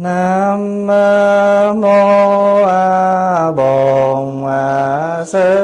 nam 0.00 0.86
mô 1.80 2.64
a 2.64 3.50
bổn 3.56 4.44
sư 5.26 5.59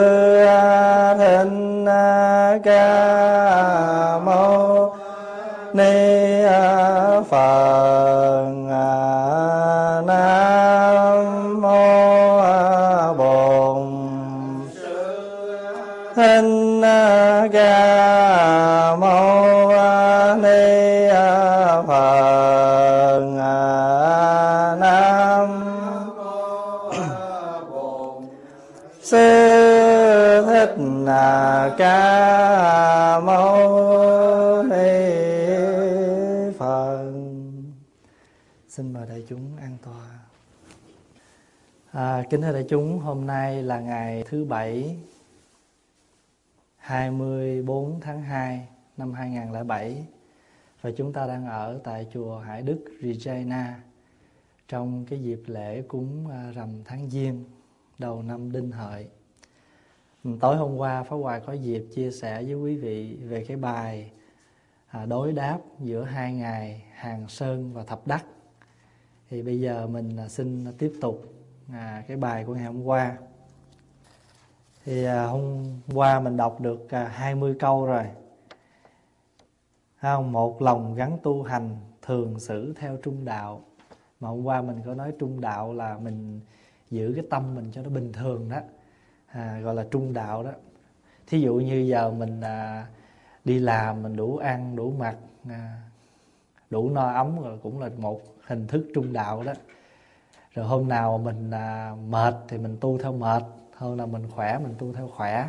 kính 42.30 42.42
thưa 42.42 42.53
đại 42.53 42.64
chúng, 42.69 42.98
hôm 42.98 43.27
nay 43.27 43.62
là 43.62 43.80
ngày 43.80 44.25
thứ 44.27 44.44
bảy 44.44 44.97
24 46.77 48.00
tháng 48.00 48.22
2 48.22 48.69
năm 48.97 49.12
2007 49.12 50.06
và 50.81 50.91
chúng 50.97 51.12
ta 51.12 51.27
đang 51.27 51.47
ở 51.47 51.81
tại 51.84 52.06
chùa 52.12 52.39
Hải 52.39 52.62
Đức 52.62 52.84
Regina 53.03 53.81
trong 54.69 55.05
cái 55.11 55.22
dịp 55.22 55.42
lễ 55.47 55.83
cúng 55.89 56.28
à, 56.31 56.53
rằm 56.55 56.69
tháng 56.84 57.11
Giêng 57.11 57.44
đầu 57.98 58.23
năm 58.23 58.53
Đinh 58.53 58.70
Hợi. 58.70 59.06
Tối 60.41 60.56
hôm 60.56 60.77
qua, 60.77 61.03
Pháp 61.03 61.17
Hoài 61.17 61.41
có 61.41 61.53
dịp 61.53 61.84
chia 61.95 62.11
sẻ 62.11 62.42
với 62.42 62.55
quý 62.55 62.77
vị 62.77 63.17
về 63.23 63.45
cái 63.45 63.56
bài 63.56 64.11
à, 64.89 65.06
đối 65.06 65.33
đáp 65.33 65.58
giữa 65.81 66.05
hai 66.05 66.33
ngày 66.33 66.83
Hàng 66.92 67.29
Sơn 67.29 67.73
và 67.73 67.84
Thập 67.84 68.06
Đắc. 68.06 68.25
Thì 69.31 69.42
bây 69.42 69.61
giờ 69.61 69.86
mình 69.86 70.17
à, 70.17 70.29
xin 70.29 70.73
tiếp 70.79 70.92
tục 71.01 71.36
À, 71.72 72.05
cái 72.09 72.17
bài 72.17 72.45
của 72.45 72.55
ngày 72.55 72.64
hôm 72.64 72.84
qua. 72.84 73.17
Thì 74.84 75.05
à, 75.05 75.25
hôm 75.25 75.64
qua 75.95 76.20
mình 76.20 76.36
đọc 76.36 76.61
được 76.61 76.91
à, 76.91 77.08
20 77.08 77.56
câu 77.58 77.86
rồi 77.86 78.05
không? 80.00 80.33
một 80.33 80.62
lòng 80.62 80.95
gắn 80.95 81.19
tu 81.23 81.42
hành 81.42 81.77
thường 82.03 82.41
xử 82.41 82.75
theo 82.77 82.97
trung 83.03 83.25
đạo 83.25 83.64
mà 84.20 84.28
hôm 84.28 84.45
qua 84.45 84.62
mình 84.62 84.81
có 84.86 84.95
nói 84.95 85.12
trung 85.19 85.41
đạo 85.41 85.75
là 85.75 85.98
mình 85.98 86.41
giữ 86.91 87.12
cái 87.17 87.25
tâm 87.31 87.55
mình 87.55 87.70
cho 87.73 87.83
nó 87.83 87.91
bình 87.91 88.12
thường 88.12 88.48
đó 88.48 88.61
à, 89.27 89.61
gọi 89.61 89.75
là 89.75 89.86
trung 89.91 90.12
đạo 90.12 90.42
đó 90.42 90.51
thí 91.27 91.41
dụ 91.41 91.55
như 91.55 91.78
giờ 91.78 92.11
mình 92.11 92.41
à, 92.41 92.86
đi 93.45 93.58
làm 93.58 94.03
mình 94.03 94.17
đủ 94.17 94.36
ăn 94.36 94.77
đủ 94.77 94.91
mặc 94.98 95.17
à, 95.48 95.80
đủ 96.70 96.91
no 96.91 97.12
ấm 97.12 97.42
rồi 97.42 97.58
cũng 97.62 97.80
là 97.80 97.91
một 97.98 98.20
hình 98.47 98.67
thức 98.67 98.86
trung 98.95 99.12
đạo 99.12 99.42
đó 99.42 99.53
rồi 100.57 100.67
hôm 100.67 100.89
nào 100.89 101.19
mình 101.19 101.51
à, 101.51 101.95
mệt 102.09 102.35
thì 102.49 102.59
mình 102.59 102.77
tu 102.81 102.99
theo 102.99 103.12
mệt 103.12 103.43
hơn 103.75 103.99
là 103.99 104.07
mình 104.07 104.31
khỏe 104.31 104.59
mình 104.59 104.75
tu 104.79 104.93
theo 104.93 105.09
khỏe. 105.09 105.48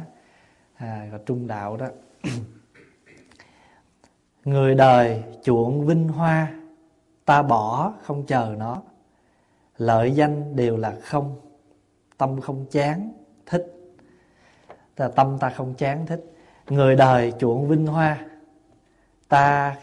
À, 0.75 1.05
rồi 1.11 1.19
trung 1.25 1.47
đạo 1.47 1.77
đó. 1.77 1.87
Người 4.45 4.75
đời 4.75 5.23
chuộng 5.43 5.85
vinh 5.85 6.07
hoa 6.07 6.53
Ta 7.25 7.41
bỏ 7.41 7.93
không 8.03 8.25
chờ 8.25 8.55
nó. 8.57 8.81
Lợi 9.77 10.11
danh 10.11 10.55
đều 10.55 10.77
là 10.77 10.95
không 11.01 11.35
Tâm 12.17 12.41
không 12.41 12.65
chán 12.71 13.13
thích. 13.45 13.73
Ta 14.95 15.07
Tâm 15.07 15.37
ta 15.39 15.49
không 15.49 15.73
chán 15.73 16.05
thích. 16.05 16.23
Người 16.69 16.95
đời 16.95 17.33
chuộng 17.39 17.67
vinh 17.67 17.87
hoa 17.87 18.25
Ta 19.27 19.75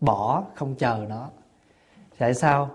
bỏ 0.00 0.44
không 0.54 0.74
chờ 0.74 1.06
nó. 1.08 1.28
Tại 2.18 2.34
sao? 2.34 2.70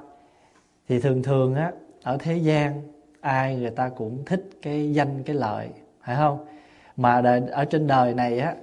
Thì 0.90 1.00
thường 1.00 1.24
thường 1.24 1.56
á 1.56 1.72
Ở 2.04 2.18
thế 2.20 2.38
gian 2.38 2.82
Ai 3.22 3.56
người 3.56 3.72
ta 3.72 3.90
cũng 3.90 4.24
thích 4.26 4.50
cái 4.62 4.94
danh 4.94 5.24
cái 5.24 5.36
lợi 5.36 5.70
Phải 6.02 6.16
không? 6.16 6.46
Mà 6.98 7.22
đời, 7.22 7.42
ở 7.52 7.66
trên 7.66 7.88
đời 7.88 8.14
này 8.14 8.40
á 8.40 8.56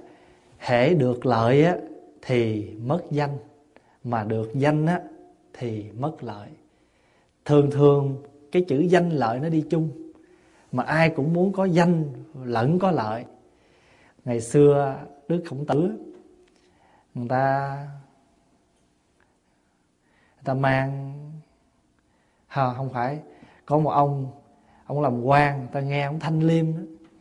Hễ 0.57 0.93
được 0.93 1.25
lợi 1.25 1.65
á 1.65 1.77
thì 2.21 2.69
mất 2.83 2.99
danh. 3.11 3.37
Mà 4.03 4.23
được 4.23 4.51
danh 4.53 4.85
á 4.85 5.01
thì 5.53 5.91
mất 5.91 6.23
lợi. 6.23 6.49
Thường 7.45 7.71
thường 7.71 8.23
cái 8.51 8.65
chữ 8.67 8.79
danh 8.79 9.09
lợi 9.09 9.39
nó 9.39 9.49
đi 9.49 9.63
chung. 9.69 9.89
Mà 10.71 10.83
ai 10.83 11.09
cũng 11.09 11.33
muốn 11.33 11.51
có 11.53 11.65
danh 11.65 12.03
lẫn 12.43 12.79
có 12.79 12.91
lợi. 12.91 13.25
Ngày 14.25 14.41
xưa 14.41 14.99
đức 15.27 15.43
khổng 15.49 15.65
tử 15.65 15.91
người 17.13 17.27
ta 17.29 17.77
người 20.35 20.43
ta 20.43 20.53
mang 20.53 21.13
à, 22.47 22.73
không 22.73 22.89
phải. 22.89 23.19
Có 23.65 23.79
một 23.79 23.89
ông 23.89 24.27
ông 24.85 25.01
làm 25.01 25.23
quan 25.23 25.59
người 25.59 25.69
ta 25.71 25.79
nghe 25.79 26.05
ông 26.05 26.19
thanh 26.19 26.39
liêm 26.39 26.65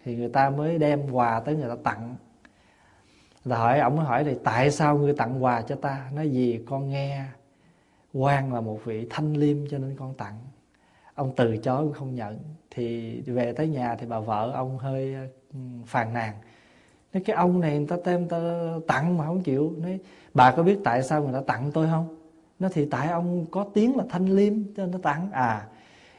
thì 0.04 0.16
người 0.16 0.28
ta 0.28 0.50
mới 0.50 0.78
đem 0.78 1.10
quà 1.12 1.40
tới 1.40 1.56
người 1.56 1.68
ta 1.68 1.76
tặng. 1.84 2.16
Là 3.44 3.58
hỏi 3.58 3.80
ông 3.80 3.96
mới 3.96 4.04
hỏi 4.04 4.24
thì 4.24 4.36
tại 4.44 4.70
sao 4.70 4.98
ngươi 4.98 5.14
tặng 5.14 5.44
quà 5.44 5.62
cho 5.62 5.74
ta? 5.74 6.10
Nói 6.14 6.30
gì 6.30 6.60
con 6.66 6.90
nghe 6.90 7.24
quan 8.12 8.54
là 8.54 8.60
một 8.60 8.80
vị 8.84 9.06
thanh 9.10 9.34
liêm 9.34 9.56
cho 9.70 9.78
nên 9.78 9.96
con 9.96 10.14
tặng. 10.14 10.38
Ông 11.14 11.32
từ 11.36 11.56
chối 11.56 11.92
không 11.94 12.14
nhận. 12.14 12.38
Thì 12.70 13.20
về 13.20 13.52
tới 13.52 13.68
nhà 13.68 13.96
thì 13.98 14.06
bà 14.06 14.20
vợ 14.20 14.50
ông 14.54 14.78
hơi 14.78 15.14
ừ, 15.52 15.58
phàn 15.86 16.12
nàn. 16.12 16.34
Nói 17.12 17.22
cái 17.26 17.36
ông 17.36 17.60
này 17.60 17.78
người 17.78 17.86
ta 17.86 17.96
tem 18.04 18.28
ta 18.28 18.38
tặng 18.86 19.18
mà 19.18 19.26
không 19.26 19.42
chịu. 19.42 19.72
Nói 19.78 19.98
bà 20.34 20.50
có 20.50 20.62
biết 20.62 20.78
tại 20.84 21.02
sao 21.02 21.22
người 21.22 21.32
ta 21.32 21.40
tặng 21.46 21.70
tôi 21.74 21.86
không? 21.86 22.16
Nó 22.58 22.68
thì 22.72 22.84
tại 22.84 23.08
ông 23.08 23.46
có 23.50 23.66
tiếng 23.74 23.96
là 23.96 24.04
thanh 24.08 24.36
liêm 24.36 24.52
cho 24.76 24.82
nên 24.82 24.90
nó 24.90 24.98
tặng. 25.02 25.28
À 25.32 25.66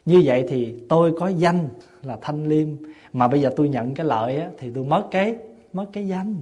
như 0.06 0.22
vậy 0.26 0.46
thì 0.50 0.76
tôi 0.90 1.14
có 1.20 1.28
danh 1.28 1.68
là 2.04 2.18
thanh 2.22 2.48
liêm. 2.48 2.68
Mà 3.14 3.28
bây 3.28 3.42
giờ 3.42 3.52
tôi 3.56 3.70
nhận 3.70 3.94
cái 3.94 4.06
lợi 4.06 4.38
á, 4.38 4.50
thì 4.58 4.72
tôi 4.76 4.84
mất 4.84 5.04
cái 5.12 5.36
mất 5.74 5.86
cái 5.94 6.08
danh. 6.08 6.36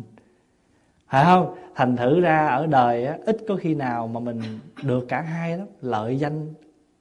Phải 1.07 1.25
không? 1.25 1.55
Thành 1.75 1.97
thử 1.97 2.19
ra 2.19 2.47
ở 2.47 2.66
đời 2.66 3.05
á, 3.05 3.17
ít 3.25 3.38
có 3.47 3.55
khi 3.55 3.75
nào 3.75 4.07
mà 4.07 4.19
mình 4.19 4.41
được 4.84 5.05
cả 5.07 5.22
hai 5.22 5.57
lắm. 5.57 5.67
Lợi 5.81 6.19
danh 6.19 6.53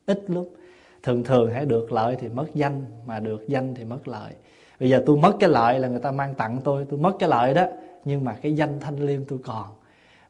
ít 0.06 0.25
lúc 0.28 0.54
thường 1.03 1.25
thường 1.25 1.50
hãy 1.53 1.66
được 1.66 1.93
lợi 1.93 2.16
thì 2.21 2.28
mất 2.28 2.47
danh 2.54 2.84
mà 3.06 3.21
được 3.21 3.49
danh 3.49 3.75
thì 3.75 3.84
mất 3.84 4.09
lợi. 4.09 4.33
Bây 4.81 4.91
giờ 4.91 5.03
tôi 5.06 5.16
mất 5.16 5.33
cái 5.41 5.50
lợi 5.50 5.78
là 5.78 5.88
người 5.88 6.00
ta 6.00 6.10
mang 6.12 6.34
tặng 6.34 6.59
tôi 6.65 6.87
tôi 6.91 6.99
mất 6.99 7.12
cái 7.19 7.28
lợi 7.28 7.54
đó. 7.54 7.66
Nhưng 8.04 8.25
mà 8.25 8.37
cái 8.43 8.56
danh 8.56 8.81
thanh 8.81 8.97
liêm 8.97 9.25
tôi 9.25 9.38
còn 9.44 9.66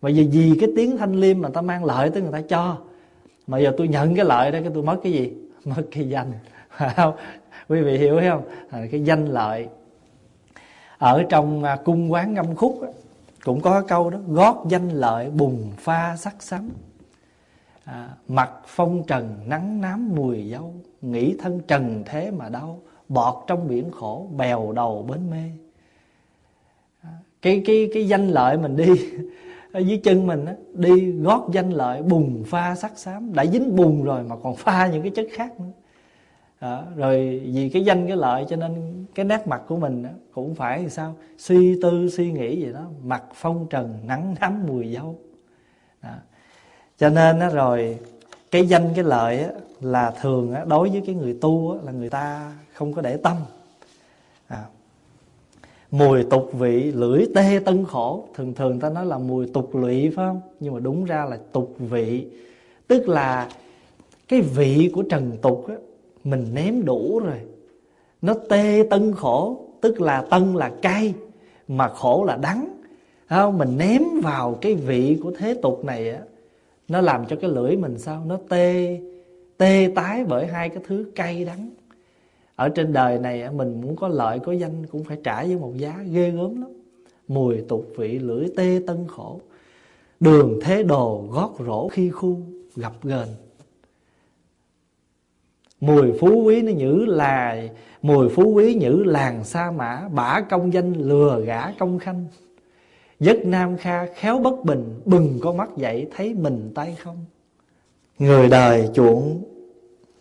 mà 0.04 0.10
giờ 0.10 0.24
vì 0.32 0.56
cái 0.60 0.68
tiếng 0.76 0.96
thanh 0.96 1.14
liêm 1.14 1.40
mà 1.40 1.48
ta 1.48 1.60
mang 1.60 1.84
lợi 1.84 2.10
tới 2.10 2.22
người 2.22 2.32
ta 2.32 2.40
cho. 2.40 2.78
Mà 3.46 3.58
giờ 3.58 3.74
tôi 3.76 3.88
nhận 3.88 4.14
cái 4.14 4.24
lợi 4.24 4.52
đó 4.52 4.58
cái 4.62 4.70
tôi 4.74 4.82
mất 4.82 4.96
cái 5.02 5.12
gì? 5.12 5.32
Mất 5.64 5.82
cái 5.90 6.08
danh. 6.08 6.32
Không? 6.96 7.14
Quý 7.68 7.80
vị 7.80 7.98
hiểu 7.98 8.20
không? 8.30 8.42
À, 8.70 8.86
cái 8.90 9.04
danh 9.04 9.26
lợi 9.26 9.68
ở 10.98 11.24
trong 11.28 11.64
à, 11.64 11.76
cung 11.84 12.12
quán 12.12 12.34
ngâm 12.34 12.54
khúc 12.54 12.80
cũng 13.44 13.60
có 13.60 13.82
câu 13.82 14.10
đó 14.10 14.18
gót 14.28 14.64
danh 14.68 14.88
lợi 14.88 15.30
bùng 15.30 15.72
pha 15.78 16.16
sắc 16.16 16.42
sắm 16.42 16.70
à, 17.84 18.08
mặt 18.28 18.50
phong 18.66 19.02
trần 19.06 19.36
nắng 19.46 19.80
nám 19.80 20.14
mùi 20.14 20.50
dâu 20.50 20.74
nghĩ 21.02 21.36
thân 21.38 21.60
trần 21.68 22.02
thế 22.06 22.30
mà 22.30 22.48
đau 22.48 22.80
bọt 23.08 23.34
trong 23.46 23.68
biển 23.68 23.90
khổ 23.90 24.28
bèo 24.36 24.72
đầu 24.72 25.06
bến 25.08 25.30
mê. 25.30 25.50
À, 27.02 27.10
cái 27.42 27.62
cái 27.66 27.90
cái 27.94 28.08
danh 28.08 28.28
lợi 28.28 28.56
mình 28.56 28.76
đi 28.76 28.86
ở 29.74 29.80
dưới 29.80 29.98
chân 29.98 30.26
mình 30.26 30.44
á, 30.44 30.54
đi 30.74 31.12
gót 31.12 31.48
danh 31.52 31.70
lợi 31.70 32.02
bùng 32.02 32.44
pha 32.46 32.74
sắc 32.74 32.98
xám. 32.98 33.34
Đã 33.34 33.46
dính 33.46 33.76
bùn 33.76 34.02
rồi 34.02 34.22
mà 34.22 34.36
còn 34.42 34.56
pha 34.56 34.86
những 34.86 35.02
cái 35.02 35.10
chất 35.10 35.26
khác 35.32 35.60
nữa. 35.60 35.70
À, 36.58 36.82
rồi 36.96 37.42
vì 37.54 37.68
cái 37.68 37.84
danh 37.84 38.06
cái 38.06 38.16
lợi 38.16 38.46
cho 38.48 38.56
nên 38.56 39.04
cái 39.14 39.24
nét 39.24 39.46
mặt 39.46 39.62
của 39.68 39.76
mình 39.76 40.04
cũng 40.34 40.54
phải 40.54 40.78
thì 40.82 40.88
sao? 40.88 41.14
Suy 41.38 41.78
tư 41.82 42.08
suy 42.10 42.32
nghĩ 42.32 42.60
gì 42.60 42.72
đó 42.72 42.86
mặt 43.04 43.22
phong 43.34 43.66
trần 43.70 43.98
nắng 44.06 44.34
nắm 44.40 44.66
mùi 44.66 44.94
dâu. 44.94 45.18
Đó. 46.02 46.10
cho 46.98 47.08
nên 47.08 47.40
á, 47.40 47.48
rồi 47.48 47.98
cái 48.50 48.66
danh 48.66 48.88
cái 48.94 49.04
lợi 49.04 49.38
á, 49.38 49.50
là 49.80 50.12
thường 50.20 50.54
á, 50.54 50.64
đối 50.64 50.90
với 50.90 51.02
cái 51.06 51.14
người 51.14 51.38
tu 51.40 51.72
á, 51.72 51.78
là 51.84 51.92
người 51.92 52.10
ta 52.10 52.52
không 52.74 52.92
có 52.92 53.02
để 53.02 53.16
tâm. 53.16 53.36
À 54.48 54.64
mùi 55.94 56.24
tục 56.24 56.50
vị 56.52 56.92
lưỡi 56.92 57.26
tê 57.34 57.60
tân 57.64 57.84
khổ. 57.84 58.28
Thường 58.34 58.54
thường 58.54 58.80
ta 58.80 58.90
nói 58.90 59.06
là 59.06 59.18
mùi 59.18 59.46
tục 59.46 59.74
lụy 59.74 60.10
phải 60.16 60.26
không? 60.26 60.40
Nhưng 60.60 60.74
mà 60.74 60.80
đúng 60.80 61.04
ra 61.04 61.24
là 61.24 61.38
tục 61.52 61.74
vị. 61.78 62.26
Tức 62.86 63.08
là 63.08 63.48
cái 64.28 64.40
vị 64.40 64.90
của 64.94 65.02
trần 65.02 65.32
tục 65.42 65.66
á, 65.68 65.74
mình 66.24 66.46
ném 66.54 66.84
đủ 66.84 67.18
rồi. 67.18 67.40
Nó 68.22 68.34
tê 68.48 68.86
tân 68.90 69.14
khổ 69.14 69.66
tức 69.80 70.00
là 70.00 70.22
tân 70.30 70.54
là 70.54 70.72
cay 70.82 71.14
mà 71.68 71.88
khổ 71.88 72.24
là 72.24 72.36
đắng. 72.36 72.68
Không? 73.28 73.58
Mình 73.58 73.78
ném 73.78 74.02
vào 74.22 74.58
cái 74.60 74.74
vị 74.74 75.18
của 75.22 75.32
thế 75.38 75.54
tục 75.62 75.84
này 75.84 76.10
á 76.10 76.20
nó 76.88 77.00
làm 77.00 77.26
cho 77.26 77.36
cái 77.40 77.50
lưỡi 77.50 77.76
mình 77.76 77.98
sao? 77.98 78.22
Nó 78.26 78.38
tê 78.48 78.98
tê 79.56 79.92
tái 79.94 80.24
bởi 80.24 80.46
hai 80.46 80.68
cái 80.68 80.82
thứ 80.86 81.06
cay 81.14 81.44
đắng 81.44 81.70
ở 82.56 82.68
trên 82.68 82.92
đời 82.92 83.18
này 83.18 83.50
mình 83.50 83.80
muốn 83.80 83.96
có 83.96 84.08
lợi, 84.08 84.38
có 84.38 84.52
danh 84.52 84.86
cũng 84.86 85.04
phải 85.04 85.18
trả 85.24 85.44
với 85.44 85.56
một 85.56 85.72
giá 85.76 86.04
ghê 86.10 86.30
gớm 86.30 86.62
lắm. 86.62 86.70
Mùi 87.28 87.60
tục 87.68 87.86
vị 87.96 88.18
lưỡi 88.18 88.46
tê 88.56 88.80
tân 88.86 89.06
khổ. 89.08 89.40
Đường 90.20 90.58
thế 90.62 90.82
đồ 90.82 91.24
gót 91.30 91.54
rổ 91.66 91.88
khi 91.88 92.10
khu 92.10 92.38
gặp 92.76 92.92
gần 93.02 93.28
mùi 95.86 96.12
phú 96.20 96.42
quý 96.44 96.62
nó 96.62 96.72
nhữ 96.72 97.04
là 97.08 97.62
mùi 98.02 98.28
phú 98.28 98.52
quý 98.54 98.74
nhữ 98.74 99.02
làng 99.06 99.44
sa 99.44 99.70
mã, 99.70 100.08
bả 100.12 100.40
công 100.40 100.72
danh 100.72 100.92
lừa 100.92 101.40
gã 101.40 101.70
công 101.78 101.98
khanh. 101.98 102.24
Giấc 103.20 103.46
nam 103.46 103.76
kha 103.76 104.06
khéo 104.06 104.38
bất 104.38 104.64
bình, 104.64 105.00
bừng 105.04 105.38
con 105.42 105.56
mắt 105.56 105.68
dậy 105.76 106.06
thấy 106.16 106.34
mình 106.34 106.70
tay 106.74 106.96
không. 106.98 107.24
Người 108.18 108.48
đời 108.48 108.88
chuộng 108.94 109.42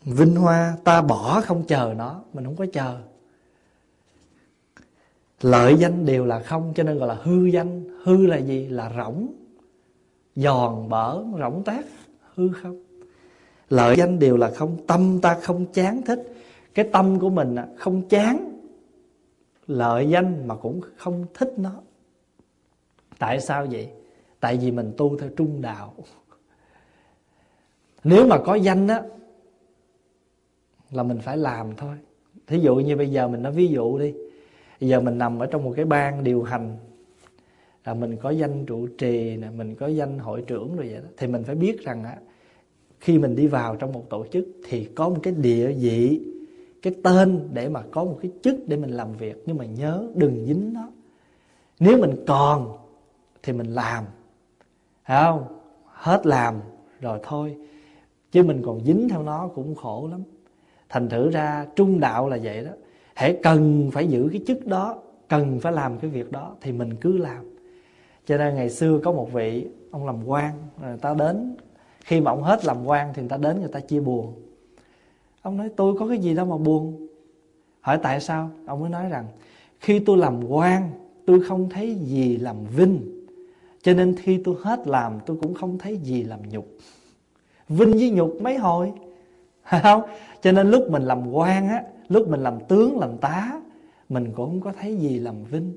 vinh 0.06 0.36
hoa, 0.36 0.78
ta 0.84 1.02
bỏ 1.02 1.42
không 1.42 1.64
chờ 1.68 1.94
nó, 1.98 2.22
mình 2.34 2.46
không 2.46 2.56
có 2.56 2.66
chờ. 2.74 3.00
Lợi 5.42 5.76
danh 5.80 6.06
đều 6.06 6.26
là 6.26 6.40
không, 6.40 6.74
cho 6.76 6.84
nên 6.84 6.98
gọi 6.98 7.08
là 7.08 7.18
hư 7.24 7.46
danh. 7.46 7.84
Hư 8.04 8.28
là 8.28 8.38
gì? 8.38 8.68
Là 8.68 8.92
rỗng. 8.98 9.28
Giòn 10.36 10.90
bở, 10.90 11.24
rỗng 11.40 11.64
tát 11.66 11.86
hư 12.36 12.50
không. 12.50 12.84
Lợi 13.70 13.96
danh 13.98 14.20
đều 14.20 14.38
là 14.38 14.52
không, 14.56 14.78
tâm 14.88 15.20
ta 15.22 15.40
không 15.42 15.66
chán 15.74 16.02
thích. 16.02 16.34
Cái 16.74 16.90
tâm 16.94 17.20
của 17.20 17.30
mình 17.30 17.56
không 17.78 18.10
chán. 18.10 18.60
Lợi 19.68 20.10
danh 20.10 20.48
mà 20.48 20.56
cũng 20.56 20.82
không 20.98 21.26
thích 21.34 21.54
nó. 21.58 21.72
Tại 23.20 23.42
sao 23.42 23.68
vậy? 23.72 23.90
Tại 24.40 24.58
vì 24.58 24.72
mình 24.72 24.94
tu 24.98 25.18
theo 25.18 25.30
trung 25.30 25.62
đạo. 25.62 25.94
Nếu 28.04 28.28
mà 28.28 28.38
có 28.46 28.56
danh 28.56 28.88
á 28.88 29.02
là 30.94 31.04
mình 31.04 31.20
phải 31.20 31.38
làm 31.38 31.76
thôi. 31.76 31.96
Thí 32.48 32.60
dụ 32.60 32.76
như 32.76 32.98
bây 32.98 33.10
giờ 33.10 33.28
mình 33.28 33.42
nói 33.42 33.52
ví 33.52 33.68
dụ 33.68 34.00
đi. 34.00 34.14
Bây 34.82 34.90
giờ 34.90 35.02
mình 35.02 35.18
nằm 35.18 35.40
ở 35.40 35.46
trong 35.46 35.64
một 35.64 35.74
cái 35.76 35.86
ban 35.86 36.24
điều 36.24 36.44
hành, 36.44 36.78
là 37.86 37.94
mình 37.94 38.18
có 38.18 38.30
danh 38.30 38.66
trụ 38.66 38.88
trì 38.88 39.38
nè, 39.38 39.50
mình 39.50 39.76
có 39.76 39.88
danh 39.88 40.20
hội 40.20 40.42
trưởng 40.42 40.76
rồi 40.76 40.88
vậy 40.88 41.02
đó, 41.02 41.10
thì 41.18 41.28
mình 41.28 41.44
phải 41.44 41.56
biết 41.56 41.82
rằng 41.82 42.04
á, 42.04 42.18
khi 43.00 43.20
mình 43.20 43.36
đi 43.36 43.48
vào 43.48 43.76
trong 43.76 43.92
một 43.92 44.10
tổ 44.10 44.26
chức 44.32 44.48
thì 44.70 44.86
có 44.86 45.10
một 45.10 45.20
cái 45.24 45.34
địa 45.34 45.72
vị, 45.72 46.22
cái 46.82 46.94
tên 47.04 47.50
để 47.54 47.70
mà 47.70 47.84
có 47.92 48.04
một 48.04 48.20
cái 48.22 48.32
chức 48.42 48.56
để 48.68 48.78
mình 48.78 48.92
làm 48.92 49.14
việc. 49.14 49.44
Nhưng 49.46 49.58
mà 49.58 49.66
nhớ, 49.66 50.08
đừng 50.16 50.46
dính 50.46 50.74
nó. 50.74 50.92
Nếu 51.80 51.98
mình 51.98 52.16
còn 52.28 52.78
thì 53.44 53.54
mình 53.54 53.68
làm. 53.68 54.06
Thấy 55.06 55.24
không? 55.24 55.44
Hết 55.86 56.26
làm 56.26 56.60
rồi 57.02 57.20
thôi. 57.24 57.58
Chứ 58.32 58.44
mình 58.44 58.62
còn 58.66 58.86
dính 58.86 59.10
theo 59.10 59.24
nó 59.24 59.48
cũng 59.48 59.76
khổ 59.76 60.08
lắm 60.12 60.24
thành 60.94 61.10
thử 61.10 61.32
ra 61.32 61.66
trung 61.76 62.00
đạo 62.00 62.30
là 62.30 62.38
vậy 62.44 62.64
đó. 62.64 62.72
Hãy 63.14 63.40
cần 63.44 63.90
phải 63.94 64.08
giữ 64.08 64.30
cái 64.32 64.42
chức 64.48 64.68
đó, 64.68 65.02
cần 65.28 65.60
phải 65.60 65.74
làm 65.74 65.98
cái 65.98 66.10
việc 66.12 66.32
đó 66.32 66.56
thì 66.62 66.72
mình 66.72 66.96
cứ 66.96 67.18
làm. 67.18 67.46
Cho 68.26 68.38
nên 68.38 68.56
ngày 68.56 68.70
xưa 68.70 69.00
có 69.04 69.12
một 69.12 69.34
vị, 69.34 69.68
ông 69.92 70.06
làm 70.06 70.28
quan 70.28 70.54
người 70.82 70.98
ta 70.98 71.14
đến. 71.14 71.56
Khi 72.04 72.22
mà 72.22 72.32
ông 72.32 72.44
hết 72.44 72.66
làm 72.66 72.86
quan 72.86 73.14
thì 73.14 73.22
người 73.22 73.30
ta 73.30 73.38
đến 73.38 73.60
người 73.60 73.72
ta 73.72 73.80
chia 73.80 74.00
buồn. 74.00 74.34
Ông 75.42 75.58
nói, 75.58 75.70
tôi 75.76 75.96
có 76.00 76.08
cái 76.08 76.18
gì 76.18 76.34
đâu 76.34 76.46
mà 76.46 76.58
buồn. 76.58 77.08
Hỏi, 77.82 78.00
tại 78.04 78.20
sao? 78.20 78.50
Ông 78.66 78.80
mới 78.80 78.90
nói 78.90 79.10
rằng, 79.10 79.26
khi 79.80 80.00
tôi 80.00 80.18
làm 80.18 80.44
quan, 80.50 80.90
tôi 81.26 81.40
không 81.48 81.70
thấy 81.70 81.96
gì 81.96 82.38
làm 82.38 82.56
vinh. 82.76 83.24
Cho 83.82 83.94
nên 83.94 84.16
khi 84.16 84.42
tôi 84.44 84.56
hết 84.62 84.88
làm, 84.88 85.20
tôi 85.26 85.38
cũng 85.42 85.54
không 85.54 85.78
thấy 85.78 85.98
gì 85.98 86.24
làm 86.24 86.40
nhục. 86.50 86.68
Vinh 87.70 87.92
với 87.92 88.10
nhục 88.10 88.42
mấy 88.42 88.58
hồi? 88.58 88.92
Phải 89.64 89.82
không? 89.84 90.02
Cho 90.44 90.52
nên 90.52 90.72
lúc 90.72 90.92
mình 90.92 91.04
làm 91.04 91.32
quan 91.32 91.68
á, 91.68 91.84
lúc 92.08 92.28
mình 92.28 92.44
làm 92.44 92.60
tướng, 92.68 93.00
làm 93.00 93.18
tá, 93.18 93.62
mình 94.10 94.26
cũng 94.36 94.50
không 94.50 94.62
có 94.62 94.72
thấy 94.82 94.96
gì 94.96 95.20
làm 95.20 95.44
vinh. 95.44 95.74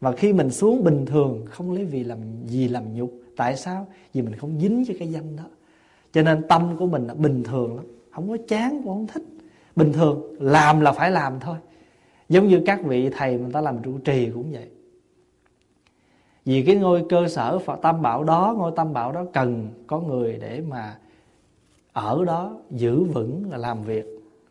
Và 0.00 0.12
khi 0.12 0.32
mình 0.32 0.50
xuống 0.50 0.84
bình 0.84 1.06
thường, 1.06 1.44
không 1.50 1.72
lấy 1.72 1.84
vì 1.84 2.04
làm 2.04 2.18
gì 2.46 2.68
làm 2.68 2.94
nhục. 2.94 3.12
Tại 3.36 3.56
sao? 3.56 3.86
Vì 4.14 4.22
mình 4.22 4.34
không 4.36 4.60
dính 4.60 4.84
với 4.84 4.96
cái 4.98 5.08
danh 5.08 5.36
đó. 5.36 5.44
Cho 6.12 6.22
nên 6.22 6.48
tâm 6.48 6.76
của 6.78 6.86
mình 6.86 7.06
là 7.06 7.14
bình 7.14 7.42
thường 7.42 7.76
lắm. 7.76 7.84
Không 8.10 8.28
có 8.28 8.36
chán, 8.48 8.70
cũng 8.84 8.94
không 8.94 9.06
thích. 9.06 9.22
Bình 9.76 9.92
thường, 9.92 10.36
làm 10.40 10.80
là 10.80 10.92
phải 10.92 11.10
làm 11.10 11.40
thôi. 11.40 11.56
Giống 12.28 12.48
như 12.48 12.62
các 12.66 12.84
vị 12.84 13.10
thầy 13.10 13.38
mình 13.38 13.52
ta 13.52 13.60
làm 13.60 13.82
trụ 13.82 13.98
trì 13.98 14.30
cũng 14.34 14.52
vậy. 14.52 14.70
Vì 16.44 16.62
cái 16.62 16.76
ngôi 16.76 17.04
cơ 17.08 17.28
sở 17.28 17.58
Phật 17.58 17.78
Tam 17.82 18.02
Bảo 18.02 18.24
đó, 18.24 18.54
Ngôi 18.58 18.72
Tam 18.76 18.92
Bảo 18.92 19.12
đó 19.12 19.24
cần 19.32 19.68
có 19.86 20.00
người 20.00 20.38
để 20.40 20.62
mà 20.68 20.98
ở 21.92 22.24
đó 22.24 22.56
giữ 22.70 23.04
vững 23.04 23.50
là 23.50 23.56
làm 23.56 23.84
việc. 23.84 24.06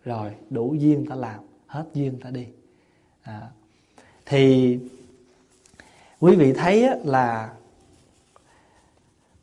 Rồi 0.05 0.31
đủ 0.49 0.73
duyên 0.73 1.05
ta 1.05 1.15
làm 1.15 1.39
Hết 1.67 1.85
duyên 1.93 2.19
ta 2.19 2.29
đi. 2.29 2.45
À, 3.21 3.41
Thì 4.25 4.79
Quý 6.19 6.35
vị 6.35 6.53
thấy 6.53 6.89
là 7.03 7.53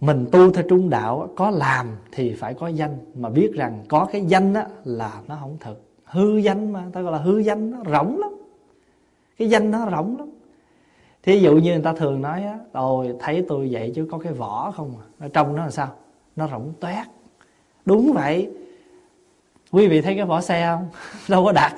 Mình 0.00 0.26
tu 0.32 0.50
theo 0.50 0.64
trung 0.69 0.90
đạo 0.90 1.28
Có 1.37 1.50
làm 1.50 1.96
thì 2.12 2.34
phải 2.34 2.54
có 2.54 2.69
danh. 2.69 2.98
Mà 3.14 3.28
biết 3.28 3.52
rằng 3.54 3.84
có 3.88 4.08
cái 4.12 4.25
danh 4.26 4.54
á, 4.54 4.66
là 4.84 5.22
nó 5.28 5.37
không 5.40 5.56
thật 5.60 5.76
Hư 6.04 6.37
danh 6.37 6.72
mà 6.72 6.84
Ta 6.92 7.00
gọi 7.00 7.12
là 7.12 7.19
hư 7.19 7.38
danh 7.38 7.70
nó 7.70 7.78
rỗng 7.84 8.19
lắm. 8.19 8.31
Cái 9.38 9.50
danh 9.50 9.70
nó 9.70 9.90
rỗng 9.90 10.16
lắm. 10.19 10.28
Thí 11.22 11.40
dụ 11.40 11.56
như 11.56 11.72
người 11.72 11.82
ta 11.82 11.92
thường 11.92 12.22
nói 12.22 12.44
á 12.44 12.58
ôi 12.72 13.14
thấy 13.20 13.44
tôi 13.49 13.69
vậy 13.72 13.92
chứ 13.94 14.08
có 14.10 14.19
cái 14.19 14.32
vỏ 14.32 14.70
không 14.76 14.94
à? 15.00 15.04
Ở 15.19 15.28
trong 15.28 15.56
nó 15.56 15.64
là 15.64 15.70
sao? 15.70 15.88
Nó 16.37 16.49
rỗng 16.49 16.72
toét 16.81 17.06
đúng 17.87 18.12
vậy. 18.12 18.50
Quý 19.71 19.88
vị 19.88 20.00
thấy 20.00 20.15
cái 20.15 20.25
vỏ 20.25 20.41
xe 20.41 20.67
không? 20.67 20.88
Đâu 21.29 21.44
có 21.44 21.53
đặt. 21.53 21.75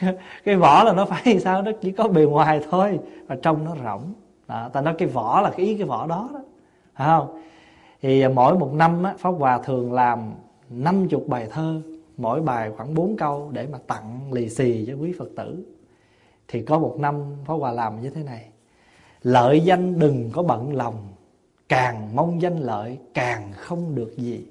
Cái 0.44 0.56
vỏ 0.56 0.84
là 0.84 0.92
nó 0.92 1.04
phải 1.04 1.40
sao? 1.44 1.62
Nó 1.62 1.70
chỉ 1.80 1.92
có 1.92 2.08
bề 2.08 2.24
ngoài 2.24 2.60
thôi. 2.70 2.98
Và 3.26 3.36
trong 3.42 3.64
nó 3.64 3.76
rỗng. 3.84 4.12
Đó, 4.48 4.68
ta 4.72 4.80
nói 4.80 4.94
cái 4.98 5.08
vỏ 5.08 5.40
là 5.40 5.50
cái 5.50 5.66
ý 5.66 5.74
cái 5.74 5.86
vỏ 5.86 6.06
đó 6.06 6.30
đó. 6.32 6.40
Phải 6.94 7.06
không? 7.06 7.42
Thì 8.02 8.28
mỗi 8.28 8.58
một 8.58 8.72
năm 8.74 9.02
á, 9.02 9.14
Pháp 9.18 9.30
Hòa 9.30 9.58
thường 9.58 9.92
làm 9.92 10.32
50 10.70 11.20
bài 11.26 11.48
thơ. 11.50 11.80
Mỗi 12.16 12.40
bài 12.40 12.70
khoảng 12.76 12.94
4 12.94 13.16
câu 13.16 13.50
để 13.52 13.66
mà 13.72 13.78
tặng 13.86 14.32
lì 14.32 14.48
xì 14.48 14.84
cho 14.88 14.94
quý 14.94 15.14
Phật 15.18 15.28
tử. 15.36 15.64
Thì 16.48 16.62
có 16.62 16.78
một 16.78 16.96
năm 16.98 17.22
Pháp 17.46 17.54
Hòa 17.54 17.72
làm 17.72 18.02
như 18.02 18.10
thế 18.10 18.22
này. 18.22 18.48
Lợi 19.22 19.60
danh 19.60 19.98
đừng 19.98 20.30
có 20.32 20.42
bận 20.42 20.76
lòng. 20.76 20.94
Càng 21.68 22.16
mong 22.16 22.42
danh 22.42 22.58
lợi, 22.58 22.98
càng 23.14 23.52
không 23.52 23.94
được 23.94 24.16
gì. 24.16 24.46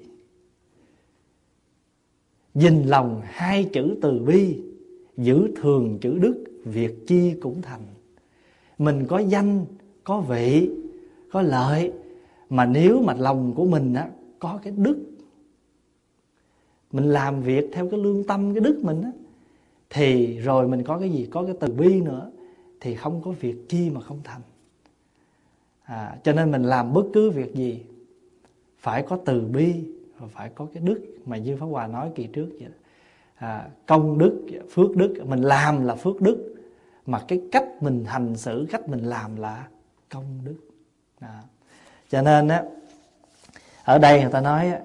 Nhìn 2.54 2.82
lòng 2.82 3.20
hai 3.24 3.64
chữ 3.72 3.96
từ 4.02 4.18
bi, 4.18 4.60
Giữ 5.16 5.48
thường 5.56 5.98
chữ 6.00 6.18
đức, 6.18 6.44
Việc 6.64 7.06
chi 7.06 7.34
cũng 7.40 7.62
thành. 7.62 7.80
Mình 8.78 9.06
có 9.06 9.18
danh, 9.18 9.64
Có 10.04 10.20
vị, 10.20 10.70
Có 11.32 11.42
lợi, 11.42 11.92
Mà 12.50 12.66
nếu 12.66 13.02
mà 13.02 13.14
lòng 13.14 13.52
của 13.54 13.64
mình 13.64 13.94
á, 13.94 14.08
Có 14.38 14.60
cái 14.62 14.72
đức, 14.76 15.04
Mình 16.92 17.04
làm 17.04 17.42
việc 17.42 17.70
theo 17.72 17.88
cái 17.90 18.00
lương 18.00 18.24
tâm, 18.24 18.54
Cái 18.54 18.60
đức 18.60 18.78
mình 18.82 19.02
á, 19.02 19.10
thì 19.90 20.38
rồi 20.38 20.68
mình 20.68 20.82
có 20.82 20.98
cái 20.98 21.10
gì? 21.10 21.28
Có 21.30 21.42
cái 21.42 21.54
từ 21.60 21.68
bi 21.72 22.00
nữa, 22.00 22.30
thì 22.80 22.94
không 22.94 23.22
có 23.24 23.30
việc 23.30 23.68
chi 23.68 23.90
mà 23.90 24.00
không 24.00 24.20
thành 24.24 24.40
à, 25.84 26.16
cho 26.22 26.32
nên 26.32 26.50
mình 26.50 26.62
làm 26.62 26.92
bất 26.92 27.04
cứ 27.14 27.30
việc 27.30 27.54
gì 27.54 27.82
phải 28.78 29.02
có 29.02 29.18
từ 29.24 29.40
bi 29.40 29.84
và 30.18 30.26
phải 30.26 30.50
có 30.54 30.66
cái 30.74 30.82
đức 30.82 31.00
mà 31.26 31.36
như 31.36 31.56
pháp 31.56 31.66
hòa 31.66 31.86
nói 31.86 32.10
kỳ 32.14 32.26
trước 32.26 32.48
vậy 32.60 32.70
À, 33.34 33.68
công 33.86 34.18
đức 34.18 34.46
phước 34.70 34.96
đức 34.96 35.14
mình 35.26 35.42
làm 35.42 35.84
là 35.84 35.94
phước 35.94 36.20
đức 36.20 36.54
mà 37.06 37.20
cái 37.28 37.42
cách 37.52 37.64
mình 37.80 38.04
hành 38.04 38.36
xử 38.36 38.66
cách 38.70 38.88
mình 38.88 39.04
làm 39.04 39.36
là 39.36 39.66
công 40.12 40.38
đức 40.44 40.56
à. 41.20 41.42
cho 42.10 42.22
nên 42.22 42.48
á 42.48 42.62
ở 43.84 43.98
đây 43.98 44.22
người 44.22 44.32
ta 44.32 44.40
nói 44.40 44.68
á, 44.68 44.80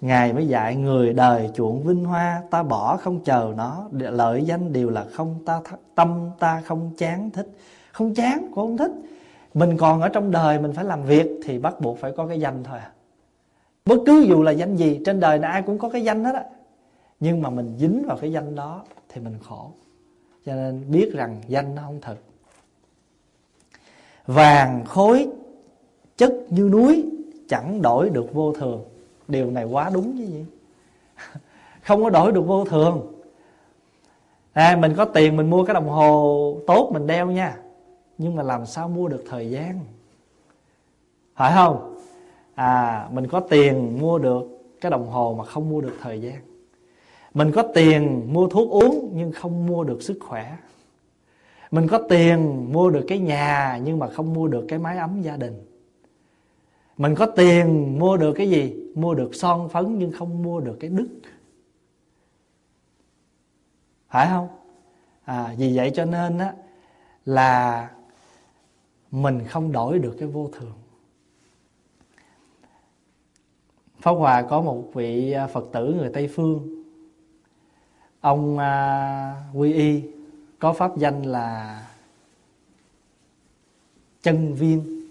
Ngài 0.00 0.32
mới 0.32 0.48
dạy 0.48 0.76
người 0.76 1.12
đời 1.12 1.50
chuộng 1.54 1.82
vinh 1.82 2.04
hoa 2.04 2.42
Ta 2.50 2.62
bỏ 2.62 2.96
không 2.96 3.24
chờ 3.24 3.52
nó 3.56 3.88
Lợi 3.92 4.44
danh 4.44 4.72
đều 4.72 4.90
là 4.90 5.06
không 5.12 5.44
ta 5.46 5.60
Tâm 5.94 6.30
ta 6.38 6.62
không 6.66 6.90
chán 6.98 7.30
thích 7.30 7.48
Không 7.92 8.14
chán 8.14 8.40
cũng 8.40 8.54
không 8.54 8.78
thích 8.78 8.92
mình 9.54 9.76
còn 9.76 10.00
ở 10.00 10.08
trong 10.08 10.30
đời 10.30 10.58
mình 10.58 10.72
phải 10.72 10.84
làm 10.84 11.02
việc 11.02 11.26
Thì 11.44 11.58
bắt 11.58 11.80
buộc 11.80 11.98
phải 11.98 12.12
có 12.12 12.26
cái 12.26 12.40
danh 12.40 12.64
thôi 12.64 12.78
à. 12.78 12.92
Bất 13.84 13.98
cứ 14.06 14.24
dù 14.28 14.42
là 14.42 14.50
danh 14.50 14.76
gì 14.76 15.00
Trên 15.06 15.20
đời 15.20 15.38
này 15.38 15.50
ai 15.50 15.62
cũng 15.62 15.78
có 15.78 15.88
cái 15.88 16.04
danh 16.04 16.24
hết 16.24 16.34
á. 16.34 16.44
Nhưng 17.20 17.42
mà 17.42 17.50
mình 17.50 17.74
dính 17.78 18.04
vào 18.06 18.16
cái 18.16 18.32
danh 18.32 18.54
đó 18.54 18.84
Thì 19.08 19.20
mình 19.20 19.38
khổ. 19.42 19.70
Cho 20.46 20.54
nên 20.54 20.84
biết 20.90 21.10
rằng 21.14 21.40
danh 21.48 21.74
nó 21.74 21.82
không 21.82 21.98
thật. 22.00 22.16
Vàng 24.26 24.84
khối 24.84 25.28
chất 26.16 26.32
như 26.50 26.68
núi 26.72 27.06
Chẳng 27.48 27.82
đổi 27.82 28.10
được 28.10 28.34
vô 28.34 28.52
thường. 28.52 28.84
Điều 29.28 29.50
này 29.50 29.64
quá 29.64 29.90
đúng 29.94 30.16
chứ 30.18 30.24
gì? 30.24 30.44
Không 31.82 32.02
có 32.02 32.10
đổi 32.10 32.32
được 32.32 32.46
vô 32.46 32.64
thường. 32.64 33.14
À, 34.52 34.76
mình 34.80 34.94
có 34.96 35.04
tiền 35.04 35.36
mình 35.36 35.50
mua 35.50 35.64
cái 35.64 35.74
đồng 35.74 35.88
hồ 35.88 36.56
tốt 36.66 36.90
mình 36.92 37.06
đeo 37.06 37.30
nha 37.30 37.56
nhưng 38.18 38.36
mà 38.36 38.42
làm 38.42 38.66
sao 38.66 38.88
mua 38.88 39.08
được 39.08 39.24
thời 39.28 39.50
gian? 39.50 39.80
Phải 41.34 41.52
không? 41.54 41.96
À 42.54 43.08
mình 43.12 43.26
có 43.26 43.40
tiền 43.40 43.98
mua 44.00 44.18
được 44.18 44.42
cái 44.80 44.90
đồng 44.90 45.08
hồ 45.08 45.34
mà 45.38 45.44
không 45.44 45.70
mua 45.70 45.80
được 45.80 45.96
thời 46.02 46.20
gian. 46.20 46.40
Mình 47.34 47.52
có 47.52 47.62
tiền 47.62 48.32
mua 48.32 48.48
thuốc 48.48 48.70
uống 48.70 49.10
nhưng 49.14 49.32
không 49.32 49.66
mua 49.66 49.84
được 49.84 50.02
sức 50.02 50.18
khỏe. 50.20 50.56
Mình 51.70 51.88
có 51.88 51.98
tiền 52.08 52.68
mua 52.72 52.90
được 52.90 53.04
cái 53.08 53.18
nhà 53.18 53.80
nhưng 53.84 53.98
mà 53.98 54.08
không 54.08 54.34
mua 54.34 54.48
được 54.48 54.64
cái 54.68 54.78
mái 54.78 54.98
ấm 54.98 55.22
gia 55.22 55.36
đình. 55.36 55.64
Mình 56.96 57.14
có 57.14 57.26
tiền 57.26 57.98
mua 57.98 58.16
được 58.16 58.32
cái 58.32 58.50
gì? 58.50 58.74
Mua 58.94 59.14
được 59.14 59.34
son 59.34 59.68
phấn 59.68 59.98
nhưng 59.98 60.12
không 60.12 60.42
mua 60.42 60.60
được 60.60 60.76
cái 60.80 60.90
đức. 60.90 61.08
Phải 64.08 64.26
không? 64.30 64.48
À, 65.24 65.54
vì 65.58 65.76
vậy 65.76 65.92
cho 65.94 66.04
nên 66.04 66.38
á 66.38 66.54
là 67.24 67.90
mình 69.14 69.44
không 69.48 69.72
đổi 69.72 69.98
được 69.98 70.16
cái 70.18 70.28
vô 70.28 70.50
thường. 70.58 70.72
Pháp 74.00 74.10
Hòa 74.10 74.42
có 74.42 74.60
một 74.60 74.84
vị 74.94 75.32
à, 75.32 75.46
Phật 75.46 75.64
tử 75.72 75.94
người 75.98 76.10
Tây 76.14 76.30
Phương. 76.34 76.84
Ông 78.20 78.58
à, 78.58 79.44
Quy 79.54 79.72
Y 79.72 80.02
có 80.58 80.72
pháp 80.72 80.96
danh 80.96 81.22
là 81.22 81.80
Chân 84.22 84.54
Viên. 84.54 85.04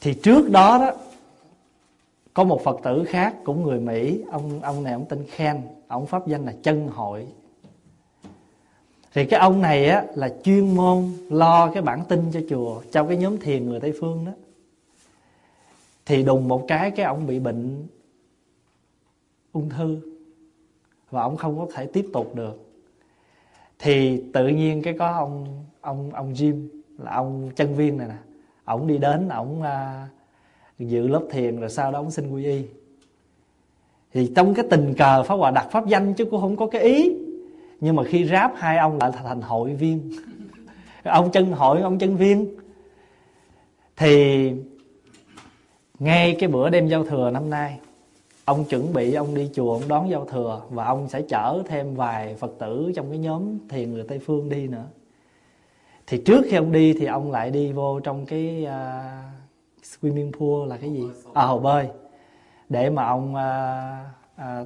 Thì 0.00 0.14
trước 0.14 0.50
đó 0.50 0.78
đó 0.78 0.90
Có 2.34 2.44
một 2.44 2.64
Phật 2.64 2.80
tử 2.84 3.04
khác 3.08 3.34
cũng 3.44 3.62
người 3.62 3.80
Mỹ. 3.80 4.22
Ông 4.30 4.60
ông 4.62 4.82
này 4.82 4.92
ông 4.92 5.06
tên 5.08 5.24
Khen 5.30 5.62
Ông 5.88 6.06
pháp 6.06 6.26
danh 6.26 6.44
là 6.44 6.54
Chân 6.62 6.88
Hội 6.88 7.26
thì 9.16 9.24
cái 9.24 9.40
ông 9.40 9.60
này 9.60 9.88
á 9.88 10.04
là 10.14 10.34
chuyên 10.42 10.74
môn 10.74 11.12
lo 11.30 11.70
cái 11.70 11.82
bản 11.82 12.04
tin 12.08 12.20
cho 12.32 12.40
chùa 12.48 12.82
trong 12.92 13.08
cái 13.08 13.16
nhóm 13.16 13.38
thiền 13.38 13.68
người 13.68 13.80
tây 13.80 13.92
phương 14.00 14.24
đó. 14.24 14.32
Thì 16.06 16.22
đùng 16.22 16.48
một 16.48 16.64
cái 16.68 16.90
cái 16.90 17.06
ông 17.06 17.26
bị 17.26 17.38
bệnh 17.38 17.86
ung 19.52 19.68
thư 19.68 20.00
và 21.10 21.22
ông 21.22 21.36
không 21.36 21.58
có 21.58 21.66
thể 21.74 21.86
tiếp 21.86 22.06
tục 22.12 22.34
được. 22.34 22.70
Thì 23.78 24.22
tự 24.32 24.48
nhiên 24.48 24.82
cái 24.82 24.94
có 24.98 25.12
ông 25.12 25.64
ông 25.80 26.10
ông 26.14 26.32
Jim 26.32 26.68
là 26.98 27.14
ông 27.14 27.50
chân 27.56 27.74
viên 27.74 27.98
này 27.98 28.08
nè 28.08 28.16
ổng 28.64 28.86
đi 28.86 28.98
đến 28.98 29.28
ổng 29.28 29.60
uh, 29.60 30.10
dự 30.78 31.08
lớp 31.08 31.22
thiền 31.30 31.60
rồi 31.60 31.70
sau 31.70 31.92
đó 31.92 31.98
ổng 31.98 32.10
xin 32.10 32.30
quy 32.30 32.44
y. 32.44 32.62
Thì 34.12 34.32
trong 34.36 34.54
cái 34.54 34.64
tình 34.70 34.94
cờ 34.98 35.22
pháp 35.22 35.34
hòa 35.34 35.50
đặt 35.50 35.68
pháp 35.70 35.86
danh 35.86 36.14
chứ 36.14 36.24
cũng 36.24 36.40
không 36.40 36.56
có 36.56 36.66
cái 36.66 36.82
ý 36.82 37.25
nhưng 37.80 37.96
mà 37.96 38.04
khi 38.04 38.24
ráp 38.28 38.52
hai 38.56 38.78
ông 38.78 38.98
lại 38.98 39.10
thành 39.12 39.40
hội 39.40 39.74
viên. 39.74 40.12
Ông 41.04 41.30
chân 41.32 41.52
hội 41.52 41.80
ông 41.80 41.98
chân 41.98 42.16
viên. 42.16 42.56
Thì 43.96 44.52
ngay 45.98 46.36
cái 46.38 46.48
bữa 46.48 46.70
đêm 46.70 46.88
giao 46.88 47.04
thừa 47.04 47.30
năm 47.30 47.50
nay 47.50 47.78
ông 48.46 48.64
chuẩn 48.64 48.92
bị 48.92 49.14
ông 49.14 49.34
đi 49.34 49.50
chùa 49.54 49.72
ông 49.72 49.88
đón 49.88 50.10
giao 50.10 50.24
thừa 50.24 50.62
và 50.70 50.84
ông 50.84 51.08
sẽ 51.08 51.22
chở 51.22 51.62
thêm 51.66 51.94
vài 51.94 52.34
phật 52.34 52.50
tử 52.58 52.92
trong 52.96 53.10
cái 53.10 53.18
nhóm 53.18 53.68
thiền 53.68 53.92
người 53.92 54.04
tây 54.08 54.18
phương 54.18 54.48
đi 54.48 54.68
nữa. 54.68 54.84
Thì 56.06 56.22
trước 56.26 56.44
khi 56.48 56.56
ông 56.56 56.72
đi 56.72 56.92
thì 56.92 57.06
ông 57.06 57.30
lại 57.30 57.50
đi 57.50 57.72
vô 57.72 58.00
trong 58.00 58.26
cái 58.26 58.66
uh, 58.66 59.82
swimming 59.82 60.32
pool 60.32 60.68
là 60.68 60.76
cái 60.76 60.90
gì? 60.92 61.04
À 61.34 61.42
hồ 61.42 61.58
bơi. 61.58 61.88
Để 62.68 62.90
mà 62.90 63.06
ông 63.06 63.34
uh, 63.34 64.15
à, 64.36 64.64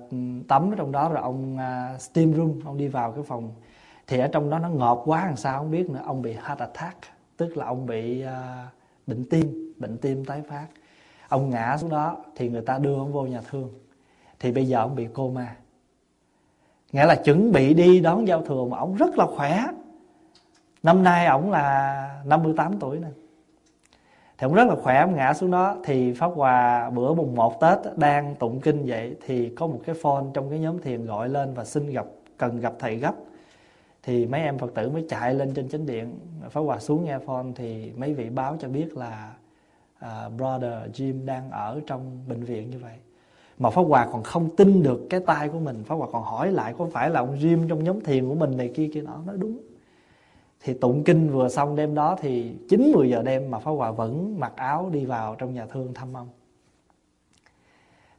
tắm 0.48 0.72
ở 0.72 0.76
trong 0.76 0.92
đó 0.92 1.08
rồi 1.08 1.22
ông 1.22 1.58
à, 1.58 1.98
steam 1.98 2.34
room 2.34 2.60
ông 2.64 2.76
đi 2.76 2.88
vào 2.88 3.12
cái 3.12 3.24
phòng. 3.24 3.52
Thì 4.06 4.18
ở 4.18 4.28
trong 4.28 4.50
đó 4.50 4.58
nó 4.58 4.68
ngọt 4.68 5.02
quá 5.04 5.26
làm 5.26 5.36
sao 5.36 5.58
không 5.58 5.70
biết 5.70 5.90
nữa. 5.90 6.00
Ông 6.04 6.22
bị 6.22 6.32
heart 6.32 6.58
attack 6.58 6.98
tức 7.36 7.56
là 7.56 7.66
ông 7.66 7.86
bị 7.86 8.22
à, 8.22 8.68
bệnh 9.06 9.24
tim 9.24 9.74
bệnh 9.78 9.98
tim 9.98 10.24
tái 10.24 10.42
phát. 10.48 10.66
Ông 11.28 11.50
ngã 11.50 11.76
xuống 11.76 11.90
đó 11.90 12.16
thì 12.36 12.48
người 12.48 12.62
ta 12.62 12.78
đưa 12.78 12.94
ông 12.94 13.12
vô 13.12 13.22
nhà 13.22 13.40
thương. 13.50 13.70
Thì 14.40 14.52
bây 14.52 14.66
giờ 14.66 14.78
ông 14.78 14.94
bị 14.94 15.06
coma. 15.06 15.56
Nghĩa 16.92 17.06
là 17.06 17.14
chuẩn 17.14 17.52
bị 17.52 17.74
đi 17.74 18.00
đón 18.00 18.28
giao 18.28 18.42
thừa 18.42 18.64
mà 18.64 18.78
ông 18.78 18.94
rất 18.94 19.18
là 19.18 19.26
khỏe. 19.26 19.64
Năm 20.82 21.02
nay 21.02 21.26
ông 21.26 21.50
là 21.50 22.22
58 22.24 22.78
tuổi 22.80 22.98
nè 22.98 23.08
thì 24.40 24.46
cũng 24.46 24.54
rất 24.54 24.68
là 24.68 24.74
khỏe 24.74 25.00
ông 25.00 25.14
ngã 25.16 25.34
xuống 25.34 25.50
đó. 25.50 25.76
Thì 25.84 26.12
pháp 26.12 26.30
hòa 26.34 26.90
bữa 26.90 27.14
mùng 27.14 27.34
1 27.34 27.60
tết 27.60 27.78
đang 27.96 28.34
tụng 28.34 28.60
kinh 28.60 28.82
vậy 28.86 29.16
thì 29.26 29.48
có 29.48 29.66
một 29.66 29.80
cái 29.86 29.94
phone 30.02 30.24
trong 30.34 30.50
cái 30.50 30.58
nhóm 30.58 30.78
thiền 30.78 31.06
gọi 31.06 31.28
lên 31.28 31.54
và 31.54 31.64
xin 31.64 31.90
gặp 31.90 32.06
cần 32.38 32.60
gặp 32.60 32.72
thầy 32.78 32.96
gấp. 32.96 33.14
Thì 34.02 34.26
mấy 34.26 34.40
em 34.40 34.58
phật 34.58 34.74
tử 34.74 34.90
mới 34.90 35.06
chạy 35.08 35.34
lên 35.34 35.54
trên 35.54 35.68
chánh 35.68 35.86
điện. 35.86 36.18
Pháp 36.50 36.60
hòa 36.60 36.78
xuống 36.78 37.04
nghe 37.04 37.18
phone 37.18 37.46
thì 37.54 37.92
mấy 37.96 38.14
vị 38.14 38.30
báo 38.30 38.56
cho 38.60 38.68
biết 38.68 38.96
là 38.96 39.32
uh, 40.04 40.32
brother 40.36 40.72
Jim 40.94 41.26
đang 41.26 41.50
ở 41.50 41.80
trong 41.86 42.18
bệnh 42.28 42.44
viện 42.44 42.70
như 42.70 42.78
vậy. 42.78 42.94
Mà 43.58 43.70
pháp 43.70 43.82
hòa 43.82 44.08
còn 44.12 44.22
không 44.22 44.56
tin 44.56 44.82
được 44.82 45.06
cái 45.10 45.20
tai 45.20 45.48
của 45.48 45.58
mình. 45.58 45.84
Pháp 45.84 45.94
hòa 45.94 46.08
còn 46.12 46.22
hỏi 46.22 46.52
lại 46.52 46.74
có 46.78 46.86
phải 46.92 47.10
là 47.10 47.20
ông 47.20 47.36
Jim 47.36 47.68
trong 47.68 47.84
nhóm 47.84 48.00
thiền 48.00 48.28
của 48.28 48.34
mình 48.34 48.56
này 48.56 48.70
kia 48.74 48.90
kia 48.94 49.00
đó 49.00 49.22
nói 49.26 49.36
đúng 49.38 49.58
thì 50.64 50.74
tụng 50.74 51.04
kinh 51.04 51.30
vừa 51.30 51.48
xong 51.48 51.76
đêm 51.76 51.94
đó 51.94 52.16
thì 52.20 52.52
9 52.68 52.92
10 52.92 53.10
giờ 53.10 53.22
đêm 53.22 53.50
mà 53.50 53.58
Pháp 53.58 53.70
Hòa 53.70 53.90
vẫn 53.90 54.40
mặc 54.40 54.52
áo 54.56 54.90
đi 54.92 55.04
vào 55.04 55.34
trong 55.34 55.54
nhà 55.54 55.66
thương 55.66 55.94
thăm 55.94 56.12
ông. 56.16 56.28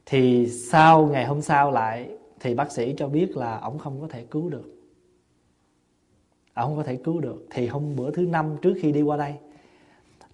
Thì 0.06 0.46
sau, 0.46 1.06
ngày 1.06 1.24
hôm 1.24 1.42
sau 1.42 1.70
lại 1.70 2.08
thì 2.40 2.54
bác 2.54 2.72
sĩ 2.72 2.94
cho 2.98 3.08
biết 3.08 3.36
là 3.36 3.58
ông 3.58 3.78
không 3.78 4.00
có 4.00 4.08
thể 4.08 4.24
cứu 4.24 4.50
được. 4.50 4.74
Ông 6.54 6.68
không 6.68 6.76
có 6.76 6.82
thể 6.82 6.96
cứu 6.96 7.20
được 7.20 7.46
thì 7.50 7.66
hôm 7.66 7.96
bữa 7.96 8.10
thứ 8.10 8.26
năm 8.26 8.56
trước 8.62 8.74
khi 8.82 8.92
đi 8.92 9.02
qua 9.02 9.16
đây, 9.16 9.34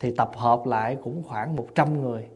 thì 0.00 0.14
tập 0.16 0.30
hợp 0.34 0.66
lại 0.66 0.96
cũng 1.02 1.22
khoảng 1.22 1.56
100 1.56 2.02
người 2.02 2.26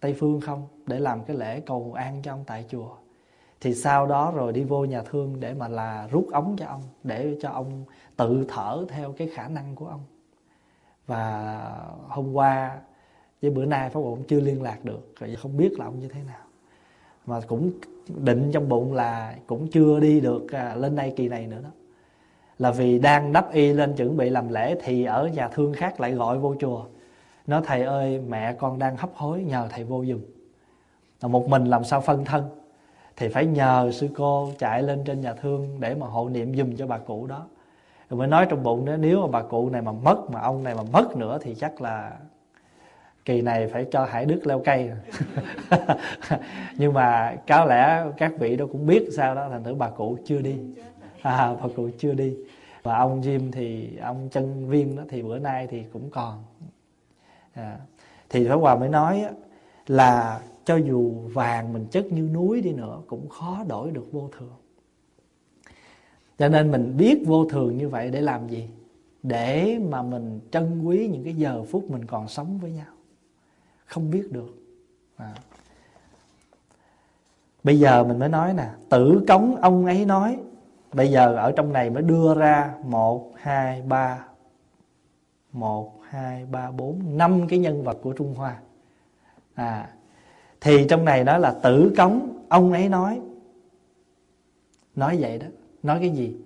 Tây 0.00 0.14
phương 0.18 0.40
không 0.40 0.62
để 0.86 0.98
làm 0.98 1.24
cái 1.24 1.36
lễ 1.36 1.60
cầu 1.60 1.92
an 1.96 2.20
cho 2.22 2.32
ông 2.32 2.44
tại 2.46 2.64
chùa. 2.68 2.96
Thì 3.60 3.74
sau 3.74 4.06
đó 4.06 4.32
rồi 4.34 4.52
đi 4.52 4.64
vô 4.64 4.84
nhà 4.84 5.02
thương 5.02 5.40
để 5.40 5.54
mà 5.54 5.68
là 5.68 6.08
rút 6.10 6.28
ống 6.32 6.56
cho 6.58 6.66
ông, 6.66 6.82
để 7.04 7.36
cho 7.40 7.50
ông 7.50 7.84
tự 8.16 8.44
thở 8.48 8.84
theo 8.88 9.12
cái 9.12 9.28
khả 9.34 9.48
năng 9.48 9.74
của 9.74 9.86
ông. 9.86 10.00
Và 11.06 11.56
hôm 12.08 12.32
qua 12.32 12.78
với 13.42 13.50
bữa 13.50 13.64
nay 13.64 13.90
pháp 13.90 14.00
cũng 14.00 14.22
chưa 14.28 14.40
liên 14.40 14.62
lạc 14.62 14.84
được, 14.84 15.14
rồi 15.20 15.36
không 15.36 15.56
biết 15.56 15.78
là 15.78 15.84
ông 15.84 15.98
như 15.98 16.08
thế 16.08 16.20
nào. 16.26 16.40
Mà 17.26 17.40
cũng 17.40 17.70
định 18.08 18.50
trong 18.52 18.68
bụng 18.68 18.94
là 18.94 19.36
cũng 19.46 19.68
chưa 19.68 20.00
đi 20.00 20.20
được 20.20 20.52
à, 20.52 20.74
lên 20.74 20.96
đây 20.96 21.14
kỳ 21.16 21.28
này 21.28 21.46
nữa 21.46 21.60
đó. 21.62 21.70
Là 22.58 22.70
vì 22.70 22.98
đang 22.98 23.32
đắp 23.32 23.52
y 23.52 23.72
lên 23.72 23.96
chuẩn 23.96 24.16
bị 24.16 24.30
làm 24.30 24.48
lễ 24.48 24.76
thì 24.82 25.04
ở 25.04 25.28
nhà 25.28 25.48
thương 25.48 25.72
khác 25.72 26.00
lại 26.00 26.12
gọi 26.12 26.38
vô 26.38 26.54
chùa. 26.60 26.84
Nói, 27.46 27.62
thầy 27.64 27.82
ơi, 27.82 28.20
mẹ 28.28 28.52
con 28.52 28.78
đang 28.78 28.96
hấp 28.96 29.10
hối, 29.14 29.42
nhờ 29.42 29.68
thầy 29.70 29.84
vô 29.84 30.04
giùm. 30.04 30.20
Một 31.30 31.48
mình 31.48 31.64
làm 31.64 31.84
sao 31.84 32.00
phân 32.00 32.24
thân 32.24 32.48
thì 33.16 33.28
phải 33.28 33.46
nhờ 33.46 33.90
sư 33.92 34.08
cô 34.16 34.52
chạy 34.58 34.82
lên 34.82 35.04
trên 35.04 35.20
nhà 35.20 35.32
thương 35.32 35.80
để 35.80 35.94
mà 35.94 36.06
hộ 36.06 36.28
niệm 36.28 36.56
dùm 36.56 36.76
cho 36.76 36.86
bà 36.86 36.98
cụ 36.98 37.26
đó. 37.26 37.46
Rồi 38.10 38.18
mới 38.18 38.28
nói 38.28 38.46
trong 38.50 38.62
bụng 38.62 38.84
đó 38.84 38.96
nếu 38.96 39.20
mà 39.20 39.26
bà 39.26 39.42
cụ 39.42 39.70
này 39.70 39.82
mà 39.82 39.92
mất 39.92 40.30
mà 40.30 40.40
ông 40.40 40.62
này 40.62 40.74
mà 40.74 40.82
mất 40.92 41.16
nữa 41.16 41.38
thì 41.42 41.54
chắc 41.54 41.80
là 41.80 42.12
kỳ 43.24 43.42
này 43.42 43.66
phải 43.66 43.86
cho 43.90 44.04
hải 44.04 44.24
đức 44.24 44.46
leo 44.46 44.62
cây. 44.64 44.90
Nhưng 46.76 46.92
mà 46.92 47.36
có 47.46 47.64
lẽ 47.64 48.04
các 48.16 48.32
vị 48.38 48.56
đó 48.56 48.66
cũng 48.72 48.86
biết 48.86 49.08
sao 49.16 49.34
đó 49.34 49.48
thành 49.50 49.64
thử 49.64 49.74
bà 49.74 49.90
cụ 49.90 50.18
chưa 50.24 50.40
đi. 50.40 50.58
À, 51.22 51.54
bà 51.62 51.68
cụ 51.76 51.88
chưa 51.98 52.14
đi. 52.14 52.36
Và 52.82 52.96
ông 52.96 53.20
Jim 53.20 53.52
thì 53.52 53.96
ông 54.02 54.28
chân 54.32 54.68
viên 54.68 54.96
đó 54.96 55.02
thì 55.08 55.22
bữa 55.22 55.38
nay 55.38 55.66
thì 55.70 55.84
cũng 55.92 56.10
còn. 56.10 56.44
À, 57.54 57.76
thì 58.30 58.48
Pháp 58.48 58.56
Hòa 58.56 58.76
mới 58.76 58.88
nói 58.88 59.24
là 59.86 60.40
cho 60.66 60.76
dù 60.76 61.12
vàng 61.32 61.72
mình 61.72 61.86
chất 61.90 62.06
như 62.12 62.22
núi 62.22 62.60
đi 62.60 62.72
nữa, 62.72 63.00
cũng 63.06 63.28
khó 63.28 63.64
đổi 63.68 63.90
được 63.90 64.12
vô 64.12 64.30
thường. 64.38 64.54
Cho 66.38 66.48
nên 66.48 66.70
mình 66.70 66.96
biết 66.96 67.22
vô 67.26 67.44
thường 67.44 67.76
như 67.76 67.88
vậy 67.88 68.10
để 68.10 68.20
làm 68.20 68.48
gì? 68.48 68.68
Để 69.22 69.78
mà 69.88 70.02
mình 70.02 70.40
trân 70.50 70.82
quý 70.84 71.08
những 71.08 71.24
cái 71.24 71.34
giờ 71.34 71.64
phút 71.64 71.90
mình 71.90 72.04
còn 72.04 72.28
sống 72.28 72.58
với 72.58 72.70
nhau. 72.70 72.86
Không 73.86 74.10
biết 74.10 74.32
được. 74.32 74.54
À. 75.16 75.34
bây 77.64 77.78
giờ 77.78 78.04
mình 78.04 78.18
mới 78.18 78.28
nói 78.28 78.54
nè, 78.54 78.70
tử 78.88 79.24
cống 79.28 79.56
ông 79.56 79.86
ấy 79.86 80.04
nói, 80.04 80.38
bây 80.92 81.10
giờ 81.10 81.36
ở 81.36 81.52
trong 81.52 81.72
này 81.72 81.90
mới 81.90 82.02
đưa 82.02 82.34
ra 82.34 82.74
một, 82.84 83.32
hai, 83.36 83.82
ba, 83.82 84.26
một, 85.52 85.92
hai, 86.08 86.46
ba, 86.46 86.70
bốn, 86.70 87.16
năm 87.16 87.48
cái 87.48 87.58
nhân 87.58 87.84
vật 87.84 87.98
của 88.02 88.12
trung 88.12 88.34
hoa. 88.34 88.56
À 89.54 89.95
thì 90.60 90.86
trong 90.88 91.04
này 91.04 91.24
đó 91.24 91.38
là 91.38 91.50
tử 91.62 91.94
cống, 91.96 92.38
ông 92.48 92.72
ấy 92.72 92.88
nói. 92.88 93.20
Nói 94.96 95.16
vậy 95.20 95.38
đó. 95.38 95.46
Nói 95.82 95.98
cái 96.00 96.10
gì? 96.10 96.36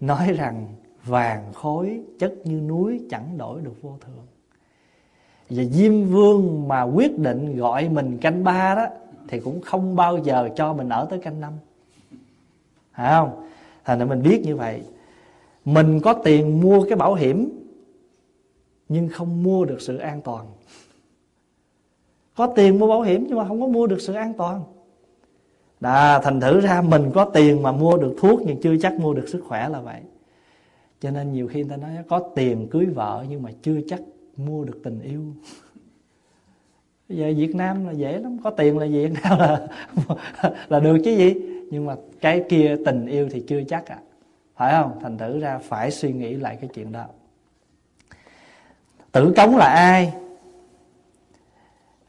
Nói 0.00 0.32
rằng 0.32 0.66
vàng 1.04 1.52
khối 1.52 2.00
chất 2.18 2.34
như 2.44 2.60
núi 2.60 3.00
chẳng 3.10 3.38
đổi 3.38 3.60
được 3.60 3.82
vô 3.82 3.96
thường. 4.00 4.26
Và 5.50 5.64
diêm 5.64 6.04
vương 6.04 6.68
mà 6.68 6.82
quyết 6.82 7.18
định 7.18 7.56
gọi 7.56 7.88
mình 7.88 8.18
canh 8.18 8.44
ba 8.44 8.74
đó, 8.74 8.86
thì 9.28 9.40
cũng 9.40 9.60
không 9.60 9.96
bao 9.96 10.18
giờ 10.18 10.48
cho 10.56 10.72
mình 10.72 10.88
ở 10.88 11.06
tới 11.10 11.18
canh 11.18 11.40
năm. 11.40 11.52
Phải 12.92 13.14
không? 13.14 13.48
Thành 13.84 13.98
ra 13.98 14.04
mình 14.04 14.22
biết 14.22 14.42
như 14.44 14.56
vậy. 14.56 14.82
Mình 15.64 16.00
có 16.00 16.12
tiền 16.12 16.60
mua 16.60 16.84
cái 16.84 16.96
bảo 16.96 17.14
hiểm, 17.14 17.66
nhưng 18.88 19.08
không 19.08 19.42
mua 19.42 19.64
được 19.64 19.80
sự 19.80 19.96
an 19.96 20.20
toàn 20.20 20.46
có 22.34 22.46
tiền 22.46 22.78
mua 22.78 22.86
bảo 22.86 23.02
hiểm 23.02 23.26
nhưng 23.28 23.38
mà 23.38 23.48
không 23.48 23.60
có 23.60 23.66
mua 23.66 23.86
được 23.86 24.00
sự 24.00 24.14
an 24.14 24.32
toàn. 24.34 24.62
Đà, 25.80 26.20
thành 26.20 26.40
thử 26.40 26.60
ra 26.60 26.82
mình 26.82 27.10
có 27.14 27.24
tiền 27.24 27.62
mà 27.62 27.72
mua 27.72 27.96
được 27.96 28.16
thuốc 28.20 28.40
nhưng 28.46 28.60
chưa 28.60 28.76
chắc 28.76 29.00
mua 29.00 29.14
được 29.14 29.28
sức 29.28 29.44
khỏe 29.48 29.68
là 29.68 29.80
vậy. 29.80 30.00
Cho 31.00 31.10
nên 31.10 31.32
nhiều 31.32 31.48
khi 31.48 31.60
người 31.60 31.70
ta 31.70 31.76
nói 31.76 31.90
có 32.08 32.18
tiền 32.34 32.68
cưới 32.70 32.86
vợ 32.86 33.24
nhưng 33.28 33.42
mà 33.42 33.50
chưa 33.62 33.80
chắc 33.88 34.00
mua 34.36 34.64
được 34.64 34.80
tình 34.84 35.00
yêu. 35.00 35.20
Bây 37.08 37.18
giờ 37.18 37.32
Việt 37.36 37.54
Nam 37.54 37.86
là 37.86 37.92
dễ 37.92 38.18
lắm, 38.18 38.38
có 38.44 38.50
tiền 38.50 38.78
là 38.78 38.86
Việt 38.86 39.12
Nam 39.22 39.38
là 39.38 39.66
là 40.68 40.80
được 40.80 40.98
chứ 41.04 41.10
gì? 41.16 41.34
Nhưng 41.70 41.86
mà 41.86 41.96
cái 42.20 42.44
kia 42.48 42.76
tình 42.86 43.06
yêu 43.06 43.28
thì 43.30 43.44
chưa 43.48 43.62
chắc 43.68 43.86
à 43.86 43.98
phải 44.60 44.72
không? 44.72 44.98
Thành 45.02 45.18
thử 45.18 45.40
ra 45.40 45.58
phải 45.58 45.90
suy 45.90 46.12
nghĩ 46.12 46.34
lại 46.34 46.58
cái 46.60 46.70
chuyện 46.74 46.92
đó. 46.92 47.04
Tử 49.12 49.32
cống 49.36 49.56
là 49.56 49.66
ai? 49.66 50.12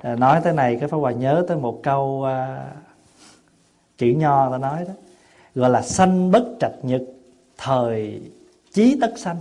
À, 0.01 0.15
nói 0.15 0.41
tới 0.43 0.53
này 0.53 0.77
cái 0.79 0.87
pháp 0.87 0.97
hòa 0.97 1.11
nhớ 1.11 1.45
tới 1.47 1.57
một 1.57 1.79
câu 1.83 2.23
à, 2.23 2.71
chữ 3.97 4.07
nho 4.07 4.51
ta 4.51 4.57
nói 4.57 4.85
đó 4.87 4.93
gọi 5.55 5.69
là 5.69 5.81
sanh 5.81 6.31
bất 6.31 6.55
trạch 6.59 6.75
nhật 6.83 7.01
thời 7.57 8.21
chí 8.71 8.97
tất 9.01 9.13
sanh. 9.17 9.37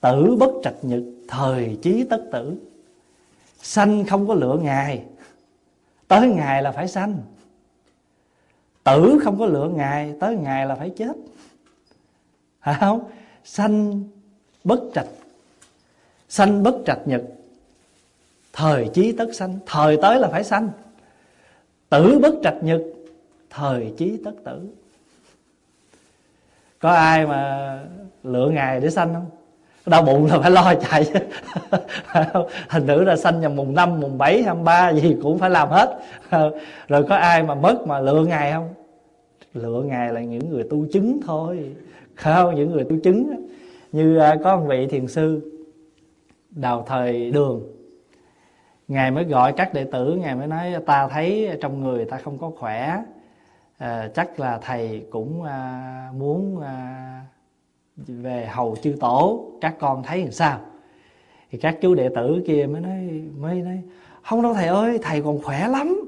Tử 0.00 0.36
bất 0.40 0.50
trạch 0.62 0.74
nhật 0.82 1.02
thời 1.28 1.78
chí 1.82 2.04
tất 2.10 2.24
tử. 2.32 2.56
Sanh 3.62 4.04
không 4.04 4.28
có 4.28 4.34
lựa 4.34 4.58
ngày 4.62 5.04
tới 6.08 6.28
ngày 6.28 6.62
là 6.62 6.72
phải 6.72 6.88
sanh. 6.88 7.18
Tử 8.84 9.18
không 9.24 9.38
có 9.38 9.46
lựa 9.46 9.68
ngày 9.68 10.14
tới 10.20 10.36
ngày 10.36 10.66
là 10.66 10.74
phải 10.74 10.90
chết. 10.90 11.12
Phải 12.60 12.74
không? 12.80 13.10
Sanh 13.44 14.02
bất 14.64 14.80
trạch 14.94 15.08
sanh 16.28 16.62
bất 16.62 16.82
trạch 16.86 17.00
nhật 17.04 17.22
thời 18.60 18.88
chí 18.88 19.12
tất 19.12 19.34
sanh. 19.34 19.58
Thời 19.66 19.96
tới 19.96 20.18
là 20.18 20.28
phải 20.28 20.44
sanh. 20.44 20.70
Tử 21.90 22.18
bất 22.22 22.34
trạch 22.42 22.62
nhật, 22.62 22.80
thời 23.50 23.92
chí 23.96 24.18
tất 24.24 24.32
tử. 24.44 24.68
Có 26.78 26.90
ai 26.90 27.26
mà 27.26 27.78
lựa 28.22 28.50
ngày 28.50 28.80
để 28.80 28.90
sanh 28.90 29.14
không? 29.14 29.26
Đau 29.86 30.02
bụng 30.02 30.26
là 30.26 30.38
phải 30.40 30.50
lo 30.50 30.74
chạy. 30.74 31.10
Hình 32.68 32.86
nữ 32.86 33.04
là 33.04 33.16
sanh 33.16 33.40
vào 33.40 33.50
mùng 33.50 33.74
năm, 33.74 34.00
mùng 34.00 34.18
bảy, 34.18 34.42
hai 34.42 34.54
ba, 34.54 34.92
gì 34.92 35.16
cũng 35.22 35.38
phải 35.38 35.50
làm 35.50 35.68
hết. 35.68 35.98
Rồi 36.88 37.04
có 37.08 37.14
ai 37.14 37.42
mà 37.42 37.54
mất 37.54 37.86
mà 37.86 38.00
lựa 38.00 38.24
ngày 38.24 38.52
không? 38.52 38.74
Lựa 39.54 39.82
ngày 39.82 40.12
là 40.12 40.20
những 40.20 40.50
người 40.50 40.64
tu 40.70 40.86
chứng 40.92 41.20
thôi. 41.26 41.74
Không, 42.14 42.54
những 42.54 42.72
người 42.72 42.84
tu 42.84 42.96
chứng. 43.04 43.48
Như 43.92 44.18
à, 44.18 44.36
có 44.44 44.56
một 44.56 44.66
vị 44.68 44.86
thiền 44.86 45.08
sư, 45.08 45.40
đào 46.50 46.84
thời 46.88 47.30
đường 47.30 47.79
ngài 48.90 49.10
mới 49.10 49.24
gọi 49.24 49.52
các 49.52 49.74
đệ 49.74 49.84
tử 49.84 50.14
ngài 50.14 50.34
mới 50.34 50.46
nói 50.46 50.74
ta 50.86 51.08
thấy 51.08 51.58
trong 51.60 51.80
người 51.82 52.04
ta 52.04 52.18
không 52.18 52.38
có 52.38 52.50
khỏe. 52.58 53.02
À, 53.78 54.08
chắc 54.14 54.40
là 54.40 54.58
thầy 54.62 55.06
cũng 55.10 55.42
à, 55.42 56.08
muốn 56.18 56.60
à, 56.60 57.20
về 57.96 58.46
hầu 58.46 58.76
chư 58.82 58.96
tổ. 59.00 59.46
Các 59.60 59.74
con 59.78 60.02
thấy 60.02 60.22
làm 60.22 60.32
sao? 60.32 60.60
Thì 61.50 61.58
các 61.58 61.76
chú 61.80 61.94
đệ 61.94 62.08
tử 62.08 62.42
kia 62.46 62.66
mới 62.66 62.80
nói 62.80 63.22
mới 63.38 63.54
nói 63.54 63.82
không 64.22 64.42
đâu 64.42 64.54
thầy 64.54 64.66
ơi 64.66 64.98
thầy 65.02 65.22
còn 65.22 65.42
khỏe 65.42 65.68
lắm. 65.68 66.00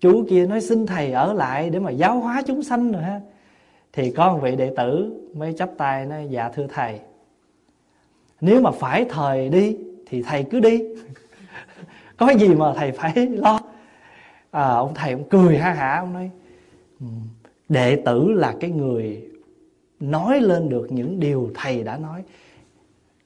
Chú 0.00 0.24
kia 0.28 0.46
nói 0.46 0.60
xin 0.60 0.86
thầy 0.86 1.12
ở 1.12 1.32
lại 1.32 1.70
để 1.70 1.78
mà 1.78 1.90
giáo 1.90 2.20
hóa 2.20 2.42
chúng 2.46 2.62
sanh 2.62 2.92
rồi 2.92 3.02
ha. 3.02 3.20
Thì 3.92 4.10
có 4.10 4.32
một 4.32 4.38
vị 4.42 4.56
đệ 4.56 4.72
tử 4.76 5.12
mới 5.34 5.54
chắp 5.58 5.70
tay 5.78 6.06
nói 6.06 6.26
dạ 6.30 6.48
thưa 6.48 6.66
thầy 6.74 7.00
nếu 8.40 8.60
mà 8.60 8.70
phải 8.70 9.04
thời 9.04 9.48
đi 9.48 9.76
thì 10.06 10.22
thầy 10.22 10.44
cứ 10.50 10.60
đi. 10.60 10.82
có 12.16 12.30
gì 12.30 12.48
mà 12.54 12.72
thầy 12.76 12.92
phải 12.92 13.26
lo? 13.26 13.60
À, 14.50 14.68
ông 14.68 14.94
thầy 14.94 15.12
ông 15.12 15.28
cười 15.28 15.58
ha 15.58 15.72
hả 15.72 15.98
ông 15.98 16.12
nói 16.12 16.30
ừ, 17.00 17.06
đệ 17.68 18.02
tử 18.06 18.32
là 18.32 18.54
cái 18.60 18.70
người 18.70 19.28
nói 20.00 20.40
lên 20.40 20.68
được 20.68 20.86
những 20.90 21.20
điều 21.20 21.50
thầy 21.54 21.82
đã 21.82 21.96
nói. 21.96 22.22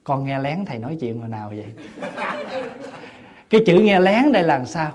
Con 0.05 0.25
nghe 0.25 0.39
lén 0.39 0.65
thầy 0.65 0.79
nói 0.79 0.97
chuyện 1.01 1.21
hồi 1.21 1.29
nào 1.29 1.49
vậy? 1.49 1.67
Cái 3.51 3.61
chữ 3.67 3.81
nghe 3.81 4.01
lén 4.01 4.33
đây 4.33 4.43
là 4.43 4.65
sao? 4.65 4.93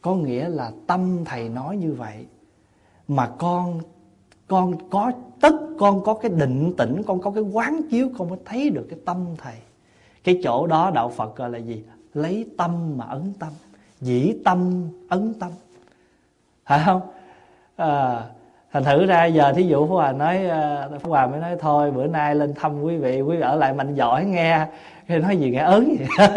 Có 0.00 0.14
nghĩa 0.14 0.48
là 0.48 0.72
tâm 0.86 1.24
thầy 1.24 1.48
nói 1.48 1.76
như 1.76 1.92
vậy 1.92 2.26
mà 3.08 3.30
con 3.38 3.80
con 4.46 4.90
có 4.90 5.12
tất 5.40 5.54
con 5.78 6.04
có 6.04 6.14
cái 6.14 6.30
định 6.30 6.72
tĩnh 6.78 7.02
con 7.06 7.20
có 7.20 7.30
cái 7.30 7.42
quán 7.42 7.80
chiếu 7.90 8.10
con 8.18 8.28
mới 8.28 8.38
thấy 8.44 8.70
được 8.70 8.86
cái 8.90 8.98
tâm 9.04 9.26
thầy. 9.38 9.54
Cái 10.24 10.40
chỗ 10.44 10.66
đó 10.66 10.90
đạo 10.94 11.08
phật 11.08 11.36
gọi 11.36 11.50
là 11.50 11.58
gì? 11.58 11.82
Lấy 12.14 12.46
tâm 12.56 12.98
mà 12.98 13.04
ấn 13.04 13.32
tâm. 13.38 13.48
Dĩ 14.00 14.34
tâm 14.44 14.88
ấn 15.08 15.34
tâm. 15.40 15.50
Phải 16.66 16.80
không? 16.84 17.00
À, 17.76 18.22
thành 18.72 18.84
thử 18.84 19.06
ra 19.06 19.24
giờ 19.24 19.52
thí 19.52 19.62
dụ 19.62 19.86
phú 19.86 19.94
hòa 19.94 20.12
nói 20.12 20.46
à, 20.46 20.88
phú 21.00 21.10
hòa 21.10 21.26
mới 21.26 21.40
nói 21.40 21.56
thôi 21.60 21.90
bữa 21.90 22.06
nay 22.06 22.34
lên 22.34 22.54
thăm 22.54 22.82
quý 22.82 22.96
vị 22.96 23.20
quý 23.20 23.36
vị 23.36 23.42
ở 23.42 23.56
lại 23.56 23.72
mạnh 23.72 23.94
giỏi 23.94 24.24
nghe. 24.24 24.66
Cái 25.08 25.18
nói 25.18 25.36
gì 25.36 25.50
nghe 25.50 25.58
ớn 25.58 25.96
vậy? 25.98 26.28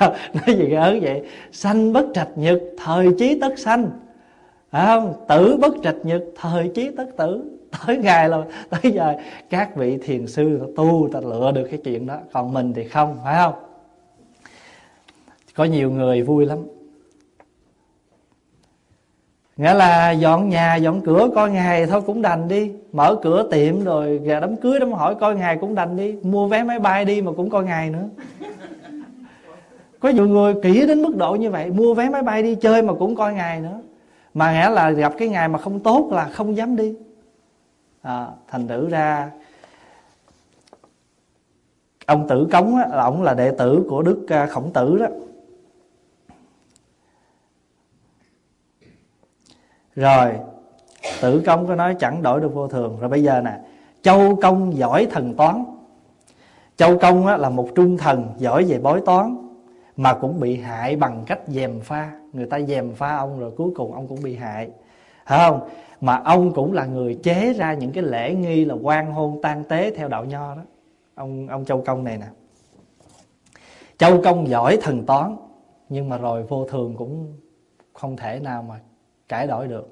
Nói 0.34 0.56
gì 0.56 0.66
nghe 0.68 0.76
ớn 0.76 1.00
vậy? 1.02 1.22
Sanh 1.52 1.92
bất 1.92 2.06
trạch 2.14 2.28
nhật 2.34 2.60
thời 2.84 3.08
chí 3.18 3.38
tất 3.40 3.58
sanh. 3.58 3.90
Phải 4.70 4.86
không? 4.86 5.14
Tử 5.28 5.56
bất 5.60 5.74
trạch 5.82 5.96
nhật 6.02 6.22
thời 6.40 6.70
chí 6.74 6.90
tất 6.96 7.06
tử. 7.16 7.58
Tới 7.86 7.96
ngày 7.96 8.28
là 8.28 8.38
tới 8.70 8.92
giờ 8.92 9.14
các 9.50 9.76
vị 9.76 9.98
thiền 10.04 10.26
sư 10.26 10.74
tu 10.76 11.08
ta 11.12 11.20
lựa 11.20 11.52
được 11.54 11.68
cái 11.70 11.80
chuyện 11.84 12.06
đó. 12.06 12.16
Còn 12.32 12.52
mình 12.52 12.72
thì 12.72 12.88
không 12.88 13.18
phải 13.24 13.34
không? 13.44 13.69
Có 15.54 15.64
nhiều 15.64 15.90
người 15.90 16.22
vui 16.22 16.46
lắm. 16.46 16.58
Nghĩa 19.56 19.74
là 19.74 20.10
dọn 20.10 20.48
nhà 20.48 20.76
dọn 20.76 21.00
cửa 21.00 21.28
coi 21.34 21.50
ngày 21.50 21.86
thôi 21.86 22.00
cũng 22.06 22.22
đành 22.22 22.48
đi. 22.48 22.72
Mở 22.92 23.16
cửa 23.22 23.48
tiệm 23.50 23.84
rồi 23.84 24.18
gà 24.18 24.40
đám 24.40 24.56
cưới 24.56 24.80
đám 24.80 24.92
hỏi 24.92 25.14
coi 25.14 25.34
ngày 25.34 25.58
cũng 25.60 25.74
đành 25.74 25.96
đi. 25.96 26.16
Mua 26.22 26.48
vé 26.48 26.62
máy 26.62 26.78
bay 26.78 27.04
đi 27.04 27.22
mà 27.22 27.32
cũng 27.36 27.50
coi 27.50 27.64
ngày 27.64 27.90
nữa. 27.90 28.08
Có 30.00 30.08
nhiều 30.08 30.28
người 30.28 30.54
kỹ 30.62 30.86
đến 30.86 31.02
mức 31.02 31.16
độ 31.16 31.34
như 31.34 31.50
vậy 31.50 31.70
mua 31.70 31.94
vé 31.94 32.08
máy 32.08 32.22
bay 32.22 32.42
đi 32.42 32.54
chơi 32.54 32.82
mà 32.82 32.94
cũng 32.94 33.16
coi 33.16 33.34
ngày 33.34 33.60
nữa. 33.60 33.80
Mà 34.34 34.52
nghĩa 34.52 34.70
là 34.70 34.90
gặp 34.90 35.14
cái 35.18 35.28
ngày 35.28 35.48
mà 35.48 35.58
không 35.58 35.80
tốt 35.80 36.08
là 36.12 36.24
không 36.24 36.56
dám 36.56 36.76
đi. 36.76 36.94
À, 38.02 38.26
thành 38.48 38.68
thử 38.68 38.88
ra 38.88 39.30
ông 42.06 42.28
tử 42.28 42.48
cống 42.52 42.76
á, 42.76 42.88
là 42.90 43.02
ông 43.02 43.22
là 43.22 43.34
đệ 43.34 43.50
tử 43.58 43.84
của 43.88 44.02
đức 44.02 44.26
à, 44.28 44.46
khổng 44.46 44.72
tử 44.72 44.98
đó. 44.98 45.06
Rồi 49.94 50.32
tử 51.20 51.42
công 51.46 51.66
có 51.66 51.74
nói 51.74 51.96
chẳng 51.98 52.22
đổi 52.22 52.40
được 52.40 52.54
vô 52.54 52.68
thường. 52.68 52.96
Rồi 53.00 53.08
bây 53.08 53.22
giờ 53.22 53.40
nè 53.40 53.58
châu 54.02 54.36
công 54.42 54.76
giỏi 54.76 55.06
thần 55.10 55.34
toán. 55.34 55.64
Châu 56.76 56.98
công 56.98 57.26
á, 57.26 57.36
là 57.36 57.50
một 57.50 57.68
trung 57.74 57.96
thần 57.96 58.28
giỏi 58.38 58.64
về 58.64 58.78
bói 58.78 59.00
toán 59.06 59.36
mà 59.96 60.14
cũng 60.14 60.40
bị 60.40 60.56
hại 60.56 60.96
bằng 60.96 61.22
cách 61.26 61.40
dèm 61.46 61.80
pha. 61.80 62.10
Người 62.32 62.46
ta 62.46 62.60
dèm 62.60 62.94
pha 62.94 63.16
ông 63.16 63.40
rồi 63.40 63.52
cuối 63.56 63.70
cùng 63.76 63.92
ông 63.92 64.06
cũng 64.08 64.22
bị 64.22 64.36
hại. 64.36 64.70
Phải 65.26 65.50
không? 65.50 65.68
Mà 66.00 66.16
ông 66.24 66.52
cũng 66.52 66.72
là 66.72 66.84
người 66.84 67.18
chế 67.22 67.52
ra 67.52 67.74
những 67.74 67.92
cái 67.92 68.04
lễ 68.04 68.34
nghi 68.34 68.64
là 68.64 68.74
quan 68.82 69.12
hôn 69.12 69.42
tang 69.42 69.64
tế 69.64 69.90
theo 69.96 70.08
đạo 70.08 70.24
nho 70.24 70.54
đó. 70.54 70.62
Ông 71.14 71.48
ông 71.48 71.64
châu 71.64 71.82
công 71.86 72.04
này 72.04 72.18
nè. 72.18 72.26
Châu 73.98 74.22
công 74.22 74.48
giỏi 74.48 74.78
thần 74.82 75.06
toán 75.06 75.36
nhưng 75.88 76.08
mà 76.08 76.18
rồi 76.18 76.42
vô 76.42 76.64
thường 76.64 76.96
cũng 76.96 77.34
không 77.92 78.16
thể 78.16 78.40
nào 78.40 78.62
mà 78.62 78.80
cải 79.30 79.46
đổi 79.46 79.68
được. 79.68 79.88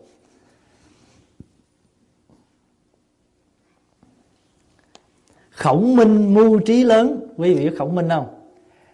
Khổng 5.50 5.96
minh 5.96 6.34
mưu 6.34 6.60
trí 6.60 6.84
lớn 6.84 7.28
quý 7.36 7.54
vị 7.54 7.68
biết 7.68 7.76
khổng 7.78 7.94
minh 7.94 8.08
không? 8.08 8.26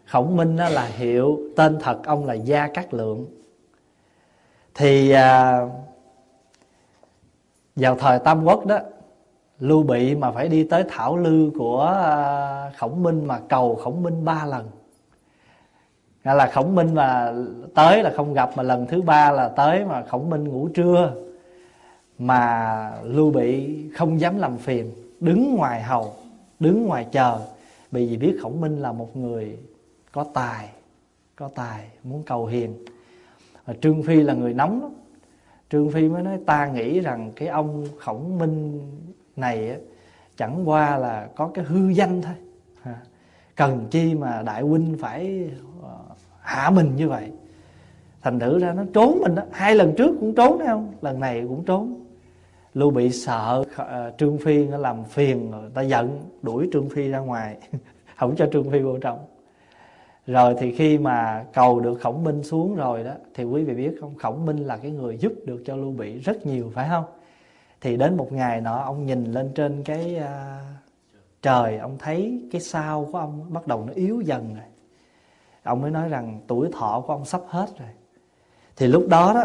Khổng 0.06 0.36
minh 0.36 0.56
đó 0.56 0.68
là 0.68 0.86
hiệu 0.86 1.40
tên 1.56 1.78
thật 1.80 1.98
ông 2.04 2.26
là 2.26 2.34
gia 2.34 2.68
cát 2.68 2.94
lượng. 2.94 3.26
Thì 4.74 5.10
à, 5.10 5.60
vào 7.76 7.96
thời 7.96 8.18
tam 8.18 8.44
quốc 8.44 8.66
đó 8.66 8.78
lưu 9.58 9.82
bị 9.82 10.14
mà 10.14 10.32
phải 10.32 10.48
đi 10.48 10.64
tới 10.64 10.84
thảo 10.88 11.16
lư 11.16 11.50
của 11.58 11.82
à, 11.82 12.72
khổng 12.78 13.02
minh 13.02 13.26
mà 13.26 13.40
cầu 13.48 13.74
khổng 13.74 14.02
minh 14.02 14.24
ba 14.24 14.46
lần. 14.46 14.70
Nghĩa 16.24 16.34
là 16.34 16.50
khổng 16.54 16.74
minh 16.74 16.94
mà 16.94 17.34
tới 17.74 18.02
là 18.02 18.12
không 18.16 18.34
gặp, 18.34 18.50
mà 18.56 18.62
lần 18.62 18.86
thứ 18.86 19.02
ba 19.02 19.30
là 19.30 19.48
tới 19.48 19.84
mà 19.84 20.02
khổng 20.02 20.30
minh 20.30 20.48
ngủ 20.48 20.68
trưa, 20.68 21.14
mà 22.18 22.92
lưu 23.02 23.30
bị 23.30 23.78
không 23.90 24.20
dám 24.20 24.38
làm 24.38 24.56
phiền, 24.56 24.90
đứng 25.20 25.54
ngoài 25.54 25.82
hầu, 25.82 26.12
đứng 26.60 26.86
ngoài 26.86 27.06
chờ. 27.12 27.40
Bởi 27.90 28.06
vì 28.06 28.16
biết 28.16 28.38
khổng 28.42 28.60
minh 28.60 28.76
là 28.82 28.92
một 28.92 29.16
người 29.16 29.58
có 30.12 30.24
tài 30.34 30.68
có 31.36 31.50
tài, 31.54 31.88
muốn 32.02 32.22
cầu 32.26 32.46
hiền. 32.46 32.84
Và 33.64 33.74
trương 33.82 34.02
phi 34.02 34.14
là 34.14 34.34
người 34.34 34.54
nóng 34.54 34.82
lắm. 34.82 34.90
Trương 35.70 35.90
phi 35.90 36.08
mới 36.08 36.22
nói, 36.22 36.38
ta 36.46 36.66
nghĩ 36.66 37.00
rằng 37.00 37.32
cái 37.36 37.48
ông 37.48 37.86
khổng 37.98 38.38
minh 38.38 38.80
này 39.36 39.76
chẳng 40.36 40.68
qua 40.68 40.98
là 40.98 41.28
có 41.36 41.50
cái 41.54 41.64
hư 41.64 41.88
danh 41.88 42.22
thôi. 42.22 42.34
Cần 43.54 43.86
chi 43.90 44.14
mà 44.14 44.42
đại 44.42 44.62
huynh 44.62 44.96
phải 45.00 45.50
hạ 46.44 46.70
mình 46.70 46.96
như 46.96 47.08
vậy. 47.08 47.30
Thành 48.22 48.38
thử 48.38 48.58
ra 48.58 48.72
nó 48.72 48.82
trốn 48.92 49.18
mình 49.22 49.34
đó. 49.34 49.42
Hai 49.52 49.74
lần 49.74 49.94
trước 49.96 50.16
cũng 50.20 50.34
trốn 50.34 50.58
thấy 50.58 50.66
không? 50.66 50.92
Lần 51.02 51.20
này 51.20 51.44
cũng 51.48 51.64
trốn. 51.64 52.04
Lưu 52.74 52.90
bị 52.90 53.10
sợ 53.10 53.64
uh, 53.82 54.18
trương 54.18 54.38
phi 54.38 54.66
nó 54.66 54.76
làm 54.76 55.04
phiền 55.04 55.50
người 55.50 55.70
ta 55.74 55.82
giận 55.82 56.20
đuổi 56.42 56.68
trương 56.72 56.88
phi 56.88 57.08
ra 57.08 57.18
ngoài. 57.18 57.56
Không 58.16 58.36
cho 58.36 58.48
trương 58.52 58.70
phi 58.70 58.78
vô 58.78 58.98
trong. 58.98 59.18
Rồi 60.26 60.54
thì 60.58 60.72
khi 60.74 60.98
mà 60.98 61.44
cầu 61.52 61.80
được 61.80 62.00
khổng 62.00 62.24
minh 62.24 62.42
xuống 62.42 62.76
rồi 62.76 63.04
đó 63.04 63.12
thì 63.34 63.44
quý 63.44 63.64
vị 63.64 63.74
biết 63.74 63.96
không? 64.00 64.14
Khổng 64.14 64.46
minh 64.46 64.56
là 64.56 64.76
cái 64.76 64.90
người 64.90 65.16
giúp 65.18 65.32
được 65.44 65.62
cho 65.66 65.76
lưu 65.76 65.92
bị 65.92 66.18
rất 66.18 66.46
nhiều 66.46 66.70
phải 66.74 66.88
không? 66.88 67.04
Thì 67.80 67.96
đến 67.96 68.16
một 68.16 68.32
ngày 68.32 68.60
nọ 68.60 68.82
ông 68.84 69.06
nhìn 69.06 69.24
lên 69.24 69.50
trên 69.54 69.82
cái 69.84 70.16
uh, 70.18 70.26
trời 71.42 71.78
ông 71.78 71.96
thấy 71.98 72.42
cái 72.52 72.60
sao 72.60 73.08
của 73.12 73.18
ông 73.18 73.52
bắt 73.52 73.66
đầu 73.66 73.84
nó 73.86 73.92
yếu 73.92 74.20
dần 74.20 74.54
rồi 74.54 74.64
ông 75.64 75.80
mới 75.80 75.90
nói 75.90 76.08
rằng 76.08 76.40
tuổi 76.46 76.68
thọ 76.72 77.04
của 77.06 77.12
ông 77.12 77.24
sắp 77.24 77.42
hết 77.46 77.66
rồi. 77.78 77.88
Thì 78.76 78.86
lúc 78.86 79.06
đó 79.08 79.34
đó 79.34 79.44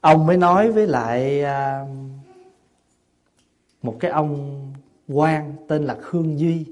ông 0.00 0.26
mới 0.26 0.36
nói 0.36 0.72
với 0.72 0.86
lại 0.86 1.42
à, 1.42 1.86
một 3.82 3.96
cái 4.00 4.10
ông 4.10 4.60
quan 5.08 5.56
tên 5.68 5.84
là 5.84 5.96
khương 6.00 6.38
duy. 6.38 6.66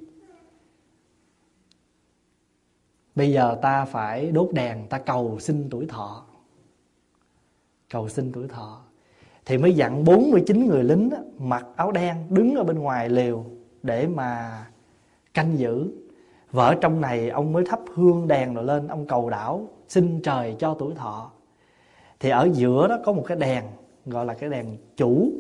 Bây 3.15 3.33
giờ 3.33 3.59
ta 3.63 3.85
phải 3.85 4.33
đốt 4.33 4.49
đèn 4.53 4.89
ta 4.89 4.99
cầu 4.99 5.39
xin 5.41 5.69
tuổi 5.71 5.87
thọ. 5.87 6.25
Cầu 7.91 8.09
xin 8.09 8.33
tuổi 8.33 8.49
thọ. 8.49 8.83
Thì 9.45 9.59
mới 9.59 9.75
dặn 9.75 10.05
49 10.05 10.67
người 10.67 10.85
lính 10.85 11.11
đó, 11.11 11.17
mặc 11.39 11.67
áo 11.77 11.93
đen 11.93 12.27
đứng 12.31 12.55
ở 12.55 12.65
bên 12.65 12.79
ngoài 12.79 13.09
lều 13.09 13.45
để 13.83 14.07
mà 14.07 14.63
canh 15.35 15.59
giữ 15.59 16.02
vợ 16.53 16.75
trong 16.81 17.01
này 17.01 17.29
ông 17.29 17.53
mới 17.53 17.65
thắp 17.65 17.81
hương 17.95 18.29
đèn 18.29 18.55
rồi 18.55 18.65
lên 18.65 18.89
ông 18.89 19.07
cầu 19.07 19.31
đảo 19.31 19.69
xin 19.89 20.21
trời 20.23 20.57
cho 20.59 20.75
tuổi 20.75 20.95
thọ. 20.95 21.31
Thì 22.21 22.31
ở 22.31 22.49
giữa 22.53 22.89
đó 22.89 22.99
có 23.05 23.13
một 23.13 23.25
cái 23.27 23.37
đèn 23.37 23.65
gọi 24.07 24.27
là 24.27 24.35
cái 24.35 24.51
đèn 24.51 24.77
chủ. 24.97 25.33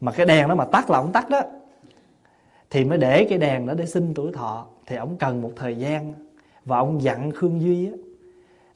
Mà 0.00 0.12
cái 0.12 0.26
đèn 0.26 0.48
đó 0.48 0.54
mà 0.54 0.64
tắt 0.64 0.90
là 0.90 0.98
ông 0.98 1.12
tắt 1.12 1.30
đó. 1.30 1.40
Thì 2.70 2.84
mới 2.84 2.98
để 2.98 3.26
cái 3.28 3.38
đèn 3.38 3.66
đó 3.66 3.74
để 3.74 3.86
xin 3.86 4.14
tuổi 4.14 4.32
thọ. 4.32 4.66
Thì 4.86 4.96
ông 4.96 5.16
cần 5.16 5.42
một 5.42 5.52
thời 5.56 5.76
gian. 5.76 6.14
Và 6.64 6.78
ông 6.78 7.02
dặn 7.02 7.30
khương 7.30 7.60
duy 7.60 7.86
á, 7.86 7.92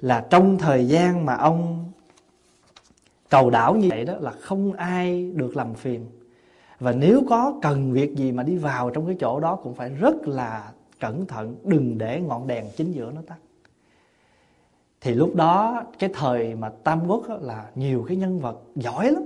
là 0.01 0.27
trong 0.31 0.59
thời 0.59 0.88
gian 0.88 1.27
mà 1.27 1.37
ông 1.37 1.85
cầu 3.29 3.51
đảo 3.51 3.75
như 3.75 3.88
vậy 3.90 4.05
đó 4.05 4.14
là 4.21 4.31
không 4.31 4.73
ai 4.73 5.31
được 5.35 5.57
làm 5.57 5.75
phiền. 5.75 6.07
Và 6.81 6.93
nếu 6.93 7.23
có 7.29 7.59
cần 7.62 7.93
việc 7.93 8.16
gì 8.16 8.33
mà 8.33 8.43
đi 8.43 8.57
vào 8.57 8.90
trong 8.90 9.07
cái 9.07 9.16
chỗ 9.21 9.40
đó 9.40 9.57
cũng 9.57 9.75
phải 9.75 9.88
rất 9.88 10.29
là 10.29 10.73
cẩn 11.01 11.27
thận, 11.27 11.57
đừng 11.65 11.99
để 11.99 12.21
ngọn 12.21 12.47
đèn 12.47 12.65
chính 12.77 12.93
giữa 12.93 13.13
nó 13.15 13.21
tắt. 13.27 13.39
Thì 15.01 15.15
lúc 15.15 15.35
đó, 15.35 15.83
cái 15.99 16.11
thời 16.15 16.55
mà 16.55 16.69
tam 16.69 17.09
quốc 17.09 17.25
là 17.41 17.71
nhiều 17.75 18.05
cái 18.09 18.17
nhân 18.17 18.39
vật 18.39 18.61
giỏi 18.77 19.11
lắm. 19.11 19.23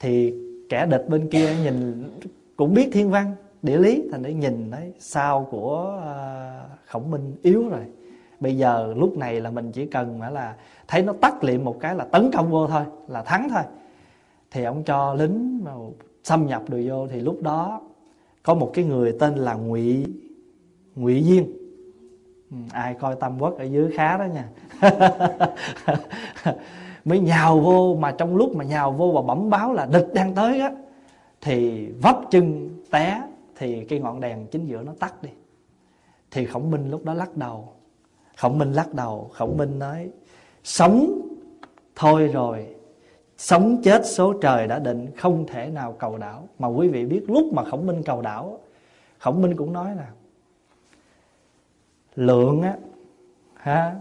Thì 0.00 0.34
kẻ 0.68 0.86
địch 0.86 1.04
bên 1.08 1.28
kia 1.30 1.56
nhìn 1.64 2.10
cũng 2.56 2.74
biết 2.74 2.88
thiên 2.92 3.10
văn, 3.10 3.34
địa 3.62 3.78
lý, 3.78 4.08
thành 4.12 4.22
để 4.22 4.34
nhìn 4.34 4.70
thấy 4.70 4.92
sao 4.98 5.48
của 5.50 6.00
à, 6.04 6.64
khổng 6.86 7.10
minh 7.10 7.36
yếu 7.42 7.68
rồi. 7.68 7.80
Bây 8.40 8.56
giờ 8.56 8.94
lúc 8.96 9.18
này 9.18 9.40
là 9.40 9.50
mình 9.50 9.72
chỉ 9.72 9.86
cần 9.86 10.18
mà 10.18 10.30
là 10.30 10.56
thấy 10.88 11.02
nó 11.02 11.12
tắt 11.20 11.44
liệm 11.44 11.64
một 11.64 11.76
cái 11.80 11.94
là 11.94 12.04
tấn 12.04 12.30
công 12.32 12.50
vô 12.50 12.66
thôi, 12.66 12.82
là 13.08 13.22
thắng 13.22 13.48
thôi. 13.50 13.62
Thì 14.50 14.64
ông 14.64 14.82
cho 14.84 15.14
lính 15.14 15.64
mà 15.64 15.72
xâm 16.24 16.46
nhập 16.46 16.62
được 16.68 16.82
vô, 16.88 17.06
thì 17.06 17.20
lúc 17.20 17.42
đó 17.42 17.80
có 18.42 18.54
một 18.54 18.70
cái 18.74 18.84
người 18.84 19.16
tên 19.20 19.34
là 19.34 19.54
ngụy 19.54 20.06
ngụy 20.94 21.22
diên. 21.22 21.52
Ừ, 22.50 22.56
ai 22.72 22.94
coi 22.94 23.14
tam 23.14 23.38
quốc 23.38 23.58
ở 23.58 23.64
dưới 23.64 23.92
khá 23.96 24.18
đó 24.18 24.24
nha. 24.24 24.48
Mới 27.04 27.20
nhào 27.20 27.60
vô 27.60 27.96
mà 28.00 28.14
trong 28.18 28.36
lúc 28.36 28.56
mà 28.56 28.64
nhào 28.64 28.92
vô 28.92 29.12
và 29.12 29.22
bẩm 29.22 29.50
báo 29.50 29.72
là 29.72 29.86
địch 29.86 30.08
đang 30.14 30.34
tới 30.34 30.60
á, 30.60 30.72
thì 31.40 31.86
vấp 32.02 32.20
chân 32.30 32.70
té, 32.90 33.22
thì 33.56 33.84
cái 33.84 33.98
ngọn 33.98 34.20
đèn 34.20 34.46
chính 34.46 34.66
giữa 34.66 34.82
nó 34.82 34.92
tắt 34.98 35.22
đi. 35.22 35.30
Thì 36.30 36.46
khổng 36.46 36.70
minh 36.70 36.90
lúc 36.90 37.04
đó 37.04 37.14
lắc 37.14 37.36
đầu. 37.36 37.72
Khổng 38.36 38.58
minh 38.58 38.72
lắc 38.72 38.94
đầu. 38.94 39.30
Khổng 39.32 39.56
minh 39.56 39.78
nói, 39.78 40.10
sống, 40.64 41.20
thôi 41.96 42.28
rồi. 42.28 42.66
Sống 43.36 43.82
chết 43.82 44.06
số 44.06 44.32
trời 44.32 44.66
đã 44.66 44.78
định, 44.78 45.06
không 45.16 45.46
thể 45.46 45.66
nào 45.66 45.92
cầu 45.98 46.18
đảo. 46.18 46.48
Mà 46.58 46.68
quý 46.68 46.88
vị 46.88 47.06
biết 47.06 47.24
lúc 47.28 47.52
mà 47.52 47.64
khổng 47.64 47.86
minh 47.86 48.02
cầu 48.02 48.22
đảo 48.22 48.58
khổng 49.22 49.42
minh 49.42 49.56
cũng 49.56 49.72
nói 49.72 49.94
là 49.96 50.06
lượng 52.16 52.62
á, 52.62 52.76
ha, 53.54 53.94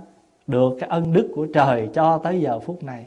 được 0.48 0.74
cái 0.80 0.90
ân 0.90 1.14
đức 1.14 1.32
của 1.36 1.48
trời 1.54 1.90
cho 1.94 2.18
tới 2.18 2.42
giờ 2.42 2.60
phút 2.60 2.84
này. 2.84 3.06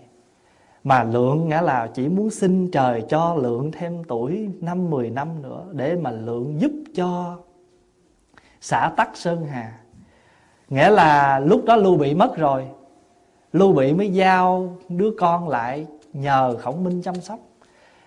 Mà 0.85 1.05
lượng 1.05 1.49
nghĩa 1.49 1.63
là 1.63 1.91
chỉ 1.95 2.09
muốn 2.09 2.31
xin 2.31 2.71
trời 2.71 3.03
cho 3.09 3.35
lượng 3.35 3.73
thêm 3.73 4.05
tuổi 4.05 4.51
năm 4.61 4.91
mười 4.91 5.11
năm 5.11 5.43
nữa 5.43 5.65
để 5.73 5.97
mà 5.97 6.11
lượng 6.11 6.61
giúp 6.61 6.73
cho 6.95 7.37
xã 8.61 8.93
tắc 8.97 9.17
sơn 9.17 9.47
hà. 9.47 9.81
Nghĩa 10.69 10.91
là 10.91 11.39
lúc 11.39 11.65
đó 11.65 11.77
lưu 11.77 11.97
bị 11.97 12.15
mất 12.15 12.37
rồi. 12.37 12.65
Lưu 13.53 13.73
bị 13.73 13.93
mới 13.93 14.11
giao 14.11 14.77
đứa 14.89 15.11
con 15.19 15.49
lại 15.49 15.87
nhờ 16.13 16.57
khổng 16.61 16.85
minh 16.85 17.03
chăm 17.03 17.15
sóc. 17.15 17.39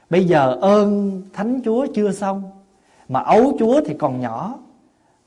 Bây 0.10 0.26
giờ 0.26 0.58
ơn 0.62 1.22
thánh 1.34 1.62
chúa 1.66 1.88
chưa 1.96 2.12
xong, 2.12 2.44
mà 3.10 3.20
ấu 3.20 3.54
chúa 3.60 3.82
thì 3.86 3.94
còn 3.94 4.22
nhỏ 4.22 4.60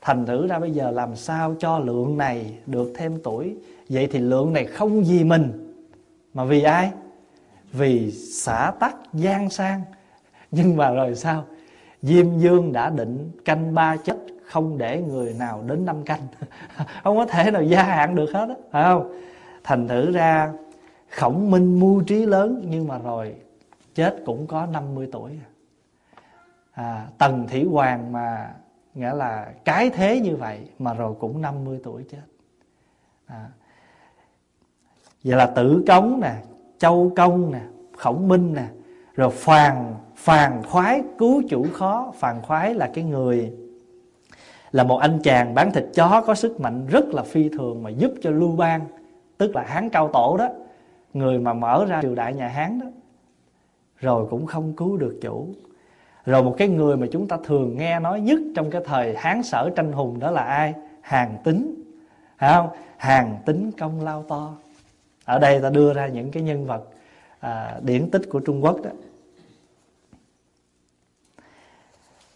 thành 0.01 0.25
thử 0.25 0.47
ra 0.47 0.59
bây 0.59 0.71
giờ 0.71 0.91
làm 0.91 1.15
sao 1.15 1.55
cho 1.59 1.79
lượng 1.79 2.17
này 2.17 2.57
được 2.65 2.91
thêm 2.95 3.19
tuổi? 3.23 3.55
Vậy 3.89 4.07
thì 4.11 4.19
lượng 4.19 4.53
này 4.53 4.65
không 4.65 5.03
vì 5.03 5.23
mình 5.23 5.73
mà 6.33 6.43
vì 6.43 6.63
ai? 6.63 6.91
Vì 7.71 8.11
xã 8.11 8.71
tắc 8.79 8.95
gian 9.13 9.49
sang. 9.49 9.81
Nhưng 10.51 10.77
mà 10.77 10.91
rồi 10.91 11.15
sao? 11.15 11.45
Diêm 12.01 12.39
dương 12.39 12.73
đã 12.73 12.89
định 12.89 13.31
canh 13.45 13.73
ba 13.73 13.97
chết 13.97 14.17
không 14.45 14.77
để 14.77 15.01
người 15.01 15.33
nào 15.33 15.63
đến 15.67 15.85
năm 15.85 16.03
canh. 16.03 16.27
Không 17.03 17.17
có 17.17 17.25
thể 17.25 17.51
nào 17.51 17.63
gia 17.63 17.83
hạn 17.83 18.15
được 18.15 18.31
hết 18.33 18.45
đó, 18.45 18.55
phải 18.71 18.83
không? 18.83 19.21
Thành 19.63 19.87
thử 19.87 20.11
ra 20.11 20.53
khổng 21.09 21.51
minh 21.51 21.79
mưu 21.79 22.01
trí 22.01 22.25
lớn 22.25 22.65
nhưng 22.69 22.87
mà 22.87 22.97
rồi 22.97 23.35
chết 23.95 24.15
cũng 24.25 24.47
có 24.47 24.65
50 24.65 25.09
tuổi. 25.11 25.31
À, 26.71 27.07
tần 27.17 27.47
thủy 27.47 27.65
hoàng 27.71 28.11
mà 28.11 28.53
nghĩa 28.95 29.13
là 29.13 29.53
cái 29.65 29.89
thế 29.89 30.19
như 30.19 30.35
vậy 30.35 30.69
mà 30.79 30.93
rồi 30.93 31.15
cũng 31.19 31.41
50 31.41 31.79
tuổi 31.83 32.03
chết. 32.11 32.23
À, 33.25 33.49
vậy 35.23 35.37
là 35.37 35.45
tử 35.45 35.83
cống 35.87 36.19
nè 36.21 36.35
châu 36.77 37.11
công 37.15 37.51
nè 37.51 37.61
khổng 37.97 38.27
minh 38.27 38.53
nè 38.53 38.67
rồi 39.15 39.29
phàn 39.29 39.95
phàn 40.15 40.63
khoái 40.63 41.03
cứu 41.17 41.41
chủ 41.49 41.65
khó. 41.73 42.13
Phàn 42.15 42.41
khoái 42.41 42.73
là 42.73 42.89
cái 42.93 43.03
người 43.03 43.53
là 44.71 44.83
một 44.83 44.97
anh 44.97 45.19
chàng 45.23 45.53
bán 45.53 45.71
thịt 45.71 45.85
chó 45.93 46.23
có 46.27 46.35
sức 46.35 46.59
mạnh 46.59 46.87
rất 46.87 47.05
là 47.05 47.23
phi 47.23 47.49
thường 47.49 47.83
mà 47.83 47.89
giúp 47.89 48.11
cho 48.21 48.29
lưu 48.29 48.55
bang 48.55 48.81
tức 49.37 49.55
là 49.55 49.63
hán 49.63 49.89
cao 49.89 50.09
tổ 50.13 50.37
đó 50.37 50.49
người 51.13 51.39
mà 51.39 51.53
mở 51.53 51.85
ra 51.85 52.01
triều 52.01 52.15
đại 52.15 52.33
nhà 52.33 52.47
hán 52.47 52.79
đó 52.79 52.85
rồi 53.97 54.27
cũng 54.29 54.45
không 54.45 54.73
cứu 54.73 54.97
được 54.97 55.19
chủ 55.21 55.47
rồi 56.25 56.43
một 56.43 56.55
cái 56.57 56.67
người 56.67 56.97
mà 56.97 57.07
chúng 57.11 57.27
ta 57.27 57.37
thường 57.43 57.77
nghe 57.77 57.99
nói 57.99 58.21
nhất 58.21 58.39
trong 58.55 58.69
cái 58.69 58.81
thời 58.85 59.15
hán 59.15 59.43
sở 59.43 59.69
tranh 59.75 59.91
hùng 59.91 60.19
đó 60.19 60.31
là 60.31 60.41
ai? 60.41 60.73
Hàng 61.01 61.37
tính 61.43 61.83
phải 62.37 62.53
không? 62.53 62.69
Hàng 62.97 63.37
tính 63.45 63.71
công 63.71 64.01
lao 64.03 64.25
to. 64.27 64.53
Ở 65.25 65.39
đây 65.39 65.59
ta 65.61 65.69
đưa 65.69 65.93
ra 65.93 66.07
những 66.07 66.31
cái 66.31 66.43
nhân 66.43 66.65
vật 66.65 66.83
à, 67.39 67.79
điển 67.81 68.09
tích 68.09 68.21
của 68.29 68.39
trung 68.39 68.63
quốc 68.63 68.81
đó. 68.83 68.89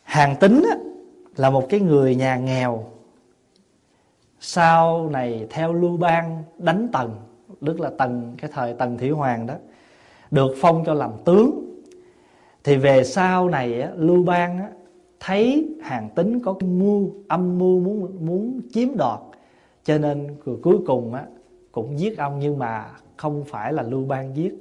Hàng 0.04 0.36
tính 0.36 0.64
á, 0.72 0.78
là 1.36 1.50
một 1.50 1.66
cái 1.70 1.80
người 1.80 2.16
nhà 2.16 2.36
nghèo 2.36 2.84
sau 4.40 5.10
này 5.10 5.48
theo 5.50 5.74
lưu 5.74 5.98
bang 5.98 6.44
đánh 6.58 6.88
tần 6.94 7.16
tức 7.66 7.80
là 7.80 7.92
tần 7.98 8.36
cái 8.38 8.52
thời 8.54 8.74
tần 8.74 8.98
thủy 8.98 9.10
hoàng 9.10 9.48
đó 9.48 9.54
được 10.32 10.56
phong 10.62 10.84
cho 10.86 10.94
làm 10.94 11.12
tướng 11.26 11.65
thì 12.66 12.78
về 12.78 13.04
sau 13.04 13.50
này 13.50 13.82
á, 13.82 13.92
lưu 13.96 14.24
bang 14.24 14.58
á, 14.58 14.70
thấy 15.20 15.70
hàng 15.82 16.10
tính 16.16 16.40
có 16.40 16.54
cái 16.54 16.70
mưu 16.70 17.10
âm 17.28 17.58
mưu 17.58 17.80
muốn 17.80 18.26
muốn 18.26 18.62
chiếm 18.74 18.98
đoạt. 18.98 19.20
Cho 19.84 19.98
nên 19.98 20.36
cuối 20.62 20.78
cùng 20.86 21.14
á, 21.14 21.26
cũng 21.72 22.00
giết 22.00 22.18
ông 22.18 22.40
nhưng 22.40 22.60
mà 22.60 22.86
không 23.18 23.44
phải 23.44 23.74
là 23.74 23.84
lưu 23.84 24.06
bang 24.06 24.36
giết 24.36 24.54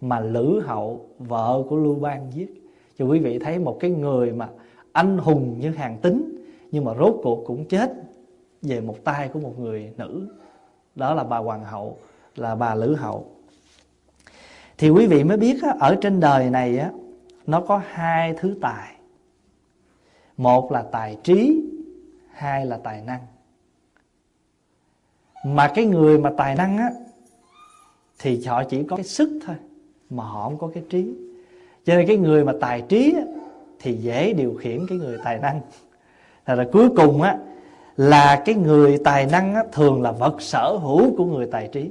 mà 0.00 0.20
lữ 0.20 0.62
hậu 0.64 1.06
vợ 1.18 1.62
của 1.68 1.76
lưu 1.76 1.94
bang 1.94 2.30
giết. 2.34 2.70
Cho 2.98 3.04
quý 3.04 3.18
vị 3.18 3.38
thấy 3.38 3.58
một 3.58 3.76
cái 3.80 3.90
người 3.90 4.32
mà 4.32 4.48
anh 4.92 5.18
hùng 5.18 5.56
như 5.60 5.70
hàng 5.70 5.98
tính 6.02 6.42
nhưng 6.72 6.84
mà 6.84 6.94
rốt 6.94 7.20
cuộc 7.22 7.44
cũng 7.46 7.64
chết 7.64 7.92
về 8.62 8.80
một 8.80 9.04
tay 9.04 9.28
của 9.28 9.40
một 9.40 9.58
người 9.58 9.92
nữ. 9.96 10.28
Đó 10.94 11.14
là 11.14 11.24
bà 11.24 11.38
hoàng 11.38 11.64
hậu 11.64 11.96
là 12.36 12.54
bà 12.54 12.74
lữ 12.74 12.94
hậu. 12.94 13.26
Thì 14.78 14.90
quý 14.90 15.06
vị 15.06 15.24
mới 15.24 15.36
biết 15.36 15.56
ở 15.80 15.96
trên 16.00 16.20
đời 16.20 16.50
này 16.50 16.78
á 16.78 16.90
nó 17.50 17.60
có 17.60 17.82
hai 17.90 18.34
thứ 18.38 18.54
tài. 18.60 18.94
Một 20.36 20.72
là 20.72 20.82
tài 20.82 21.16
trí 21.22 21.62
hai 22.32 22.66
là 22.66 22.78
tài 22.84 23.02
năng. 23.02 23.20
Mà 25.44 25.72
cái 25.74 25.86
người 25.86 26.18
mà 26.18 26.30
tài 26.36 26.54
năng 26.54 26.78
á 26.78 26.90
thì 28.18 28.44
họ 28.44 28.64
chỉ 28.64 28.82
có 28.82 28.96
cái 28.96 29.04
sức 29.04 29.40
thôi 29.46 29.56
mà 30.10 30.24
họ 30.24 30.44
không 30.44 30.58
có 30.58 30.70
cái 30.74 30.82
trí. 30.90 31.14
Cho 31.84 31.94
nên 31.94 32.06
cái 32.06 32.16
người 32.16 32.44
mà 32.44 32.52
tài 32.60 32.82
trí 32.88 33.14
á, 33.16 33.22
thì 33.78 33.92
dễ 33.92 34.32
điều 34.32 34.54
khiển 34.54 34.86
cái 34.88 34.98
người 34.98 35.18
tài 35.24 35.38
năng. 35.38 35.60
Thật 36.46 36.54
là 36.54 36.68
cuối 36.72 36.88
cùng 36.96 37.22
á 37.22 37.38
là 37.96 38.42
cái 38.44 38.54
người 38.54 38.98
tài 39.04 39.26
năng 39.26 39.54
á, 39.54 39.64
thường 39.72 40.02
là 40.02 40.12
vật 40.12 40.42
sở 40.42 40.76
hữu 40.82 41.16
của 41.16 41.24
người 41.24 41.46
tài 41.46 41.68
trí. 41.72 41.90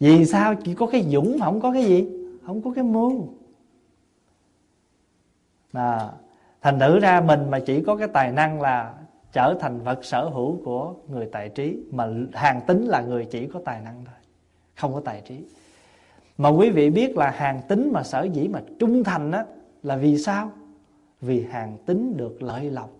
Vì 0.00 0.26
sao? 0.26 0.54
Chỉ 0.64 0.74
có 0.74 0.86
cái 0.86 1.06
dũng 1.12 1.38
mà 1.38 1.46
không 1.46 1.60
có 1.60 1.72
cái 1.72 1.84
gì? 1.84 2.15
Không 2.46 2.62
có 2.62 2.70
cái 2.74 2.84
mưu. 2.84 3.28
À, 5.72 6.10
thành 6.62 6.78
thử 6.78 6.98
ra 6.98 7.20
mình 7.20 7.50
mà 7.50 7.58
chỉ 7.58 7.82
có 7.82 7.96
cái 7.96 8.08
tài 8.08 8.32
năng 8.32 8.60
là 8.60 8.94
trở 9.32 9.54
thành 9.60 9.80
vật 9.80 10.04
sở 10.04 10.28
hữu 10.28 10.60
của 10.64 10.94
người 11.08 11.28
tài 11.32 11.48
trí 11.48 11.78
mà 11.90 12.08
hàng 12.32 12.60
tính 12.66 12.84
là 12.84 13.00
người 13.00 13.24
chỉ 13.24 13.46
có 13.46 13.60
tài 13.64 13.80
năng 13.80 14.04
thôi 14.04 14.14
không 14.74 14.94
có 14.94 15.00
tài 15.04 15.20
trí. 15.20 15.44
Mà 16.38 16.48
quý 16.48 16.70
vị 16.70 16.90
biết 16.90 17.16
là 17.16 17.30
hàng 17.30 17.60
tính 17.68 17.90
mà 17.92 18.02
sở 18.02 18.22
dĩ 18.22 18.48
mà 18.48 18.60
trung 18.78 19.04
thành 19.04 19.30
á 19.30 19.44
là 19.82 19.96
vì 19.96 20.18
sao? 20.18 20.50
Vì 21.20 21.44
hàng 21.44 21.76
tính 21.86 22.16
được 22.16 22.42
lợi 22.42 22.70
lộc. 22.70 22.90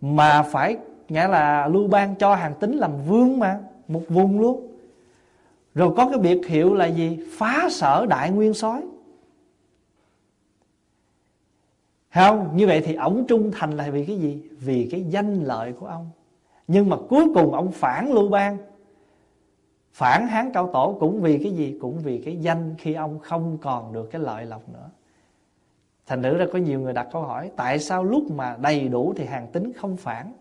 Mà 0.00 0.42
phải 0.42 0.76
nghĩa 1.08 1.28
là 1.28 1.68
lưu 1.68 1.88
ban 1.88 2.14
cho 2.14 2.34
hàng 2.34 2.54
tính 2.60 2.76
làm 2.76 2.92
vương 3.06 3.38
mà 3.38 3.60
một 3.88 4.02
vùng 4.08 4.40
luôn 4.40 4.67
rồi 5.78 5.92
có 5.96 6.08
cái 6.08 6.18
biệt 6.18 6.46
hiệu 6.46 6.74
là 6.74 6.86
gì? 6.86 7.18
Phá 7.38 7.68
sở 7.70 8.06
đại 8.06 8.30
nguyên 8.30 8.54
soái 8.54 8.82
không? 12.14 12.56
Như 12.56 12.66
vậy 12.66 12.82
thì 12.84 12.94
ổng 12.94 13.24
trung 13.28 13.50
thành 13.54 13.70
là 13.70 13.90
vì 13.90 14.04
cái 14.04 14.16
gì? 14.16 14.42
Vì 14.60 14.88
cái 14.90 15.04
danh 15.08 15.44
lợi 15.44 15.72
của 15.72 15.86
ông. 15.86 16.10
Nhưng 16.68 16.88
mà 16.88 16.96
cuối 17.08 17.24
cùng 17.34 17.54
ông 17.54 17.72
phản 17.72 18.12
lưu 18.12 18.28
bang. 18.28 18.58
Phản 19.92 20.26
hán 20.26 20.52
cao 20.52 20.70
tổ 20.72 20.96
cũng 21.00 21.20
vì 21.20 21.38
cái 21.38 21.52
gì? 21.52 21.78
Cũng 21.80 21.98
vì 21.98 22.22
cái 22.24 22.36
danh 22.36 22.74
khi 22.78 22.94
ông 22.94 23.18
không 23.18 23.58
còn 23.60 23.92
được 23.92 24.10
cái 24.10 24.20
lợi 24.20 24.46
lộc 24.46 24.68
nữa. 24.68 24.90
Thành 26.06 26.22
nữ 26.22 26.36
ra 26.36 26.46
có 26.52 26.58
nhiều 26.58 26.80
người 26.80 26.92
đặt 26.92 27.08
câu 27.12 27.22
hỏi, 27.22 27.50
tại 27.56 27.78
sao 27.78 28.04
lúc 28.04 28.30
mà 28.30 28.56
đầy 28.60 28.88
đủ 28.88 29.14
thì 29.16 29.24
hàng 29.24 29.46
tính 29.52 29.72
không 29.72 29.96
phản? 29.96 30.32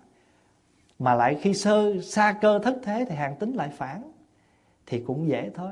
Mà 1.00 1.16
lại 1.16 1.38
khi 1.42 1.54
sơ, 1.54 2.02
xa 2.02 2.36
cơ 2.42 2.60
thất 2.60 2.78
thế 2.84 3.06
thì 3.10 3.16
hàng 3.16 3.36
tính 3.36 3.54
lại 3.54 3.70
phản? 3.70 4.02
Thì 4.88 5.00
cũng 5.00 5.28
dễ 5.28 5.52
thôi. 5.56 5.72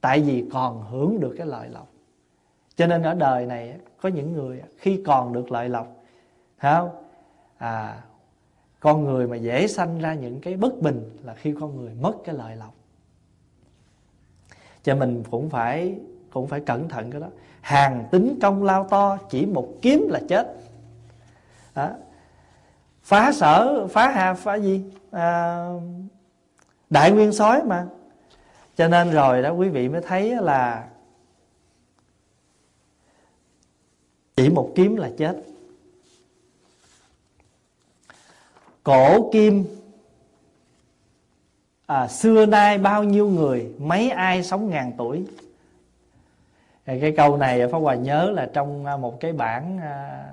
Tại 0.00 0.20
vì 0.20 0.48
còn 0.52 0.82
hưởng 0.90 1.20
được 1.20 1.34
cái 1.38 1.46
lợi 1.46 1.68
lộc. 1.68 1.88
Cho 2.76 2.86
nên 2.86 3.02
ở 3.02 3.14
đời 3.14 3.46
này 3.46 3.78
có 4.00 4.08
những 4.08 4.32
người 4.32 4.62
khi 4.78 5.02
còn 5.06 5.32
được 5.32 5.52
lợi 5.52 5.68
lộc 5.68 5.96
không? 6.58 6.90
À 7.58 8.02
con 8.82 9.04
người 9.04 9.26
mà 9.26 9.36
dễ 9.36 9.66
sanh 9.66 9.98
ra 9.98 10.14
những 10.14 10.40
cái 10.40 10.56
bất 10.56 10.80
bình 10.80 11.10
là 11.24 11.34
khi 11.34 11.54
con 11.60 11.76
người 11.76 11.94
mất 12.00 12.12
cái 12.24 12.34
lợi 12.34 12.56
lộc. 12.56 12.74
Cho 14.82 14.96
mình 14.96 15.22
cũng 15.30 15.50
phải 15.50 15.94
cũng 16.32 16.46
phải 16.46 16.60
cẩn 16.60 16.88
thận 16.88 17.10
cái 17.10 17.20
đó. 17.20 17.26
Hàng 17.60 18.08
tính 18.10 18.38
công 18.42 18.62
lao 18.62 18.84
to 18.84 19.16
chỉ 19.30 19.46
một 19.46 19.68
kiếm 19.82 20.08
là 20.10 20.20
chết. 20.28 20.56
Đó. 21.74 21.88
phá 23.02 23.32
sở 23.32 23.86
phá 23.86 24.08
hà 24.08 24.34
phá 24.34 24.54
gì? 24.54 24.84
À, 25.10 25.66
đại 26.90 27.12
nguyên 27.12 27.32
sói 27.32 27.62
mà 27.64 27.86
cho 28.82 28.88
nên 28.88 29.10
rồi 29.10 29.42
đó 29.42 29.50
quý 29.50 29.68
vị 29.68 29.88
mới 29.88 30.00
thấy 30.00 30.36
là 30.36 30.88
chỉ 34.36 34.48
một 34.48 34.72
kiếm 34.74 34.96
là 34.96 35.10
chết. 35.18 35.36
Cổ 38.82 39.30
kim 39.32 39.64
à, 41.86 42.08
xưa 42.08 42.46
nay 42.46 42.78
bao 42.78 43.04
nhiêu 43.04 43.28
người 43.28 43.74
mấy 43.78 44.10
ai 44.10 44.42
sống 44.42 44.70
ngàn 44.70 44.92
tuổi? 44.98 45.24
Cái 46.84 47.14
câu 47.16 47.36
này 47.36 47.68
Pháp 47.68 47.78
Hòa 47.78 47.94
nhớ 47.94 48.30
là 48.30 48.50
trong 48.52 48.84
à, 48.84 48.96
một 48.96 49.20
cái 49.20 49.32
bản 49.32 49.78
à, 49.78 50.26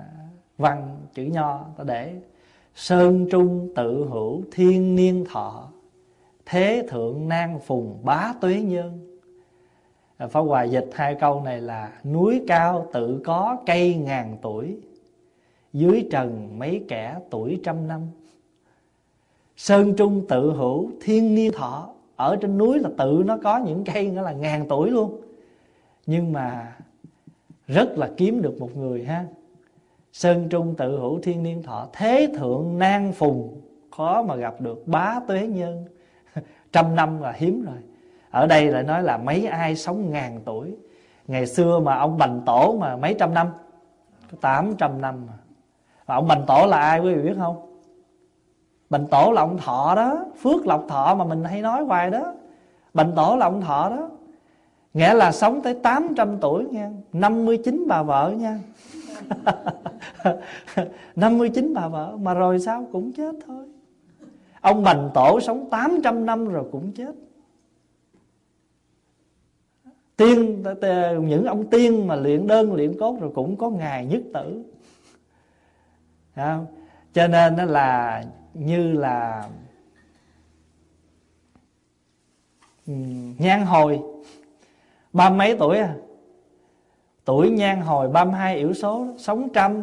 văn 0.58 0.96
chữ 1.14 1.22
nho 1.22 1.64
ta 1.78 1.84
để 1.84 2.20
Sơn 2.74 3.26
trung 3.30 3.72
tự 3.76 4.04
hữu 4.04 4.42
thiên 4.52 4.96
niên 4.96 5.24
thọ 5.32 5.69
Thế 6.50 6.84
thượng 6.88 7.28
nan 7.28 7.58
phùng 7.58 7.98
bá 8.04 8.32
tuế 8.40 8.60
nhân. 8.60 9.18
À, 10.16 10.26
Pháp 10.26 10.40
Hòa 10.40 10.64
dịch 10.64 10.90
hai 10.92 11.14
câu 11.14 11.42
này 11.42 11.60
là, 11.60 11.92
Núi 12.04 12.44
cao 12.46 12.86
tự 12.92 13.20
có 13.24 13.56
cây 13.66 13.94
ngàn 13.94 14.36
tuổi, 14.42 14.76
Dưới 15.72 16.08
trần 16.10 16.58
mấy 16.58 16.84
kẻ 16.88 17.16
tuổi 17.30 17.60
trăm 17.64 17.88
năm. 17.88 18.00
Sơn 19.56 19.94
trung 19.96 20.26
tự 20.28 20.52
hữu, 20.52 20.90
thiên 21.00 21.34
niên 21.34 21.52
thọ, 21.52 21.88
Ở 22.16 22.36
trên 22.40 22.58
núi 22.58 22.78
là 22.78 22.90
tự 22.98 23.22
nó 23.26 23.38
có 23.42 23.58
những 23.58 23.84
cây 23.84 24.10
nữa 24.10 24.22
là 24.22 24.32
ngàn 24.32 24.66
tuổi 24.68 24.90
luôn. 24.90 25.20
Nhưng 26.06 26.32
mà 26.32 26.76
rất 27.66 27.98
là 27.98 28.10
kiếm 28.16 28.42
được 28.42 28.60
một 28.60 28.76
người 28.76 29.04
ha. 29.04 29.26
Sơn 30.12 30.48
trung 30.48 30.74
tự 30.78 30.98
hữu, 30.98 31.20
thiên 31.20 31.42
niên 31.42 31.62
thọ, 31.62 31.88
Thế 31.92 32.32
thượng 32.38 32.78
nan 32.78 33.12
phùng, 33.12 33.60
Khó 33.90 34.22
mà 34.22 34.36
gặp 34.36 34.60
được 34.60 34.82
bá 34.86 35.20
tuế 35.28 35.46
nhân. 35.46 35.84
Trăm 36.72 36.96
năm 36.96 37.20
là 37.20 37.32
hiếm 37.32 37.64
rồi. 37.64 37.76
Ở 38.30 38.46
đây 38.46 38.66
lại 38.66 38.82
nói 38.82 39.02
là 39.02 39.16
mấy 39.16 39.46
ai 39.46 39.76
sống 39.76 40.10
ngàn 40.10 40.40
tuổi. 40.44 40.74
Ngày 41.26 41.46
xưa 41.46 41.78
mà 41.78 41.98
ông 41.98 42.18
Bành 42.18 42.40
Tổ 42.46 42.76
mà 42.80 42.96
mấy 42.96 43.14
trăm 43.18 43.34
năm? 43.34 43.46
Tám 44.40 44.74
trăm 44.78 45.00
năm 45.00 45.26
mà. 45.26 45.32
mà 46.06 46.14
ông 46.14 46.28
Bành 46.28 46.44
Tổ 46.46 46.66
là 46.66 46.80
ai 46.80 47.00
quý 47.00 47.14
vị 47.14 47.22
biết 47.22 47.34
không? 47.38 47.56
Bành 48.90 49.06
Tổ 49.06 49.32
là 49.32 49.42
ông 49.42 49.58
Thọ 49.58 49.94
đó. 49.96 50.24
Phước 50.42 50.66
Lộc 50.66 50.84
Thọ 50.88 51.14
mà 51.14 51.24
mình 51.24 51.44
hay 51.44 51.62
nói 51.62 51.84
hoài 51.84 52.10
đó. 52.10 52.34
Bành 52.94 53.12
Tổ 53.16 53.36
là 53.36 53.46
ông 53.46 53.60
Thọ 53.60 53.90
đó. 53.90 54.08
Nghĩa 54.94 55.14
là 55.14 55.32
sống 55.32 55.60
tới 55.62 55.74
800 55.74 56.38
tuổi 56.40 56.64
nha. 56.64 56.90
59 57.12 57.84
bà 57.88 58.02
vợ 58.02 58.34
nha. 58.38 58.58
59 61.16 61.74
bà 61.74 61.88
vợ. 61.88 62.16
Mà 62.16 62.34
rồi 62.34 62.58
sao? 62.58 62.86
Cũng 62.92 63.12
chết 63.12 63.34
thôi. 63.46 63.64
Ông 64.60 64.82
Bành 64.82 65.10
Tổ 65.14 65.40
sống 65.40 65.70
800 65.70 66.26
năm 66.26 66.48
rồi 66.48 66.64
cũng 66.72 66.92
chết. 66.92 67.14
Tiên 70.16 70.64
Những 71.20 71.44
ông 71.44 71.70
tiên 71.70 72.06
mà 72.06 72.16
luyện 72.16 72.46
đơn, 72.46 72.74
luyện 72.74 72.98
cốt 72.98 73.16
rồi 73.20 73.30
cũng 73.34 73.56
có 73.56 73.70
ngày 73.70 74.06
nhất 74.06 74.22
tử. 74.34 74.64
Không? 76.36 76.66
Cho 77.12 77.26
nên 77.26 77.56
nó 77.56 77.64
là 77.64 78.24
như 78.54 78.92
là 78.92 79.48
ừ, 82.86 82.92
Nhan 83.38 83.62
hồi. 83.62 84.00
Ba 85.12 85.30
mấy 85.30 85.56
tuổi 85.58 85.78
à? 85.78 85.94
Tuổi 87.24 87.50
nhan 87.50 87.80
hồi 87.80 88.08
32 88.08 88.56
yểu 88.56 88.72
số, 88.72 89.06
Sống 89.18 89.48
trăm, 89.54 89.82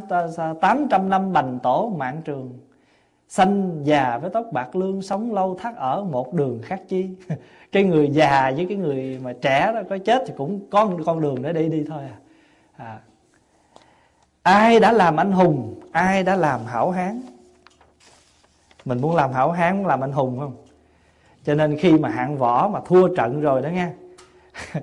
tám 0.61 0.87
trăm 0.89 1.09
năm 1.09 1.33
bành 1.33 1.59
tổ 1.63 1.93
mạng 1.97 2.21
trường. 2.25 2.59
Xanh 3.27 3.83
già 3.83 4.17
với 4.17 4.29
tóc 4.29 4.45
bạc 4.51 4.75
lương 4.75 5.01
Sống 5.01 5.33
lâu 5.33 5.57
thắt 5.59 5.75
ở 5.75 6.03
một 6.03 6.33
đường 6.33 6.61
khác 6.63 6.81
chi. 6.87 7.09
Cái 7.71 7.83
người 7.83 8.09
già 8.11 8.51
với 8.55 8.65
cái 8.69 8.77
người 8.77 9.19
mà 9.23 9.33
trẻ 9.41 9.71
đó 9.75 9.81
Có 9.89 9.97
chết 9.97 10.23
thì 10.27 10.33
cũng 10.37 10.59
có 10.69 10.89
con 11.05 11.21
đường 11.21 11.41
để 11.41 11.53
đi 11.53 11.69
đi 11.69 11.85
thôi 11.89 12.03
à, 12.03 12.17
à. 12.85 12.99
Ai 14.41 14.79
đã 14.79 14.91
làm 14.91 15.17
anh 15.17 15.31
hùng 15.31 15.79
Ai 15.91 16.23
đã 16.23 16.35
làm 16.35 16.65
hảo 16.65 16.91
hán? 16.91 17.21
Mình 18.85 19.01
muốn 19.01 19.15
làm 19.15 19.33
hảo 19.33 19.51
hán 19.51 19.77
Muốn 19.77 19.85
làm 19.85 20.03
anh 20.03 20.11
hùng 20.11 20.39
không? 20.39 20.55
Cho 21.43 21.55
nên 21.55 21.77
khi 21.77 21.97
mà 21.97 22.09
hạng 22.09 22.37
võ 22.37 22.67
mà 22.67 22.79
thua 22.85 23.15
trận 23.15 23.41
rồi 23.41 23.61
đó 23.61 23.69
nha 23.69 23.93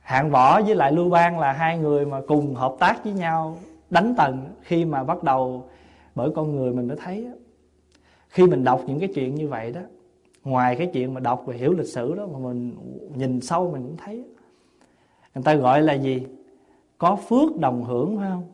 Hạng 0.00 0.30
võ 0.30 0.60
với 0.60 0.74
lại 0.74 0.92
Lưu 0.92 1.10
Bang 1.10 1.38
là 1.38 1.52
hai 1.52 1.78
người 1.78 2.06
mà 2.06 2.20
cùng 2.28 2.54
hợp 2.54 2.74
tác 2.78 3.04
với 3.04 3.12
nhau 3.12 3.56
đánh 3.90 4.14
tần. 4.16 4.54
Khi 4.62 4.84
mà 4.84 5.04
bắt 5.04 5.22
đầu 5.22 5.68
bởi 6.14 6.30
con 6.34 6.56
người 6.56 6.72
mình 6.72 6.88
mới 6.88 6.96
thấy 6.96 7.26
khi 8.28 8.46
mình 8.46 8.64
đọc 8.64 8.82
những 8.86 9.00
cái 9.00 9.08
chuyện 9.14 9.34
như 9.34 9.48
vậy 9.48 9.72
đó 9.72 9.80
ngoài 10.44 10.76
cái 10.76 10.90
chuyện 10.92 11.14
mà 11.14 11.20
đọc 11.20 11.42
và 11.46 11.54
hiểu 11.54 11.72
lịch 11.72 11.88
sử 11.88 12.14
đó 12.14 12.26
mà 12.26 12.38
mình 12.38 12.76
nhìn 13.14 13.40
sâu 13.40 13.70
mình 13.70 13.82
cũng 13.82 13.96
thấy 13.96 14.24
người 15.34 15.44
ta 15.44 15.54
gọi 15.54 15.82
là 15.82 15.94
gì? 15.94 16.26
Có 16.98 17.16
phước 17.16 17.56
đồng 17.56 17.84
hưởng 17.84 18.18
phải 18.18 18.30
không? 18.30 18.44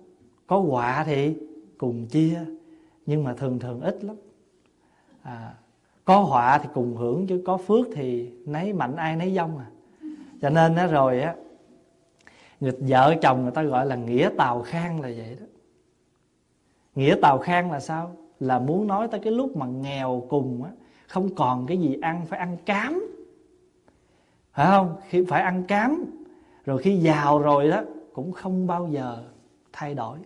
Có 0.47 0.59
họa 0.59 1.05
thì 1.05 1.37
cùng 1.79 2.07
chia 2.07 2.40
nhưng 3.07 3.25
mà 3.25 3.35
thường 3.35 3.59
thường 3.59 3.81
ít 3.81 4.05
lắm. 4.05 4.16
À, 5.23 5.55
có 6.05 6.21
họa 6.21 6.59
thì 6.59 6.69
cùng 6.75 6.97
hưởng 6.97 7.27
chứ 7.27 7.42
có 7.47 7.57
phước 7.57 7.87
thì 7.95 8.31
nấy 8.47 8.73
mạnh 8.73 8.97
ai 8.97 9.16
nấy 9.16 9.35
dông 9.35 9.59
à. 9.59 9.66
Cho 10.42 10.51
nên 10.51 10.75
đó 10.75 10.87
rồi 10.87 11.21
á 11.21 11.35
người 12.61 12.73
vợ 12.79 13.14
chồng 13.23 13.42
người 13.42 13.53
ta 13.53 13.62
gọi 13.62 13.87
là 13.87 13.97
nghĩa 13.97 14.31
tàu 14.37 14.62
khang 14.62 15.01
là 15.01 15.09
vậy 15.09 15.37
đó 15.40 15.47
nghĩa 16.97 17.17
tào 17.23 17.39
khang 17.39 17.73
là 17.73 17.81
sao? 17.81 18.11
Là 18.41 18.59
muốn 18.59 18.87
nói 18.87 19.09
tới 19.09 19.21
cái 19.21 19.33
lúc 19.33 19.57
mà 19.57 19.67
nghèo 19.67 20.23
cùng 20.29 20.63
á, 20.65 20.71
không 21.09 21.35
còn 21.35 21.67
cái 21.67 21.79
gì 21.79 21.99
ăn 22.03 22.27
phải 22.27 22.39
ăn 22.39 22.57
cám. 22.67 23.07
Phải 24.53 24.67
không? 24.67 24.97
Khi 25.09 25.25
phải 25.29 25.43
ăn 25.43 25.65
cám, 25.69 26.05
rồi 26.65 26.83
khi 26.83 26.97
giàu 26.97 27.39
rồi 27.39 27.69
đó, 27.69 27.83
cũng 28.13 28.33
không 28.33 28.67
bao 28.67 28.89
giờ 28.91 29.19
thay 29.73 29.95
đổi. 29.95 30.19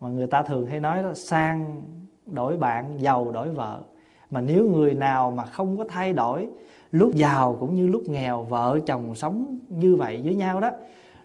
Mà 0.00 0.08
người 0.08 0.26
ta 0.26 0.42
thường 0.42 0.66
hay 0.66 0.80
nói 0.80 1.02
đó, 1.02 1.14
sang 1.14 1.82
đổi 2.26 2.56
bạn, 2.56 3.00
giàu 3.00 3.32
đổi 3.32 3.48
vợ. 3.48 3.80
Mà 4.30 4.40
nếu 4.40 4.70
người 4.70 4.94
nào 4.94 5.30
mà 5.30 5.44
không 5.44 5.76
có 5.76 5.84
thay 5.88 6.12
đổi, 6.12 6.48
lúc 6.92 7.14
giàu 7.14 7.56
cũng 7.60 7.74
như 7.74 7.88
lúc 7.88 8.02
nghèo, 8.06 8.42
vợ 8.42 8.78
chồng 8.86 9.14
sống 9.14 9.58
như 9.68 9.96
vậy 9.96 10.20
với 10.24 10.34
nhau 10.34 10.60
đó, 10.60 10.70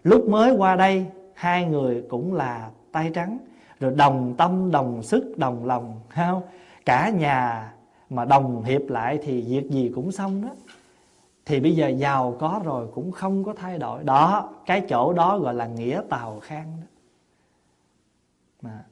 lúc 0.02 0.28
mới 0.28 0.54
qua 0.56 0.76
đây, 0.76 1.06
hai 1.34 1.64
người 1.64 2.04
cũng 2.08 2.34
là 2.34 2.70
tay 2.92 3.10
trắng 3.14 3.38
rồi 3.80 3.92
đồng 3.96 4.34
tâm, 4.38 4.70
đồng 4.70 5.02
sức, 5.02 5.38
đồng 5.38 5.66
lòng 5.66 6.00
không 6.08 6.42
cả 6.84 7.10
nhà 7.10 7.72
mà 8.10 8.24
đồng 8.24 8.64
hiệp 8.64 8.82
lại 8.88 9.18
thì 9.22 9.42
việc 9.42 9.70
gì 9.70 9.92
cũng 9.94 10.12
xong 10.12 10.42
đó. 10.42 10.48
Thì 11.46 11.60
bây 11.60 11.76
giờ 11.76 11.88
giàu 11.88 12.36
có 12.38 12.60
rồi 12.64 12.88
cũng 12.94 13.12
không 13.12 13.44
có 13.44 13.52
thay 13.56 13.78
đổi. 13.78 14.04
Đó, 14.04 14.50
cái 14.66 14.80
chỗ 14.88 15.12
đó 15.12 15.38
gọi 15.38 15.54
là 15.54 15.66
nghĩa 15.66 16.00
tàu 16.10 16.40
khang 16.40 16.72
đó. 16.80 16.86
Mà. 18.62 18.84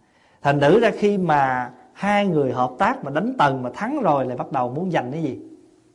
thành 0.42 0.60
thử 0.60 0.80
ra 0.80 0.90
khi 0.90 1.18
mà 1.18 1.72
hai 1.92 2.26
người 2.26 2.52
hợp 2.52 2.72
tác 2.78 3.04
mà 3.04 3.10
đánh 3.10 3.32
tần 3.38 3.62
mà 3.62 3.70
thắng 3.74 4.02
rồi 4.02 4.26
lại 4.26 4.36
bắt 4.36 4.52
đầu 4.52 4.70
muốn 4.70 4.90
giành 4.90 5.12
cái 5.12 5.22
gì? 5.22 5.40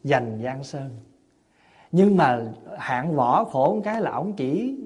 Giành 0.04 0.40
giang 0.44 0.64
sơn. 0.64 0.90
Nhưng 1.92 2.18
mà 2.18 2.42
hạng 2.78 3.16
võ 3.16 3.44
khổ 3.44 3.74
một 3.74 3.82
cái 3.84 4.02
là 4.02 4.12
ông 4.12 4.34
chỉ 4.34 4.78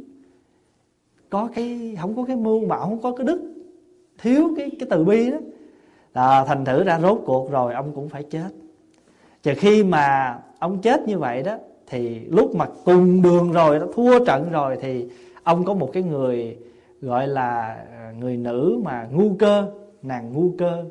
có 1.30 1.50
cái, 1.56 1.98
không 2.02 2.16
có 2.16 2.24
cái 2.24 2.36
mưu 2.36 2.68
mà 2.68 2.76
ông 2.76 2.90
không 2.90 3.02
có 3.02 3.18
cái 3.18 3.26
đức 3.28 3.53
thiếu 4.24 4.54
cái 4.58 4.72
cái 4.80 4.88
từ 4.90 5.04
bi 5.04 5.32
đó. 5.32 5.38
À, 6.14 6.46
thành 6.46 6.66
thử 6.66 6.84
ra 6.84 7.00
rốt 7.00 7.22
cuộc 7.26 7.52
rồi 7.52 7.74
ông 7.74 7.92
cũng 7.96 8.10
phải 8.10 8.24
chết. 8.24 8.50
Chờ 9.42 9.54
khi 9.58 9.84
mà 9.84 10.38
ông 10.60 10.82
chết 10.82 11.08
như 11.08 11.20
vậy 11.20 11.44
đó 11.44 11.58
thì 11.88 12.20
lúc 12.20 12.56
mà 12.56 12.66
cùng 12.86 13.22
đường 13.22 13.52
rồi 13.52 13.80
đó 13.80 13.86
thua 13.96 14.26
trận 14.26 14.52
rồi 14.52 14.78
thì 14.82 15.06
ông 15.44 15.66
có 15.66 15.74
một 15.74 15.90
cái 15.94 16.04
người 16.04 16.58
gọi 17.02 17.28
là 17.28 17.78
à, 17.92 18.14
người 18.20 18.38
nữ 18.38 18.80
mà 18.84 19.08
ngu 19.12 19.36
cơ 19.40 19.72
nàng 20.02 20.34
ngu 20.34 20.52
cơ 20.58 20.86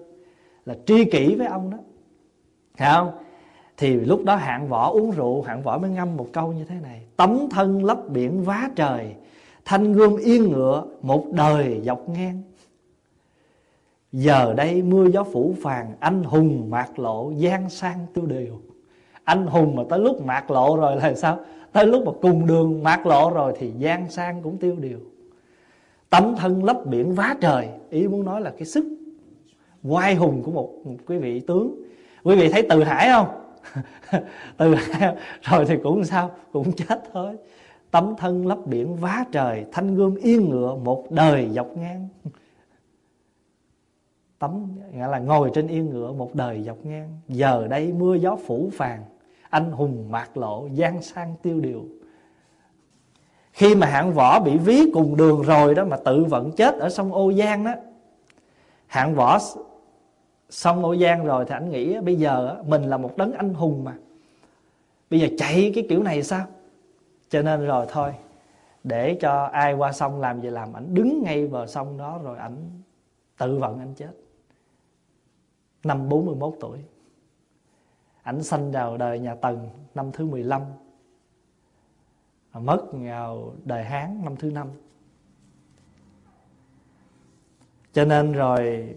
là 0.66 0.74
tri 0.86 1.04
kỷ 1.04 1.34
với 1.34 1.46
ông 1.46 1.70
đó. 1.70 1.78
Thấy 2.76 2.88
không? 2.94 3.10
Thì 3.76 3.94
lúc 3.94 4.24
đó 4.24 4.36
hạng 4.36 4.68
võ 4.68 4.90
uống 4.90 5.10
rượu 5.10 5.42
hạng 5.42 5.62
võ 5.62 5.78
mới 5.78 5.90
ngâm 5.90 6.16
một 6.16 6.26
câu 6.32 6.52
như 6.52 6.64
thế 6.64 6.74
này. 6.82 7.02
Tấm 7.16 7.48
thân 7.50 7.84
lấp 7.84 7.98
biển 8.08 8.42
vá 8.42 8.68
trời 8.76 9.14
thanh 9.64 9.92
gươm 9.92 10.16
yên 10.16 10.50
ngựa 10.50 10.84
một 11.02 11.24
đời 11.32 11.80
dọc 11.84 12.08
ngang. 12.08 12.42
Giờ 14.12 14.54
đây 14.56 14.82
mưa 14.82 15.06
gió 15.12 15.24
phủ 15.24 15.54
phàng 15.62 15.94
Anh 16.00 16.22
hùng 16.24 16.70
mạc 16.70 16.98
lộ 16.98 17.30
gian 17.36 17.70
sang 17.70 18.06
tiêu 18.14 18.26
điều. 18.26 18.60
Anh 19.24 19.46
hùng 19.46 19.76
mà 19.76 19.82
tới 19.88 19.98
lúc 19.98 20.24
mạc 20.24 20.50
lộ 20.50 20.76
rồi 20.76 20.96
là 20.96 21.14
sao? 21.14 21.38
Tới 21.72 21.86
lúc 21.86 22.06
mà 22.06 22.12
cùng 22.22 22.46
đường 22.46 22.82
mạc 22.82 23.06
lộ 23.06 23.30
rồi 23.30 23.52
Thì 23.58 23.70
gian 23.78 24.10
sang 24.10 24.42
cũng 24.42 24.58
tiêu 24.58 24.76
điều. 24.80 24.98
Tấm 26.10 26.34
thân 26.36 26.64
lấp 26.64 26.86
biển 26.86 27.14
vá 27.14 27.34
trời 27.40 27.68
Ý 27.90 28.08
muốn 28.08 28.24
nói 28.24 28.40
là 28.40 28.50
cái 28.50 28.64
sức 28.64 28.84
Quai 29.88 30.14
hùng 30.14 30.42
của 30.42 30.52
một, 30.52 30.72
một 30.84 30.96
quý 31.06 31.18
vị 31.18 31.40
tướng. 31.40 31.82
Quý 32.24 32.36
vị 32.36 32.48
thấy 32.48 32.66
từ 32.70 32.82
hải 32.82 33.08
không? 33.08 33.26
Từ 34.56 34.74
hải 34.74 35.16
rồi 35.42 35.64
thì 35.68 35.76
cũng 35.82 36.04
sao? 36.04 36.30
Cũng 36.52 36.72
chết 36.72 37.02
thôi. 37.12 37.36
Tấm 37.90 38.14
thân 38.18 38.46
lấp 38.46 38.58
biển 38.66 38.96
vá 38.96 39.24
trời 39.32 39.64
Thanh 39.72 39.94
gươm 39.94 40.14
yên 40.14 40.50
ngựa 40.50 40.74
một 40.84 41.06
đời 41.10 41.48
dọc 41.52 41.76
ngang 41.76 42.08
tấm 44.42 44.66
nghĩa 44.92 45.06
là 45.06 45.18
ngồi 45.18 45.50
trên 45.54 45.68
yên 45.68 45.90
ngựa 45.90 46.12
một 46.12 46.34
đời 46.34 46.62
dọc 46.62 46.76
ngang. 46.84 47.18
Giờ 47.28 47.66
đây 47.70 47.92
mưa 47.92 48.14
gió 48.14 48.36
phủ 48.46 48.70
phàng, 48.72 49.04
anh 49.50 49.72
hùng 49.72 50.06
mạc 50.10 50.36
lộ 50.36 50.68
gian 50.72 51.02
sang 51.02 51.34
tiêu 51.42 51.60
điều. 51.60 51.84
Khi 53.52 53.74
mà 53.74 53.86
hạng 53.86 54.12
võ 54.12 54.40
bị 54.40 54.58
ví 54.58 54.90
cùng 54.94 55.16
đường 55.16 55.42
rồi 55.42 55.74
đó 55.74 55.84
mà 55.84 55.96
tự 55.96 56.24
vẫn 56.24 56.52
chết 56.52 56.74
ở 56.74 56.90
sông 56.90 57.12
ô 57.12 57.32
giang 57.32 57.64
đó. 57.64 57.74
Hạng 58.86 59.14
võ 59.14 59.38
sông 60.50 60.84
ô 60.84 60.96
giang 60.96 61.24
rồi 61.24 61.44
thì 61.44 61.54
anh 61.54 61.70
nghĩ 61.70 62.00
bây 62.00 62.16
giờ 62.16 62.56
mình 62.66 62.82
là 62.82 62.96
một 62.96 63.16
đấng 63.16 63.32
anh 63.32 63.54
hùng 63.54 63.84
mà. 63.84 63.94
Bây 65.10 65.20
giờ 65.20 65.28
chạy 65.38 65.72
cái 65.74 65.86
kiểu 65.88 66.02
này 66.02 66.22
sao? 66.22 66.46
Cho 67.28 67.42
nên 67.42 67.66
rồi 67.66 67.86
thôi, 67.88 68.14
để 68.84 69.14
cho 69.20 69.44
ai 69.44 69.74
qua 69.74 69.92
sông 69.92 70.20
làm 70.20 70.40
gì 70.40 70.50
làm, 70.50 70.72
ảnh 70.72 70.94
đứng 70.94 71.22
ngay 71.22 71.46
bờ 71.46 71.66
sông 71.66 71.98
đó 71.98 72.20
rồi 72.22 72.38
ảnh 72.38 72.56
tự 73.38 73.58
vận 73.58 73.78
anh 73.78 73.94
chết 73.94 74.10
năm 75.84 76.08
41 76.08 76.54
tuổi. 76.60 76.78
Ảnh 78.22 78.42
sanh 78.42 78.72
vào 78.72 78.96
đời 78.96 79.18
nhà 79.18 79.34
Tần 79.34 79.68
năm 79.94 80.12
thứ 80.12 80.26
15 80.26 80.62
mất 82.54 82.86
vào 82.92 83.54
đời 83.64 83.84
Hán 83.84 84.20
năm 84.24 84.36
thứ 84.36 84.50
năm. 84.50 84.68
Cho 87.92 88.04
nên 88.04 88.32
rồi 88.32 88.94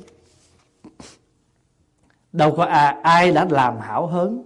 đâu 2.33 2.53
có 2.57 2.65
à, 2.65 2.99
ai 3.03 3.31
đã 3.31 3.47
làm 3.49 3.79
hảo 3.79 4.07
hớn. 4.07 4.43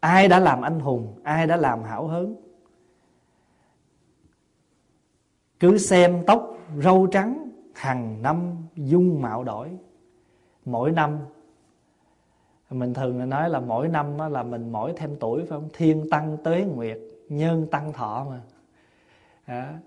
Ai 0.00 0.28
đã 0.28 0.38
làm 0.38 0.60
anh 0.60 0.80
hùng 0.80 1.20
ai 1.24 1.46
đã 1.46 1.56
làm 1.56 1.82
hảo 1.82 2.06
hớn. 2.06 2.36
Cứ 5.60 5.78
xem 5.78 6.24
tóc 6.26 6.58
râu 6.82 7.06
trắng 7.06 7.50
hàng 7.74 8.22
năm 8.22 8.56
dung 8.76 9.22
mạo 9.22 9.44
đổi. 9.44 9.70
Mỗi 10.64 10.92
năm 10.92 11.18
mình 12.70 12.94
thường 12.94 13.28
nói 13.28 13.50
là 13.50 13.60
mỗi 13.60 13.88
năm 13.88 14.18
là 14.30 14.42
mình 14.42 14.72
mỗi 14.72 14.92
thêm 14.96 15.16
tuổi 15.20 15.40
phải 15.40 15.48
không? 15.48 15.68
Thiên 15.72 16.10
tăng 16.10 16.36
tế 16.44 16.64
nguyệt 16.64 16.98
nhân 17.28 17.66
tăng 17.66 17.92
thọ 17.92 18.26
mà. 18.30 18.40
À, 19.44 19.78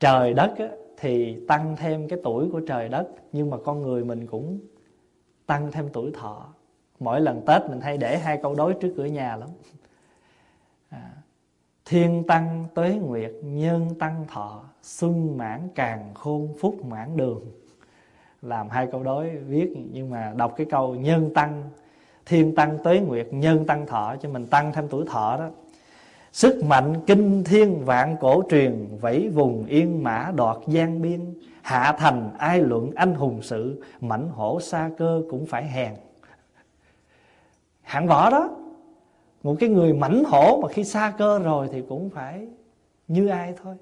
trời 0.00 0.34
đất 0.34 0.54
thì 0.96 1.44
tăng 1.48 1.76
thêm 1.76 2.08
cái 2.08 2.18
tuổi 2.24 2.48
của 2.52 2.60
trời 2.60 2.88
đất 2.88 3.08
nhưng 3.32 3.50
mà 3.50 3.56
con 3.64 3.82
người 3.82 4.04
mình 4.04 4.26
cũng 4.26 4.58
tăng 5.46 5.72
thêm 5.72 5.88
tuổi 5.92 6.10
thọ. 6.14 6.46
Mỗi 7.00 7.20
lần 7.20 7.42
tết 7.46 7.62
mình 7.70 7.80
hay 7.80 7.98
để 7.98 8.18
hai 8.18 8.38
câu 8.42 8.54
đối 8.54 8.74
trước 8.74 8.94
cửa 8.96 9.04
nhà 9.04 9.36
lắm. 9.36 9.48
À, 10.88 11.10
thiên 11.84 12.24
tăng 12.26 12.64
tuế 12.74 12.94
nguyệt 12.94 13.32
nhân 13.42 13.88
tăng 13.98 14.24
thọ 14.28 14.64
xuân 14.82 15.38
mãn 15.38 15.68
càng 15.74 16.14
khôn 16.14 16.54
phúc 16.60 16.84
mãn 16.84 17.16
đường. 17.16 17.44
Làm 18.42 18.68
hai 18.68 18.88
câu 18.92 19.02
đối 19.02 19.30
viết 19.30 19.74
nhưng 19.92 20.10
mà 20.10 20.32
đọc 20.36 20.54
cái 20.56 20.66
câu 20.70 20.94
nhân 20.94 21.34
tăng 21.34 21.70
thiên 22.26 22.54
tăng 22.54 22.78
tuế 22.84 23.00
nguyệt, 23.00 23.28
nhân 23.30 23.66
tăng 23.66 23.86
thọ, 23.86 24.16
cho 24.22 24.28
mình 24.28 24.46
tăng 24.46 24.72
thêm 24.72 24.88
tuổi 24.88 25.04
thọ 25.06 25.36
đó. 25.36 25.48
Sức 26.32 26.64
mạnh 26.64 26.94
kinh 27.06 27.44
thiên 27.44 27.84
vạn 27.84 28.16
cổ 28.20 28.42
truyền, 28.50 28.88
vẫy 29.00 29.28
vùng 29.28 29.66
yên 29.66 30.02
mã 30.02 30.32
đoạt 30.36 30.56
giang 30.66 31.02
biên. 31.02 31.34
Hạ 31.62 31.96
thành 31.98 32.30
ai 32.38 32.60
luận 32.60 32.90
anh 32.94 33.14
hùng 33.14 33.42
sự, 33.42 33.82
mảnh 34.00 34.28
hổ 34.28 34.60
xa 34.60 34.90
cơ 34.98 35.22
cũng 35.30 35.46
phải 35.46 35.68
hèn. 35.68 35.94
Hạng 37.82 38.06
võ 38.06 38.30
đó, 38.30 38.50
một 39.42 39.56
cái 39.60 39.68
người 39.68 39.92
mảnh 39.92 40.24
hổ 40.24 40.60
mà 40.62 40.68
khi 40.68 40.84
xa 40.84 41.12
cơ 41.18 41.38
rồi 41.38 41.68
thì 41.72 41.82
cũng 41.88 42.10
phải 42.10 42.46
như 43.08 43.28
ai 43.28 43.54
thôi. 43.62 43.74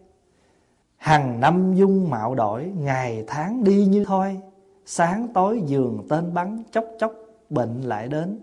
Hàng 0.97 1.41
năm 1.41 1.75
dung 1.75 2.11
mạo 2.11 2.35
đổi, 2.35 2.65
ngày 2.65 3.25
tháng 3.27 3.65
đi 3.65 3.87
như 3.87 4.05
thôi 4.05 4.41
sáng 4.87 5.29
tối 5.35 5.63
giường 5.67 6.07
tên 6.09 6.35
bắn, 6.35 6.63
chốc 6.73 6.85
chốc 6.99 7.13
bệnh 7.53 7.81
lại 7.81 8.09
đến. 8.09 8.41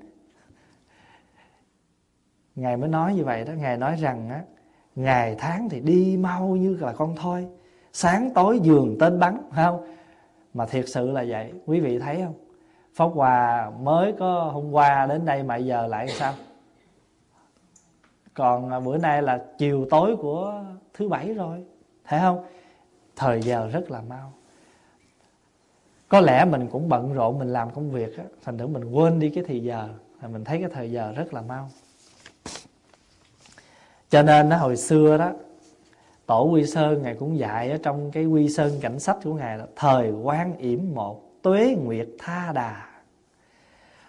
Ngài 2.56 2.78
mới 2.78 2.90
nói 2.90 3.16
như 3.16 3.26
vậy 3.26 3.44
đó, 3.44 3.54
ngài 3.54 3.78
nói 3.78 3.96
rằng 3.96 4.30
á, 4.30 4.44
ngày 4.96 5.36
tháng 5.40 5.70
thì 5.70 5.80
đi 5.80 6.18
mau 6.18 6.48
như 6.48 6.78
là 6.80 6.94
con 6.94 7.16
thôi 7.16 7.48
sáng 7.94 8.32
tối 8.36 8.60
giường 8.60 8.98
tên 9.00 9.20
bắn, 9.20 9.38
phải 9.52 9.66
không? 9.66 9.96
Mà 10.54 10.66
thiệt 10.66 10.86
sự 10.88 11.12
là 11.12 11.26
vậy, 11.28 11.54
quý 11.66 11.80
vị 11.80 12.00
thấy 12.00 12.22
không? 12.26 12.34
Pháp 12.94 13.06
Hòa 13.06 13.72
mới 13.80 14.14
có 14.20 14.44
hôm 14.54 14.72
qua 14.72 15.06
đến 15.06 15.26
đây 15.26 15.44
mà 15.44 15.56
giờ 15.56 15.88
lại 15.88 16.08
sao? 16.08 16.34
Còn 18.34 18.70
à, 18.70 18.80
bữa 18.80 18.98
nay 18.98 19.22
là 19.22 19.46
chiều 19.58 19.86
tối 19.90 20.16
của 20.16 20.64
thứ 20.94 21.10
bảy 21.10 21.34
rồi, 21.34 21.66
Thấy 22.10 22.20
không? 22.20 22.46
Thời 23.16 23.42
giờ 23.42 23.70
rất 23.74 23.92
là 23.92 24.02
mau 24.02 24.34
có 26.10 26.20
lẽ 26.20 26.46
mình 26.46 26.68
cũng 26.68 26.90
bận 26.90 27.14
rộn, 27.14 27.40
mình 27.40 27.54
làm 27.54 27.70
công 27.72 27.92
việc 27.92 28.18
á, 28.18 28.24
thành 28.44 28.58
thử 28.58 28.68
mình 28.68 28.92
quên 28.92 29.20
đi 29.20 29.30
cái 29.30 29.44
thời 29.48 29.64
giờ 29.64 29.90
thì 30.22 30.28
mình 30.28 30.44
thấy 30.44 30.60
cái 30.60 30.70
thời 30.74 30.92
giờ 30.92 31.14
rất 31.16 31.34
là 31.34 31.42
mau. 31.42 31.70
Cho 34.10 34.24
nên 34.24 34.50
nó 34.50 34.58
hồi 34.58 34.78
xưa 34.78 35.18
đó, 35.18 35.32
tổ 36.26 36.44
quy 36.44 36.66
sơn 36.66 37.02
ngài 37.02 37.16
cũng 37.16 37.38
dạy 37.38 37.72
ở 37.72 37.78
trong 37.84 38.12
cái 38.12 38.26
quy 38.26 38.50
sơn 38.50 38.72
cảnh 38.82 39.00
sách 39.00 39.18
của 39.24 39.34
ngài 39.34 39.58
là 39.58 39.66
thời 39.76 40.12
quan 40.12 40.58
yểm 40.58 40.80
một, 40.94 41.42
tuế 41.42 41.76
nguyệt 41.84 42.08
tha 42.20 42.52
đà. 42.56 42.86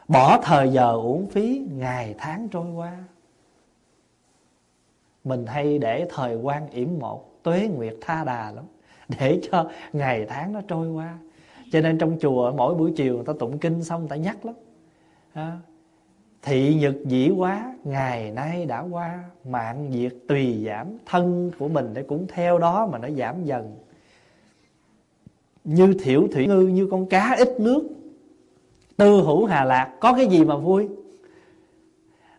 Bỏ 0.09 0.41
thời 0.43 0.69
giờ 0.69 0.93
uổng 0.93 1.31
phí, 1.31 1.67
ngày 1.73 2.15
tháng 2.19 2.49
trôi 2.49 2.71
qua. 2.71 2.99
Mình 5.25 5.47
hay 5.47 5.79
để 5.79 6.07
thời 6.11 6.37
quan 6.37 6.71
yểm 6.71 6.99
một, 6.99 7.43
tuế 7.43 7.69
nguyệt 7.69 7.95
tha 8.01 8.25
đà 8.25 8.51
lắm, 8.51 8.65
để 9.09 9.41
cho 9.51 9.71
ngày 9.93 10.27
tháng 10.29 10.53
nó 10.53 10.61
trôi 10.69 10.89
qua 10.89 11.19
cho 11.71 11.81
nên 11.81 11.99
trong 11.99 12.17
chùa 12.21 12.53
mỗi 12.57 12.75
buổi 12.75 12.93
chiều 12.97 13.15
người 13.15 13.25
ta 13.25 13.33
tụng 13.39 13.59
kinh 13.59 13.85
xong 13.85 14.01
người 14.01 14.09
ta 14.09 14.17
nhắc 14.17 14.47
lắm. 14.47 14.55
À, 15.33 15.59
thị 16.43 16.75
nhật 16.75 16.95
dĩ 17.05 17.31
quá 17.37 17.75
ngày 17.85 18.31
nay 18.31 18.67
đã 18.67 18.81
qua 18.81 19.25
mạng 19.45 19.91
diệt 19.93 20.15
tùy 20.29 20.65
giảm 20.67 20.87
thân 21.07 21.51
của 21.59 21.69
mình 21.69 21.91
để 21.95 22.03
cũng 22.03 22.27
theo 22.29 22.59
đó 22.59 22.87
mà 22.87 22.99
nó 22.99 23.09
giảm 23.11 23.45
dần. 23.45 23.77
Như 25.65 25.95
thiểu 26.03 26.29
thủy 26.33 26.47
ngư 26.47 26.61
như 26.61 26.89
con 26.91 27.07
cá 27.07 27.35
ít 27.39 27.61
nước 27.61 27.89
tư 28.97 29.23
hữu 29.23 29.47
hà 29.47 29.65
lạc 29.65 29.97
có 30.01 30.13
cái 30.13 30.27
gì 30.27 30.45
mà 30.45 30.57
vui? 30.57 30.89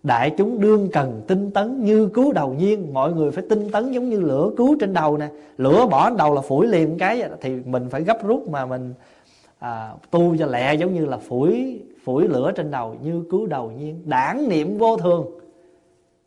Đại 0.04 0.34
chúng 0.38 0.62
đương 0.62 0.90
cần 0.94 1.22
tinh 1.28 1.52
tấn 1.52 1.84
như 1.84 2.08
cứu 2.08 2.34
đầu 2.34 2.54
nhiên 2.54 2.94
mọi 2.94 3.14
người 3.14 3.32
phải 3.32 3.44
tinh 3.50 3.72
tấn 3.72 3.92
giống 3.92 4.10
như 4.10 4.20
lửa 4.20 4.52
cứu 4.58 4.76
trên 4.80 4.94
đầu 4.94 5.18
nè. 5.18 5.30
Lửa 5.58 5.88
bỏ 5.92 6.10
trên 6.10 6.18
đầu 6.18 6.36
là 6.36 6.42
phủi 6.42 6.68
liền 6.68 6.98
cái 6.98 7.24
thì 7.42 7.56
mình 7.66 7.90
phải 7.90 8.04
gấp 8.04 8.24
rút 8.24 8.50
mà 8.50 8.66
mình 8.66 8.94
à, 9.62 9.94
tu 10.12 10.38
cho 10.38 10.46
lẹ 10.46 10.74
giống 10.74 10.94
như 10.94 11.06
là 11.06 11.18
phủi 11.18 11.84
phủi 12.04 12.28
lửa 12.28 12.52
trên 12.56 12.72
đầu 12.72 12.96
như 13.02 13.26
cứu 13.30 13.46
đầu 13.46 13.72
nhiên. 13.72 14.10
Đảng 14.10 14.50
niệm 14.50 14.78
vô 14.78 14.98
thường. 14.98 15.40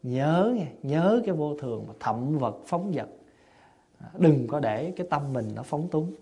Nhớ 0.02 0.52
nghe 0.56 0.66
nhớ 0.82 1.22
cái 1.26 1.34
vô 1.34 1.56
thường 1.56 1.84
mà 1.88 1.94
thậm 2.00 2.38
vật 2.38 2.56
phóng 2.66 2.92
vật. 2.92 3.08
À, 3.98 4.06
đừng 4.18 4.46
có 4.46 4.60
để 4.60 4.92
cái 4.96 5.06
tâm 5.10 5.32
mình 5.32 5.48
nó 5.54 5.62
phóng 5.62 5.88
túng. 5.88 6.12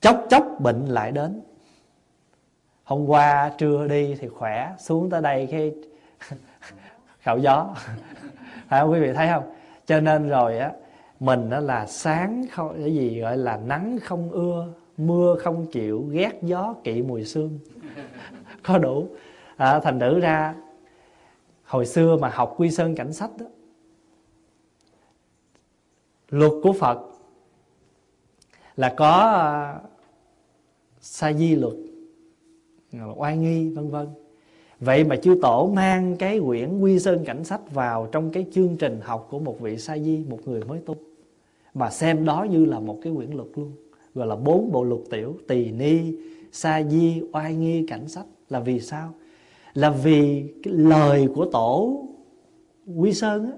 Chốc 0.00 0.26
chốc 0.30 0.44
bệnh 0.60 0.86
lại 0.86 1.12
đến. 1.12 1.40
Hôm 2.84 3.06
qua 3.06 3.52
trưa 3.58 3.88
đi 3.88 4.14
thì 4.14 4.28
khỏe 4.28 4.74
xuống 4.78 5.10
tới 5.10 5.22
đây 5.22 5.48
cái 5.50 5.74
khảo 7.18 7.38
gió. 7.38 7.74
Phải 8.68 8.80
không 8.80 8.92
quý 8.92 9.00
vị 9.00 9.12
thấy 9.12 9.28
không? 9.28 9.52
Cho 9.86 10.00
nên 10.00 10.28
rồi 10.28 10.58
á 10.58 10.72
mình 11.20 11.50
đó 11.50 11.60
là 11.60 11.86
sáng 11.86 12.44
không 12.52 12.82
cái 12.82 12.94
gì 12.94 13.20
gọi 13.20 13.36
là 13.36 13.56
nắng 13.56 13.98
không 14.02 14.30
ưa 14.30 14.68
mưa 14.96 15.36
không 15.38 15.66
chịu 15.66 16.06
ghét 16.10 16.38
gió 16.42 16.74
kỵ 16.84 17.02
mùi 17.02 17.24
xương 17.24 17.58
có 18.62 18.78
đủ. 18.78 19.08
À, 19.56 19.80
thành 19.80 20.00
thử 20.00 20.20
ra 20.20 20.54
hồi 21.64 21.86
xưa 21.86 22.16
mà 22.16 22.28
học 22.28 22.54
quy 22.56 22.70
sơn 22.70 22.94
cảnh 22.94 23.12
sách 23.12 23.30
đó 23.38 23.46
luật 26.30 26.52
của 26.62 26.72
phật 26.72 26.98
là 28.76 28.94
có 28.96 29.80
uh, 29.84 29.90
sa 31.00 31.32
di 31.32 31.56
luật 31.56 31.74
oai 33.16 33.36
nghi 33.36 33.68
vân 33.68 33.90
vân. 33.90 34.08
Vậy 34.80 35.04
mà 35.04 35.16
chư 35.16 35.38
tổ 35.42 35.72
mang 35.74 36.16
cái 36.16 36.40
quyển 36.46 36.80
quy 36.80 36.98
sơn 36.98 37.24
cảnh 37.24 37.44
sách 37.44 37.60
vào 37.70 38.08
trong 38.12 38.30
cái 38.30 38.46
chương 38.52 38.76
trình 38.76 39.00
học 39.02 39.28
của 39.30 39.38
một 39.38 39.60
vị 39.60 39.78
sa 39.78 39.98
di 39.98 40.24
một 40.28 40.38
người 40.44 40.64
mới 40.64 40.80
tu 40.86 40.96
mà 41.74 41.90
xem 41.90 42.24
đó 42.24 42.46
như 42.50 42.64
là 42.64 42.80
một 42.80 42.98
cái 43.02 43.12
quyển 43.16 43.30
luật 43.30 43.48
luôn 43.54 43.72
gọi 44.16 44.26
là 44.26 44.36
bốn 44.36 44.72
bộ 44.72 44.84
luật 44.84 45.00
tiểu 45.10 45.36
tỳ 45.48 45.70
ni 45.70 46.14
sa 46.52 46.82
di 46.82 47.22
oai 47.32 47.54
nghi 47.54 47.86
cảnh 47.86 48.08
sách 48.08 48.26
là 48.48 48.60
vì 48.60 48.80
sao? 48.80 49.14
Là 49.74 49.90
vì 49.90 50.44
cái 50.62 50.74
lời 50.74 51.28
của 51.34 51.44
tổ 51.44 52.04
quy 52.96 53.12
sơn 53.12 53.44
á, 53.44 53.52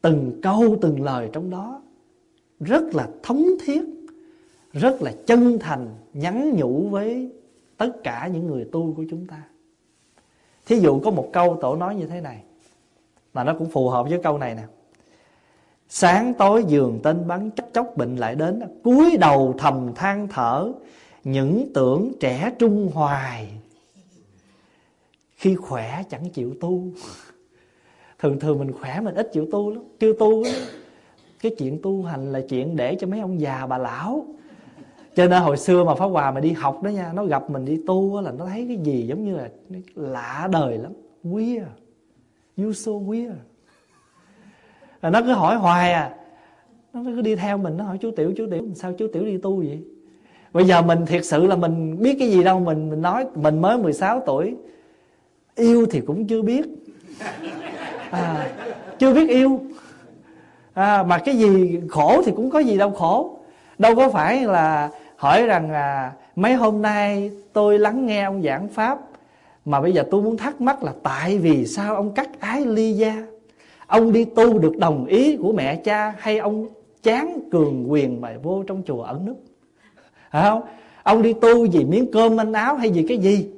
từng 0.00 0.40
câu 0.42 0.76
từng 0.80 1.02
lời 1.02 1.28
trong 1.32 1.50
đó 1.50 1.82
rất 2.60 2.94
là 2.94 3.08
thống 3.22 3.46
thiết 3.64 3.82
rất 4.72 5.02
là 5.02 5.12
chân 5.26 5.58
thành 5.60 5.88
nhắn 6.12 6.56
nhủ 6.56 6.88
với 6.88 7.32
tất 7.76 7.90
cả 8.04 8.30
những 8.32 8.46
người 8.46 8.64
tu 8.64 8.94
của 8.96 9.04
chúng 9.10 9.26
ta. 9.26 9.42
Thí 10.66 10.78
dụ 10.78 11.00
có 11.00 11.10
một 11.10 11.30
câu 11.32 11.58
tổ 11.60 11.76
nói 11.76 11.94
như 11.94 12.06
thế 12.06 12.20
này 12.20 12.42
mà 13.34 13.44
nó 13.44 13.54
cũng 13.58 13.70
phù 13.70 13.88
hợp 13.88 14.06
với 14.08 14.20
câu 14.22 14.38
này 14.38 14.54
nè 14.54 14.62
sáng 15.88 16.34
tối 16.34 16.64
giường 16.68 17.00
tên 17.02 17.26
bắn, 17.28 17.50
chốc 17.50 17.68
chốc 17.72 17.96
bệnh 17.96 18.16
lại 18.16 18.34
đến. 18.34 18.60
Cúi 18.84 19.16
đầu 19.16 19.54
thầm 19.58 19.92
than 19.94 20.28
thở, 20.28 20.72
những 21.24 21.72
tưởng 21.74 22.12
trẻ 22.20 22.52
trung 22.58 22.90
hoài. 22.94 23.48
Khi 25.36 25.54
khỏe 25.54 26.02
chẳng 26.10 26.30
chịu 26.30 26.54
tu. 26.60 26.82
Thường 28.18 28.40
thường 28.40 28.58
mình 28.58 28.72
khỏe 28.72 29.00
mình 29.00 29.14
ít 29.14 29.30
chịu 29.32 29.46
tu 29.52 29.70
lắm, 29.70 29.82
chưa 29.98 30.12
tu 30.12 30.42
lắm 30.42 30.52
cái 31.42 31.54
chuyện 31.58 31.78
tu 31.82 32.02
hành 32.02 32.32
là 32.32 32.40
chuyện 32.48 32.76
để 32.76 32.96
cho 33.00 33.06
mấy 33.06 33.20
ông 33.20 33.40
già 33.40 33.66
bà 33.66 33.78
lão. 33.78 34.26
Cho 35.16 35.26
nên 35.26 35.42
hồi 35.42 35.56
xưa 35.56 35.84
mà 35.84 35.94
pháp 35.94 36.06
hòa 36.06 36.30
mà 36.30 36.40
đi 36.40 36.52
học 36.52 36.82
đó 36.82 36.88
nha, 36.88 37.12
nó 37.12 37.24
gặp 37.24 37.50
mình 37.50 37.64
đi 37.64 37.82
tu 37.86 38.20
là 38.20 38.32
nó 38.32 38.46
thấy 38.46 38.64
cái 38.68 38.76
gì 38.76 39.06
giống 39.06 39.24
như 39.24 39.36
là 39.36 39.48
lạ 39.94 40.48
đời 40.52 40.78
lắm. 40.78 40.92
Weird 41.24 41.64
you 42.56 42.72
so 42.72 42.92
weird 42.92 43.34
là 45.02 45.10
nó 45.10 45.22
cứ 45.22 45.32
hỏi 45.32 45.56
hoài 45.56 45.92
à. 45.92 46.14
Nó 46.92 47.00
cứ 47.04 47.20
đi 47.20 47.36
theo 47.36 47.58
mình 47.58 47.76
nó 47.76 47.84
hỏi 47.84 47.98
chú 48.00 48.10
tiểu 48.10 48.32
chú 48.36 48.46
tiểu 48.50 48.64
sao 48.74 48.92
chú 48.92 49.06
tiểu 49.12 49.24
đi 49.24 49.38
tu 49.38 49.56
vậy? 49.56 49.82
Bây 50.52 50.64
giờ 50.64 50.82
mình 50.82 51.06
thiệt 51.06 51.24
sự 51.24 51.46
là 51.46 51.56
mình 51.56 52.02
biết 52.02 52.16
cái 52.18 52.30
gì 52.30 52.44
đâu 52.44 52.60
mình 52.60 52.90
mình 52.90 53.02
nói 53.02 53.26
mình 53.34 53.60
mới 53.60 53.78
16 53.78 54.22
tuổi. 54.26 54.56
Yêu 55.54 55.86
thì 55.90 56.00
cũng 56.00 56.26
chưa 56.26 56.42
biết. 56.42 56.64
À, 58.10 58.50
chưa 58.98 59.14
biết 59.14 59.28
yêu. 59.28 59.60
À, 60.74 61.02
mà 61.02 61.18
cái 61.18 61.38
gì 61.38 61.80
khổ 61.88 62.22
thì 62.26 62.32
cũng 62.36 62.50
có 62.50 62.58
gì 62.58 62.78
đâu 62.78 62.90
khổ. 62.90 63.38
Đâu 63.78 63.94
có 63.94 64.08
phải 64.08 64.44
là 64.44 64.90
hỏi 65.16 65.46
rằng 65.46 65.70
à, 65.70 66.12
mấy 66.36 66.54
hôm 66.54 66.82
nay 66.82 67.30
tôi 67.52 67.78
lắng 67.78 68.06
nghe 68.06 68.22
ông 68.22 68.42
giảng 68.42 68.68
pháp 68.68 68.98
mà 69.64 69.80
bây 69.80 69.92
giờ 69.92 70.04
tôi 70.10 70.22
muốn 70.22 70.36
thắc 70.36 70.60
mắc 70.60 70.82
là 70.82 70.92
tại 71.02 71.38
vì 71.38 71.66
sao 71.66 71.94
ông 71.94 72.14
cắt 72.14 72.40
ái 72.40 72.66
ly 72.66 72.92
gia? 72.92 73.26
Ông 73.88 74.12
đi 74.12 74.24
tu 74.24 74.58
được 74.58 74.76
đồng 74.78 75.04
ý 75.04 75.36
của 75.36 75.52
mẹ 75.52 75.76
cha 75.76 76.14
hay 76.18 76.38
ông 76.38 76.66
chán 77.02 77.40
cường 77.50 77.92
quyền 77.92 78.20
mà 78.20 78.34
vô 78.42 78.62
trong 78.66 78.82
chùa 78.86 79.02
ẩn 79.02 79.26
núp 79.26 79.40
phải 80.30 80.50
không? 80.50 80.62
Ông 81.02 81.22
đi 81.22 81.32
tu 81.32 81.66
vì 81.72 81.84
miếng 81.84 82.12
cơm 82.12 82.36
manh 82.36 82.52
áo 82.52 82.76
hay 82.76 82.90
vì 82.90 83.04
cái 83.08 83.18
gì? 83.18 83.50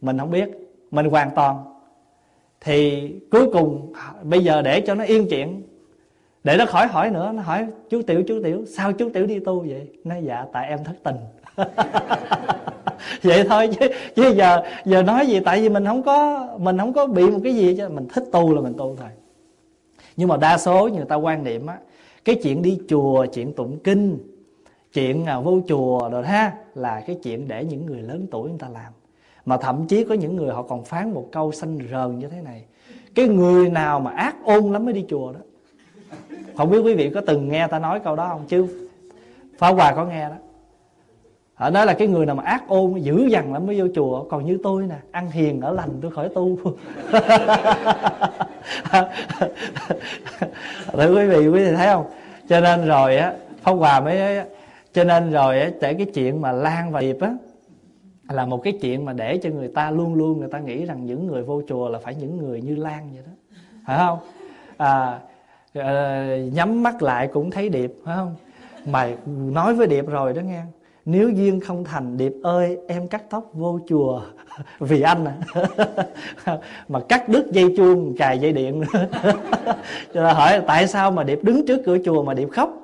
Mình 0.00 0.18
không 0.18 0.30
biết. 0.30 0.48
Mình 0.90 1.06
hoàn 1.06 1.30
toàn. 1.34 1.64
Thì 2.60 3.08
cuối 3.30 3.50
cùng, 3.52 3.92
bây 4.22 4.44
giờ 4.44 4.62
để 4.62 4.80
cho 4.80 4.94
nó 4.94 5.04
yên 5.04 5.26
chuyện. 5.30 5.62
Để 6.44 6.56
nó 6.56 6.66
khỏi 6.66 6.86
hỏi 6.86 7.10
nữa, 7.10 7.32
nó 7.34 7.42
hỏi, 7.42 7.66
chú 7.90 8.02
tiểu 8.02 8.22
chú 8.28 8.40
tiểu, 8.44 8.64
sao 8.66 8.92
chú 8.92 9.10
tiểu 9.14 9.26
đi 9.26 9.38
tu 9.38 9.60
vậy? 9.60 9.88
Nó 10.04 10.14
dạ 10.16 10.44
tại 10.52 10.68
em 10.68 10.84
thất 10.84 10.96
tình. 11.02 11.16
Vậy 13.22 13.44
thôi 13.48 13.68
chứ 13.80 13.88
chứ 14.16 14.34
giờ 14.36 14.62
giờ 14.84 15.02
nói 15.02 15.26
gì, 15.26 15.40
tại 15.40 15.60
vì 15.60 15.68
mình 15.68 15.86
không 15.86 16.02
có, 16.02 16.48
mình 16.58 16.78
không 16.78 16.92
có 16.92 17.06
bị 17.06 17.30
một 17.30 17.38
cái 17.44 17.54
gì 17.54 17.74
chứ. 17.76 17.88
Mình 17.88 18.08
thích 18.08 18.24
tu 18.32 18.54
là 18.54 18.60
mình 18.60 18.74
tu 18.78 18.96
thôi 19.00 19.08
nhưng 20.20 20.28
mà 20.28 20.36
đa 20.36 20.58
số 20.58 20.88
người 20.88 21.04
ta 21.04 21.16
quan 21.16 21.44
niệm 21.44 21.66
á 21.66 21.78
cái 22.24 22.36
chuyện 22.42 22.62
đi 22.62 22.80
chùa 22.88 23.26
chuyện 23.26 23.52
tụng 23.52 23.78
kinh 23.84 24.18
chuyện 24.92 25.26
à, 25.26 25.40
vô 25.40 25.60
chùa 25.68 26.08
rồi 26.08 26.26
ha 26.26 26.52
là 26.74 27.00
cái 27.06 27.18
chuyện 27.22 27.48
để 27.48 27.64
những 27.64 27.86
người 27.86 28.02
lớn 28.02 28.26
tuổi 28.30 28.50
người 28.50 28.58
ta 28.58 28.68
làm. 28.68 28.92
Mà 29.44 29.56
thậm 29.56 29.86
chí 29.86 30.04
có 30.04 30.14
những 30.14 30.36
người 30.36 30.50
họ 30.50 30.62
còn 30.62 30.84
phán 30.84 31.14
một 31.14 31.28
câu 31.32 31.52
xanh 31.52 31.78
rờn 31.90 32.18
như 32.18 32.28
thế 32.28 32.40
này 32.42 32.64
cái 33.14 33.28
người 33.28 33.70
nào 33.70 34.00
mà 34.00 34.10
ác 34.10 34.36
ôn 34.44 34.72
lắm 34.72 34.84
mới 34.84 34.94
đi 34.94 35.04
chùa 35.08 35.32
đó. 35.32 35.40
Không 36.56 36.70
biết 36.70 36.78
quý 36.78 36.94
vị 36.94 37.10
có 37.14 37.20
từng 37.26 37.48
nghe 37.48 37.66
ta 37.66 37.78
nói 37.78 38.00
câu 38.00 38.16
đó 38.16 38.28
không? 38.28 38.44
Chứ 38.48 38.88
phá 39.58 39.68
Hòa 39.68 39.92
có 39.94 40.04
nghe 40.04 40.28
đó. 40.28 40.36
Ở 41.54 41.70
đó 41.70 41.84
là 41.84 41.94
cái 41.94 42.08
người 42.08 42.26
nào 42.26 42.36
mà 42.36 42.42
ác 42.42 42.68
ôn 42.68 42.94
dữ 43.00 43.26
dằn 43.26 43.52
lắm 43.52 43.66
mới 43.66 43.80
vô 43.80 43.86
chùa. 43.94 44.24
Còn 44.24 44.46
như 44.46 44.58
tôi 44.62 44.86
nè 44.86 44.96
ăn 45.10 45.30
hiền 45.30 45.60
ở 45.60 45.72
lành 45.72 45.90
tôi 46.02 46.10
khỏi 46.10 46.28
tu. 46.28 46.58
thưa 50.92 51.14
quý 51.16 51.26
vị 51.26 51.36
quý 51.36 51.64
vị 51.64 51.72
thấy 51.76 51.86
không? 51.86 52.06
Cho 52.48 52.60
nên 52.60 52.86
rồi 52.86 53.16
á 53.16 53.32
phong 53.62 53.78
hòa 53.78 54.00
mới 54.00 54.42
cho 54.92 55.04
nên 55.04 55.30
rồi 55.30 55.60
á 55.60 55.70
để 55.80 55.94
cái 55.94 56.06
chuyện 56.14 56.40
mà 56.40 56.52
lan 56.52 56.92
và 56.92 57.00
điệp 57.00 57.16
á 57.20 57.34
là 58.28 58.46
một 58.46 58.62
cái 58.62 58.72
chuyện 58.80 59.04
mà 59.04 59.12
để 59.12 59.38
cho 59.42 59.50
người 59.50 59.68
ta 59.68 59.90
luôn 59.90 60.14
luôn 60.14 60.38
người 60.38 60.48
ta 60.48 60.58
nghĩ 60.58 60.84
rằng 60.84 61.06
những 61.06 61.26
người 61.26 61.42
vô 61.42 61.62
chùa 61.68 61.88
là 61.88 61.98
phải 61.98 62.14
những 62.14 62.38
người 62.38 62.60
như 62.60 62.76
lan 62.76 63.10
vậy 63.14 63.22
đó. 63.26 63.32
Phải 63.86 63.98
không? 63.98 64.18
À, 64.76 65.20
à, 65.74 66.26
nhắm 66.52 66.82
mắt 66.82 67.02
lại 67.02 67.28
cũng 67.32 67.50
thấy 67.50 67.68
điệp 67.68 67.92
phải 68.04 68.16
không? 68.16 68.34
Mà 68.86 69.10
nói 69.26 69.74
với 69.74 69.86
điệp 69.86 70.06
rồi 70.06 70.32
đó 70.32 70.40
nghe 70.40 70.62
nếu 71.04 71.28
duyên 71.28 71.60
không 71.60 71.84
thành 71.84 72.16
điệp 72.16 72.32
ơi, 72.42 72.78
em 72.88 73.08
cắt 73.08 73.22
tóc 73.30 73.50
vô 73.52 73.80
chùa. 73.88 74.22
Vì 74.78 75.02
anh 75.02 75.24
à. 75.24 75.34
Mà 76.88 77.00
cắt 77.08 77.28
đứt 77.28 77.46
dây 77.52 77.74
chuông, 77.76 78.16
cài 78.18 78.38
dây 78.38 78.52
điện. 78.52 78.82
Cho 80.14 80.22
nên 80.22 80.34
hỏi, 80.34 80.62
tại 80.66 80.86
sao 80.86 81.10
mà 81.10 81.22
điệp 81.24 81.38
đứng 81.42 81.66
trước 81.66 81.82
cửa 81.86 81.98
chùa 82.04 82.22
mà 82.22 82.34
điệp 82.34 82.48
khóc? 82.52 82.76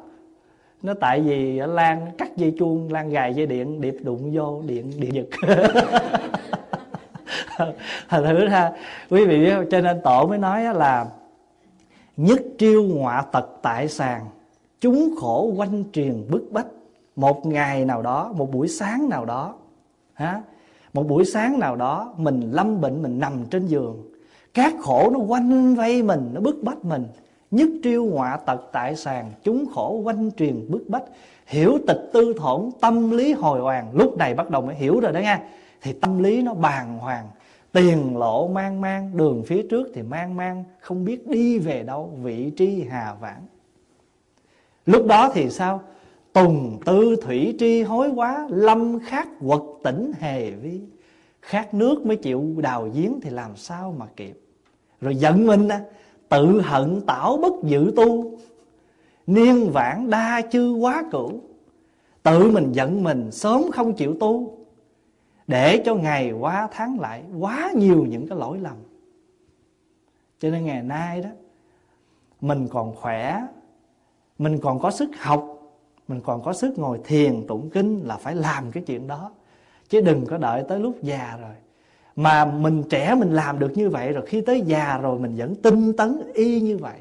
Nó 0.82 0.94
tại 1.00 1.20
vì 1.20 1.58
lan 1.58 2.06
cắt 2.18 2.36
dây 2.36 2.54
chuông, 2.58 2.92
lan 2.92 3.10
gài 3.10 3.34
dây 3.34 3.46
điện, 3.46 3.80
điệp 3.80 3.96
đụng 4.02 4.30
vô, 4.32 4.62
điện 4.66 4.92
điện 4.96 5.14
giật. 5.14 5.26
Thành 8.08 8.24
thử 8.24 8.46
ra, 8.46 8.70
quý 9.10 9.24
vị 9.24 9.38
biết 9.38 9.54
cho 9.70 9.80
nên 9.80 10.00
tổ 10.04 10.26
mới 10.26 10.38
nói 10.38 10.74
là 10.74 11.06
nhất 12.16 12.40
triêu 12.58 12.82
ngọa 12.82 13.22
tật 13.32 13.48
tại 13.62 13.88
sàn 13.88 14.26
chúng 14.80 15.14
khổ 15.20 15.52
quanh 15.56 15.84
truyền 15.92 16.24
bức 16.30 16.52
bách 16.52 16.66
một 17.16 17.46
ngày 17.46 17.84
nào 17.84 18.02
đó, 18.02 18.32
một 18.36 18.52
buổi 18.52 18.68
sáng 18.68 19.08
nào 19.08 19.24
đó, 19.24 19.54
hả? 20.14 20.42
Một 20.92 21.02
buổi 21.08 21.24
sáng 21.24 21.58
nào 21.58 21.76
đó, 21.76 22.14
mình 22.16 22.50
lâm 22.50 22.80
bệnh, 22.80 23.02
mình 23.02 23.18
nằm 23.18 23.44
trên 23.50 23.66
giường. 23.66 24.12
Các 24.54 24.74
khổ 24.80 25.10
nó 25.12 25.18
quanh 25.18 25.74
vây 25.74 26.02
mình, 26.02 26.30
nó 26.32 26.40
bức 26.40 26.56
bách 26.62 26.84
mình. 26.84 27.04
Nhất 27.50 27.68
triêu 27.82 28.04
ngọa 28.04 28.36
tật 28.36 28.60
tại 28.72 28.96
sàn 28.96 29.32
chúng 29.42 29.66
khổ 29.74 30.00
quanh 30.04 30.30
truyền 30.36 30.70
bức 30.70 30.88
bách. 30.88 31.02
Hiểu 31.46 31.78
tịch 31.86 32.10
tư 32.12 32.34
thổn, 32.38 32.70
tâm 32.80 33.10
lý 33.10 33.32
hồi 33.32 33.60
hoàng. 33.60 33.90
Lúc 33.92 34.16
này 34.16 34.34
bắt 34.34 34.50
đầu 34.50 34.62
mới 34.62 34.74
hiểu 34.74 35.00
rồi 35.00 35.12
đó 35.12 35.20
nha. 35.20 35.40
Thì 35.82 35.92
tâm 35.92 36.22
lý 36.22 36.42
nó 36.42 36.54
bàng 36.54 36.98
hoàng. 36.98 37.28
Tiền 37.72 38.16
lộ 38.16 38.48
mang 38.48 38.80
mang, 38.80 39.16
đường 39.16 39.42
phía 39.46 39.62
trước 39.70 39.88
thì 39.94 40.02
mang 40.02 40.36
mang. 40.36 40.64
Không 40.80 41.04
biết 41.04 41.28
đi 41.28 41.58
về 41.58 41.82
đâu, 41.82 42.10
vị 42.22 42.52
tri 42.56 42.84
hà 42.90 43.14
vãng. 43.20 43.42
Lúc 44.86 45.06
đó 45.06 45.30
thì 45.34 45.50
sao? 45.50 45.80
Tùng 46.36 46.78
tư 46.84 47.16
thủy 47.22 47.54
tri 47.58 47.82
hối 47.82 48.08
quá, 48.08 48.46
Lâm 48.50 48.98
khát 49.00 49.28
quật 49.46 49.60
tỉnh 49.82 50.12
hề 50.18 50.50
vi. 50.50 50.80
Khát 51.42 51.74
nước 51.74 52.06
mới 52.06 52.16
chịu 52.16 52.54
đào 52.56 52.88
giếng 52.94 53.20
Thì 53.20 53.30
làm 53.30 53.56
sao 53.56 53.94
mà 53.98 54.06
kịp? 54.16 54.40
Rồi 55.00 55.16
giận 55.16 55.46
mình 55.46 55.68
á, 55.68 55.80
Tự 56.28 56.60
hận 56.60 57.00
tảo 57.06 57.36
bất 57.36 57.52
dự 57.64 57.92
tu. 57.96 58.38
Niên 59.26 59.70
vãng 59.72 60.10
đa 60.10 60.42
chư 60.50 60.74
quá 60.74 61.04
cửu, 61.12 61.40
Tự 62.22 62.50
mình 62.50 62.72
giận 62.72 63.02
mình 63.04 63.30
Sớm 63.32 63.62
không 63.72 63.92
chịu 63.92 64.16
tu. 64.20 64.58
Để 65.46 65.82
cho 65.84 65.94
ngày 65.94 66.32
qua 66.32 66.68
tháng 66.72 67.00
lại 67.00 67.24
Quá 67.38 67.72
nhiều 67.74 68.06
những 68.08 68.28
cái 68.28 68.38
lỗi 68.38 68.58
lầm. 68.58 68.76
Cho 70.38 70.50
nên 70.50 70.64
ngày 70.64 70.82
nay 70.82 71.20
đó, 71.20 71.30
Mình 72.40 72.68
còn 72.68 72.94
khỏe, 72.94 73.46
Mình 74.38 74.58
còn 74.58 74.78
có 74.78 74.90
sức 74.90 75.10
học 75.18 75.55
mình 76.08 76.20
còn 76.20 76.42
có 76.42 76.52
sức 76.52 76.78
ngồi 76.78 77.00
thiền 77.04 77.46
tụng 77.46 77.70
kinh 77.70 78.00
là 78.04 78.16
phải 78.16 78.34
làm 78.34 78.70
cái 78.72 78.82
chuyện 78.86 79.06
đó. 79.06 79.30
Chứ 79.88 80.00
đừng 80.00 80.26
có 80.26 80.36
đợi 80.36 80.64
tới 80.68 80.80
lúc 80.80 81.02
già 81.02 81.38
rồi. 81.40 81.54
Mà 82.16 82.44
mình 82.44 82.82
trẻ 82.90 83.14
mình 83.14 83.32
làm 83.32 83.58
được 83.58 83.72
như 83.74 83.90
vậy 83.90 84.12
rồi 84.12 84.26
khi 84.26 84.40
tới 84.40 84.60
già 84.60 84.98
rồi 84.98 85.18
mình 85.18 85.36
vẫn 85.36 85.54
tinh 85.54 85.92
tấn 85.96 86.22
y 86.34 86.60
như 86.60 86.78
vậy. 86.78 86.98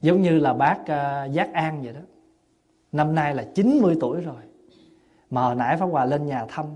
Giống 0.00 0.22
như 0.22 0.38
là 0.38 0.52
bác 0.52 0.78
uh, 0.80 1.32
giác 1.32 1.52
an 1.52 1.82
vậy 1.82 1.92
đó. 1.92 2.00
Năm 2.92 3.14
nay 3.14 3.34
là 3.34 3.44
90 3.54 3.96
tuổi 4.00 4.20
rồi. 4.20 4.42
Mà 5.30 5.42
hồi 5.42 5.54
nãy 5.54 5.76
pháp 5.76 5.86
hòa 5.86 6.04
lên 6.04 6.26
nhà 6.26 6.46
thăm 6.48 6.66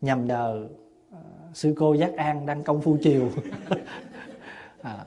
nhằm 0.00 0.26
nhờ 0.26 0.68
uh, 1.10 1.16
sư 1.54 1.74
cô 1.78 1.94
giác 1.94 2.16
an 2.16 2.46
đang 2.46 2.62
công 2.62 2.80
phu 2.80 2.96
chiều. 3.02 3.30
À, 4.82 5.04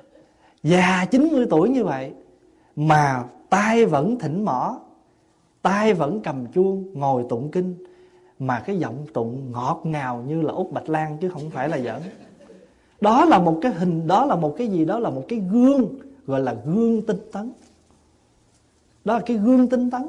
già 0.63 1.05
90 1.11 1.45
tuổi 1.49 1.69
như 1.69 1.83
vậy 1.83 2.13
mà 2.75 3.23
tay 3.49 3.85
vẫn 3.85 4.19
thỉnh 4.19 4.45
mỏ 4.45 4.79
tay 5.65 5.93
vẫn 5.93 6.21
cầm 6.23 6.45
chuông 6.53 6.85
ngồi 6.93 7.25
tụng 7.29 7.51
kinh. 7.51 7.75
Mà 8.39 8.59
cái 8.59 8.77
giọng 8.77 9.05
tụng 9.13 9.51
ngọt 9.51 9.81
ngào 9.83 10.23
như 10.27 10.41
là 10.41 10.53
út 10.53 10.71
bạch 10.71 10.89
lan 10.89 11.17
chứ 11.21 11.29
không 11.29 11.49
phải 11.49 11.69
là 11.69 11.79
giỡn. 11.79 12.01
Đó 13.01 13.25
là 13.25 13.39
một 13.39 13.59
cái 13.61 13.71
hình 13.73 14.07
đó 14.07 14.25
là 14.25 14.35
một 14.35 14.55
cái 14.57 14.67
gì? 14.67 14.85
Đó 14.85 14.99
là 14.99 15.09
một 15.09 15.23
cái 15.27 15.39
gương 15.39 15.95
gọi 16.25 16.41
là 16.41 16.55
gương 16.65 17.01
tinh 17.01 17.17
tấn. 17.31 17.51
Đó 19.05 19.13
là 19.13 19.19
cái 19.25 19.37
gương 19.37 19.69
tinh 19.69 19.91
tấn. 19.91 20.01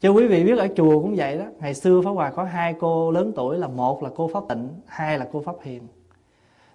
Cho 0.00 0.10
quý 0.10 0.26
vị 0.26 0.44
biết 0.44 0.58
ở 0.58 0.68
chùa 0.76 1.02
cũng 1.02 1.14
vậy 1.16 1.38
đó. 1.38 1.44
Ngày 1.60 1.74
xưa 1.74 2.00
pháp 2.04 2.10
hòa 2.10 2.30
có 2.30 2.44
hai 2.44 2.74
cô 2.80 3.10
lớn 3.10 3.32
tuổi 3.36 3.58
là 3.58 3.68
một 3.68 4.02
là 4.02 4.10
cô 4.16 4.30
pháp 4.32 4.42
tịnh 4.48 4.68
hai 4.86 5.18
là 5.18 5.28
cô 5.32 5.42
pháp 5.42 5.56
hiền. 5.62 5.82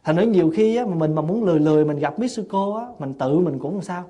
Thành 0.03 0.15
nói 0.15 0.25
nhiều 0.25 0.51
khi 0.55 0.75
á, 0.75 0.85
mà 0.85 0.95
mình 0.95 1.15
mà 1.15 1.21
muốn 1.21 1.43
lười 1.43 1.59
lười 1.59 1.85
mình 1.85 1.99
gặp 1.99 2.19
mấy 2.19 2.29
sư 2.29 2.45
cô 2.49 2.75
á 2.75 2.87
mình 2.99 3.13
tự 3.13 3.39
mình 3.39 3.59
cũng 3.59 3.73
làm 3.73 3.81
sao? 3.81 4.03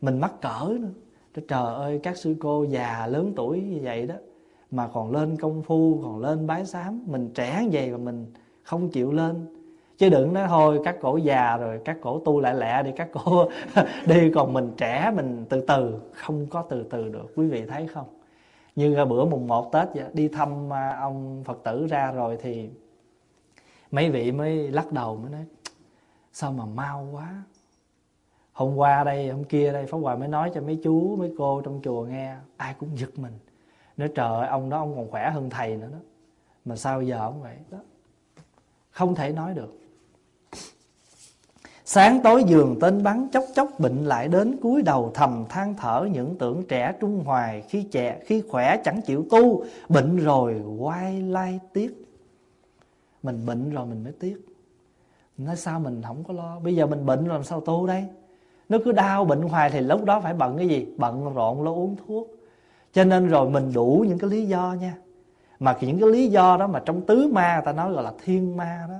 Mình 0.00 0.20
mắc 0.20 0.40
cỡ 0.40 0.76
nữa 0.80 0.88
trời 1.34 1.74
ơi 1.74 2.00
các 2.02 2.16
sư 2.16 2.36
cô 2.40 2.64
già 2.64 3.06
lớn 3.06 3.32
tuổi 3.36 3.60
như 3.60 3.80
vậy 3.82 4.06
đó 4.06 4.14
mà 4.70 4.88
còn 4.88 5.12
lên 5.12 5.36
công 5.36 5.62
phu 5.62 6.00
còn 6.02 6.18
lên 6.18 6.46
bái 6.46 6.66
sám 6.66 7.02
mình 7.06 7.30
trẻ 7.34 7.62
như 7.62 7.68
vậy 7.72 7.90
mà 7.90 7.96
mình 7.96 8.32
không 8.62 8.88
chịu 8.88 9.12
lên. 9.12 9.56
Chứ 9.98 10.08
đừng 10.08 10.34
nói 10.34 10.46
thôi 10.48 10.80
các 10.84 10.96
cổ 11.00 11.16
già 11.16 11.56
rồi 11.56 11.80
các 11.84 11.96
cổ 12.00 12.18
tu 12.24 12.40
lại 12.40 12.54
lẹ 12.54 12.82
đi 12.82 12.90
các 12.96 13.08
cổ 13.12 13.48
đi 14.06 14.30
còn 14.34 14.52
mình 14.52 14.72
trẻ 14.76 15.12
mình 15.16 15.44
từ 15.48 15.60
từ 15.60 16.00
không 16.12 16.46
có 16.46 16.62
từ 16.62 16.82
từ 16.90 17.08
được. 17.08 17.32
Quý 17.36 17.48
vị 17.48 17.64
thấy 17.68 17.86
không? 17.86 18.06
Như 18.76 19.04
bữa 19.04 19.24
mùng 19.24 19.46
1 19.46 19.72
Tết 19.72 19.88
vậy, 19.94 20.04
đi 20.12 20.28
thăm 20.28 20.72
à, 20.72 20.98
ông 21.00 21.42
Phật 21.44 21.60
tử 21.64 21.86
ra 21.86 22.12
rồi 22.12 22.38
thì 22.42 22.68
mấy 23.90 24.10
vị 24.10 24.32
mới 24.32 24.70
lắc 24.70 24.92
đầu 24.92 25.16
mới 25.16 25.30
nói 25.30 25.44
sao 26.32 26.52
mà 26.52 26.64
mau 26.64 27.08
quá 27.12 27.42
hôm 28.60 28.76
qua 28.76 29.04
đây, 29.04 29.28
hôm 29.28 29.44
kia 29.44 29.72
đây, 29.72 29.86
pháp 29.86 29.98
hòa 29.98 30.16
mới 30.16 30.28
nói 30.28 30.50
cho 30.54 30.60
mấy 30.60 30.80
chú, 30.84 31.16
mấy 31.16 31.34
cô 31.38 31.60
trong 31.60 31.80
chùa 31.84 32.02
nghe, 32.02 32.34
ai 32.56 32.74
cũng 32.78 32.98
giật 32.98 33.18
mình. 33.18 33.32
Nói, 33.96 34.08
trời 34.14 34.36
ơi, 34.36 34.48
ông 34.48 34.70
đó, 34.70 34.78
ông 34.78 34.96
còn 34.96 35.10
khỏe 35.10 35.30
hơn 35.30 35.50
thầy 35.50 35.76
nữa 35.76 35.88
đó. 35.92 35.98
Mà 36.64 36.76
sao 36.76 37.02
giờ 37.02 37.18
ông 37.18 37.42
vậy? 37.42 37.56
Đó. 37.70 37.78
Không 38.90 39.14
thể 39.14 39.32
nói 39.32 39.54
được. 39.54 39.78
Sáng 41.84 42.20
tối 42.24 42.44
giường 42.44 42.78
tên 42.80 43.02
bắn 43.02 43.28
chốc 43.32 43.44
chốc 43.54 43.70
bệnh 43.78 44.04
lại 44.04 44.28
đến 44.28 44.56
cúi 44.62 44.82
đầu 44.82 45.10
thầm 45.14 45.44
than 45.48 45.74
thở 45.74 46.08
những 46.12 46.38
tưởng 46.38 46.62
trẻ 46.68 46.94
trung 47.00 47.24
hoài, 47.24 47.62
khi 47.62 47.82
trẻ, 47.82 48.20
khi 48.24 48.42
khỏe 48.48 48.76
chẳng 48.84 49.00
chịu 49.02 49.26
tu, 49.30 49.64
bệnh 49.88 50.16
rồi 50.16 50.62
quay 50.78 51.22
lai 51.22 51.60
tiếc. 51.72 52.06
Mình 53.22 53.46
bệnh 53.46 53.70
rồi 53.70 53.86
mình 53.86 54.04
mới 54.04 54.12
tiếc. 54.20 54.46
Nói, 55.38 55.56
sao 55.56 55.80
mình 55.80 56.02
không 56.02 56.24
có 56.24 56.34
lo? 56.34 56.60
Bây 56.60 56.76
giờ 56.76 56.86
mình 56.86 57.06
bệnh 57.06 57.24
rồi, 57.24 57.34
làm 57.34 57.44
sao 57.44 57.60
tu 57.60 57.86
đây? 57.86 58.06
Nó 58.70 58.78
cứ 58.84 58.92
đau 58.92 59.24
bệnh 59.24 59.42
hoài 59.42 59.70
thì 59.70 59.80
lúc 59.80 60.04
đó 60.04 60.20
phải 60.20 60.34
bận 60.34 60.58
cái 60.58 60.68
gì? 60.68 60.86
Bận 60.96 61.34
rộn 61.34 61.62
lo 61.62 61.70
uống 61.70 61.96
thuốc. 62.06 62.28
Cho 62.92 63.04
nên 63.04 63.28
rồi 63.28 63.50
mình 63.50 63.72
đủ 63.74 64.04
những 64.08 64.18
cái 64.18 64.30
lý 64.30 64.46
do 64.46 64.76
nha. 64.80 64.94
Mà 65.58 65.76
những 65.80 66.00
cái 66.00 66.08
lý 66.08 66.26
do 66.26 66.56
đó 66.56 66.66
mà 66.66 66.82
trong 66.84 67.00
tứ 67.00 67.28
ma 67.32 67.54
người 67.54 67.64
ta 67.64 67.72
nói 67.72 67.92
gọi 67.92 68.02
là 68.02 68.12
thiên 68.24 68.56
ma 68.56 68.86
đó. 68.88 68.98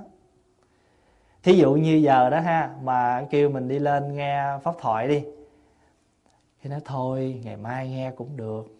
Thí 1.43 1.53
dụ 1.53 1.73
như 1.73 1.95
giờ 1.95 2.29
đó 2.29 2.39
ha, 2.39 2.69
mà 2.83 3.25
kêu 3.29 3.49
mình 3.49 3.67
đi 3.67 3.79
lên 3.79 4.15
nghe 4.15 4.43
pháp 4.63 4.75
thoại 4.81 5.07
đi. 5.07 5.23
Thì 6.63 6.69
nói 6.69 6.79
thôi, 6.85 7.41
ngày 7.43 7.57
mai 7.57 7.89
nghe 7.89 8.11
cũng 8.11 8.37
được. 8.37 8.75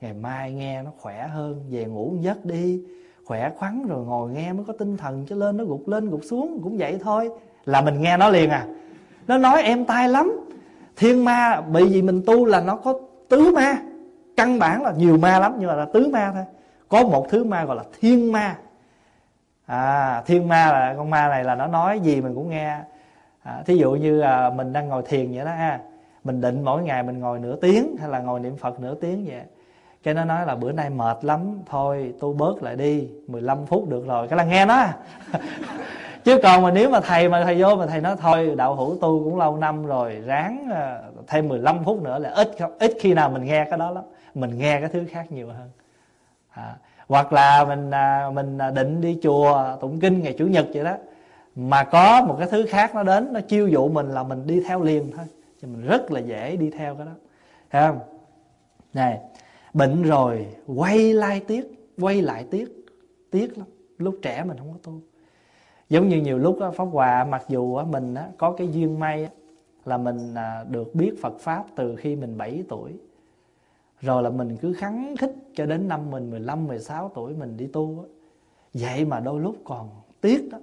Ngày 0.00 0.12
mai 0.12 0.52
nghe 0.52 0.82
nó 0.82 0.90
khỏe 0.98 1.26
hơn, 1.26 1.64
về 1.70 1.84
ngủ 1.84 2.16
giấc 2.20 2.44
đi. 2.44 2.82
Khỏe 3.24 3.50
khoắn 3.56 3.86
rồi 3.88 4.04
ngồi 4.04 4.30
nghe 4.30 4.52
mới 4.52 4.64
có 4.64 4.72
tinh 4.78 4.96
thần, 4.96 5.26
chứ 5.26 5.34
lên 5.34 5.56
nó 5.56 5.64
gục 5.64 5.88
lên 5.88 6.10
gục 6.10 6.20
xuống, 6.24 6.60
cũng 6.62 6.76
vậy 6.78 6.98
thôi. 7.02 7.30
Là 7.64 7.80
mình 7.80 8.00
nghe 8.00 8.16
nó 8.16 8.28
liền 8.28 8.50
à 8.50 8.66
nó 9.26 9.38
nói 9.38 9.62
em 9.62 9.84
tai 9.84 10.08
lắm. 10.08 10.40
Thiên 10.96 11.24
ma 11.24 11.60
bị 11.60 11.88
gì 11.88 12.02
mình 12.02 12.22
tu 12.26 12.44
là 12.44 12.60
nó 12.60 12.76
có 12.76 12.94
tứ 13.28 13.52
ma. 13.54 13.76
Căn 14.36 14.58
bản 14.58 14.82
là 14.82 14.92
nhiều 14.96 15.18
ma 15.18 15.38
lắm 15.38 15.54
nhưng 15.58 15.68
mà 15.68 15.74
là 15.74 15.86
tứ 15.92 16.08
ma 16.12 16.30
thôi. 16.34 16.44
Có 16.88 17.02
một 17.02 17.26
thứ 17.30 17.44
ma 17.44 17.64
gọi 17.64 17.76
là 17.76 17.84
thiên 18.00 18.32
ma. 18.32 18.56
À 19.66 20.22
thiên 20.26 20.48
ma 20.48 20.72
là 20.72 20.94
con 20.96 21.10
ma 21.10 21.28
này 21.28 21.44
là 21.44 21.54
nó 21.54 21.66
nói 21.66 22.00
gì 22.00 22.20
mình 22.20 22.34
cũng 22.34 22.50
nghe. 22.50 22.76
À, 23.42 23.62
thí 23.66 23.76
dụ 23.76 23.90
như 23.90 24.20
à, 24.20 24.50
mình 24.50 24.72
đang 24.72 24.88
ngồi 24.88 25.02
thiền 25.02 25.32
vậy 25.34 25.44
đó 25.44 25.50
ha. 25.50 25.80
Mình 26.24 26.40
định 26.40 26.64
mỗi 26.64 26.82
ngày 26.82 27.02
mình 27.02 27.20
ngồi 27.20 27.38
nửa 27.38 27.56
tiếng 27.56 27.96
hay 28.00 28.08
là 28.08 28.18
ngồi 28.18 28.40
niệm 28.40 28.56
phật 28.56 28.80
nửa 28.80 28.94
tiếng 28.94 29.24
vậy. 29.26 29.42
Cái 30.02 30.14
nó 30.14 30.24
nói 30.24 30.46
là 30.46 30.54
bữa 30.54 30.72
nay 30.72 30.90
mệt 30.90 31.24
lắm 31.24 31.58
thôi 31.66 32.14
tu 32.20 32.32
bớt 32.32 32.62
lại 32.62 32.76
đi 32.76 33.08
15 33.26 33.66
phút 33.66 33.88
được 33.88 34.06
rồi. 34.06 34.28
Cái 34.28 34.36
là 34.36 34.44
nghe 34.44 34.66
nó 34.66 34.86
chứ 36.24 36.38
còn 36.42 36.62
mà 36.62 36.70
nếu 36.70 36.90
mà 36.90 37.00
thầy 37.00 37.28
mà 37.28 37.44
thầy 37.44 37.62
vô 37.62 37.76
mà 37.76 37.86
thầy 37.86 38.00
nói 38.00 38.16
thôi 38.20 38.54
đạo 38.56 38.74
hữu 38.74 38.96
tu 39.00 39.24
cũng 39.24 39.38
lâu 39.38 39.56
năm 39.56 39.86
rồi 39.86 40.22
ráng 40.24 40.68
ờ, 40.70 41.02
thêm 41.26 41.48
15 41.48 41.84
phút 41.84 42.02
nữa 42.02 42.18
là 42.18 42.30
ít 42.30 42.50
ít 42.78 42.92
khi 43.00 43.14
nào 43.14 43.30
mình 43.30 43.44
nghe 43.44 43.66
cái 43.70 43.78
đó 43.78 43.90
lắm 43.90 44.04
mình 44.34 44.58
nghe 44.58 44.80
cái 44.80 44.88
thứ 44.88 45.04
khác 45.10 45.32
nhiều 45.32 45.48
hơn. 45.48 45.70
À, 46.50 46.76
hoặc 47.08 47.32
là 47.32 47.64
mình 47.64 47.90
à, 47.90 48.30
mình 48.34 48.58
à, 48.58 48.70
định 48.70 49.00
đi 49.00 49.18
chùa 49.22 49.76
tụng 49.80 50.00
kinh 50.00 50.22
ngày 50.22 50.34
chủ 50.38 50.46
nhật 50.46 50.66
vậy 50.74 50.84
đó 50.84 50.96
mà 51.56 51.84
có 51.84 52.24
một 52.26 52.36
cái 52.38 52.48
thứ 52.50 52.66
khác 52.68 52.94
nó 52.94 53.02
đến 53.02 53.32
nó 53.32 53.40
chiêu 53.40 53.68
dụ 53.68 53.88
mình 53.88 54.08
là 54.08 54.22
mình 54.22 54.46
đi 54.46 54.62
theo 54.68 54.82
liền 54.82 55.12
thôi 55.16 55.26
thì 55.62 55.68
mình 55.68 55.86
rất 55.86 56.12
là 56.12 56.20
dễ 56.20 56.56
đi 56.56 56.70
theo 56.70 56.94
cái 56.94 57.06
đó. 57.06 57.12
Thấy 57.70 57.88
không? 57.88 57.98
Này 58.94 59.18
bệnh 59.74 60.02
rồi 60.02 60.46
quay 60.66 61.12
lại 61.12 61.40
tiếc 61.46 61.64
quay 61.98 62.22
lại 62.22 62.44
tiếc 62.50 62.68
tiếc 63.30 63.58
lắm 63.58 63.66
lúc 63.98 64.18
trẻ 64.22 64.44
mình 64.44 64.56
không 64.58 64.72
có 64.72 64.78
tu 64.82 65.00
giống 65.92 66.08
như 66.08 66.20
nhiều 66.20 66.38
lúc 66.38 66.58
pháp 66.76 66.84
hòa 66.84 67.24
mặc 67.24 67.44
dù 67.48 67.82
mình 67.82 68.14
có 68.38 68.52
cái 68.52 68.68
duyên 68.72 68.98
may 68.98 69.28
là 69.84 69.96
mình 69.96 70.34
à, 70.34 70.64
được 70.68 70.94
biết 70.94 71.12
Phật 71.22 71.38
pháp 71.40 71.64
từ 71.76 71.96
khi 71.96 72.16
mình 72.16 72.38
7 72.38 72.62
tuổi 72.68 72.92
rồi 74.00 74.22
là 74.22 74.30
mình 74.30 74.56
cứ 74.56 74.72
khắng 74.72 75.14
khích 75.18 75.34
cho 75.54 75.66
đến 75.66 75.88
năm 75.88 76.10
mình 76.10 76.30
15, 76.30 76.66
16 76.66 77.10
tuổi 77.14 77.34
mình 77.34 77.56
đi 77.56 77.66
tu. 77.66 78.04
Vậy 78.74 79.04
mà 79.04 79.20
đôi 79.20 79.40
lúc 79.40 79.56
còn 79.64 79.88
tiếc 80.20 80.48
đó 80.50 80.58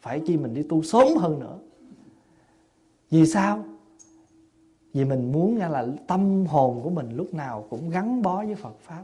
Phải 0.00 0.20
chi 0.26 0.36
mình 0.36 0.54
đi 0.54 0.62
tu 0.62 0.82
sớm 0.82 1.08
hơn 1.16 1.40
nữa 1.40 1.58
Vì 3.10 3.26
sao? 3.26 3.64
Vì 4.92 5.04
mình 5.04 5.32
muốn 5.32 5.58
nghe 5.58 5.68
là 5.68 5.86
tâm 6.06 6.46
hồn 6.46 6.80
của 6.82 6.90
mình 6.90 7.16
lúc 7.16 7.34
nào 7.34 7.66
cũng 7.70 7.90
gắn 7.90 8.22
bó 8.22 8.44
với 8.44 8.54
Phật 8.54 8.74
Pháp 8.80 9.02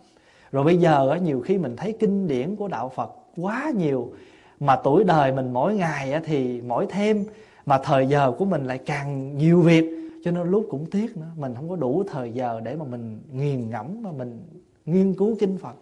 Rồi 0.53 0.65
bây 0.65 0.77
giờ 0.77 1.19
nhiều 1.23 1.41
khi 1.41 1.59
mình 1.59 1.77
thấy 1.77 1.97
kinh 2.01 2.27
điển 2.27 2.57
của 2.57 2.69
Đạo 2.69 2.89
Phật 2.89 3.11
quá 3.37 3.73
nhiều 3.77 4.13
mà 4.65 4.77
tuổi 4.77 5.05
đời 5.05 5.33
mình 5.33 5.53
mỗi 5.53 5.75
ngày 5.75 6.21
thì 6.25 6.61
mỗi 6.61 6.87
thêm, 6.87 7.25
mà 7.67 7.79
thời 7.79 8.07
giờ 8.07 8.33
của 8.39 8.45
mình 8.45 8.65
lại 8.65 8.79
càng 8.79 9.39
nhiều 9.39 9.61
việc, 9.61 9.85
cho 10.25 10.31
nên 10.31 10.51
lúc 10.51 10.67
cũng 10.71 10.87
tiếc 10.91 11.17
nữa, 11.17 11.27
mình 11.37 11.55
không 11.55 11.69
có 11.69 11.77
đủ 11.77 12.03
thời 12.11 12.33
giờ 12.33 12.61
để 12.65 12.75
mà 12.77 12.85
mình 12.85 13.21
nghiền 13.33 13.71
ngẫm 13.71 14.03
mà 14.03 14.13
mình 14.13 14.43
nghiên 14.85 15.15
cứu 15.15 15.37
kinh 15.41 15.59
Phật. 15.59 15.75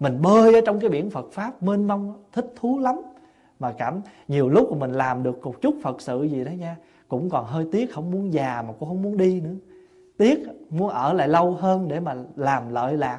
Mình 0.00 0.22
bơi 0.22 0.54
ở 0.54 0.60
trong 0.66 0.80
cái 0.80 0.90
biển 0.90 1.10
Phật 1.10 1.32
pháp, 1.32 1.62
mênh 1.62 1.86
mông, 1.86 2.24
thích 2.32 2.52
thú 2.60 2.78
lắm. 2.78 2.96
Mà 3.60 3.72
cảm, 3.72 4.00
nhiều 4.28 4.48
lúc 4.48 4.72
mà 4.72 4.78
mình 4.78 4.92
làm 4.92 5.22
được 5.22 5.40
một 5.46 5.60
chút 5.60 5.74
Phật 5.82 6.00
sự 6.00 6.22
gì 6.22 6.44
đó 6.44 6.50
nha, 6.50 6.76
cũng 7.08 7.30
còn 7.30 7.44
hơi 7.44 7.66
tiếc 7.72 7.92
không 7.92 8.10
muốn 8.10 8.32
già 8.32 8.64
mà 8.66 8.72
cũng 8.78 8.88
không 8.88 9.02
muốn 9.02 9.16
đi 9.16 9.40
nữa. 9.40 9.54
Tiếc 10.16 10.44
muốn 10.70 10.88
ở 10.88 11.12
lại 11.12 11.28
lâu 11.28 11.52
hơn 11.52 11.88
để 11.88 12.00
mà 12.00 12.14
làm 12.36 12.74
lợi 12.74 12.96
lạc. 12.96 13.18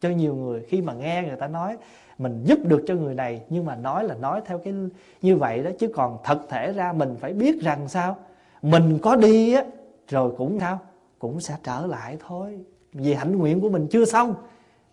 Cho 0.00 0.08
nhiều 0.08 0.34
người 0.34 0.62
khi 0.68 0.82
mà 0.82 0.92
nghe 0.92 1.24
người 1.28 1.36
ta 1.36 1.46
nói 1.46 1.76
mình 2.20 2.44
giúp 2.44 2.58
được 2.64 2.84
cho 2.86 2.94
người 2.94 3.14
này 3.14 3.42
nhưng 3.48 3.64
mà 3.64 3.76
nói 3.76 4.04
là 4.04 4.14
nói 4.14 4.40
theo 4.46 4.58
cái 4.58 4.74
như 5.22 5.36
vậy 5.36 5.62
đó 5.62 5.70
chứ 5.78 5.88
còn 5.94 6.18
thật 6.24 6.38
thể 6.48 6.72
ra 6.72 6.92
mình 6.92 7.16
phải 7.20 7.32
biết 7.32 7.62
rằng 7.62 7.88
sao? 7.88 8.16
Mình 8.62 8.98
có 9.02 9.16
đi 9.16 9.54
á 9.54 9.64
rồi 10.08 10.32
cũng 10.38 10.60
sao? 10.60 10.78
Cũng 11.18 11.40
sẽ 11.40 11.56
trở 11.62 11.86
lại 11.86 12.16
thôi. 12.26 12.58
Vì 12.92 13.14
hạnh 13.14 13.38
nguyện 13.38 13.60
của 13.60 13.68
mình 13.68 13.86
chưa 13.90 14.04
xong 14.04 14.34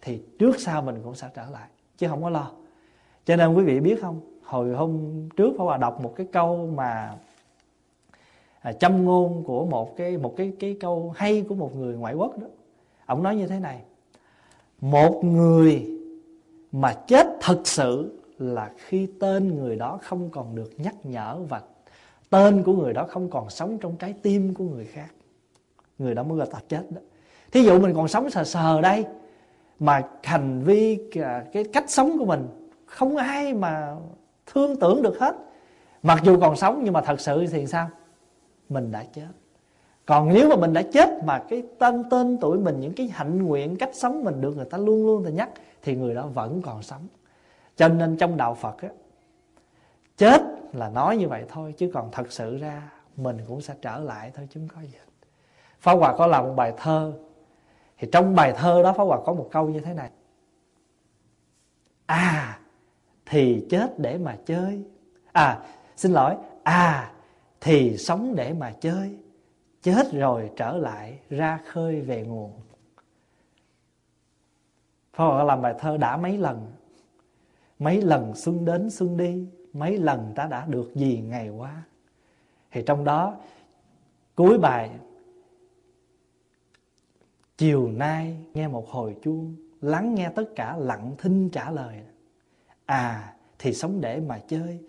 thì 0.02 0.22
trước 0.40 0.60
sau 0.60 0.82
mình 0.82 0.96
cũng 1.04 1.16
sẽ 1.16 1.28
trở 1.36 1.46
lại 1.52 1.68
chứ 1.98 2.08
không 2.08 2.24
có 2.24 2.30
lo. 2.30 2.52
Cho 3.26 3.36
nên 3.36 3.54
quý 3.54 3.64
vị 3.64 3.80
biết 3.80 4.02
không? 4.02 4.20
Hồi 4.44 4.74
hôm 4.74 5.00
trước 5.36 5.54
Pháp 5.58 5.64
Hòa 5.64 5.78
đọc 5.78 6.02
một 6.02 6.14
cái 6.16 6.28
câu 6.32 6.70
mà 6.76 7.16
à, 8.60 8.74
châm 8.74 9.06
ngôn 9.06 9.44
của 9.44 9.66
một 9.66 9.98
cái 9.98 10.18
một 10.18 10.34
cái 10.38 10.54
cái 10.60 10.78
câu 10.80 11.14
hay 11.16 11.46
của 11.50 11.56
một 11.56 11.76
người 11.76 11.96
ngoại 11.96 12.14
quốc 12.14 12.40
đó. 12.40 12.48
Ông 13.06 13.24
nói 13.24 13.36
như 13.36 13.48
thế 13.48 13.60
này 13.60 13.82
một 14.82 15.22
người 15.24 15.97
mà 16.72 16.94
chết 16.94 17.28
thật 17.42 17.62
sự 17.64 18.20
là 18.38 18.72
khi 18.78 19.08
tên 19.20 19.56
người 19.56 19.76
đó 19.76 20.00
không 20.02 20.30
còn 20.30 20.56
được 20.56 20.72
nhắc 20.78 20.96
nhở 21.04 21.38
và 21.50 21.62
tên 22.30 22.64
của 22.64 22.74
người 22.74 22.94
đó 22.94 23.06
không 23.10 23.30
còn 23.30 23.50
sống 23.50 23.78
trong 23.78 23.96
trái 23.96 24.14
tim 24.22 24.54
của 24.54 24.64
người 24.64 24.86
khác. 24.86 25.10
Người 25.98 26.16
đó 26.16 26.24
mới 26.24 26.38
gọi 26.38 26.48
ta 26.52 26.60
chết 26.70 26.84
đó. 26.90 27.02
Thí 27.52 27.64
dụ 27.64 27.80
mình 27.80 27.96
còn 27.96 28.08
sống 28.08 28.30
sờ 28.30 28.44
sờ 28.44 28.82
đây, 28.82 29.06
mà 29.80 30.02
hành 30.24 30.62
vi 30.64 31.00
à, 31.22 31.46
cái 31.54 31.64
cách 31.74 31.86
sống 31.88 32.18
của 32.20 32.26
mình 32.26 32.48
không 32.86 33.18
ai 33.18 33.54
mà 33.54 33.96
thương 34.46 34.80
tưởng 34.80 35.02
được 35.02 35.20
hết. 35.20 35.36
Mặc 36.04 36.20
dù 36.24 36.40
còn 36.40 36.56
sống 36.56 36.82
nhưng 36.84 36.94
mà 36.94 37.02
thật 37.02 37.20
sự 37.20 37.48
thì 37.48 37.68
sao? 37.68 37.90
Mình 38.70 38.92
đã 38.92 39.04
chết. 39.14 39.28
Còn 40.06 40.34
nếu 40.34 40.50
mà 40.50 40.56
mình 40.56 40.74
đã 40.74 40.82
chết 40.82 41.24
mà 41.24 41.44
cái 41.50 41.64
tên 41.80 42.04
tên 42.10 42.38
tuổi 42.42 42.58
mình, 42.58 42.80
những 42.80 42.94
cái 42.94 43.10
hạnh 43.14 43.44
nguyện, 43.44 43.76
cách 43.76 43.90
sống 43.94 44.24
mình 44.24 44.42
được 44.42 44.56
người 44.56 44.66
ta 44.66 44.78
luôn 44.78 45.06
luôn 45.06 45.24
thì 45.26 45.32
nhắc 45.32 45.50
thì 45.88 45.96
người 45.96 46.16
đó 46.16 46.28
vẫn 46.28 46.62
còn 46.62 46.84
sống. 46.84 47.08
Cho 47.76 47.88
nên 47.88 48.18
trong 48.18 48.38
đạo 48.38 48.56
phật 48.56 48.82
á, 48.82 48.90
chết 50.18 50.42
là 50.74 50.90
nói 50.90 51.18
như 51.18 51.28
vậy 51.28 51.46
thôi, 51.50 51.74
chứ 51.78 51.92
còn 51.94 52.12
thật 52.12 52.32
sự 52.32 52.58
ra 52.58 52.92
mình 53.16 53.38
cũng 53.48 53.62
sẽ 53.62 53.76
trở 53.82 54.00
lại 54.00 54.32
thôi, 54.36 54.48
chứ 54.52 54.60
không 54.60 54.78
có 54.78 54.82
gì. 54.82 54.98
Pháp 55.80 55.94
Hòa 55.94 56.16
có 56.18 56.28
làm 56.28 56.44
một 56.44 56.54
bài 56.56 56.74
thơ. 56.78 57.14
Thì 57.98 58.08
trong 58.12 58.36
bài 58.36 58.54
thơ 58.58 58.84
đó 58.84 58.94
Pháp 58.94 59.04
Hòa 59.04 59.20
có 59.26 59.34
một 59.34 59.50
câu 59.52 59.70
như 59.70 59.80
thế 59.80 59.94
này. 59.94 60.10
À 62.06 62.60
thì 63.26 63.66
chết 63.70 64.00
để 64.00 64.18
mà 64.18 64.38
chơi. 64.46 64.84
À 65.32 65.60
xin 65.96 66.12
lỗi. 66.12 66.36
À 66.64 67.12
thì 67.62 67.98
sống 67.98 68.36
để 68.36 68.54
mà 68.54 68.74
chơi. 68.82 69.18
Chết 69.82 70.12
rồi 70.12 70.52
trở 70.56 70.78
lại 70.78 71.20
ra 71.30 71.60
khơi 71.66 72.02
về 72.02 72.24
nguồn. 72.24 72.52
Pháp 75.18 75.44
làm 75.44 75.62
bài 75.62 75.76
thơ 75.80 75.98
đã 75.98 76.18
mấy 76.18 76.38
lần 76.38 76.72
Mấy 77.80 78.02
lần 78.02 78.36
xuân 78.36 78.66
đến 78.66 78.90
xuân 78.90 79.18
đi, 79.18 79.48
Mấy 79.74 79.98
lần 79.98 80.34
ta 80.36 80.48
đã 80.48 80.66
được 80.66 80.96
gì 80.96 81.22
ngày 81.28 81.50
qua. 81.50 81.84
Thì 82.72 82.84
trong 82.86 83.04
đó, 83.04 83.36
Cuối 84.36 84.58
bài, 84.58 84.92
Chiều 87.58 87.88
nay 87.88 88.38
nghe 88.54 88.68
một 88.68 88.90
hồi 88.90 89.16
chuông, 89.24 89.56
Lắng 89.82 90.16
nghe 90.16 90.30
tất 90.36 90.46
cả 90.56 90.78
lặng 90.78 91.16
thinh 91.18 91.50
trả 91.50 91.72
lời. 91.72 92.02
À 92.86 93.34
thì 93.60 93.74
sống 93.74 94.02
để 94.02 94.20
mà 94.20 94.40
chơi, 94.48 94.80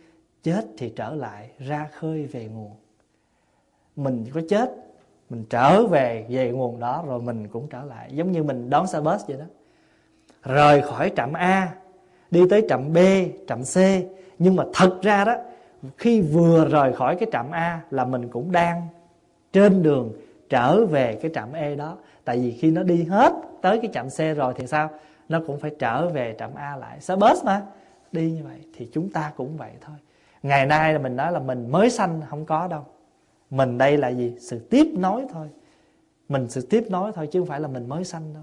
Chết 0.42 0.66
thì 0.78 0.92
trở 0.96 1.14
lại 1.14 1.50
ra 1.58 1.88
khơi 1.92 2.26
về 2.26 2.48
nguồn. 2.48 2.72
Mình 3.96 4.26
có 4.34 4.40
chết, 4.48 4.74
Mình 5.30 5.44
trở 5.50 5.86
về 5.86 6.26
về 6.28 6.52
nguồn 6.52 6.80
đó 6.80 7.04
Rồi 7.06 7.22
mình 7.22 7.48
cũng 7.48 7.68
trở 7.68 7.84
lại. 7.84 8.10
Giống 8.12 8.32
như 8.32 8.42
mình 8.42 8.70
đón 8.70 8.86
xe 8.86 9.00
bus 9.00 9.26
vậy 9.26 9.36
đó. 9.38 9.44
Rời 10.42 10.82
khỏi 10.82 11.12
trạm 11.16 11.32
A 11.32 11.74
Đi 12.30 12.40
tới 12.50 12.66
trạm 12.68 12.92
B, 12.92 12.98
trạm 13.48 13.62
C. 13.62 13.76
Nhưng 14.38 14.56
mà 14.56 14.64
thật 14.74 14.98
ra 15.02 15.24
đó 15.24 15.36
Khi 15.96 16.20
vừa 16.20 16.68
rời 16.68 16.92
khỏi 16.92 17.16
cái 17.16 17.28
trạm 17.32 17.50
A 17.50 17.80
Là 17.90 18.04
mình 18.04 18.28
cũng 18.28 18.52
đang 18.52 18.88
trên 19.52 19.82
đường 19.82 20.12
trở 20.48 20.86
về 20.86 21.18
cái 21.22 21.30
trạm 21.34 21.52
E 21.52 21.74
đó. 21.74 21.96
Tại 22.24 22.38
vì 22.38 22.50
khi 22.50 22.70
nó 22.70 22.82
đi 22.82 23.04
hết 23.04 23.32
tới 23.60 23.78
cái 23.82 23.90
trạm 23.94 24.08
C 24.08 24.36
rồi 24.36 24.54
thì 24.56 24.66
sao? 24.66 24.90
Nó 25.28 25.40
cũng 25.46 25.60
phải 25.60 25.70
trở 25.78 26.08
về 26.08 26.36
trạm 26.38 26.54
A 26.54 26.76
lại. 26.76 27.00
Xe 27.00 27.16
bus 27.16 27.44
mà 27.44 27.62
đi 28.12 28.30
như 28.30 28.44
vậy 28.44 28.58
thì 28.76 28.88
chúng 28.92 29.10
ta 29.10 29.32
cũng 29.36 29.56
vậy 29.56 29.70
thôi. 29.80 29.96
Ngày 30.42 30.66
nay 30.66 30.92
là 30.92 30.98
mình 30.98 31.16
nói 31.16 31.32
là 31.32 31.38
mình 31.38 31.70
mới 31.70 31.90
sanh 31.90 32.20
không 32.28 32.44
có 32.44 32.68
đâu. 32.68 32.84
Mình 33.50 33.78
đây 33.78 33.96
là 33.96 34.08
gì? 34.08 34.34
Sự 34.40 34.58
tiếp 34.58 34.86
nối 34.96 35.26
thôi. 35.32 35.46
Mình 36.28 36.48
sự 36.48 36.66
tiếp 36.70 36.84
nối 36.88 37.12
thôi 37.12 37.28
chứ 37.32 37.40
không 37.40 37.48
phải 37.48 37.60
là 37.60 37.68
mình 37.68 37.88
mới 37.88 38.04
sanh 38.04 38.34
đâu 38.34 38.42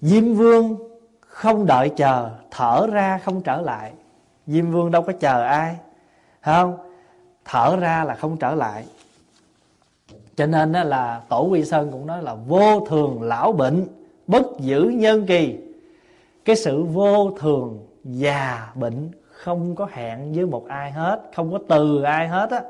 diêm 0.00 0.34
vương 0.34 0.76
không 1.20 1.66
đợi 1.66 1.90
chờ, 1.96 2.30
thở 2.50 2.86
ra 2.92 3.18
không 3.18 3.42
trở 3.42 3.60
lại. 3.60 3.92
Diêm 4.46 4.70
vương 4.70 4.90
đâu 4.90 5.02
có 5.02 5.12
chờ 5.12 5.42
ai 5.42 5.76
không? 6.40 6.76
Thở 7.44 7.76
ra 7.80 8.04
là 8.04 8.14
không 8.14 8.36
trở 8.36 8.54
lại. 8.54 8.84
Cho 10.36 10.46
nên 10.46 10.72
đó 10.72 10.84
là 10.84 11.20
tổ 11.28 11.42
quy 11.42 11.64
sơn 11.64 11.88
cũng 11.92 12.06
nói 12.06 12.22
là 12.22 12.34
vô 12.34 12.86
thường 12.88 13.22
lão 13.22 13.52
bệnh, 13.52 13.86
bất 14.26 14.46
giữ 14.58 14.84
nhân 14.84 15.26
kỳ. 15.26 15.58
Cái 16.44 16.56
sự 16.56 16.82
vô 16.82 17.30
thường 17.30 17.86
già 18.04 18.72
bệnh 18.74 19.10
không 19.30 19.74
có 19.74 19.88
hẹn 19.92 20.32
với 20.32 20.46
một 20.46 20.68
ai 20.68 20.90
hết, 20.90 21.20
không 21.34 21.52
có 21.52 21.58
từ 21.68 22.02
ai 22.02 22.28
hết 22.28 22.50
á. 22.50 22.62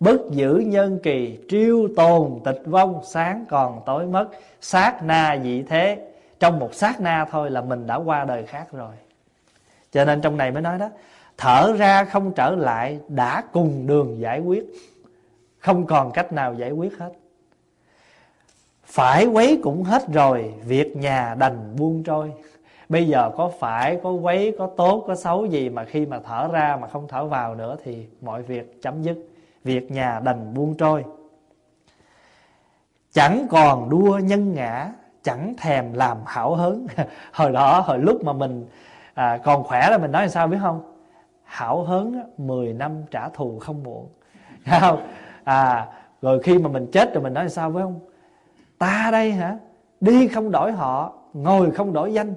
Bất 0.00 0.20
giữ 0.30 0.54
nhân 0.66 0.98
kỳ, 1.02 1.38
triêu 1.48 1.88
tồn 1.96 2.40
tịch 2.44 2.62
vong, 2.66 3.00
sáng 3.04 3.44
còn 3.48 3.80
tối 3.86 4.06
mất, 4.06 4.28
sát 4.60 5.02
na 5.02 5.38
dị 5.42 5.62
thế 5.62 6.07
trong 6.40 6.58
một 6.58 6.74
sát 6.74 7.00
na 7.00 7.26
thôi 7.30 7.50
là 7.50 7.60
mình 7.60 7.86
đã 7.86 7.96
qua 7.96 8.24
đời 8.24 8.46
khác 8.46 8.72
rồi. 8.72 8.94
Cho 9.92 10.04
nên 10.04 10.20
trong 10.20 10.36
này 10.36 10.50
mới 10.50 10.62
nói 10.62 10.78
đó 10.78 10.90
thở 11.36 11.74
ra 11.78 12.04
không 12.04 12.32
trở 12.34 12.50
lại 12.50 13.00
đã 13.08 13.42
cùng 13.52 13.86
đường 13.86 14.20
giải 14.20 14.40
quyết. 14.40 14.64
Không 15.58 15.86
còn 15.86 16.10
cách 16.12 16.32
nào 16.32 16.54
giải 16.54 16.70
quyết 16.70 16.98
hết. 16.98 17.12
Phải 18.84 19.26
quấy 19.26 19.60
cũng 19.62 19.82
hết 19.82 20.02
rồi 20.12 20.54
Việc 20.64 20.96
nhà 20.96 21.34
đành 21.38 21.76
buông 21.76 22.02
trôi. 22.02 22.32
Bây 22.88 23.08
giờ 23.08 23.30
có 23.36 23.52
phải, 23.60 24.00
có 24.02 24.10
quấy, 24.10 24.56
có 24.58 24.70
tốt, 24.76 25.04
có 25.06 25.14
xấu 25.14 25.46
gì 25.46 25.68
Mà 25.68 25.84
khi 25.84 26.06
mà 26.06 26.20
thở 26.24 26.48
ra 26.52 26.78
mà 26.80 26.88
không 26.88 27.08
thở 27.08 27.24
vào 27.24 27.54
nữa 27.54 27.76
Thì 27.84 28.06
mọi 28.20 28.42
việc 28.42 28.82
chấm 28.82 29.02
dứt 29.02 29.18
Việc 29.64 29.90
nhà 29.90 30.20
đành 30.24 30.54
buông 30.54 30.74
trôi. 30.74 31.04
Chẳng 33.12 33.46
còn 33.50 33.90
đua 33.90 34.18
nhân 34.18 34.54
ngã 34.54 34.92
Chẳng 35.28 35.54
thèm 35.58 35.92
làm 35.92 36.18
hảo 36.26 36.54
hớn 36.54 36.86
Hồi 37.32 37.52
đó, 37.52 37.80
hồi 37.80 37.98
lúc 37.98 38.24
mà 38.24 38.32
mình 38.32 38.66
à, 39.14 39.38
còn 39.44 39.64
khỏe 39.64 39.90
là 39.90 39.98
mình 39.98 40.12
nói 40.12 40.22
làm 40.22 40.30
sao 40.30 40.46
biết 40.46 40.56
không? 40.60 40.80
Hảo 41.44 41.82
hớn 41.82 42.22
10 42.38 42.72
năm 42.72 43.02
trả 43.10 43.28
thù 43.28 43.58
không 43.58 43.82
muộn. 43.82 44.08
Không? 44.80 45.06
à 45.44 45.86
rồi 46.22 46.42
khi 46.42 46.58
mà 46.58 46.68
mình 46.68 46.86
chết 46.92 47.14
rồi 47.14 47.22
mình 47.22 47.34
nói 47.34 47.48
sao 47.48 47.70
với 47.70 47.82
không? 47.82 48.00
ta 48.78 49.08
đây 49.12 49.32
hả? 49.32 49.56
Đi 50.00 50.28
không 50.28 50.50
đổi 50.50 50.72
họ 50.72 51.12
ngồi 51.32 51.70
không 51.70 51.92
đổi 51.92 52.12
danh. 52.12 52.34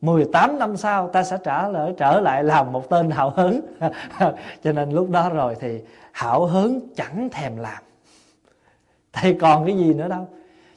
18 0.00 0.58
năm 0.58 0.76
sau 0.76 1.08
ta 1.08 1.22
sẽ 1.22 1.38
trả 1.44 1.68
lại 1.68 1.94
trở 1.96 2.20
lại 2.20 2.44
làm 2.44 2.72
một 2.72 2.90
tên 2.90 3.10
hảo 3.10 3.30
hớn 3.30 3.60
cho 4.62 4.72
nên 4.72 4.90
lúc 4.90 5.10
đó 5.10 5.28
rồi 5.28 5.56
thì 5.60 5.80
hảo 6.12 6.46
hớn 6.46 6.80
chẳng 6.96 7.28
thèm 7.32 7.56
làm. 7.56 7.82
Thầy 9.12 9.36
còn 9.40 9.66
cái 9.66 9.76
gì 9.76 9.94
nữa 9.94 10.08
đâu. 10.08 10.28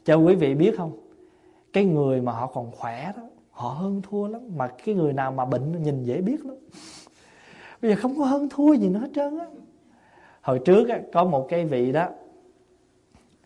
Cho 0.05 0.15
quý 0.15 0.35
vị 0.35 0.55
biết 0.55 0.75
không? 0.77 1.00
Cái 1.73 1.85
người 1.85 2.21
mà 2.21 2.31
họ 2.31 2.47
còn 2.47 2.71
khỏe 2.71 3.11
đó 3.17 3.23
họ 3.51 3.69
hơn 3.69 4.01
thua 4.09 4.27
lắm. 4.27 4.41
Mà 4.55 4.67
cái 4.67 4.95
người 4.95 5.13
nào 5.13 5.31
mà 5.31 5.45
bệnh 5.45 5.83
nhìn 5.83 6.03
dễ 6.03 6.21
biết 6.21 6.45
lắm. 6.45 6.55
Bây 7.81 7.91
giờ 7.91 7.97
không 8.01 8.17
có 8.17 8.25
hơn 8.25 8.49
thua 8.49 8.73
gì 8.73 8.89
nữa 8.89 8.99
hết 8.99 9.09
trơn 9.15 9.39
á. 9.39 9.45
Hồi 10.41 10.59
trước 10.59 10.89
á, 10.89 10.99
có 11.13 11.23
một 11.23 11.47
cái 11.49 11.65
vị 11.65 11.91
đó 11.91 12.07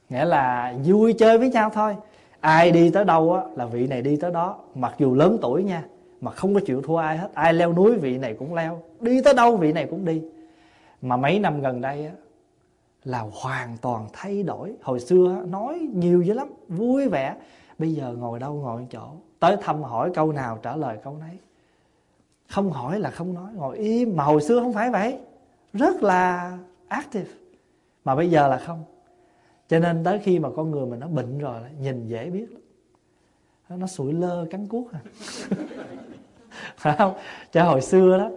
nghĩa 0.09 0.25
là 0.25 0.73
vui 0.85 1.13
chơi 1.13 1.37
với 1.37 1.49
nhau 1.49 1.69
thôi. 1.73 1.95
Ai 2.39 2.71
đi 2.71 2.89
tới 2.89 3.05
đâu 3.05 3.33
á, 3.33 3.43
là 3.55 3.65
vị 3.65 3.87
này 3.87 4.01
đi 4.01 4.15
tới 4.15 4.31
đó. 4.31 4.57
Mặc 4.75 4.95
dù 4.97 5.13
lớn 5.13 5.37
tuổi 5.41 5.63
nha 5.63 5.83
mà 6.21 6.31
không 6.31 6.53
có 6.53 6.59
chịu 6.65 6.81
thua 6.81 6.97
ai 6.97 7.17
hết. 7.17 7.29
Ai 7.33 7.53
leo 7.53 7.73
núi 7.73 7.97
vị 7.97 8.17
này 8.17 8.35
cũng 8.39 8.53
leo. 8.53 8.81
Đi 8.99 9.21
tới 9.21 9.33
đâu 9.33 9.57
vị 9.57 9.73
này 9.73 9.87
cũng 9.89 10.05
đi. 10.05 10.21
Mà 11.01 11.17
mấy 11.17 11.39
năm 11.39 11.61
gần 11.61 11.81
đây 11.81 12.05
á, 12.05 12.11
là 13.03 13.25
hoàn 13.41 13.77
toàn 13.77 14.07
thay 14.13 14.43
đổi. 14.43 14.73
Hồi 14.81 14.99
xưa 14.99 15.43
nói 15.47 15.79
nhiều 15.93 16.21
dữ 16.21 16.33
lắm 16.33 16.47
vui 16.67 17.09
vẻ 17.09 17.35
bây 17.77 17.93
giờ 17.93 18.15
ngồi 18.17 18.39
đâu 18.39 18.53
ngồi 18.53 18.87
chỗ? 18.91 19.07
Tới 19.39 19.57
thăm 19.61 19.83
hỏi 19.83 20.11
câu 20.13 20.31
nào 20.31 20.59
trả 20.61 20.75
lời 20.75 20.97
câu 21.03 21.17
nấy. 21.17 21.37
Không 22.49 22.71
hỏi 22.71 22.99
là 22.99 23.11
không 23.11 23.33
nói, 23.33 23.53
ngồi 23.53 23.77
im. 23.77 24.15
Mà 24.15 24.23
hồi 24.23 24.41
xưa 24.41 24.59
không 24.59 24.73
phải 24.73 24.89
vậy. 24.89 25.19
Rất 25.73 26.03
là 26.03 26.57
active. 26.87 27.29
Mà 28.05 28.15
bây 28.15 28.29
giờ 28.29 28.47
là 28.47 28.57
không. 28.57 28.83
Cho 29.67 29.79
nên 29.79 30.03
tới 30.03 30.19
khi 30.19 30.39
mà 30.39 30.49
con 30.55 30.71
người 30.71 30.85
mình 30.85 30.99
nó 30.99 31.07
bệnh 31.07 31.39
rồi 31.39 31.61
nhìn 31.79 32.07
dễ 32.07 32.29
biết 32.29 32.47
lắm. 32.51 32.61
Nó 33.79 33.87
sủi 33.87 34.13
lơ 34.13 34.45
cắn 34.51 34.67
cuốc 34.67 34.91
à. 34.91 34.99
Phải 36.77 36.95
không? 36.97 37.13
Cho 37.51 37.63
hồi 37.63 37.81
xưa 37.81 38.17
đó 38.17 38.29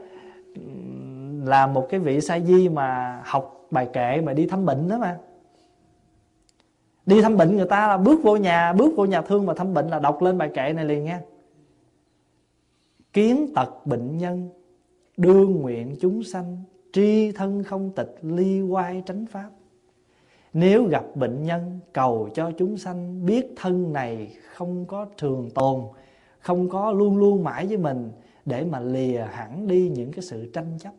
là 1.45 1.66
một 1.66 1.86
cái 1.91 2.01
vị 2.01 2.20
sa 2.20 2.41
di 2.41 2.68
mà 2.68 3.22
học 3.24 3.66
bài 3.70 3.89
kệ 3.93 4.20
mà 4.20 4.32
đi 4.32 4.47
thăm 4.47 4.66
bệnh 4.66 4.89
đó 4.89 4.99
mà 4.99 5.18
đi 7.09 7.23
thăm 7.23 7.37
bệnh 7.37 7.57
người 7.57 7.67
ta 7.67 7.89
là 7.89 7.97
bước 7.97 8.21
vô 8.23 8.37
nhà, 8.37 8.73
bước 8.73 8.97
vô 8.97 9.05
nhà 9.05 9.23
thương 9.23 9.47
mà 9.47 9.55
thăm 9.55 9.75
bệnh 9.75 9.89
là 9.89 9.99
đọc 9.99 10.23
lên 10.23 10.39
bài 10.39 10.51
kệ 10.55 10.73
này 10.73 10.85
liền 10.85 11.05
nha. 11.05 11.21
Kiến 13.13 13.53
tật 13.55 13.87
bệnh 13.87 14.19
nhân, 14.19 14.49
đương 15.17 15.53
nguyện 15.53 15.97
chúng 16.01 16.23
sanh, 16.23 16.63
tri 16.93 17.33
thân 17.33 17.63
không 17.63 17.91
tịch, 17.97 18.17
ly 18.23 18.63
quai 18.71 19.03
tránh 19.07 19.27
pháp. 19.27 19.51
Nếu 20.53 20.85
gặp 20.85 21.05
bệnh 21.15 21.43
nhân, 21.43 21.79
cầu 21.93 22.29
cho 22.35 22.51
chúng 22.59 22.77
sanh, 22.77 23.27
biết 23.27 23.47
thân 23.57 23.93
này 23.93 24.37
không 24.53 24.87
có 24.87 25.07
thường 25.19 25.51
tồn, 25.55 25.81
không 26.41 26.69
có 26.69 26.93
luôn 26.93 27.17
luôn 27.17 27.45
mãi 27.45 27.67
với 27.67 27.77
mình, 27.77 28.11
để 28.45 28.65
mà 28.65 28.81
lìa 28.81 29.27
hẳn 29.31 29.67
đi 29.67 29.89
những 29.89 30.13
cái 30.13 30.23
sự 30.23 30.51
tranh 30.53 30.79
chấp. 30.79 30.93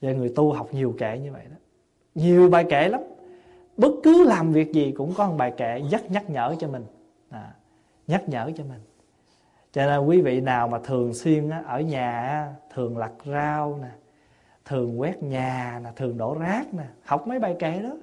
Và 0.00 0.12
người 0.12 0.32
tu 0.36 0.52
học 0.52 0.68
nhiều 0.72 0.94
kệ 0.98 1.18
như 1.18 1.32
vậy 1.32 1.44
đó. 1.50 1.56
Nhiều 2.14 2.50
bài 2.50 2.64
kệ 2.70 2.88
lắm 2.88 3.00
bất 3.76 3.92
cứ 4.02 4.24
làm 4.24 4.52
việc 4.52 4.72
gì 4.72 4.92
cũng 4.96 5.14
có 5.14 5.28
một 5.28 5.34
bài 5.38 5.52
kệ 5.56 5.80
nhắc 5.90 6.10
nhắc 6.10 6.30
nhở 6.30 6.54
cho 6.58 6.68
mình. 6.68 6.84
À, 7.30 7.54
nhắc 8.06 8.28
nhở 8.28 8.50
cho 8.56 8.64
mình. 8.64 8.80
Cho 9.72 9.86
nên 9.86 10.06
quý 10.06 10.20
vị 10.20 10.40
nào 10.40 10.68
mà 10.68 10.78
thường 10.84 11.14
xuyên 11.14 11.50
á, 11.50 11.62
ở 11.66 11.80
nhà 11.80 12.48
thường 12.74 12.98
lặt 12.98 13.12
rau 13.24 13.78
nè 13.82 13.88
thường 14.64 15.00
quét 15.00 15.22
nhà 15.22 15.80
nè 15.84 15.90
thường 15.96 16.18
đổ 16.18 16.36
rác 16.38 16.74
nè 16.74 16.84
học 17.04 17.26
mấy 17.26 17.38
bài 17.38 17.56
kệ 17.58 17.82
đó 17.82 17.96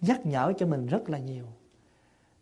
nhắc 0.00 0.26
nhở 0.26 0.52
cho 0.58 0.66
mình 0.66 0.86
rất 0.86 1.10
là 1.10 1.18
nhiều. 1.18 1.44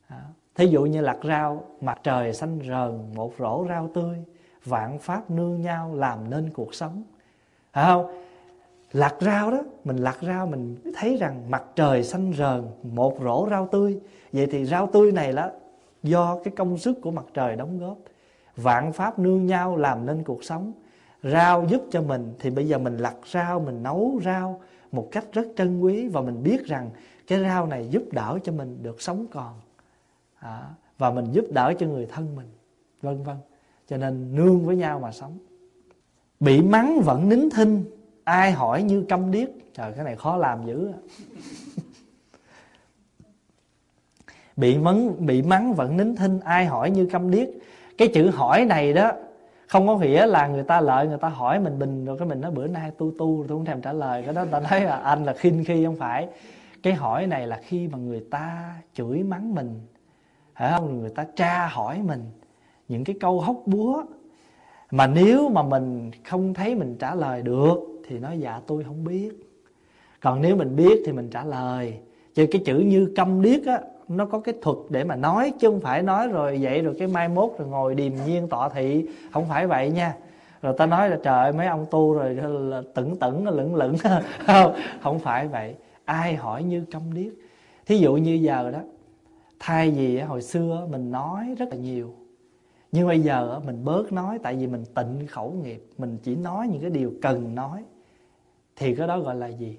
À, 0.09 0.23
thí 0.55 0.67
dụ 0.67 0.85
như 0.85 1.01
lặt 1.01 1.19
rau 1.25 1.65
mặt 1.81 2.01
trời 2.03 2.33
xanh 2.33 2.59
rờn 2.69 3.15
một 3.15 3.33
rổ 3.39 3.67
rau 3.69 3.91
tươi 3.95 4.25
vạn 4.65 4.99
pháp 4.99 5.31
nương 5.31 5.63
nhau 5.63 5.95
làm 5.95 6.31
nên 6.31 6.51
cuộc 6.51 6.75
sống. 6.75 7.03
Phải 7.73 7.85
không? 7.85 8.28
Lặt 8.93 9.15
rau 9.21 9.51
đó 9.51 9.63
mình 9.85 9.97
lặt 9.97 10.17
rau 10.23 10.47
mình 10.47 10.77
thấy 10.95 11.17
rằng 11.17 11.51
mặt 11.51 11.63
trời 11.77 12.05
xanh 12.05 12.33
rờn 12.39 12.65
một 12.83 13.19
rổ 13.23 13.49
rau 13.51 13.69
tươi. 13.73 14.01
Vậy 14.33 14.47
thì 14.47 14.65
rau 14.65 14.87
tươi 14.87 15.13
này 15.13 15.33
là 15.33 15.53
do 16.03 16.39
cái 16.45 16.55
công 16.57 16.79
sức 16.79 17.01
của 17.01 17.11
mặt 17.11 17.25
trời 17.35 17.57
đóng 17.57 17.79
góp. 17.79 17.99
Vạn 18.57 18.93
pháp 18.93 19.19
nương 19.19 19.47
nhau 19.47 19.77
làm 19.77 20.07
nên 20.07 20.25
cuộc 20.25 20.45
sống. 20.45 20.73
Rau 21.23 21.67
giúp 21.69 21.83
cho 21.91 22.03
mình 22.03 22.35
thì 22.39 22.51
bây 22.51 22.69
giờ 22.69 22.79
mình 22.79 22.97
lặt 22.97 23.15
rau 23.33 23.61
mình 23.61 23.83
nấu 23.83 24.21
rau 24.25 24.61
một 24.93 25.09
cách 25.13 25.25
rất 25.33 25.47
trân 25.57 25.81
quý 25.81 26.09
và 26.09 26.21
mình 26.21 26.43
biết 26.43 26.67
rằng 26.67 26.91
cái 27.27 27.41
rau 27.41 27.67
này 27.67 27.89
giúp 27.91 28.03
đỡ 28.13 28.39
cho 28.45 28.53
mình 28.53 28.79
được 28.83 29.03
sống 29.03 29.27
còn. 29.31 29.55
À, 30.39 30.63
và 30.99 31.11
mình 31.11 31.25
giúp 31.33 31.45
đỡ 31.51 31.73
cho 31.79 31.87
người 31.87 32.07
thân 32.07 32.37
mình 32.37 32.47
vân 33.03 33.23
vân. 33.23 33.37
Cho 33.89 33.97
nên 33.97 34.37
nương 34.37 34.67
với 34.67 34.77
nhau 34.77 35.01
mà 35.01 35.13
sống. 35.13 35.39
Bị 36.41 36.63
mắng 36.63 37.01
vẫn 37.01 37.29
nín 37.29 37.51
thinh 37.51 37.85
ai 38.29 38.53
hỏi 38.53 38.83
như 38.83 39.05
câm 39.09 39.31
điếc? 39.31 39.49
Trời, 39.75 39.93
cái 39.93 40.05
này 40.05 40.17
khó 40.17 40.37
làm 40.37 40.67
dữ 40.67 40.93
bị 44.57 44.79
mắng 44.79 45.27
bị 45.27 45.43
mắng 45.43 45.75
vẫn 45.75 45.97
nín 45.97 46.17
thinh, 46.17 46.41
ai 46.41 46.67
hỏi 46.67 46.91
như 46.91 47.09
câm 47.13 47.31
điếc? 47.31 47.49
Cái 47.99 48.09
chữ 48.09 48.31
hỏi 48.31 48.65
này 48.65 48.93
đó, 48.93 49.13
không 49.69 49.87
có 49.87 49.99
nghĩa 49.99 50.27
là 50.27 50.47
người 50.47 50.63
ta 50.63 50.81
lợi, 50.81 51.07
người 51.07 51.19
ta 51.19 51.29
hỏi 51.29 51.61
mình 51.61 51.79
bình 51.79 52.05
rồi 52.05 52.19
cái 52.19 52.29
mình 52.29 52.41
nói 52.41 52.51
bữa 52.51 52.67
nay 52.67 52.91
tu 52.99 53.11
tu 53.19 53.45
tôi 53.49 53.59
không 53.59 53.65
thèm 53.65 53.81
trả 53.81 53.93
lời. 53.93 54.23
Cái 54.23 54.35
đó 54.35 54.45
ta 54.51 54.61
nói 54.61 54.81
là 54.81 54.97
anh 54.97 55.25
là 55.25 55.33
khinh 55.33 55.65
khi 55.65 55.85
không 55.85 55.97
phải. 55.97 56.29
Cái 56.83 56.95
hỏi 56.95 57.27
này 57.27 57.47
là 57.47 57.61
khi 57.65 57.89
mà 57.89 57.99
người 57.99 58.25
ta 58.31 58.75
chửi 58.95 59.23
mắng 59.23 59.55
mình, 59.55 59.81
phải 60.55 60.73
không? 60.73 61.01
Người 61.01 61.11
ta 61.11 61.27
tra 61.37 61.67
hỏi 61.67 62.01
mình 62.03 62.25
những 62.89 63.05
cái 63.05 63.17
câu 63.21 63.41
hóc 63.41 63.57
búa. 63.67 64.03
Mà 64.91 65.07
nếu 65.07 65.49
mà 65.49 65.63
mình 65.63 66.11
không 66.25 66.55
thấy 66.55 66.75
mình 66.75 66.97
trả 66.99 67.15
lời 67.15 67.43
được 67.43 67.98
thì 68.09 68.19
nói 68.19 68.39
dạ 68.39 68.61
tôi 68.67 68.85
không 68.85 69.05
biết. 69.05 69.31
Còn 70.21 70.43
nếu 70.43 70.57
mình 70.57 70.77
biết 70.77 71.03
thì 71.07 71.13
mình 71.13 71.31
trả 71.31 71.45
lời. 71.45 71.99
Chứ 72.35 72.47
cái 72.51 72.63
chữ 72.65 72.79
như 72.79 73.13
câm 73.17 73.43
điếc 73.43 73.67
á, 73.67 73.81
nó 74.09 74.27
có 74.27 74.41
cái 74.41 74.55
thuật 74.63 74.77
để 74.89 75.05
mà 75.05 75.17
nói, 75.17 75.53
chứ 75.59 75.71
không 75.71 75.81
phải 75.81 76.03
nói 76.03 76.29
rồi 76.29 76.59
vậy 76.61 76.83
rồi 76.83 76.95
cái 76.99 77.09
mai 77.09 77.29
mốt 77.29 77.51
rồi 77.59 77.69
ngồi 77.69 77.95
điềm 77.95 78.13
nhiên 78.27 78.49
tọa 78.49 78.69
thị. 78.69 79.07
Không 79.33 79.47
phải 79.49 79.67
vậy 79.67 79.91
nha. 79.91 80.15
Rồi 80.63 80.75
ta 80.79 80.87
nói 80.87 81.11
là, 81.11 81.19
trời 81.23 81.39
ơi, 81.39 81.53
mấy 81.53 81.67
ông 81.67 81.87
tu 81.91 82.15
rồi 82.15 82.35
là 82.35 82.83
tửng 82.95 83.17
tửng 83.17 83.49
lửng 83.49 83.75
lửng. 83.75 83.97
Không 84.47 84.75
không 85.01 85.19
phải 85.19 85.49
vậy. 85.49 85.75
Ai 86.05 86.35
hỏi 86.35 86.63
như 86.63 86.85
câm 86.91 87.15
điếc? 87.15 87.33
Thí 87.87 87.99
dụ 87.99 88.17
như 88.17 88.35
giờ 88.35 88.71
đó, 88.71 88.81
thay 89.59 89.91
vì 89.91 90.19
hồi 90.19 90.43
xưa 90.43 90.87
mình 90.91 91.11
nói 91.11 91.55
rất 91.59 91.69
là 91.71 91.77
nhiều, 91.77 92.15
nhưng 92.93 93.07
bây 93.07 93.21
giờ 93.21 93.61
mình 93.67 93.85
bớt 93.85 94.13
nói, 94.13 94.39
tại 94.43 94.55
vì 94.55 94.67
mình 94.67 94.85
tịnh 94.95 95.27
khẩu 95.27 95.51
nghiệp, 95.51 95.85
mình 95.99 96.19
chỉ 96.23 96.37
nói 96.37 96.69
những 96.69 96.81
cái 96.81 96.91
điều 96.91 97.13
cần 97.23 97.55
nói 97.55 97.83
thì 98.79 98.95
cái 98.95 99.07
đó 99.07 99.21
gọi 99.21 99.37
là 99.37 99.47
gì? 99.47 99.79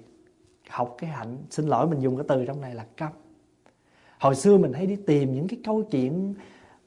Học 0.68 0.94
cái 0.98 1.10
hạnh. 1.10 1.38
Xin 1.50 1.66
lỗi, 1.66 1.86
mình 1.86 2.00
dùng 2.00 2.16
cái 2.16 2.24
từ 2.28 2.44
trong 2.44 2.60
này 2.60 2.74
là 2.74 2.84
cấp 2.96 3.12
hồi 4.20 4.34
xưa 4.34 4.58
mình 4.58 4.72
hay 4.72 4.86
đi 4.86 4.96
tìm 4.96 5.34
những 5.34 5.48
cái 5.48 5.58
câu 5.64 5.82
chuyện 5.82 6.34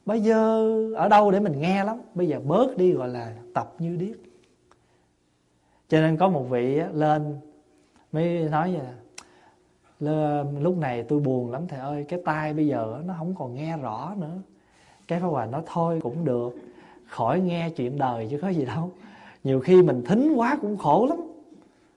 bây 0.05 0.21
giờ 0.21 0.69
ở 0.95 1.09
đâu 1.09 1.31
để 1.31 1.39
mình 1.39 1.59
nghe 1.59 1.83
lắm. 1.83 2.01
Bây 2.13 2.27
giờ 2.27 2.39
bớt 2.39 2.77
đi 2.77 2.91
gọi 2.91 3.09
là 3.09 3.35
tập 3.53 3.73
như 3.79 3.95
điếc. 3.95 4.15
Cho 5.89 6.01
nên 6.01 6.17
có 6.17 6.29
một 6.29 6.43
vị 6.49 6.81
lên, 6.93 7.35
mới 8.11 8.49
nói 8.49 8.75
vậy 8.77 8.87
lúc 10.59 10.77
này 10.77 11.03
tôi 11.03 11.19
buồn 11.19 11.51
lắm 11.51 11.67
thầy 11.67 11.79
ơi, 11.79 12.05
cái 12.09 12.21
tai 12.25 12.53
bây 12.53 12.67
giờ 12.67 13.01
nó 13.05 13.13
không 13.17 13.35
còn 13.35 13.55
nghe 13.55 13.77
rõ 13.77 14.15
nữa. 14.17 14.37
Cái 15.07 15.19
pháp 15.19 15.27
hòa 15.27 15.45
nói, 15.45 15.61
thôi 15.65 15.99
cũng 16.03 16.25
được, 16.25 16.53
khỏi 17.07 17.39
nghe 17.39 17.69
chuyện 17.69 17.97
đời 17.97 18.27
chứ 18.31 18.39
có 18.41 18.49
gì 18.49 18.65
đâu. 18.65 18.91
Nhiều 19.43 19.59
khi 19.59 19.81
mình 19.81 20.03
thính 20.05 20.33
quá 20.35 20.57
cũng 20.61 20.77
khổ 20.77 21.07
lắm 21.09 21.17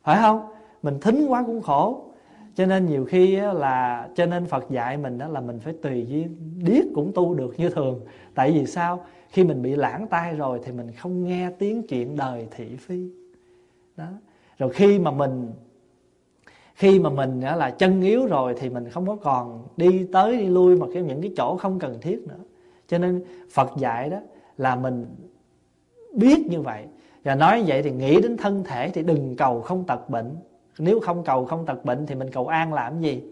phải 0.07 0.19
không? 0.23 0.49
Mình 0.83 1.01
thính 1.01 1.27
quá 1.29 1.43
cũng 1.47 1.63
khổ. 1.63 2.05
Cho 2.55 2.67
nên 2.67 2.87
nhiều 2.87 3.05
khi 3.05 3.37
là, 3.37 4.09
cho 4.15 4.27
nên 4.27 4.47
Phật 4.47 4.71
dạy 4.71 4.97
mình 4.97 5.19
đó 5.19 5.29
là 5.29 5.41
mình 5.41 5.61
phải 5.61 5.73
tùy 5.83 6.07
duyên 6.09 6.37
điếc 6.65 6.85
cũng 6.95 7.13
tu 7.15 7.35
được 7.35 7.55
như 7.59 7.71
thường. 7.71 8.01
Tại 8.35 8.53
vì 8.53 8.67
sao? 8.67 9.05
Khi 9.29 9.45
mình 9.45 9.63
bị 9.63 9.77
lãng 9.77 10.07
tai 10.07 10.35
rồi 10.35 10.61
thì 10.65 10.73
mình 10.73 10.93
không 10.93 11.25
nghe 11.25 11.51
tiếng 11.59 11.83
chuyện 11.83 12.17
đời 12.17 12.49
thị 12.51 12.77
phi. 12.77 13.11
Đó. 13.97 14.07
Rồi 14.59 14.71
khi 14.73 14.99
mà 14.99 15.11
mình, 15.11 15.53
khi 16.75 16.99
mà 16.99 17.11
mình 17.11 17.41
là 17.41 17.71
chân 17.71 18.03
yếu 18.03 18.27
rồi 18.27 18.55
thì 18.59 18.69
mình 18.69 18.91
không 18.91 19.07
có 19.07 19.17
còn 19.17 19.67
đi 19.77 20.07
tới 20.13 20.37
đi 20.37 20.47
lui 20.47 20.77
mà 20.77 20.87
cái 20.95 21.03
những 21.03 21.23
cái 21.23 21.33
chỗ 21.37 21.57
không 21.57 21.79
cần 21.79 21.99
thiết 22.01 22.27
nữa. 22.29 22.41
Cho 22.89 22.99
nên 22.99 23.25
Phật 23.53 23.71
dạy 23.79 24.11
đó 24.11 24.19
là 24.59 24.77
mình 24.77 25.07
biết 26.13 26.47
như 26.51 26.61
vậy 26.61 26.85
và 27.27 27.35
nói 27.35 27.65
vậy 27.67 27.83
thì 27.83 27.91
nghĩ 27.91 28.21
đến 28.21 28.37
thân 28.37 28.65
thể 28.65 28.91
thì 28.91 29.03
đừng 29.03 29.37
cầu 29.37 29.61
không 29.61 29.85
tật 29.85 30.11
bệnh. 30.11 30.37
Nếu 30.79 31.01
không 31.01 31.25
cầu 31.25 31.45
không 31.45 31.67
tật 31.67 31.85
bệnh 31.85 32.07
thì 32.07 32.15
mình 32.15 32.31
cầu 32.31 32.47
an 32.47 32.75
làm 32.75 33.01
gì? 33.01 33.23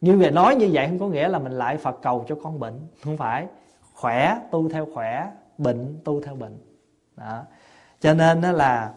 Như 0.00 0.12
mà 0.12 0.30
nói 0.30 0.56
như 0.56 0.70
vậy 0.72 0.86
không 0.88 0.98
có 0.98 1.08
nghĩa 1.08 1.28
là 1.28 1.38
mình 1.38 1.52
lại 1.52 1.76
Phật 1.76 1.98
cầu 2.02 2.24
cho 2.28 2.34
con 2.42 2.60
bệnh. 2.60 2.80
Không 3.04 3.16
phải. 3.16 3.46
Khỏe 3.94 4.38
tu 4.50 4.68
theo 4.68 4.86
khỏe, 4.94 5.30
bệnh 5.58 5.98
tu 6.04 6.22
theo 6.22 6.34
bệnh. 6.34 6.58
Đó. 7.16 7.44
cho 8.00 8.14
nên 8.14 8.40
đó 8.40 8.52
là 8.52 8.92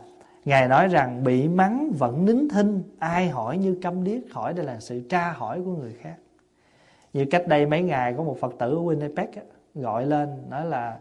ngài 0.46 0.68
nói 0.68 0.88
rằng 0.88 1.24
bị 1.24 1.48
mắng 1.48 1.92
vẫn 2.00 2.26
nín 2.26 2.50
thinh, 2.50 2.84
ai 3.00 3.30
hỏi 3.30 3.58
như 3.58 3.80
câm 3.82 4.04
điếc 4.04 4.22
hỏi 4.32 4.54
đây 4.54 4.66
là 4.66 4.80
sự 4.80 5.02
tra 5.10 5.32
hỏi 5.32 5.62
của 5.66 5.72
người 5.72 5.94
khác. 6.02 6.16
Như 7.14 7.26
cách 7.32 7.48
đây 7.48 7.66
mấy 7.66 7.82
ngày 7.82 8.14
có 8.18 8.24
một 8.24 8.38
phật 8.40 8.54
tử 8.60 8.76
ở 8.76 8.82
Winnipeg 8.82 9.28
gọi 9.76 10.06
lên, 10.06 10.30
nói 10.50 10.66
là 10.66 10.98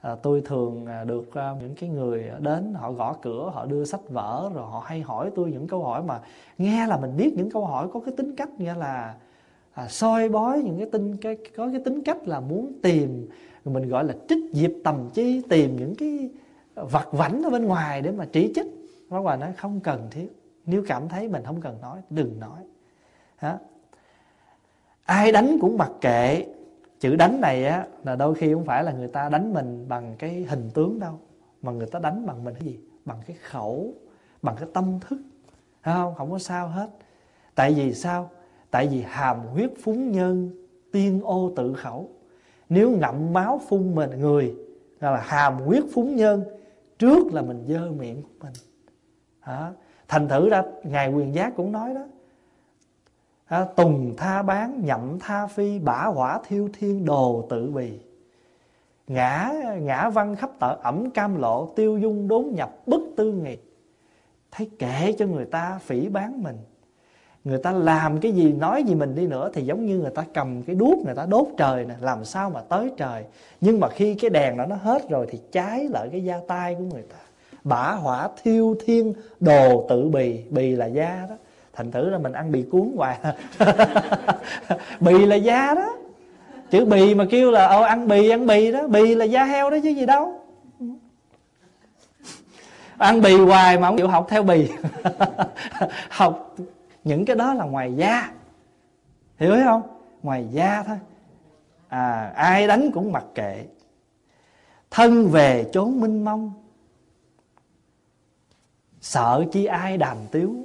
à, 0.00 0.14
tôi 0.22 0.40
thường 0.40 0.86
à, 0.86 1.04
được 1.04 1.34
à, 1.34 1.54
những 1.60 1.74
cái 1.74 1.90
người 1.90 2.28
à, 2.28 2.38
đến 2.38 2.74
họ 2.74 2.92
gõ 2.92 3.16
cửa 3.22 3.50
họ 3.54 3.66
đưa 3.66 3.84
sách 3.84 4.08
vở 4.08 4.50
rồi 4.54 4.66
họ 4.70 4.82
hay 4.86 5.00
hỏi 5.00 5.30
tôi 5.34 5.50
những 5.50 5.66
câu 5.66 5.84
hỏi 5.84 6.02
mà 6.02 6.20
nghe 6.58 6.86
là 6.86 6.96
mình 6.96 7.16
biết 7.16 7.34
những 7.36 7.50
câu 7.50 7.66
hỏi 7.66 7.88
có 7.92 8.00
cái 8.00 8.14
tính 8.16 8.36
cách 8.36 8.60
nghĩa 8.60 8.74
là 8.74 9.14
à, 9.72 9.88
soi 9.88 10.28
bói 10.28 10.62
những 10.62 10.78
cái 10.78 10.88
tinh 10.92 11.16
cái 11.16 11.36
có 11.56 11.68
cái 11.72 11.80
tính 11.84 12.02
cách 12.02 12.28
là 12.28 12.40
muốn 12.40 12.72
tìm 12.82 13.28
mình 13.64 13.88
gọi 13.88 14.04
là 14.04 14.14
trích 14.28 14.38
diệp 14.52 14.70
tầm 14.84 15.10
chi 15.14 15.42
tìm 15.48 15.76
những 15.76 15.94
cái 15.94 16.30
vặt 16.74 17.08
vảnh 17.12 17.42
ở 17.42 17.50
bên 17.50 17.64
ngoài 17.64 18.02
để 18.02 18.10
mà 18.10 18.26
chỉ 18.32 18.52
trích. 18.54 18.66
Pháp 19.10 19.18
Hòa 19.18 19.36
nói 19.36 19.52
không 19.52 19.80
cần 19.80 20.08
thiết. 20.10 20.28
Nếu 20.66 20.84
cảm 20.86 21.08
thấy 21.08 21.28
mình 21.28 21.42
không 21.46 21.60
cần 21.60 21.80
nói 21.80 22.00
Đừng 22.10 22.40
nói. 22.40 22.60
Hả? 23.36 23.58
Ai 25.04 25.32
đánh 25.32 25.58
cũng 25.60 25.78
mặc 25.78 25.90
kệ 26.00 26.46
chữ 27.00 27.16
đánh 27.16 27.40
này 27.40 27.64
á, 27.64 27.86
là 28.04 28.16
đôi 28.16 28.34
khi 28.34 28.54
không 28.54 28.64
phải 28.64 28.84
là 28.84 28.92
người 28.92 29.08
ta 29.08 29.28
đánh 29.28 29.54
mình 29.54 29.88
bằng 29.88 30.14
cái 30.18 30.46
hình 30.48 30.70
tướng 30.74 30.98
đâu, 30.98 31.18
mà 31.62 31.72
người 31.72 31.86
ta 31.86 31.98
đánh 31.98 32.26
bằng 32.26 32.44
mình 32.44 32.54
cái 32.54 32.68
gì? 32.68 32.78
Bằng 33.04 33.18
cái 33.26 33.36
khẩu, 33.42 33.94
bằng 34.42 34.56
cái 34.60 34.68
tâm 34.74 34.98
thức. 35.08 35.18
Thấy 35.82 35.94
không? 35.94 36.14
Không 36.14 36.30
có 36.30 36.38
sao 36.38 36.68
hết. 36.68 36.90
Tại 37.54 37.74
vì 37.74 37.94
sao? 37.94 38.30
Tại 38.70 38.86
vì 38.86 39.02
hàm 39.02 39.40
huyết 39.40 39.70
phúng 39.82 40.12
nhân, 40.12 40.50
tiên 40.92 41.20
ô 41.24 41.52
tự 41.56 41.74
khẩu. 41.74 42.10
Nếu 42.68 42.90
ngậm 42.90 43.32
máu 43.32 43.60
phun 43.68 43.94
mình, 43.94 44.10
người 44.20 44.54
là 45.00 45.16
hàm 45.16 45.54
huyết 45.58 45.84
phúng 45.92 46.16
nhân, 46.16 46.44
trước 46.98 47.32
là 47.32 47.42
mình 47.42 47.64
dơ 47.68 47.90
miệng 47.90 48.22
của 48.22 48.28
mình. 48.40 48.52
Hả? 49.40 49.72
thành 50.08 50.28
thử 50.28 50.48
ra, 50.48 50.62
ngài 50.82 51.12
quyền 51.12 51.34
giác 51.34 51.52
cũng 51.56 51.72
nói 51.72 51.94
đó 51.94 52.04
à, 53.48 53.64
tùng 53.76 54.14
tha 54.16 54.42
bán 54.42 54.80
nhậm 54.84 55.18
tha 55.18 55.46
phi 55.46 55.78
bả 55.78 56.04
hỏa 56.04 56.40
thiêu 56.48 56.68
thiên 56.78 57.04
đồ 57.04 57.46
tự 57.50 57.70
bì. 57.70 57.90
Ngã 59.06 59.52
ngã 59.80 60.10
văn 60.10 60.36
khắp 60.36 60.50
tợ 60.58 60.76
ẩm 60.82 61.10
cam 61.10 61.40
lộ 61.40 61.72
tiêu 61.76 61.98
dung 61.98 62.28
đốn 62.28 62.46
nhập 62.52 62.70
bất 62.86 63.00
tư 63.16 63.32
nghiệp 63.32 63.62
thấy 64.50 64.70
kệ 64.78 65.12
cho 65.18 65.26
người 65.26 65.44
ta 65.44 65.78
phỉ 65.82 66.08
bán 66.08 66.42
mình. 66.42 66.56
Người 67.44 67.58
ta 67.58 67.72
làm 67.72 68.20
cái 68.20 68.32
gì 68.32 68.52
nói 68.52 68.82
gì 68.82 68.94
mình 68.94 69.14
đi 69.14 69.26
nữa 69.26 69.50
thì 69.54 69.62
giống 69.62 69.86
như 69.86 69.98
người 69.98 70.10
ta 70.10 70.24
cầm 70.34 70.62
cái 70.62 70.76
đuốc 70.76 70.98
người 70.98 71.14
ta 71.14 71.26
đốt 71.26 71.46
trời 71.56 71.84
nè 71.84 71.94
làm 72.00 72.24
sao 72.24 72.50
mà 72.50 72.60
tới 72.60 72.90
trời. 72.96 73.24
Nhưng 73.60 73.80
mà 73.80 73.88
khi 73.88 74.14
cái 74.14 74.30
đèn 74.30 74.56
đó 74.56 74.66
nó 74.66 74.76
hết 74.76 75.08
rồi 75.08 75.26
thì 75.30 75.40
cháy 75.52 75.88
lại 75.90 76.08
cái 76.12 76.24
da 76.24 76.40
tay 76.48 76.74
của 76.74 76.84
người 76.84 77.02
ta. 77.02 77.16
Bả 77.64 77.92
hỏa 77.92 78.28
thiêu 78.42 78.76
thiên 78.86 79.14
đồ 79.40 79.86
tự 79.88 80.08
bì 80.08 80.44
bì 80.50 80.76
là 80.76 80.86
da 80.86 81.26
đó 81.28 81.36
thành 81.78 81.90
thử 81.90 82.10
là 82.10 82.18
mình 82.18 82.32
ăn 82.32 82.52
bì 82.52 82.62
cuốn 82.62 82.92
hoài. 82.96 83.18
Bì 85.00 85.26
là 85.26 85.36
da 85.36 85.74
đó. 85.74 85.96
Chữ 86.70 86.84
bì 86.84 87.14
mà 87.14 87.24
kêu 87.30 87.50
là 87.50 87.66
ờ 87.66 87.82
ăn 87.82 88.08
bì 88.08 88.28
ăn 88.28 88.46
bì 88.46 88.72
đó. 88.72 88.86
Bì 88.86 89.14
là 89.14 89.24
da 89.24 89.44
heo 89.44 89.70
đó 89.70 89.76
chứ 89.82 89.88
gì 89.88 90.06
đâu. 90.06 90.40
Ăn 92.96 93.22
bì 93.22 93.36
hoài 93.36 93.78
mà 93.78 93.88
không 93.88 93.96
chịu 93.96 94.08
học 94.08 94.26
theo 94.28 94.42
bì. 94.42 94.70
Học 96.10 96.56
những 97.04 97.24
cái 97.24 97.36
đó 97.36 97.54
là 97.54 97.64
ngoài 97.64 97.94
da. 97.94 98.30
Hiểu 99.36 99.56
không? 99.64 99.82
Ngoài 100.22 100.46
da 100.50 100.82
thôi. 100.86 100.98
À 101.88 102.32
ai 102.36 102.66
đánh 102.66 102.90
cũng 102.94 103.12
mặc 103.12 103.24
kệ. 103.34 103.66
Thân 104.90 105.28
về 105.28 105.70
chốn 105.72 106.00
minh 106.00 106.24
mông. 106.24 106.52
Sợ 109.00 109.44
chi 109.52 109.64
ai 109.64 109.96
đàm 109.96 110.16
tiếu 110.32 110.56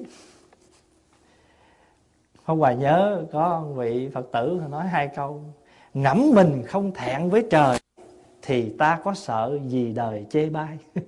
hôm 2.43 2.59
qua 2.59 2.73
nhớ 2.73 3.25
có 3.31 3.63
vị 3.75 4.09
phật 4.13 4.31
tử 4.31 4.61
nói 4.69 4.87
hai 4.87 5.07
câu, 5.07 5.41
ngẫm 5.93 6.31
mình 6.33 6.63
không 6.67 6.91
thẹn 6.91 7.29
với 7.29 7.43
trời 7.49 7.77
thì 8.41 8.69
ta 8.69 8.99
có 9.03 9.13
sợ 9.13 9.59
gì 9.67 9.93
đời 9.93 10.25
chê 10.29 10.49
bai? 10.49 10.77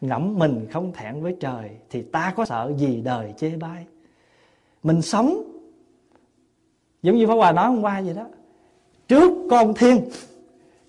Ngẫm 0.00 0.38
mình 0.38 0.66
không 0.72 0.92
thẹn 0.92 1.22
với 1.22 1.36
trời 1.40 1.70
thì 1.90 2.02
ta 2.02 2.32
có 2.36 2.44
sợ 2.44 2.72
gì 2.76 3.00
đời 3.04 3.34
chê 3.36 3.50
bai? 3.50 3.86
Mình 4.82 5.02
sống, 5.02 5.42
giống 7.02 7.16
như 7.16 7.26
pháp 7.26 7.34
hòa 7.34 7.52
nói 7.52 7.68
hôm 7.68 7.82
qua 7.82 8.00
vậy 8.00 8.14
đó, 8.14 8.26
trước 9.08 9.32
có 9.50 9.58
ông 9.58 9.74
thiên, 9.74 10.00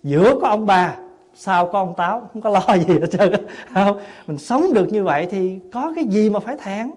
giữa 0.04 0.40
có 0.42 0.48
ông 0.48 0.66
bà, 0.66 0.96
sau 1.34 1.68
có 1.68 1.80
ông 1.80 1.94
táo, 1.98 2.30
không 2.34 2.42
có 2.42 2.50
lo 2.50 2.78
gì 2.88 3.00
hết 3.00 3.08
trơn 3.12 3.34
không, 3.74 4.00
mình 4.28 4.38
sống 4.38 4.74
được 4.74 4.88
như 4.92 5.04
vậy 5.04 5.28
thì 5.32 5.60
có 5.74 5.94
cái 5.96 6.06
gì 6.06 6.30
mà 6.30 6.40
phải 6.40 6.58
thẹn? 6.58 6.92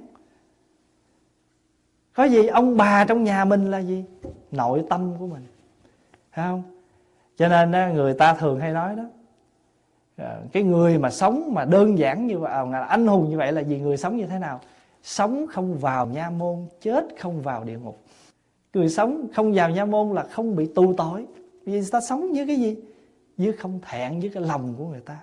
Có 2.15 2.25
gì 2.25 2.47
ông 2.47 2.77
bà 2.77 3.05
trong 3.05 3.25
nhà 3.25 3.45
mình 3.45 3.71
là 3.71 3.79
gì? 3.79 4.05
Nội 4.51 4.85
tâm 4.91 5.15
của 5.19 5.27
mình. 5.27 5.47
Thấy 6.33 6.45
không? 6.45 6.63
Cho 7.37 7.49
nên 7.49 7.95
người 7.95 8.15
ta 8.15 8.35
thường 8.35 8.61
hay 8.61 8.73
nói 8.73 8.97
đó 8.97 9.05
à, 10.17 10.41
cái 10.53 10.63
người 10.63 10.99
mà 10.99 11.11
sống 11.11 11.55
mà 11.55 11.65
đơn 11.65 11.99
giản 11.99 12.27
như 12.27 12.39
vậy 12.39 12.53
à, 12.53 12.81
anh 12.89 13.07
hùng 13.07 13.31
như 13.31 13.39
vậy 13.39 13.53
là 13.53 13.63
vì 13.63 13.81
người 13.81 13.97
sống 13.97 14.17
như 14.17 14.27
thế 14.27 14.39
nào? 14.39 14.61
Sống 15.03 15.47
không 15.51 15.79
vào 15.79 16.07
nha 16.07 16.31
môn, 16.31 16.67
chết 16.81 17.05
không 17.21 17.43
vào 17.43 17.65
địa 17.65 17.79
ngục. 17.79 17.99
Người 18.75 18.89
sống 18.89 19.27
không 19.35 19.53
vào 19.55 19.71
nha 19.71 19.85
môn 19.85 20.15
là 20.15 20.23
không 20.23 20.57
bị 20.57 20.67
tu 20.75 20.95
tội. 20.97 21.27
Vì 21.65 21.83
ta 21.93 22.01
sống 22.01 22.33
với 22.33 22.47
cái 22.47 22.57
gì? 22.57 22.77
Với 23.39 23.53
không 23.53 23.81
thẹn 23.83 24.21
với 24.21 24.31
cái 24.35 24.43
lòng 24.43 24.75
của 24.79 24.87
người 24.87 25.01
ta. 25.01 25.19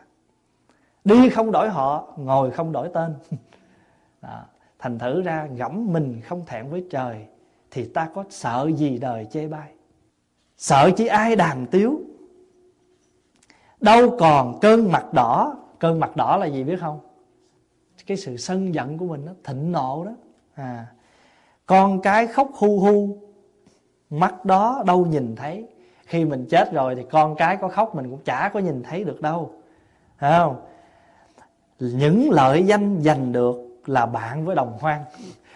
Đi 1.03 1.29
không 1.29 1.51
đổi 1.51 1.69
họ, 1.69 2.13
ngồi 2.17 2.51
không 2.51 2.71
đổi 2.71 2.89
tên. 2.93 3.13
Đó 4.21 4.45
thành 4.79 4.99
thử 4.99 5.21
ra 5.21 5.47
gẫm 5.55 5.93
mình 5.93 6.21
không 6.21 6.45
thẹn 6.45 6.69
với 6.69 6.85
trời, 6.89 7.25
thì 7.71 7.85
ta 7.85 8.09
có 8.13 8.23
sợ 8.29 8.69
gì 8.75 8.97
đời 8.97 9.27
chê 9.31 9.47
bai? 9.47 9.71
Sợ 10.57 10.91
chỉ 10.97 11.07
ai 11.07 11.35
đàm 11.35 11.65
tiếu? 11.65 12.01
Đâu 13.81 14.17
còn 14.19 14.59
cơn 14.61 14.91
mặt 14.91 15.13
đỏ? 15.13 15.55
Cơn 15.79 15.99
mặt 15.99 16.15
đỏ 16.15 16.37
là 16.37 16.45
gì 16.45 16.63
biết 16.63 16.79
không? 16.79 16.99
Cái 18.05 18.17
sự 18.17 18.37
sân 18.37 18.73
giận 18.73 18.97
của 18.97 19.05
mình 19.05 19.25
đó 19.25 19.31
thịnh 19.43 19.71
nộ 19.71 20.03
đó. 20.05 20.11
À 20.55 20.87
con 21.69 22.01
cái 22.01 22.27
khóc 22.27 22.49
hu 22.53 22.79
hu, 22.79 23.17
mắt 24.09 24.45
đó 24.45 24.83
đâu 24.85 25.05
nhìn 25.05 25.35
thấy. 25.35 25.67
Khi 26.05 26.25
mình 26.25 26.45
chết 26.49 26.73
rồi 26.73 26.95
thì 26.95 27.03
con 27.11 27.35
cái 27.35 27.57
có 27.57 27.67
khóc, 27.67 27.95
mình 27.95 28.09
cũng 28.09 28.19
chả 28.25 28.49
có 28.53 28.59
nhìn 28.59 28.83
thấy 28.83 29.03
được 29.03 29.21
đâu. 29.21 29.51
Thấy 30.19 30.31
không? 30.37 30.55
Những 31.79 32.29
lợi 32.31 32.63
danh 32.63 33.01
giành 33.01 33.31
được 33.31 33.68
là 33.89 34.05
bạn 34.05 34.45
với 34.45 34.55
đồng 34.55 34.77
hoang. 34.79 35.03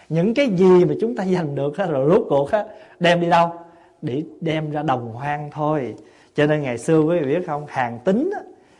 Những 0.08 0.34
cái 0.34 0.46
gì 0.46 0.84
mà 0.84 0.94
chúng 1.00 1.16
ta 1.16 1.24
giành 1.24 1.54
được 1.54 1.76
rồi 1.76 2.10
rốt 2.10 2.22
cuộc 2.28 2.50
đem 3.00 3.20
đi 3.20 3.28
đâu? 3.28 3.52
Để 4.02 4.22
đem 4.40 4.70
ra 4.70 4.82
đồng 4.82 5.12
hoang 5.12 5.50
thôi. 5.52 5.94
Cho 6.34 6.46
nên 6.46 6.62
ngày 6.62 6.78
xưa 6.78 7.00
quý 7.00 7.18
vị 7.18 7.34
biết 7.34 7.46
không, 7.46 7.64
hàng 7.68 7.98
tính 8.04 8.30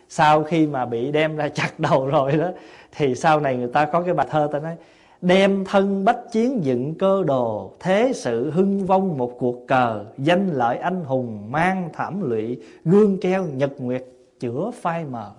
sau 0.09 0.43
khi 0.43 0.67
mà 0.67 0.87
bị 0.87 1.13
đem 1.13 1.37
ra 1.37 1.49
chặt 1.49 1.71
đầu 1.79 2.07
rồi 2.07 2.33
đó, 2.33 2.49
thì 2.97 3.15
sau 3.15 3.41
này 3.41 3.57
người 3.57 3.69
ta 3.73 3.85
có 3.85 4.03
cái 4.03 4.15
bài 4.15 4.27
thơ 4.31 4.49
ta 4.53 4.59
nói, 4.59 4.77
đem 5.21 5.65
thân 5.65 6.05
bách 6.05 6.33
chiến 6.33 6.65
dựng 6.65 6.95
cơ 6.95 7.23
đồ, 7.27 7.73
thế 7.81 8.13
sự 8.15 8.51
hưng 8.51 8.87
vong 8.87 9.19
một 9.19 9.33
cuộc 9.39 9.67
cờ, 9.67 10.05
danh 10.19 10.51
lợi 10.53 10.79
anh 10.79 11.05
hùng 11.05 11.51
mang 11.51 11.89
thảm 11.93 12.31
lụy, 12.31 12.61
gương 12.85 13.21
keo 13.21 13.45
nhật 13.45 13.71
nguyệt 13.79 14.05
chữa 14.41 14.71
phai 14.75 15.05
mờ. 15.05 15.31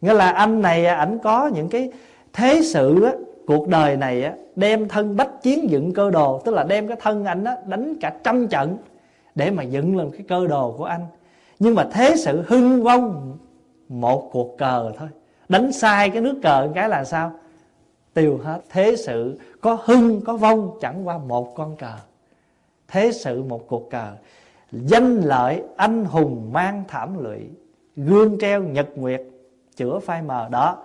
Nghĩa 0.00 0.14
là 0.14 0.30
anh 0.30 0.62
này 0.62 0.86
ảnh 0.86 1.18
có 1.22 1.50
những 1.54 1.68
cái 1.68 1.92
thế 2.32 2.60
sự 2.64 3.02
á, 3.02 3.12
cuộc 3.46 3.68
đời 3.68 3.96
này 3.96 4.24
á, 4.24 4.34
đem 4.56 4.88
thân 4.88 5.16
bách 5.16 5.42
chiến 5.42 5.70
dựng 5.70 5.92
cơ 5.92 6.10
đồ 6.10 6.42
tức 6.44 6.54
là 6.54 6.64
đem 6.64 6.88
cái 6.88 6.96
thân 7.00 7.24
anh 7.24 7.44
á, 7.44 7.56
đánh 7.66 7.94
cả 8.00 8.14
trăm 8.24 8.48
trận 8.48 8.76
để 9.34 9.50
mà 9.50 9.62
dựng 9.62 9.96
lên 9.96 10.10
cái 10.10 10.22
cơ 10.28 10.46
đồ 10.46 10.74
của 10.78 10.84
anh. 10.84 11.06
Nhưng 11.58 11.74
mà 11.74 11.88
thế 11.92 12.16
sự 12.16 12.44
hưng 12.48 12.82
vong 12.82 13.36
một 13.88 14.28
cuộc 14.32 14.58
cờ 14.58 14.92
thôi. 14.98 15.08
Đánh 15.48 15.72
sai 15.72 16.10
cái 16.10 16.22
nước 16.22 16.38
cờ 16.42 16.68
cái 16.74 16.88
là 16.88 17.04
sao? 17.04 17.32
Tiêu 18.14 18.40
hết. 18.44 18.60
Thế 18.70 18.96
sự 18.96 19.38
có 19.60 19.78
hưng 19.84 20.20
có 20.20 20.36
vong 20.36 20.78
chẳng 20.80 21.06
qua 21.06 21.18
một 21.18 21.54
con 21.56 21.76
cờ. 21.76 21.94
Thế 22.88 23.12
sự 23.12 23.42
một 23.42 23.68
cuộc 23.68 23.90
cờ. 23.90 24.12
Danh 24.72 25.20
lợi 25.20 25.62
anh 25.76 26.04
hùng 26.04 26.50
mang 26.52 26.84
thảm 26.88 27.24
lụy 27.24 27.38
gương 27.96 28.38
treo 28.40 28.62
nhật 28.62 28.88
nguyệt 28.96 29.22
chữa 29.76 29.98
phai 29.98 30.22
mờ 30.22 30.48
đó 30.50 30.76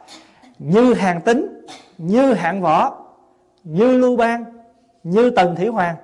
như 0.63 0.93
hàng 0.93 1.21
tính 1.21 1.61
như 1.97 2.33
hạng 2.33 2.61
võ 2.61 3.05
như 3.63 3.97
lưu 3.97 4.17
bang 4.17 4.43
như 5.03 5.29
tần 5.29 5.55
thủy 5.55 5.67
hoàng. 5.67 5.95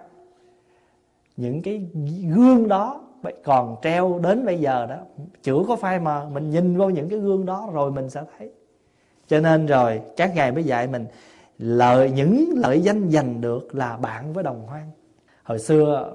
Những 1.38 1.62
cái 1.62 1.88
gương 2.36 2.68
đó 2.68 3.02
còn 3.44 3.76
treo 3.82 4.20
đến 4.24 4.46
bây 4.46 4.60
giờ 4.60 4.86
đó 4.90 4.96
chữ 5.44 5.64
có 5.68 5.76
phai 5.76 6.00
mờ 6.00 6.30
mình 6.34 6.50
nhìn 6.50 6.78
vô 6.78 6.90
những 6.90 7.10
cái 7.10 7.20
gương 7.20 7.46
đó 7.46 7.70
rồi 7.74 7.92
mình 7.92 8.10
sẽ 8.10 8.22
thấy. 8.38 8.52
Cho 9.28 9.40
nên 9.40 9.66
rồi 9.66 10.02
các 10.18 10.36
ngài 10.36 10.52
mới 10.52 10.64
dạy 10.64 10.88
mình 10.88 11.06
lợi 11.58 12.12
những 12.12 12.54
lợi 12.56 12.82
danh 12.82 13.10
giành 13.10 13.42
được 13.42 13.76
là 13.76 13.98
bạn 13.98 14.34
với 14.34 14.44
đồng 14.44 14.64
hoang. 14.68 14.92
Hồi 15.44 15.60
xưa 15.60 16.12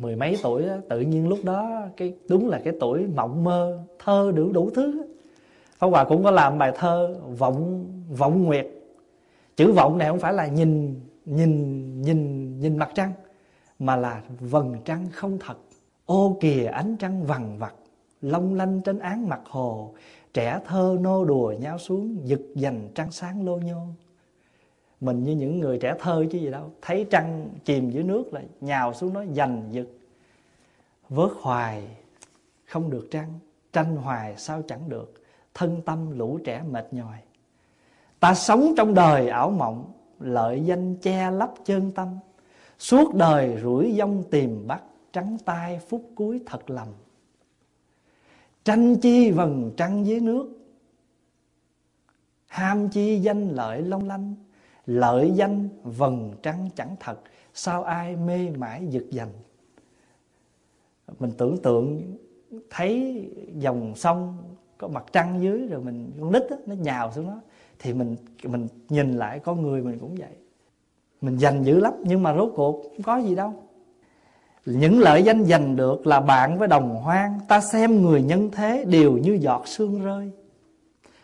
mười 0.00 0.16
mấy 0.16 0.36
tuổi 0.42 0.62
đó, 0.62 0.74
tự 0.88 1.00
nhiên 1.00 1.28
lúc 1.28 1.38
đó 1.42 1.80
cái 1.96 2.14
đúng 2.28 2.48
là 2.48 2.60
cái 2.64 2.74
tuổi 2.80 3.06
mộng 3.16 3.44
mơ 3.44 3.78
thơ 4.04 4.32
đủ 4.34 4.52
đủ 4.52 4.70
thứ 4.74 5.02
Pháp 5.80 5.86
Hòa 5.86 6.04
cũng 6.04 6.24
có 6.24 6.30
làm 6.30 6.58
bài 6.58 6.72
thơ 6.76 7.16
vọng 7.38 7.86
vọng 8.16 8.44
nguyệt. 8.44 8.66
Chữ 9.56 9.72
vọng 9.72 9.98
này 9.98 10.08
không 10.08 10.20
phải 10.20 10.32
là 10.32 10.46
nhìn 10.46 11.00
nhìn 11.24 12.02
nhìn 12.02 12.60
nhìn 12.60 12.76
mặt 12.76 12.90
trăng, 12.94 13.12
mà 13.78 13.96
là 13.96 14.22
vầng 14.40 14.76
trăng 14.84 15.08
không 15.12 15.38
thật. 15.38 15.58
Ô 16.06 16.36
kìa, 16.40 16.64
ánh 16.64 16.96
trăng 16.96 17.24
vằn 17.24 17.58
vặt, 17.58 17.74
long 18.20 18.54
lanh 18.54 18.80
trên 18.80 18.98
án 18.98 19.28
mặt 19.28 19.40
hồ. 19.44 19.94
Trẻ 20.34 20.60
thơ 20.66 20.96
nô 21.00 21.24
đùa 21.24 21.54
nhau 21.60 21.78
xuống, 21.78 22.18
Giật 22.24 22.40
dành 22.54 22.88
trăng 22.94 23.12
sáng 23.12 23.46
lô 23.46 23.56
nhô. 23.56 23.80
Mình 25.00 25.24
như 25.24 25.32
những 25.32 25.60
người 25.60 25.78
trẻ 25.78 25.94
thơ 25.98 26.24
chứ 26.30 26.38
gì 26.38 26.50
đâu. 26.50 26.70
Thấy 26.82 27.06
trăng 27.10 27.48
chìm 27.64 27.90
dưới 27.90 28.02
nước 28.02 28.32
là 28.32 28.42
nhào 28.60 28.94
xuống 28.94 29.14
nó 29.14 29.24
giành 29.36 29.68
giật. 29.70 29.86
Vớt 31.08 31.30
hoài, 31.40 31.82
không 32.64 32.90
được 32.90 33.08
trăng, 33.10 33.32
Tranh 33.72 33.96
hoài 33.96 34.36
sao 34.36 34.62
chẳng 34.68 34.88
được. 34.88 35.19
Thân 35.54 35.82
tâm 35.86 36.18
lũ 36.18 36.38
trẻ 36.44 36.62
mệt 36.70 36.92
nhòi. 36.92 37.18
Ta 38.20 38.34
sống 38.34 38.74
trong 38.76 38.94
đời 38.94 39.28
ảo 39.28 39.50
mộng, 39.50 39.92
Lợi 40.20 40.62
danh 40.64 40.96
che 40.96 41.30
lấp 41.30 41.54
chân 41.64 41.90
tâm. 41.90 42.18
Suốt 42.78 43.14
đời 43.14 43.58
rủi 43.62 43.94
dông 43.98 44.22
tìm 44.30 44.66
bắt, 44.66 44.82
Trắng 45.12 45.36
tay 45.44 45.80
phút 45.88 46.10
cuối 46.14 46.40
thật 46.46 46.70
lầm 46.70 46.88
Tranh 48.64 48.96
chi 48.96 49.30
vầng 49.30 49.70
trăng 49.76 50.06
dưới 50.06 50.20
nước, 50.20 50.58
Ham 52.46 52.88
chi 52.88 53.20
danh 53.20 53.48
lợi 53.48 53.82
long 53.82 54.08
lanh. 54.08 54.34
Lợi 54.86 55.32
danh 55.34 55.68
vầng 55.82 56.34
trăng 56.42 56.68
chẳng 56.76 56.96
thật, 57.00 57.20
Sao 57.54 57.82
ai 57.82 58.16
mê 58.16 58.50
mãi 58.50 58.86
giật 58.86 59.04
dành? 59.10 59.32
Mình 61.18 61.30
tưởng 61.38 61.56
tượng 61.62 62.16
Thấy 62.70 63.24
dòng 63.54 63.92
sông 63.96 64.38
có 64.80 64.88
mặt 64.88 65.04
trăng 65.12 65.42
dưới 65.42 65.66
Rồi 65.66 65.80
mình 65.80 66.10
con 66.20 66.32
nít 66.32 66.42
đó, 66.50 66.56
nó 66.66 66.74
nhào 66.74 67.12
xuống 67.12 67.26
đó 67.26 67.40
Thì 67.78 67.92
mình 67.92 68.16
mình 68.44 68.68
nhìn 68.88 69.18
lại 69.18 69.38
con 69.38 69.62
người 69.62 69.82
mình 69.82 69.98
cũng 69.98 70.14
vậy. 70.14 70.36
Mình 71.20 71.36
dành 71.36 71.62
dữ 71.62 71.80
lắm 71.80 71.92
Nhưng 72.04 72.22
mà 72.22 72.34
rốt 72.34 72.52
cuộc 72.56 72.82
không 72.82 73.02
có 73.02 73.16
gì 73.18 73.34
đâu. 73.34 73.54
Những 74.66 74.98
lợi 74.98 75.22
danh 75.22 75.44
giành 75.44 75.76
được 75.76 76.06
là 76.06 76.20
bạn 76.20 76.58
với 76.58 76.68
đồng 76.68 76.96
hoang 76.96 77.40
Ta 77.48 77.60
xem 77.60 78.02
người 78.02 78.22
nhân 78.22 78.50
thế 78.50 78.84
đều 78.84 79.12
như 79.12 79.32
giọt 79.40 79.68
sương 79.68 80.04
rơi. 80.04 80.30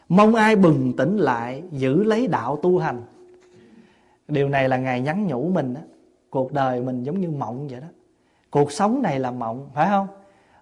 Mong 0.09 0.35
ai 0.35 0.57
bừng 0.57 0.93
tỉnh 0.97 1.17
lại 1.17 1.63
Giữ 1.71 2.05
lấy 2.05 2.27
đạo 2.27 2.59
tu 2.63 2.79
hành. 2.79 3.03
Điều 4.29 4.49
này 4.49 4.69
là 4.69 4.77
Ngài 4.77 5.01
nhắn 5.01 5.27
nhủ 5.27 5.49
mình 5.49 5.75
đó. 5.75 5.81
Cuộc 6.31 6.53
đời 6.53 6.81
mình 6.81 7.03
giống 7.03 7.21
như 7.21 7.31
mộng 7.31 7.69
vậy 7.69 7.81
đó. 7.81 7.89
Cuộc 8.51 8.73
sống 8.73 9.03
này 9.03 9.21
là 9.21 9.31
mộng 9.31 9.69
Phải 9.75 9.89
không? 9.89 10.07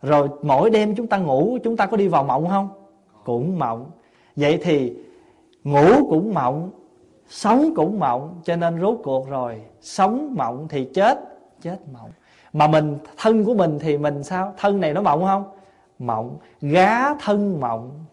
Rồi 0.02 0.28
mỗi 0.42 0.70
đêm 0.70 0.94
chúng 0.94 1.06
ta 1.06 1.18
ngủ 1.18 1.58
Chúng 1.64 1.76
ta 1.76 1.86
có 1.86 1.96
đi 1.96 2.08
vào 2.08 2.24
mộng 2.24 2.48
không? 2.48 2.83
Cũng 3.24 3.58
mộng. 3.58 3.90
Vậy 4.36 4.60
thì 4.62 4.92
ngủ 5.64 6.08
cũng 6.08 6.34
mộng, 6.34 6.70
sống 7.28 7.72
cũng 7.76 7.98
mộng, 7.98 8.40
cho 8.44 8.56
nên 8.56 8.80
rốt 8.80 8.98
cuộc 9.04 9.28
rồi. 9.28 9.60
Sống 9.80 10.34
mộng 10.36 10.66
thì 10.68 10.88
chết 10.94 11.18
chết 11.62 11.76
mộng. 11.92 12.10
Mà 12.52 12.66
mình, 12.66 12.98
thân 13.16 13.44
của 13.44 13.54
mình 13.54 13.78
thì 13.78 13.98
mình 13.98 14.22
sao? 14.22 14.54
Thân 14.56 14.80
này 14.80 14.92
nó 14.92 15.02
mộng 15.02 15.24
không? 15.24 15.44
Mộng. 15.98 16.36
Gá 16.60 17.14
thân 17.14 17.60
mộng. 17.60 18.04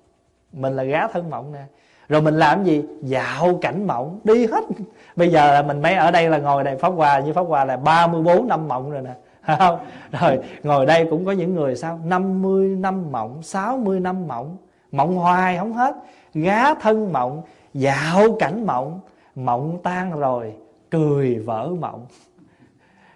Mình 0.54 0.76
là 0.76 0.84
gá 0.84 1.08
thân 1.08 1.30
mộng 1.30 1.52
nè. 1.52 1.64
Rồi 2.10 2.22
mình 2.22 2.34
làm 2.34 2.64
gì? 2.64 2.84
Dạo 3.02 3.58
cảnh 3.62 3.88
mộng. 3.88 4.20
Đi 4.24 4.48
hết. 4.48 4.64
Bây 5.16 5.30
giờ 5.30 5.54
là 5.54 5.62
mình 5.62 5.82
mấy 5.82 5.96
ở 5.96 6.12
đây 6.12 6.30
là 6.30 6.38
ngồi 6.38 6.64
đây. 6.64 6.78
Pháp 6.78 6.90
hòa 6.90 7.20
như 7.20 7.34
pháp 7.34 7.42
hòa 7.42 7.66
là 7.66 7.78
34 7.78 8.48
năm 8.48 8.68
mộng 8.68 8.92
rồi 8.92 9.02
nè. 9.02 9.14
Không? 9.58 9.80
Rồi, 10.12 10.40
ngồi 10.64 10.86
đây 10.86 11.08
cũng 11.10 11.26
có 11.26 11.32
những 11.32 11.56
người 11.56 11.76
sao? 11.76 12.00
50 12.06 12.68
năm 12.68 13.12
mộng 13.12 13.44
60 13.44 14.00
năm 14.00 14.28
mộng 14.28 14.58
mộng 14.92 15.16
hoài 15.16 15.58
không 15.58 15.74
hết. 15.74 15.96
Gá 16.34 16.74
thân 16.74 17.14
mộng 17.14 17.42
dạo 17.74 18.36
cảnh 18.40 18.66
mộng. 18.66 19.00
Mộng 19.36 19.78
tan 19.84 20.20
rồi 20.20 20.54
cười 20.90 21.36
vỡ 21.36 21.70
mộng. 21.80 22.06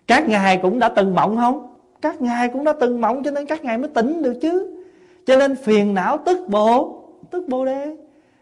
Các 0.07 0.29
ngài 0.29 0.57
cũng 0.57 0.79
đã 0.79 0.89
từng 0.89 1.15
mộng 1.15 1.37
không? 1.37 1.75
Các 2.01 2.21
ngài 2.21 2.49
cũng 2.49 2.63
đã 2.63 2.73
từng 2.79 3.01
mộng 3.01 3.23
cho 3.23 3.31
nên 3.31 3.45
các 3.45 3.63
ngài 3.63 3.77
mới 3.77 3.89
tỉnh 3.89 4.23
được 4.23 4.39
chứ. 4.41 4.83
Cho 5.25 5.37
nên 5.37 5.55
phiền 5.55 5.93
não 5.93 6.17
tức 6.25 6.47
bộ 6.49 7.01
tức 7.29 7.47
bồ 7.47 7.65
đề. 7.65 7.95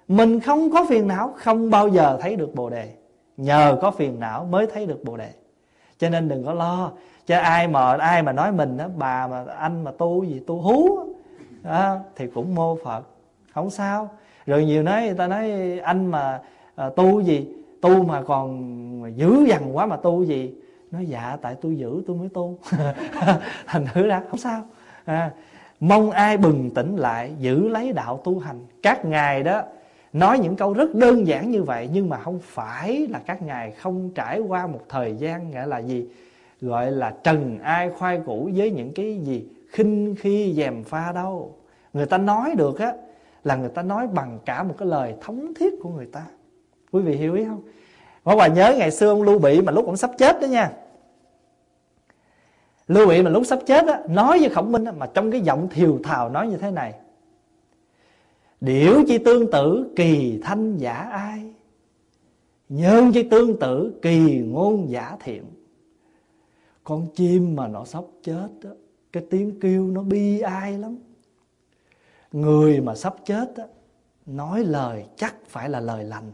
Mình 0.08 0.40
không 0.40 0.72
có 0.72 0.86
phiền 0.90 1.08
não 1.08 1.34
không 1.36 1.70
bao 1.70 1.88
giờ 1.88 2.18
thấy 2.22 2.36
được 2.36 2.56
bồ 2.56 2.70
đề. 2.70 2.90
Nhờ 3.38 3.78
có 3.82 3.92
phiền 3.92 4.20
não 4.20 4.48
mới 4.52 4.68
thấy 4.68 4.86
được 4.86 5.04
bồ 5.04 5.18
đề. 5.18 5.30
Cho 5.98 6.10
nên 6.10 6.30
đừng 6.30 6.46
có 6.46 6.54
lo. 6.54 6.92
Cho 7.26 7.38
ai 7.40 7.68
mà 7.68 7.98
ai 7.98 8.24
mà 8.24 8.32
nói 8.32 8.52
mình 8.52 8.78
đó 8.78 8.86
bà 8.98 9.28
mà 9.28 9.46
anh 9.58 9.84
mà 9.84 9.92
tu 9.98 10.24
gì 10.24 10.42
tu 10.48 10.62
hú 10.62 11.00
đó, 11.64 11.98
thì 12.16 12.28
cũng 12.28 12.56
mô 12.56 12.78
phật 12.84 13.04
không 13.54 13.70
sao. 13.70 14.10
Rồi 14.46 14.66
nhiều 14.66 14.84
nói 14.84 15.06
người 15.06 15.14
ta 15.14 15.28
nói 15.28 15.52
anh 15.80 16.06
mà 16.08 16.42
à, 16.76 16.90
tu 16.96 17.22
gì? 17.22 17.48
Tu 17.82 18.04
mà 18.04 18.22
còn 18.22 19.14
dữ 19.16 19.46
dằn 19.48 19.78
quá 19.78 19.86
mà 19.86 19.98
tu 19.98 20.24
gì? 20.24 20.54
Nói 20.92 21.06
dạ 21.06 21.38
tại 21.42 21.56
tôi 21.62 21.76
giữ 21.78 22.04
tôi 22.08 22.18
mới 22.18 22.30
tu. 22.30 22.58
Thành 23.66 23.86
thử 23.94 24.08
ra 24.08 24.22
không 24.30 24.40
sao. 24.40 24.62
À, 25.06 25.32
mong 25.80 26.12
ai 26.12 26.38
bừng 26.38 26.70
tỉnh 26.70 26.96
lại 26.96 27.34
giữ 27.40 27.68
lấy 27.70 27.94
đạo 27.94 28.22
tu 28.24 28.40
hành. 28.40 28.66
Các 28.84 29.06
ngài 29.06 29.44
đó 29.44 29.62
nói 30.14 30.40
những 30.40 30.56
câu 30.56 30.74
rất 30.74 30.96
đơn 30.96 31.28
giản 31.28 31.52
như 31.52 31.64
vậy 31.64 31.90
nhưng 31.94 32.10
mà 32.10 32.18
không 32.18 32.40
phải 32.44 33.08
là 33.10 33.20
các 33.26 33.42
ngài 33.42 33.72
không 33.72 34.10
trải 34.16 34.40
qua 34.40 34.68
một 34.68 34.82
thời 34.90 35.16
gian 35.16 35.52
nghĩa 35.52 35.66
là 35.66 35.80
gì? 35.80 36.08
Gọi 36.62 36.92
là 36.92 37.14
trần 37.24 37.60
ai 37.60 37.90
khoai 37.90 38.20
củ 38.26 38.50
với 38.56 38.72
những 38.72 38.94
cái 38.94 39.18
gì 39.18 39.48
khinh 39.70 40.16
khi 40.20 40.54
dèm 40.54 40.84
pha 40.84 41.12
đâu. 41.12 41.56
Người 41.94 42.06
ta 42.06 42.18
nói 42.18 42.56
được 42.58 42.80
á 42.80 42.94
là 43.44 43.56
người 43.56 43.70
ta 43.70 43.82
nói 43.82 44.08
bằng 44.08 44.40
cả 44.46 44.64
một 44.64 44.76
cái 44.78 44.88
lời 44.88 45.16
thống 45.22 45.54
thiết 45.54 45.74
của 45.82 45.90
người 45.90 46.06
ta. 46.06 46.26
Quý 46.92 47.02
vị 47.02 47.16
hiểu 47.16 47.34
ý 47.34 47.46
không? 47.46 47.62
Bảo 48.24 48.38
bà 48.38 48.48
nhớ 48.48 48.76
ngày 48.78 48.92
xưa 48.92 49.10
ông 49.10 49.22
Lưu 49.24 49.40
Bị 49.40 49.62
mà 49.62 49.72
lúc 49.72 49.86
ông 49.86 49.98
sắp 49.98 50.12
chết 50.18 50.42
đó 50.42 50.46
nha. 50.46 50.72
Lưu 52.88 53.08
Bị 53.08 53.22
mà 53.22 53.30
lúc 53.30 53.46
sắp 53.46 53.60
chết 53.66 53.88
á 53.88 54.02
Nói 54.10 54.40
với 54.40 54.50
Khổng 54.50 54.72
Minh 54.72 54.86
á, 54.86 54.92
mà 54.92 55.06
trong 55.14 55.32
cái 55.32 55.42
giọng 55.42 55.68
thiều 55.72 56.00
thào 56.04 56.30
nói 56.30 56.48
như 56.48 56.58
thế 56.58 56.72
này. 56.72 56.94
Điểu 58.62 59.04
chi 59.08 59.18
tương 59.18 59.52
tự 59.52 59.94
kỳ 59.96 60.40
thanh 60.44 60.78
giả 60.78 60.94
ai? 60.94 61.54
Nhân 62.70 63.12
chi 63.14 63.24
tương 63.24 63.60
tự 63.60 64.00
kỳ 64.02 64.40
ngôn 64.40 64.90
giả 64.90 65.18
thiện? 65.20 65.44
Con 66.84 67.08
chim 67.16 67.56
mà 67.56 67.68
nó 67.68 67.86
sắp 67.86 68.04
chết 68.24 68.48
á 68.64 68.70
Cái 69.12 69.24
tiếng 69.30 69.60
kêu 69.60 69.88
nó 69.88 70.02
bi 70.02 70.40
ai 70.40 70.78
lắm. 70.78 70.98
Người 72.34 72.82
mà 72.82 72.96
sắp 72.96 73.16
chết 73.26 73.56
á 73.56 73.64
Nói 74.26 74.64
lời 74.64 75.06
chắc 75.16 75.36
phải 75.48 75.70
là 75.70 75.80
lời 75.80 76.04
lành. 76.04 76.32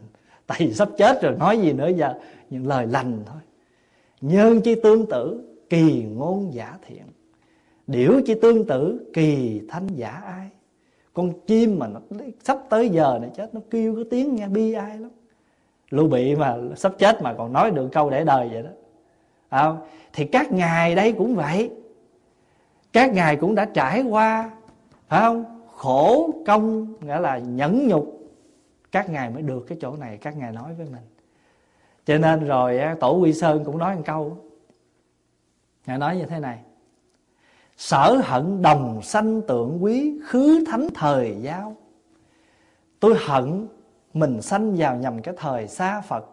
Tại 0.48 0.58
vì 0.60 0.74
sắp 0.74 0.90
chết 0.98 1.22
rồi 1.22 1.36
nói 1.36 1.58
gì 1.58 1.74
nữa 1.74 1.90
giờ? 1.96 2.14
Những 2.50 2.68
lời 2.68 2.88
lành 2.88 3.24
thôi. 3.26 3.42
Nhân 4.22 4.62
chi 4.62 4.76
tương 4.84 5.06
tự 5.06 5.42
kỳ 5.70 6.04
ngôn 6.04 6.54
giả 6.54 6.78
thiện. 6.88 7.04
Điểu 7.88 8.22
chi 8.26 8.36
tương 8.42 8.68
tự 8.68 9.10
kỳ 9.14 9.62
thanh 9.70 9.88
giả 9.88 10.10
ai? 10.10 10.50
Con 11.14 11.32
chim 11.48 11.80
mà 11.80 11.88
nó 11.88 12.00
sắp 12.44 12.58
tới 12.70 12.90
giờ 12.90 13.20
này 13.22 13.30
chết 13.36 13.56
Nó 13.56 13.62
kêu 13.70 13.96
cái 13.96 14.04
tiếng 14.10 14.36
nghe 14.36 14.48
bi 14.48 14.74
ai 14.74 14.98
lắm. 14.98 15.12
Lưu 15.90 16.08
Bị 16.08 16.36
mà 16.36 16.58
sắp 16.76 16.94
chết 16.98 17.22
mà 17.22 17.34
còn 17.34 17.54
nói 17.54 17.72
được 17.72 17.90
câu 17.92 18.10
để 18.10 18.24
đời 18.24 18.50
vậy 18.54 18.64
đó. 18.64 18.70
À, 19.50 19.74
Thì 20.14 20.26
các 20.26 20.52
ngài 20.52 20.96
đây 20.96 21.12
cũng 21.12 21.36
vậy. 21.36 21.70
Các 22.94 23.14
ngài 23.14 23.36
cũng 23.36 23.56
đã 23.56 23.66
trải 23.66 24.02
qua. 24.02 24.52
Phải 25.08 25.22
không? 25.22 25.59
Khổ, 25.80 26.30
công, 26.46 26.94
Nghĩa 27.02 27.20
là 27.20 27.38
nhẫn 27.38 27.88
nhục. 27.88 28.20
Các 28.92 29.10
ngài 29.10 29.30
mới 29.30 29.42
được 29.42 29.66
cái 29.68 29.78
chỗ 29.82 29.96
này, 29.96 30.18
Các 30.18 30.38
ngài 30.38 30.52
nói 30.52 30.74
với 30.74 30.88
mình. 30.92 31.04
Cho 32.06 32.18
nên 32.18 32.48
rồi 32.48 32.82
Tổ 33.00 33.18
Quy 33.18 33.34
Sơn 33.34 33.64
cũng 33.66 33.78
nói 33.78 33.96
một 33.96 34.02
câu. 34.06 34.38
Ngài 35.86 35.98
nói 35.98 36.18
như 36.18 36.26
thế 36.26 36.40
này. 36.40 36.60
Sở 37.78 38.22
hận 38.24 38.62
đồng 38.62 39.02
sanh 39.02 39.42
tượng 39.42 39.84
quý, 39.84 40.20
Khứ 40.26 40.66
thánh 40.68 40.88
thời 40.94 41.36
giáo. 41.42 41.76
Tôi 43.00 43.16
hận 43.26 43.68
Mình 44.14 44.42
sanh 44.42 44.76
vào 44.76 44.96
nhầm 44.96 45.22
cái 45.22 45.34
thời 45.38 45.68
xa 45.68 46.02
Phật. 46.02 46.26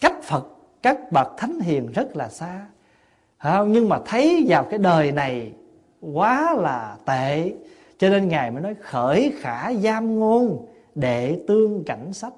Cách 0.00 0.22
Phật, 0.22 0.46
Các 0.82 1.12
bậc 1.12 1.28
thánh 1.36 1.60
hiền 1.60 1.92
rất 1.92 2.16
là 2.16 2.28
xa. 2.28 2.66
Không? 3.38 3.72
Nhưng 3.72 3.88
mà 3.88 3.98
thấy 4.06 4.44
vào 4.48 4.64
cái 4.64 4.78
đời 4.78 5.12
này 5.12 5.52
Quá 6.12 6.54
là 6.54 6.96
tệ. 7.04 7.52
Cho 7.98 8.08
nên 8.08 8.28
Ngài 8.28 8.50
mới 8.50 8.62
nói 8.62 8.74
khởi 8.80 9.32
khả 9.40 9.72
giam 9.74 10.18
ngôn 10.18 10.66
Đệ 10.94 11.40
tương 11.48 11.84
cảnh 11.84 12.12
sách 12.12 12.32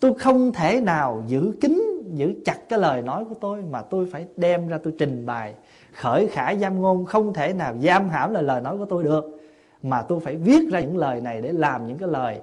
Tôi 0.00 0.14
không 0.14 0.52
thể 0.52 0.80
nào 0.80 1.22
giữ 1.26 1.52
kín 1.60 1.82
Giữ 2.14 2.34
chặt 2.44 2.68
cái 2.68 2.78
lời 2.78 3.02
nói 3.02 3.24
của 3.24 3.34
tôi 3.34 3.62
Mà 3.70 3.82
tôi 3.82 4.08
phải 4.12 4.26
đem 4.36 4.68
ra 4.68 4.78
tôi 4.84 4.94
trình 4.98 5.26
bày. 5.26 5.54
Khởi 5.94 6.26
khả 6.26 6.54
giam 6.54 6.80
ngôn 6.80 7.04
Không 7.04 7.34
thể 7.34 7.52
nào 7.52 7.74
giam 7.82 8.08
hãm 8.08 8.32
lời 8.32 8.42
lời 8.42 8.60
nói 8.60 8.78
của 8.78 8.84
tôi 8.84 9.04
được 9.04 9.40
Mà 9.82 10.02
tôi 10.02 10.20
phải 10.20 10.36
viết 10.36 10.68
ra 10.72 10.80
những 10.80 10.96
lời 10.96 11.20
này 11.20 11.40
Để 11.40 11.52
làm 11.52 11.86
những 11.86 11.98
cái 11.98 12.08
lời 12.08 12.40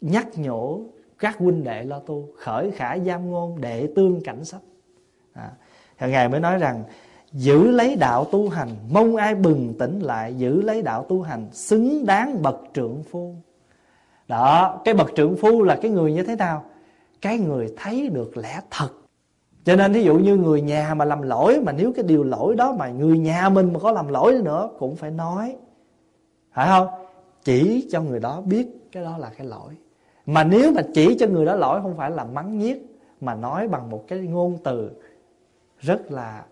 Nhắc 0.00 0.26
nhổ 0.38 0.80
các 1.22 1.38
huynh 1.38 1.64
đệ 1.64 1.82
lo 1.82 1.98
tu. 1.98 2.28
Khởi 2.36 2.70
khả 2.70 2.98
giam 2.98 3.30
ngôn 3.30 3.60
đệ 3.60 3.88
tương 3.96 4.20
cảnh 4.24 4.44
sách 4.44 4.60
à, 5.32 5.50
Ngài 6.00 6.28
mới 6.28 6.40
nói 6.40 6.58
rằng 6.58 6.84
Giữ 7.32 7.70
lấy 7.70 7.96
đạo 7.96 8.24
tu 8.24 8.48
hành, 8.48 8.68
Mong 8.90 9.16
ai 9.16 9.34
bừng 9.34 9.74
tỉnh 9.78 10.00
lại, 10.00 10.34
Giữ 10.34 10.62
lấy 10.62 10.82
đạo 10.82 11.06
tu 11.08 11.22
hành, 11.22 11.46
Xứng 11.52 12.06
đáng 12.06 12.42
bậc 12.42 12.60
trượng 12.74 13.02
phu. 13.10 13.34
Đó, 14.28 14.80
cái 14.84 14.94
bậc 14.94 15.10
trượng 15.16 15.36
phu 15.36 15.62
là 15.62 15.78
cái 15.82 15.90
người 15.90 16.12
như 16.12 16.22
thế 16.22 16.36
nào? 16.36 16.64
Cái 17.20 17.38
người 17.38 17.74
thấy 17.76 18.08
được 18.08 18.36
lẽ 18.36 18.60
thật. 18.70 18.88
Cho 19.64 19.76
nên 19.76 19.92
ví 19.92 20.04
dụ 20.04 20.18
như 20.18 20.36
người 20.36 20.60
nhà 20.60 20.94
mà 20.94 21.04
làm 21.04 21.22
lỗi, 21.22 21.60
mà 21.60 21.72
nếu 21.72 21.92
cái 21.92 22.04
điều 22.04 22.24
lỗi 22.24 22.56
đó 22.56 22.72
mà 22.72 22.88
người 22.88 23.18
nhà 23.18 23.48
mình 23.48 23.72
mà 23.72 23.80
có 23.80 23.92
làm 23.92 24.08
lỗi 24.08 24.40
nữa, 24.44 24.70
cũng 24.78 24.96
phải 24.96 25.10
nói. 25.10 25.56
Phải 26.52 26.68
không? 26.68 26.86
Chỉ 27.44 27.88
cho 27.90 28.00
người 28.00 28.20
đó 28.20 28.40
biết 28.40 28.68
cái 28.92 29.04
đó 29.04 29.18
là 29.18 29.30
cái 29.36 29.46
lỗi. 29.46 29.72
Mà 30.26 30.44
nếu 30.44 30.72
mà 30.72 30.82
chỉ 30.94 31.16
cho 31.18 31.26
người 31.26 31.46
đó 31.46 31.54
lỗi, 31.54 31.80
không 31.82 31.96
phải 31.96 32.10
là 32.10 32.24
mắng 32.24 32.58
nhiếc, 32.58 32.98
mà 33.20 33.34
nói 33.34 33.68
bằng 33.68 33.90
một 33.90 34.04
cái 34.08 34.18
ngôn 34.18 34.58
từ 34.64 34.90
rất 35.78 36.12
là 36.12 36.44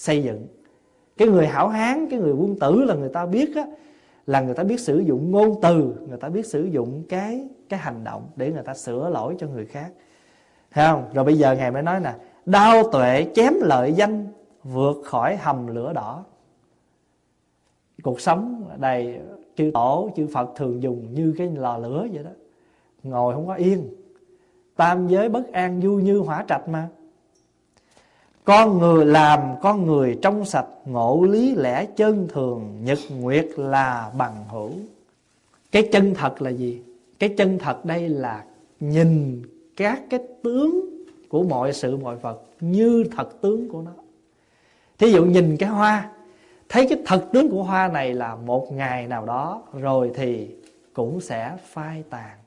xây 0.00 0.22
dựng. 0.22 0.46
Cái 1.16 1.28
người 1.28 1.46
hảo 1.46 1.68
hán, 1.68 2.06
cái 2.10 2.20
người 2.20 2.32
quân 2.32 2.58
tử 2.58 2.84
là 2.84 2.94
người 2.94 3.08
ta 3.08 3.26
biết 3.26 3.56
á, 3.56 3.66
là 4.26 4.40
người 4.40 4.54
ta 4.54 4.62
biết 4.62 4.80
sử 4.80 4.98
dụng 4.98 5.30
ngôn 5.30 5.60
từ, 5.62 5.94
người 6.08 6.18
ta 6.18 6.28
biết 6.28 6.46
sử 6.46 6.64
dụng 6.64 7.02
cái 7.08 7.48
cái 7.68 7.80
hành 7.80 8.04
động 8.04 8.22
để 8.36 8.52
người 8.52 8.62
ta 8.62 8.74
sửa 8.74 9.08
lỗi 9.08 9.36
cho 9.38 9.46
người 9.46 9.66
khác. 9.66 9.92
Thấy 10.70 10.86
không? 10.86 11.04
Rồi 11.14 11.24
bây 11.24 11.38
giờ 11.38 11.56
ngài 11.56 11.70
mới 11.70 11.82
nói 11.82 12.00
nè 12.00 12.14
đau 12.46 12.90
tuệ 12.92 13.26
chém 13.34 13.54
lợi 13.60 13.92
danh, 13.92 14.26
vượt 14.64 14.96
khỏi 15.04 15.36
hầm 15.36 15.66
lửa 15.66 15.92
đỏ. 15.92 16.24
Cuộc 18.02 18.20
sống 18.20 18.70
đầy 18.78 19.20
chư 19.56 19.70
tổ, 19.74 20.10
chư 20.16 20.26
phật 20.34 20.50
thường 20.56 20.82
dùng 20.82 21.14
như 21.14 21.34
cái 21.38 21.50
lò 21.54 21.78
lửa 21.78 22.06
vậy 22.12 22.24
đó. 22.24 22.30
Ngồi 23.02 23.34
không 23.34 23.46
có 23.46 23.54
yên. 23.54 23.88
Tam 24.76 25.08
giới 25.08 25.28
bất 25.28 25.52
an, 25.52 25.80
du 25.82 25.92
như 25.92 26.18
hỏa 26.18 26.44
trạch 26.48 26.68
mà 26.68 26.88
con 28.50 28.78
người 28.78 29.06
làm 29.06 29.40
con 29.62 29.86
người 29.86 30.18
trong 30.22 30.44
sạch, 30.44 30.66
Ngộ 30.84 31.26
lý 31.30 31.54
lẽ 31.54 31.86
chân 31.96 32.28
thường, 32.32 32.78
Nhật 32.84 32.98
nguyệt 33.10 33.46
là 33.56 34.10
bằng 34.16 34.44
hữu 34.48 34.72
Cái 35.72 35.88
chân 35.92 36.14
thật 36.14 36.42
là 36.42 36.50
gì? 36.50 36.82
Cái 37.18 37.34
chân 37.38 37.58
thật 37.58 37.84
đây 37.84 38.08
là 38.08 38.44
Nhìn 38.80 39.42
các 39.76 40.02
cái 40.10 40.20
tướng 40.42 41.04
Của 41.28 41.42
mọi 41.42 41.72
sự, 41.72 41.96
mọi 41.96 42.16
vật 42.16 42.42
Như 42.60 43.04
thật 43.16 43.40
tướng 43.40 43.68
của 43.68 43.82
nó 43.82 43.92
Thí 44.98 45.12
dụ 45.12 45.24
nhìn 45.24 45.56
cái 45.56 45.68
hoa, 45.68 46.10
Thấy 46.68 46.86
cái 46.88 46.98
thật 47.06 47.24
tướng 47.32 47.50
của 47.50 47.62
hoa 47.62 47.88
này 47.88 48.14
là 48.14 48.36
Một 48.36 48.72
ngày 48.72 49.06
nào 49.06 49.26
đó, 49.26 49.62
Rồi 49.72 50.10
thì 50.14 50.48
cũng 50.92 51.20
sẽ 51.20 51.56
phai 51.64 52.04
tàn 52.10 52.38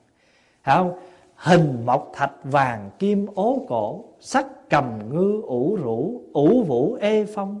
Phải 0.62 0.76
không? 0.76 0.98
Hình 1.36 1.86
mộc 1.86 2.12
thạch 2.14 2.32
vàng, 2.44 2.90
kim 2.98 3.26
ố 3.34 3.58
cổ, 3.68 4.04
Sắc 4.20 4.46
cầm 4.70 4.98
ngư 5.10 5.42
ủ 5.42 5.78
rũ, 5.82 6.20
ủ 6.32 6.62
vũ 6.62 6.94
ê 7.00 7.26
phong. 7.34 7.60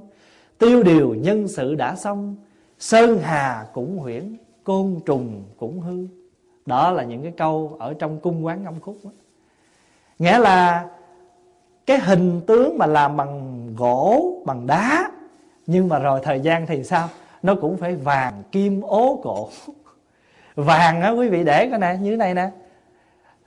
Tiêu 0.58 0.82
điều 0.82 1.14
nhân 1.14 1.48
sự 1.48 1.74
đã 1.74 1.96
xong, 1.96 2.36
Sơn 2.78 3.18
hà 3.22 3.66
cũng 3.72 3.98
huyễn, 3.98 4.36
Côn 4.64 5.00
trùng 5.06 5.42
cũng 5.56 5.80
hư. 5.80 6.06
Đó 6.66 6.92
là 6.92 7.02
những 7.02 7.22
cái 7.22 7.32
câu 7.36 7.76
ở 7.78 7.94
trong 7.94 8.20
cung 8.20 8.46
quán 8.46 8.64
âm 8.64 8.80
khúc 8.80 8.96
đó. 9.04 9.10
nghĩa 10.18 10.38
là 10.38 10.86
cái 11.86 11.98
hình 11.98 12.40
tướng 12.46 12.78
mà 12.78 12.86
làm 12.86 13.16
bằng 13.16 13.66
gỗ, 13.76 14.32
bằng 14.44 14.66
đá, 14.66 15.10
nhưng 15.66 15.88
mà 15.88 15.98
rồi 15.98 16.20
thời 16.22 16.40
gian 16.40 16.66
thì 16.66 16.84
sao? 16.84 17.08
Nó 17.42 17.54
cũng 17.54 17.76
phải 17.76 17.94
vàng, 17.94 18.42
kim, 18.52 18.80
ố, 18.80 19.20
cổ. 19.22 19.48
Vàng 20.54 21.00
á, 21.02 21.10
quý 21.10 21.28
vị 21.28 21.44
để 21.44 21.68
cái 21.68 21.78
này, 21.78 21.98
như 21.98 22.10
thế 22.10 22.16
này 22.16 22.34
nè 22.34 22.50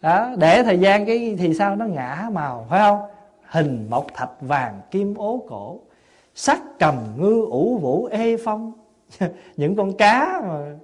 đó, 0.01 0.35
để 0.37 0.63
thời 0.63 0.79
gian 0.79 1.05
cái 1.05 1.35
thì 1.39 1.53
sao 1.53 1.75
nó 1.75 1.85
ngã 1.85 2.29
màu, 2.31 2.65
phải 2.69 2.79
không? 2.79 2.99
Hình 3.45 3.87
mộc 3.89 4.07
thạch 4.13 4.41
vàng 4.41 4.81
kim 4.91 5.15
ố 5.15 5.43
cổ, 5.49 5.79
sắc 6.35 6.61
cầm 6.79 6.95
ngư 7.17 7.45
ủ 7.45 7.77
vũ 7.77 8.05
ê 8.05 8.37
phong. 8.45 8.73
Những 9.57 9.75
con 9.75 9.93
cá 9.93 10.41
mà 10.47 10.75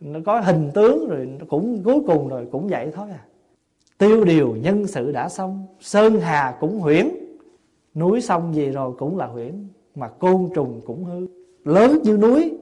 nó 0.00 0.20
có 0.26 0.40
hình 0.40 0.70
tướng 0.74 1.08
rồi 1.08 1.26
nó 1.38 1.46
cũng 1.48 1.82
cuối 1.84 2.00
cùng 2.06 2.28
rồi 2.28 2.48
cũng 2.52 2.68
vậy 2.68 2.90
thôi 2.94 3.08
à. 3.10 3.22
Tiêu 3.98 4.24
điều 4.24 4.56
nhân 4.56 4.86
sự 4.86 5.12
đã 5.12 5.28
xong, 5.28 5.66
sơn 5.80 6.20
hà 6.20 6.56
cũng 6.60 6.78
huyễn, 6.78 7.08
núi 7.94 8.20
sông 8.20 8.54
gì 8.54 8.70
rồi 8.70 8.92
cũng 8.98 9.18
là 9.18 9.26
huyễn, 9.26 9.68
mà 9.94 10.08
côn 10.08 10.48
trùng 10.54 10.80
cũng 10.86 11.04
hư. 11.04 11.26
Lớn 11.64 11.98
như 12.04 12.16
núi, 12.16 12.58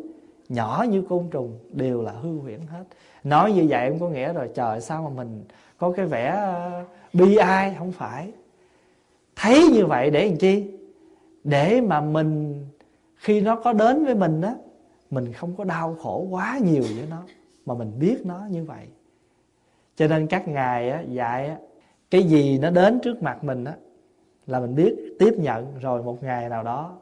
nhỏ 0.48 0.84
như 0.90 1.02
côn 1.02 1.28
trùng 1.30 1.58
đều 1.72 2.02
là 2.02 2.12
hư 2.12 2.38
huyễn 2.38 2.60
hết. 2.66 2.84
Nói 3.24 3.52
như 3.52 3.66
vậy 3.68 3.80
em 3.80 3.98
có 3.98 4.08
nghĩa 4.08 4.32
rồi, 4.32 4.48
trời, 4.54 4.80
sao 4.80 5.02
mà 5.02 5.10
mình 5.16 5.44
có 5.78 5.90
cái 5.90 6.06
vẻ 6.06 6.26
ờ, 6.28 6.84
bi 7.12 7.36
ai 7.36 7.74
không 7.78 7.92
phải. 7.92 8.32
Thấy 9.36 9.68
như 9.72 9.86
vậy 9.86 10.10
để 10.10 10.28
làm 10.28 10.36
chi? 10.36 10.70
Để 11.44 11.80
mà 11.80 12.00
mình 12.00 12.64
khi 13.16 13.40
nó 13.40 13.56
có 13.56 13.72
đến 13.72 14.04
với 14.04 14.14
mình 14.14 14.40
á 14.40 14.54
mình 15.10 15.32
không 15.32 15.56
có 15.56 15.64
đau 15.64 15.96
khổ 16.02 16.26
quá 16.30 16.58
nhiều 16.62 16.82
với 16.82 17.06
nó 17.10 17.22
mà 17.66 17.74
mình 17.74 17.92
biết 17.98 18.16
nó 18.24 18.40
như 18.50 18.64
vậy. 18.64 18.86
Cho 19.96 20.06
nên 20.08 20.26
các 20.26 20.48
ngài 20.48 20.90
á, 20.90 21.00
dạy 21.00 21.48
á, 21.48 21.56
cái 22.10 22.22
gì 22.22 22.58
nó 22.58 22.70
đến 22.70 23.00
trước 23.02 23.22
mặt 23.22 23.44
mình 23.44 23.64
á 23.64 23.74
là 24.46 24.60
mình 24.60 24.74
biết 24.74 24.96
tiếp 25.18 25.34
nhận 25.36 25.78
rồi 25.80 26.02
một 26.02 26.22
ngày 26.22 26.48
nào 26.48 26.62
đó 26.62 26.96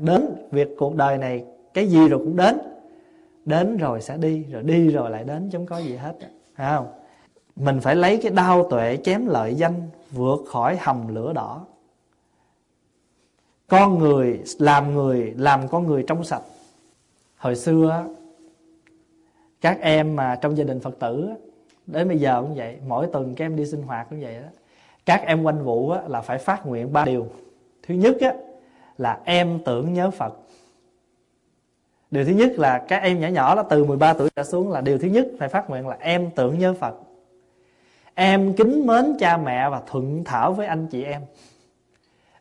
đến 0.00 0.26
việc 0.50 0.68
cuộc 0.78 0.96
đời 0.96 1.18
này 1.18 1.44
cái 1.74 1.86
gì 1.86 2.08
rồi 2.08 2.18
cũng 2.18 2.36
đến. 2.36 2.58
Đến 3.44 3.76
rồi 3.76 4.00
sẽ 4.00 4.16
đi 4.16 4.42
rồi 4.42 4.62
đi 4.62 4.90
rồi 4.90 5.10
lại 5.10 5.24
đến 5.24 5.50
chứ 5.52 5.58
không 5.58 5.66
có 5.66 5.78
gì 5.78 5.96
hết 5.96 6.14
phải 6.56 6.76
không? 6.76 6.86
Mình 7.56 7.80
phải 7.80 7.96
lấy 7.96 8.18
cái 8.22 8.30
đau 8.30 8.68
tuệ 8.70 8.98
chém 9.04 9.26
lợi 9.26 9.54
danh, 9.54 9.90
vượt 10.10 10.44
khỏi 10.48 10.76
hầm 10.80 11.14
lửa 11.14 11.32
đỏ. 11.32 11.66
Con 13.66 13.98
người 13.98 14.40
làm 14.58 14.94
người, 14.94 15.34
làm 15.36 15.68
con 15.68 15.86
người 15.86 16.04
trong 16.06 16.24
sạch. 16.24 16.42
Hồi 17.36 17.56
xưa 17.56 18.06
các 19.60 19.80
em 19.80 20.16
mà 20.16 20.38
trong 20.40 20.56
gia 20.56 20.64
đình 20.64 20.80
phật 20.80 20.98
tử 20.98 21.30
đến 21.86 22.08
bây 22.08 22.18
giờ 22.18 22.42
cũng 22.42 22.54
vậy, 22.54 22.78
mỗi 22.86 23.06
tuần 23.12 23.34
các 23.34 23.44
em 23.44 23.56
đi 23.56 23.66
sinh 23.66 23.82
hoạt 23.82 24.06
cũng 24.10 24.20
vậy 24.20 24.34
đó 24.42 24.48
các 25.06 25.22
em 25.26 25.42
quanh 25.42 25.64
vụ 25.64 25.94
là 26.08 26.20
phải 26.20 26.38
phát 26.38 26.66
nguyện 26.66 26.92
ba 26.92 27.04
điều. 27.04 27.26
Thứ 27.82 27.94
nhất 27.94 28.16
là 28.98 29.20
em 29.24 29.58
tưởng 29.64 29.92
nhớ 29.92 30.10
phật. 30.10 30.34
Điều 32.10 32.24
thứ 32.24 32.32
nhất 32.32 32.52
là 32.56 32.84
các 32.88 33.02
em 33.02 33.20
nhỏ 33.20 33.28
nhỏ 33.28 33.54
là 33.54 33.62
từ 33.62 33.84
13 33.84 34.12
tuổi 34.12 34.30
trở 34.36 34.44
xuống 34.44 34.70
là 34.70 34.80
điều 34.80 34.98
thứ 34.98 35.08
nhất 35.08 35.26
phải 35.38 35.48
phát 35.48 35.70
nguyện 35.70 35.88
là 35.88 35.96
em 36.00 36.30
tưởng 36.30 36.58
nhớ 36.58 36.74
phật 36.80 36.94
em 38.18 38.54
kính 38.54 38.86
mến 38.86 39.16
cha 39.18 39.36
mẹ 39.36 39.70
và 39.70 39.82
thuận 39.86 40.24
thảo 40.24 40.52
với 40.52 40.66
anh 40.66 40.86
chị 40.86 41.04
em. 41.04 41.22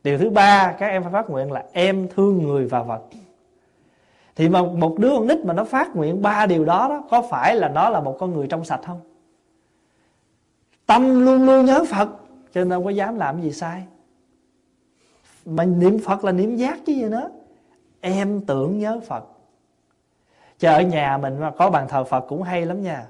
Điều 0.03 0.17
thứ 0.17 0.29
ba, 0.29 0.75
các 0.79 0.87
em 0.87 1.03
phải 1.03 1.11
phát 1.11 1.29
nguyện 1.29 1.51
là 1.51 1.65
em 1.71 2.07
thương 2.15 2.43
người 2.43 2.65
và 2.65 2.83
vật. 2.83 3.01
Thì 4.35 4.49
mà 4.49 4.63
một 4.63 4.95
đứa 4.99 5.09
con 5.09 5.27
nít 5.27 5.45
mà 5.45 5.53
nó 5.53 5.63
phát 5.63 5.95
nguyện 5.95 6.21
ba 6.21 6.45
điều 6.45 6.65
đó 6.65 6.87
đó, 6.89 7.03
có 7.09 7.21
phải 7.29 7.55
là 7.55 7.69
nó 7.69 7.89
là 7.89 7.99
một 7.99 8.17
con 8.19 8.33
người 8.33 8.47
trong 8.47 8.65
sạch 8.65 8.81
không? 8.85 8.99
Tâm 10.85 11.25
luôn 11.25 11.45
luôn 11.45 11.65
nhớ 11.65 11.83
phật, 11.89 12.09
cho 12.53 12.61
nên 12.61 12.69
không 12.69 12.83
có 12.83 12.89
dám 12.89 13.15
làm 13.15 13.41
gì 13.41 13.51
sai. 13.51 13.83
Mà 15.45 15.65
niệm 15.65 15.99
phật 16.05 16.23
là 16.23 16.31
niệm 16.31 16.55
giác 16.55 16.79
chứ 16.85 16.93
gì 16.93 17.03
nữa. 17.03 17.29
Em 18.01 18.41
tưởng 18.41 18.79
nhớ 18.79 18.99
phật. 19.07 19.23
Chờ 20.59 20.73
ở 20.73 20.81
nhà 20.81 21.17
mình 21.17 21.39
mà 21.39 21.51
có 21.51 21.69
bàn 21.69 21.87
thờ 21.87 22.03
phật 22.03 22.21
cũng 22.21 22.43
hay 22.43 22.65
lắm 22.65 22.83
nha 22.83 23.05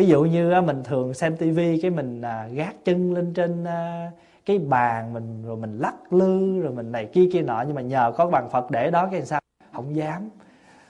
ví 0.00 0.06
dụ 0.06 0.22
như 0.22 0.60
mình 0.60 0.82
thường 0.84 1.14
xem 1.14 1.36
tivi 1.36 1.80
cái 1.80 1.90
mình 1.90 2.22
à, 2.22 2.48
gác 2.52 2.84
chân 2.84 3.14
lên 3.14 3.34
trên 3.34 3.64
à, 3.64 4.10
cái 4.46 4.58
bàn 4.58 5.12
mình 5.12 5.42
rồi 5.46 5.56
mình 5.56 5.78
lắc 5.78 6.12
lư 6.12 6.60
rồi 6.60 6.72
mình 6.72 6.92
này 6.92 7.06
kia 7.12 7.28
kia 7.32 7.42
nọ 7.42 7.64
nhưng 7.66 7.74
mà 7.74 7.82
nhờ 7.82 8.12
có 8.16 8.26
bàn 8.26 8.48
phật 8.50 8.70
để 8.70 8.90
đó 8.90 9.08
cái 9.12 9.26
sao? 9.26 9.40
Không 9.72 9.96
dám. 9.96 10.28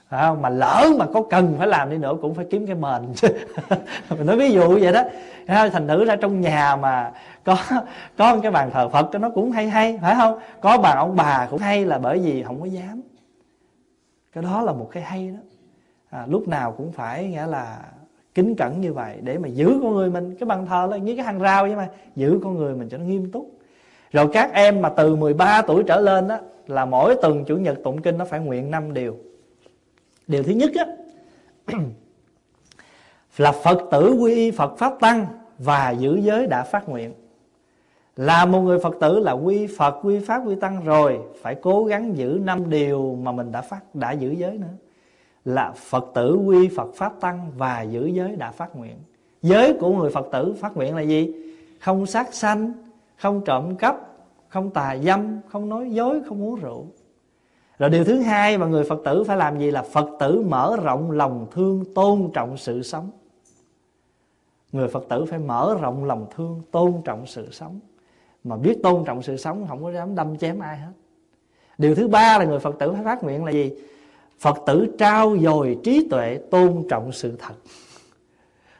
Phải 0.09 0.21
không? 0.21 0.41
Mà 0.41 0.49
lỡ 0.49 0.85
mà 0.99 1.05
có 1.13 1.23
cần 1.29 1.55
phải 1.57 1.67
làm 1.67 1.89
đi 1.89 1.97
nữa 1.97 2.13
cũng 2.21 2.35
phải 2.35 2.45
kiếm 2.49 2.65
cái 2.65 2.75
mền. 2.75 3.13
Chứ 3.15 3.27
mình 4.09 4.25
nói 4.25 4.37
ví 4.37 4.51
dụ 4.51 4.79
vậy 4.81 4.93
đó. 4.93 5.03
Thành 5.47 5.87
thử 5.87 6.05
ra 6.05 6.15
trong 6.15 6.41
nhà 6.41 6.75
mà 6.75 7.11
có 7.43 7.57
có 8.17 8.39
cái 8.43 8.51
bàn 8.51 8.69
thờ 8.73 8.89
phật 8.89 9.19
nó 9.21 9.29
cũng 9.29 9.51
hay 9.51 9.69
hay 9.69 9.99
phải 10.01 10.15
không? 10.15 10.39
Có 10.61 10.77
bàn 10.77 10.97
ông 10.97 11.15
bà 11.15 11.47
cũng 11.49 11.59
hay 11.59 11.85
là 11.85 11.97
bởi 11.97 12.19
vì 12.19 12.43
không 12.43 12.59
có 12.59 12.65
dám. 12.65 13.01
Cái 14.33 14.43
đó 14.43 14.61
là 14.61 14.73
một 14.73 14.89
cái 14.91 15.03
hay 15.03 15.29
đó. 15.29 15.39
À, 16.09 16.25
lúc 16.27 16.47
nào 16.47 16.71
cũng 16.71 16.91
phải 16.91 17.27
nghĩa 17.27 17.47
là 17.47 17.77
kính 18.35 18.55
cẩn 18.55 18.81
như 18.81 18.93
vậy 18.93 19.17
để 19.21 19.37
mà 19.37 19.47
giữ 19.47 19.79
con 19.83 19.95
người 19.95 20.09
mình. 20.09 20.35
Cái 20.39 20.47
bàn 20.47 20.65
thờ 20.65 20.87
là 20.91 20.97
như 20.97 21.15
cái 21.15 21.25
hàng 21.25 21.39
rào 21.39 21.63
vậy 21.63 21.75
mà, 21.75 21.89
giữ 22.15 22.39
con 22.43 22.57
người 22.57 22.75
mình 22.75 22.89
cho 22.89 22.97
nó 22.97 23.03
nghiêm 23.03 23.31
túc. 23.31 23.51
Rồi 24.11 24.27
các 24.33 24.53
em 24.53 24.81
mà 24.81 24.89
từ 24.89 25.15
13 25.15 25.61
tuổi 25.61 25.83
trở 25.87 26.01
lên 26.01 26.27
đó 26.27 26.37
là 26.67 26.85
mỗi 26.85 27.15
tuần 27.21 27.45
chủ 27.45 27.57
nhật 27.57 27.77
tụng 27.83 28.01
kinh 28.01 28.17
nó 28.17 28.25
phải 28.25 28.39
nguyện 28.39 28.71
năm 28.71 28.93
điều. 28.93 29.17
Điều 30.27 30.43
thứ 30.43 30.51
nhất 30.51 30.71
á, 30.75 30.85
là 33.37 33.51
phật 33.51 33.81
tử 33.91 34.15
quy 34.19 34.35
y 34.35 34.51
phật 34.51 34.77
pháp 34.77 34.93
tăng 34.99 35.25
và 35.57 35.91
giữ 35.91 36.15
giới 36.15 36.47
đã 36.47 36.63
phát 36.63 36.89
nguyện. 36.89 37.13
Là 38.15 38.45
một 38.45 38.61
người 38.61 38.79
phật 38.79 38.95
tử 39.01 39.19
là 39.19 39.31
quy 39.31 39.67
phật, 39.77 39.99
quy 40.03 40.19
pháp, 40.19 40.41
quy 40.45 40.55
tăng 40.55 40.85
rồi, 40.85 41.19
phải 41.41 41.55
cố 41.55 41.85
gắng 41.85 42.17
giữ 42.17 42.39
năm 42.43 42.69
điều 42.69 43.17
mà 43.21 43.31
mình 43.31 43.51
đã 43.51 43.61
phát, 43.61 43.95
đã 43.95 44.11
giữ 44.11 44.31
giới 44.31 44.57
nữa 44.57 44.67
là 45.45 45.71
phật 45.75 46.05
tử 46.13 46.35
quy 46.35 46.69
phật 46.75 46.95
pháp 46.95 47.13
tăng 47.19 47.51
và 47.57 47.81
giữ 47.81 48.05
giới 48.05 48.35
đã 48.35 48.51
phát 48.51 48.75
nguyện. 48.75 48.95
Giới 49.41 49.73
của 49.79 49.93
người 49.93 50.11
phật 50.11 50.27
tử 50.31 50.55
phát 50.59 50.77
nguyện 50.77 50.95
là 50.95 51.01
gì? 51.01 51.33
Không 51.79 52.05
sát 52.05 52.33
sanh, 52.33 52.73
không 53.17 53.41
trộm 53.45 53.75
cắp, 53.75 53.95
không 54.47 54.69
tà 54.69 54.97
dâm, 54.97 55.39
không 55.47 55.69
nói 55.69 55.91
dối, 55.91 56.21
không 56.25 56.43
uống 56.43 56.55
rượu. 56.55 56.85
Rồi 57.79 57.89
điều 57.89 58.03
thứ 58.03 58.19
hai 58.19 58.57
mà 58.57 58.65
người 58.65 58.83
phật 58.83 58.99
tử 59.05 59.23
phải 59.23 59.37
làm 59.37 59.59
gì? 59.59 59.71
Là 59.71 59.81
phật 59.81 60.09
tử 60.19 60.45
mở 60.47 60.77
rộng 60.83 61.11
lòng 61.11 61.47
thương, 61.51 61.83
tôn 61.95 62.29
trọng 62.33 62.57
sự 62.57 62.81
sống. 62.81 63.09
Người 64.71 64.87
phật 64.87 65.03
tử 65.09 65.25
phải 65.25 65.39
mở 65.39 65.77
rộng 65.81 66.05
lòng 66.05 66.27
thương, 66.35 66.61
tôn 66.71 66.93
trọng 67.05 67.25
sự 67.25 67.47
sống. 67.51 67.79
Mà 68.43 68.57
biết 68.57 68.79
tôn 68.83 69.05
trọng 69.05 69.21
sự 69.21 69.37
sống 69.37 69.65
không 69.69 69.83
có 69.83 69.91
dám 69.91 70.15
đâm 70.15 70.37
chém 70.37 70.59
ai 70.59 70.77
hết. 70.77 70.91
Điều 71.77 71.95
thứ 71.95 72.07
ba 72.07 72.37
là 72.37 72.45
người 72.45 72.59
phật 72.59 72.75
tử 72.79 72.91
phải 72.93 73.03
phát 73.03 73.23
nguyện 73.23 73.45
là 73.45 73.51
gì? 73.51 73.71
Phật 74.41 74.57
tử 74.65 74.87
trao 74.97 75.37
dồi 75.37 75.77
trí 75.83 76.07
tuệ 76.09 76.39
tôn 76.51 76.83
trọng 76.89 77.11
sự 77.11 77.35
thật. 77.39 77.53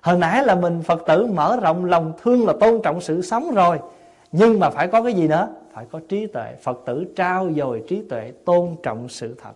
Hồi 0.02 0.18
nãy 0.18 0.46
là 0.46 0.56
mình 0.56 0.82
phật 0.84 1.04
tử 1.08 1.26
mở 1.26 1.60
rộng 1.62 1.86
lòng 1.86 2.14
thương 2.22 2.48
là 2.48 2.54
tôn 2.60 2.82
trọng 2.84 3.02
sự 3.02 3.22
sống 3.22 3.52
rồi. 3.52 3.80
Nhưng 4.32 4.60
mà 4.60 4.70
phải 4.70 4.88
có 4.88 5.04
cái 5.04 5.14
gì 5.14 5.28
nữa? 5.28 5.50
Phải 5.74 5.86
có 5.92 6.00
trí 6.10 6.28
tuệ. 6.28 6.56
Phật 6.62 6.80
tử 6.86 7.06
trao 7.16 7.50
dồi 7.56 7.84
trí 7.88 8.02
tuệ 8.10 8.34
tôn 8.46 8.76
trọng 8.84 9.10
sự 9.10 9.36
thật. 9.42 9.54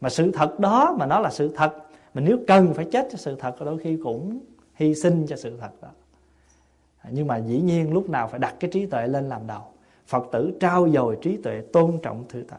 Mà 0.00 0.08
sự 0.08 0.30
thật 0.32 0.60
đó 0.60 0.96
mà 0.98 1.06
nó 1.06 1.20
là 1.20 1.30
sự 1.30 1.50
thật, 1.56 1.72
mà 2.14 2.20
nếu 2.20 2.38
cần 2.46 2.74
phải 2.74 2.84
chết 2.84 3.08
cho 3.10 3.16
sự 3.16 3.36
thật 3.36 3.54
đôi 3.60 3.78
khi 3.78 3.98
cũng 4.04 4.40
hy 4.74 4.94
sinh 4.94 5.26
cho 5.28 5.36
sự 5.36 5.56
thật 5.60 5.70
đó. 5.82 5.88
Nhưng 7.10 7.26
mà 7.26 7.36
dĩ 7.36 7.60
nhiên 7.60 7.92
lúc 7.92 8.10
nào 8.10 8.28
phải 8.28 8.38
đặt 8.38 8.54
cái 8.60 8.70
trí 8.70 8.86
tuệ 8.86 9.06
lên 9.06 9.28
làm 9.28 9.46
đầu. 9.46 9.62
Phật 10.06 10.24
tử 10.32 10.52
trao 10.60 10.88
dồi 10.88 11.18
trí 11.22 11.36
tuệ 11.36 11.62
tôn 11.72 11.98
trọng 12.02 12.24
sự 12.28 12.44
thật 12.48 12.58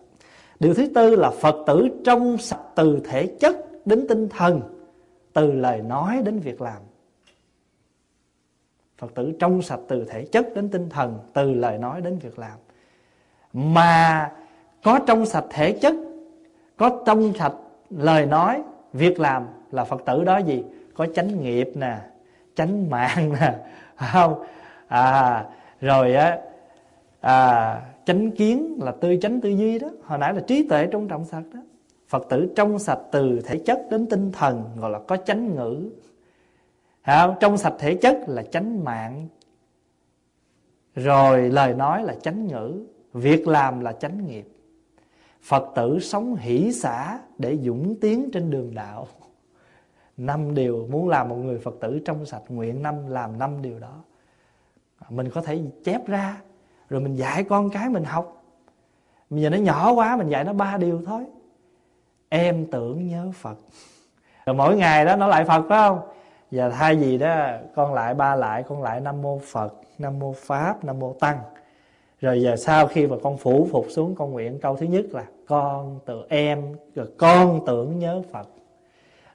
điều 0.59 0.73
thứ 0.73 0.87
tư 0.95 1.15
là 1.15 1.29
phật 1.29 1.55
tử 1.67 1.87
trong 2.05 2.37
sạch 2.37 2.63
từ 2.75 2.99
thể 3.05 3.35
chất 3.39 3.55
đến 3.85 4.05
tinh 4.09 4.29
thần 4.29 4.61
từ 5.33 5.51
lời 5.51 5.81
nói 5.81 6.21
đến 6.23 6.39
việc 6.39 6.61
làm. 6.61 6.77
Phật 8.97 9.15
tử 9.15 9.33
trong 9.39 9.61
sạch 9.61 9.79
từ 9.87 10.05
thể 10.05 10.25
chất 10.31 10.47
đến 10.55 10.69
tinh 10.69 10.89
thần 10.89 11.19
Từ 11.33 11.53
lời 11.53 11.77
nói 11.77 12.01
đến 12.01 12.17
việc 12.17 12.39
làm. 12.39 12.57
Mà 13.53 14.31
có 14.83 14.99
trong 15.07 15.25
sạch 15.25 15.45
thể 15.49 15.71
chất 15.71 15.93
Có 16.77 17.03
trong 17.05 17.33
sạch 17.33 17.53
lời 17.89 18.25
nói 18.25 18.63
Việc 18.93 19.19
làm 19.19 19.47
là 19.71 19.83
Phật 19.83 20.01
tử 20.05 20.23
đó 20.23 20.37
gì? 20.37 20.63
Có 20.93 21.07
chánh 21.15 21.43
nghiệp 21.43 21.69
nè 21.75 21.97
Chánh 22.55 22.89
mạng 22.89 23.33
nè 23.33 23.53
không? 24.11 24.45
À, 24.87 25.45
Rồi 25.81 26.13
á 26.13 26.37
à, 27.21 27.81
Chánh 28.07 28.31
kiến 28.31 28.79
là 28.81 28.91
tư 28.91 29.15
chánh 29.21 29.41
tư 29.41 29.49
duy 29.49 29.79
đó. 29.79 29.89
Hồi 30.03 30.19
nãy 30.19 30.33
là 30.33 30.41
trí 30.47 30.67
tuệ 30.67 30.87
trong 30.91 31.07
trọng 31.07 31.25
sạch 31.25 31.43
đó. 31.53 31.59
Phật 32.07 32.25
tử 32.29 32.53
trong 32.55 32.79
sạch 32.79 32.99
từ 33.11 33.41
thể 33.45 33.59
chất 33.65 33.81
đến 33.91 34.05
tinh 34.09 34.31
thần, 34.31 34.63
Gọi 34.77 34.91
là 34.91 34.99
có 34.99 35.17
chánh 35.17 35.55
ngữ. 35.55 35.89
Không? 37.05 37.35
Trong 37.39 37.57
sạch 37.57 37.73
thể 37.79 37.95
chất 37.95 38.17
là 38.27 38.43
chánh 38.43 38.83
mạng. 38.83 39.27
Rồi 40.95 41.49
lời 41.49 41.73
nói 41.73 42.03
là 42.03 42.15
chánh 42.21 42.47
ngữ. 42.47 42.85
Việc 43.13 43.47
làm 43.47 43.79
là 43.79 43.91
chánh 43.91 44.27
nghiệp. 44.27 44.47
Phật 45.41 45.71
tử 45.75 45.99
sống 45.99 46.35
hỷ 46.35 46.73
xả 46.73 47.19
Để 47.37 47.57
dũng 47.57 47.95
tiến 48.01 48.29
trên 48.33 48.51
đường 48.51 48.75
đạo. 48.75 49.07
Năm 50.17 50.53
điều 50.53 50.87
muốn 50.91 51.09
làm 51.09 51.29
một 51.29 51.35
người 51.35 51.59
phật 51.59 51.75
tử 51.79 51.99
trong 52.05 52.25
sạch, 52.25 52.43
nguyện 52.49 52.81
năm 52.81 53.07
làm 53.07 53.39
năm 53.39 53.61
điều 53.61 53.79
đó. 53.79 54.03
Mình 55.09 55.29
có 55.29 55.41
thể 55.41 55.61
chép 55.83 56.07
ra 56.07 56.41
rồi 56.89 57.01
mình 57.01 57.15
dạy 57.15 57.43
con 57.43 57.69
cái 57.69 57.89
mình 57.89 58.03
học. 58.03 58.43
Bây 59.29 59.41
giờ 59.41 59.49
nó 59.49 59.57
nhỏ 59.57 59.91
quá, 59.91 60.17
mình 60.17 60.29
dạy 60.29 60.43
nó 60.43 60.53
ba 60.53 60.77
điều 60.77 61.01
thôi. 61.05 61.25
Em 62.29 62.65
tưởng 62.71 63.07
nhớ 63.07 63.31
phật. 63.35 63.57
Rồi 64.45 64.53
mỗi 64.55 64.77
ngày 64.77 65.05
đó 65.05 65.15
nó 65.15 65.27
lại 65.27 65.45
phật, 65.45 65.65
phải 65.69 65.89
không? 65.89 65.99
Và 66.51 66.69
thay 66.69 66.99
gì 66.99 67.17
đó, 67.17 67.47
con 67.75 67.93
lại 67.93 68.13
ba 68.13 68.35
lại, 68.35 68.63
con 68.63 68.83
lại 68.83 68.99
nam 69.01 69.21
mô 69.21 69.39
phật, 69.51 69.73
nam 69.97 70.19
mô 70.19 70.33
pháp, 70.33 70.83
nam 70.83 70.99
mô 70.99 71.13
tăng. 71.13 71.39
Rồi 72.21 72.41
giờ 72.41 72.55
sau 72.55 72.87
khi 72.87 73.07
mà 73.07 73.15
con 73.23 73.37
phủ 73.37 73.67
phục 73.71 73.85
xuống, 73.89 74.15
con 74.15 74.31
nguyện 74.31 74.59
câu 74.61 74.75
thứ 74.75 74.85
nhất 74.85 75.05
là 75.11 75.25
con 75.47 75.99
tự 76.05 76.25
em, 76.29 76.75
rồi 76.95 77.07
con 77.17 77.65
tưởng 77.65 77.99
nhớ 77.99 78.21
phật. 78.31 78.47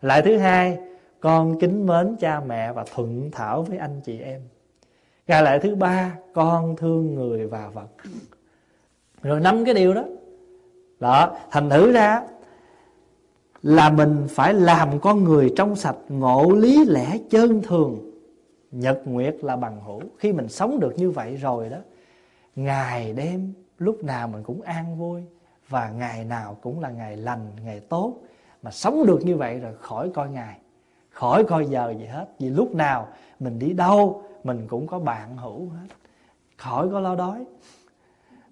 Lại 0.02 0.22
thứ 0.22 0.38
hai, 0.38 0.78
con 1.20 1.60
kính 1.60 1.86
mến 1.86 2.16
cha 2.20 2.40
mẹ 2.40 2.72
và 2.72 2.84
thuận 2.94 3.30
thảo 3.30 3.62
với 3.62 3.78
anh 3.78 4.00
chị 4.00 4.20
em 4.20 4.40
rồi 5.26 5.42
lại 5.42 5.58
thứ 5.58 5.74
ba, 5.74 6.16
con 6.32 6.76
thương 6.76 7.14
người 7.14 7.46
và 7.46 7.68
vật. 7.68 7.88
Rồi 9.22 9.40
năm 9.40 9.64
cái 9.64 9.74
điều 9.74 9.94
đó. 9.94 10.04
Đó, 11.00 11.36
thành 11.50 11.70
thử 11.70 11.92
ra 11.92 12.22
là 13.62 13.90
mình 13.90 14.26
phải 14.30 14.54
làm 14.54 15.00
con 15.00 15.24
người 15.24 15.52
trong 15.56 15.76
sạch 15.76 15.96
ngộ 16.08 16.50
lý 16.52 16.84
lẽ 16.84 17.18
chân 17.30 17.62
thường. 17.62 18.10
Nhật 18.70 19.02
nguyệt 19.04 19.36
là 19.42 19.56
bằng 19.56 19.80
hữu. 19.80 20.00
Khi 20.18 20.32
mình 20.32 20.48
sống 20.48 20.80
được 20.80 20.92
như 20.96 21.10
vậy 21.10 21.36
rồi 21.36 21.68
đó, 21.68 21.78
ngày 22.56 23.12
đêm 23.12 23.52
lúc 23.78 24.04
nào 24.04 24.28
mình 24.28 24.42
cũng 24.42 24.62
an 24.62 24.98
vui 24.98 25.22
và 25.68 25.90
ngày 25.90 26.24
nào 26.24 26.56
cũng 26.62 26.80
là 26.80 26.90
ngày 26.90 27.16
lành, 27.16 27.50
ngày 27.64 27.80
tốt. 27.80 28.14
Mà 28.62 28.70
sống 28.70 29.06
được 29.06 29.20
như 29.24 29.36
vậy 29.36 29.58
rồi, 29.58 29.72
khỏi 29.80 30.10
coi 30.14 30.30
ngày, 30.30 30.58
khỏi 31.10 31.44
coi 31.44 31.66
giờ 31.66 31.94
gì 31.98 32.06
hết. 32.06 32.26
Vì 32.38 32.50
lúc 32.50 32.74
nào 32.74 33.08
mình 33.40 33.58
đi 33.58 33.72
đâu 33.72 34.22
mình 34.44 34.66
cũng 34.68 34.86
có 34.86 34.98
bạn 34.98 35.36
hữu 35.36 35.68
hết. 35.68 35.94
Khỏi 36.56 36.88
có 36.92 37.00
lo 37.00 37.14
đói. 37.14 37.44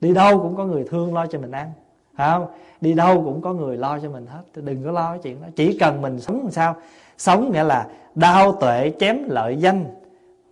Đi 0.01 0.15
đâu 0.15 0.41
cũng 0.41 0.57
có 0.57 0.65
người 0.65 0.85
thương 0.91 1.15
lo 1.15 1.27
cho 1.27 1.39
mình 1.39 1.51
ăn. 1.51 1.73
Không? 2.17 2.47
Đi 2.81 2.95
đâu 2.95 3.23
cũng 3.25 3.43
có 3.43 3.53
người 3.53 3.77
lo 3.77 3.99
cho 3.99 4.11
mình 4.11 4.27
hết. 4.27 4.43
Đừng 4.55 4.85
có 4.85 4.91
lo 4.91 5.11
cái 5.11 5.19
chuyện 5.23 5.43
đó. 5.43 5.49
Chỉ 5.57 5.79
cần 5.79 6.03
mình 6.03 6.21
sống 6.21 6.41
làm 6.43 6.51
sao? 6.51 6.77
Sống 7.19 7.53
nghĩa 7.53 7.65
là 7.65 7.89
đau 8.15 8.53
tuệ 8.53 8.93
chém 9.01 9.29
lợi 9.29 9.57
danh, 9.57 9.85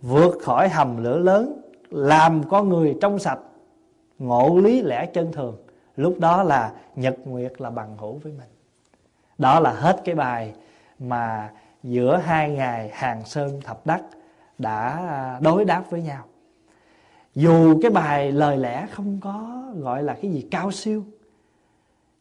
vượt 0.01 0.37
khỏi 0.41 0.69
hầm 0.69 1.03
lửa 1.03 1.17
lớn, 1.17 1.61
làm 1.89 2.43
con 2.49 2.69
người 2.69 2.97
trong 3.01 3.19
sạch, 3.19 3.39
ngộ 4.19 4.59
lý 4.63 4.81
lẽ 4.81 5.05
chân 5.05 5.31
thường. 5.31 5.57
Lúc 5.95 6.15
đó 6.19 6.43
là 6.43 6.71
nhật 6.95 7.15
nguyệt 7.25 7.61
là 7.61 7.69
bằng 7.69 7.97
hữu 7.97 8.13
với 8.23 8.33
mình. 8.37 8.47
Đó 9.37 9.59
là 9.59 9.71
hết 9.71 10.01
cái 10.05 10.15
bài 10.15 10.53
mà 10.99 11.49
giữa 11.83 12.17
hai 12.17 12.49
ngày 12.49 12.89
hàng 12.93 13.25
sơn 13.25 13.61
thập 13.63 13.85
đắc 13.85 14.01
đã 14.59 15.07
à, 15.07 15.39
đối 15.41 15.65
đáp 15.65 15.83
với 15.89 16.01
nhau. 16.01 16.25
Dù 17.35 17.79
cái 17.81 17.91
bài 17.91 18.31
lời 18.31 18.57
lẽ 18.57 18.87
không 18.91 19.19
có 19.21 19.63
gọi 19.75 20.03
là 20.03 20.13
cái 20.21 20.31
gì 20.31 20.47
cao 20.51 20.71
siêu, 20.71 21.03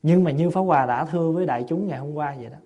nhưng 0.02 0.24
mà 0.24 0.30
như 0.30 0.50
Pháp 0.50 0.60
Hòa 0.60 0.86
đã 0.86 1.04
thưa 1.04 1.30
với 1.30 1.46
đại 1.46 1.64
chúng 1.68 1.88
ngày 1.88 1.98
hôm 1.98 2.14
qua 2.14 2.34
vậy 2.38 2.50
đó. 2.50 2.58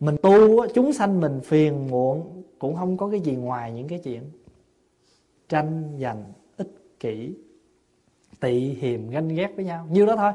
Mình 0.00 0.16
tu 0.22 0.66
chúng 0.74 0.92
sanh 0.92 1.20
mình 1.20 1.40
phiền 1.40 1.90
muộn 1.90 2.42
Cũng 2.58 2.76
không 2.76 2.96
có 2.96 3.08
cái 3.10 3.20
gì 3.20 3.34
ngoài 3.34 3.72
những 3.72 3.88
cái 3.88 3.98
chuyện 3.98 4.30
Tranh 5.48 5.98
giành, 6.00 6.24
ích 6.56 6.70
kỷ, 7.00 7.34
Tị 8.40 8.58
hiềm, 8.60 9.10
ganh 9.10 9.28
ghét 9.28 9.52
với 9.56 9.64
nhau. 9.64 9.86
Nhiêu 9.90 10.06
đó 10.06 10.16
thôi. 10.16 10.32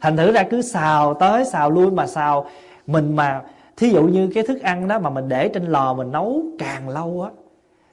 Thành 0.00 0.16
thử 0.16 0.32
ra 0.32 0.42
cứ 0.50 0.62
xào 0.62 1.14
tới 1.14 1.44
xào 1.44 1.70
lui 1.70 1.90
mà 1.90 2.06
xào. 2.06 2.46
Mình 2.86 3.16
mà 3.16 3.42
Thí 3.80 3.90
dụ 3.90 4.02
như 4.02 4.30
cái 4.34 4.44
thức 4.44 4.60
ăn 4.62 4.88
đó 4.88 4.98
mà 4.98 5.10
mình 5.10 5.28
để 5.28 5.48
trên 5.48 5.64
lò 5.64 5.94
mình 5.94 6.12
nấu 6.12 6.42
càng 6.58 6.88
lâu 6.88 7.22
á 7.22 7.30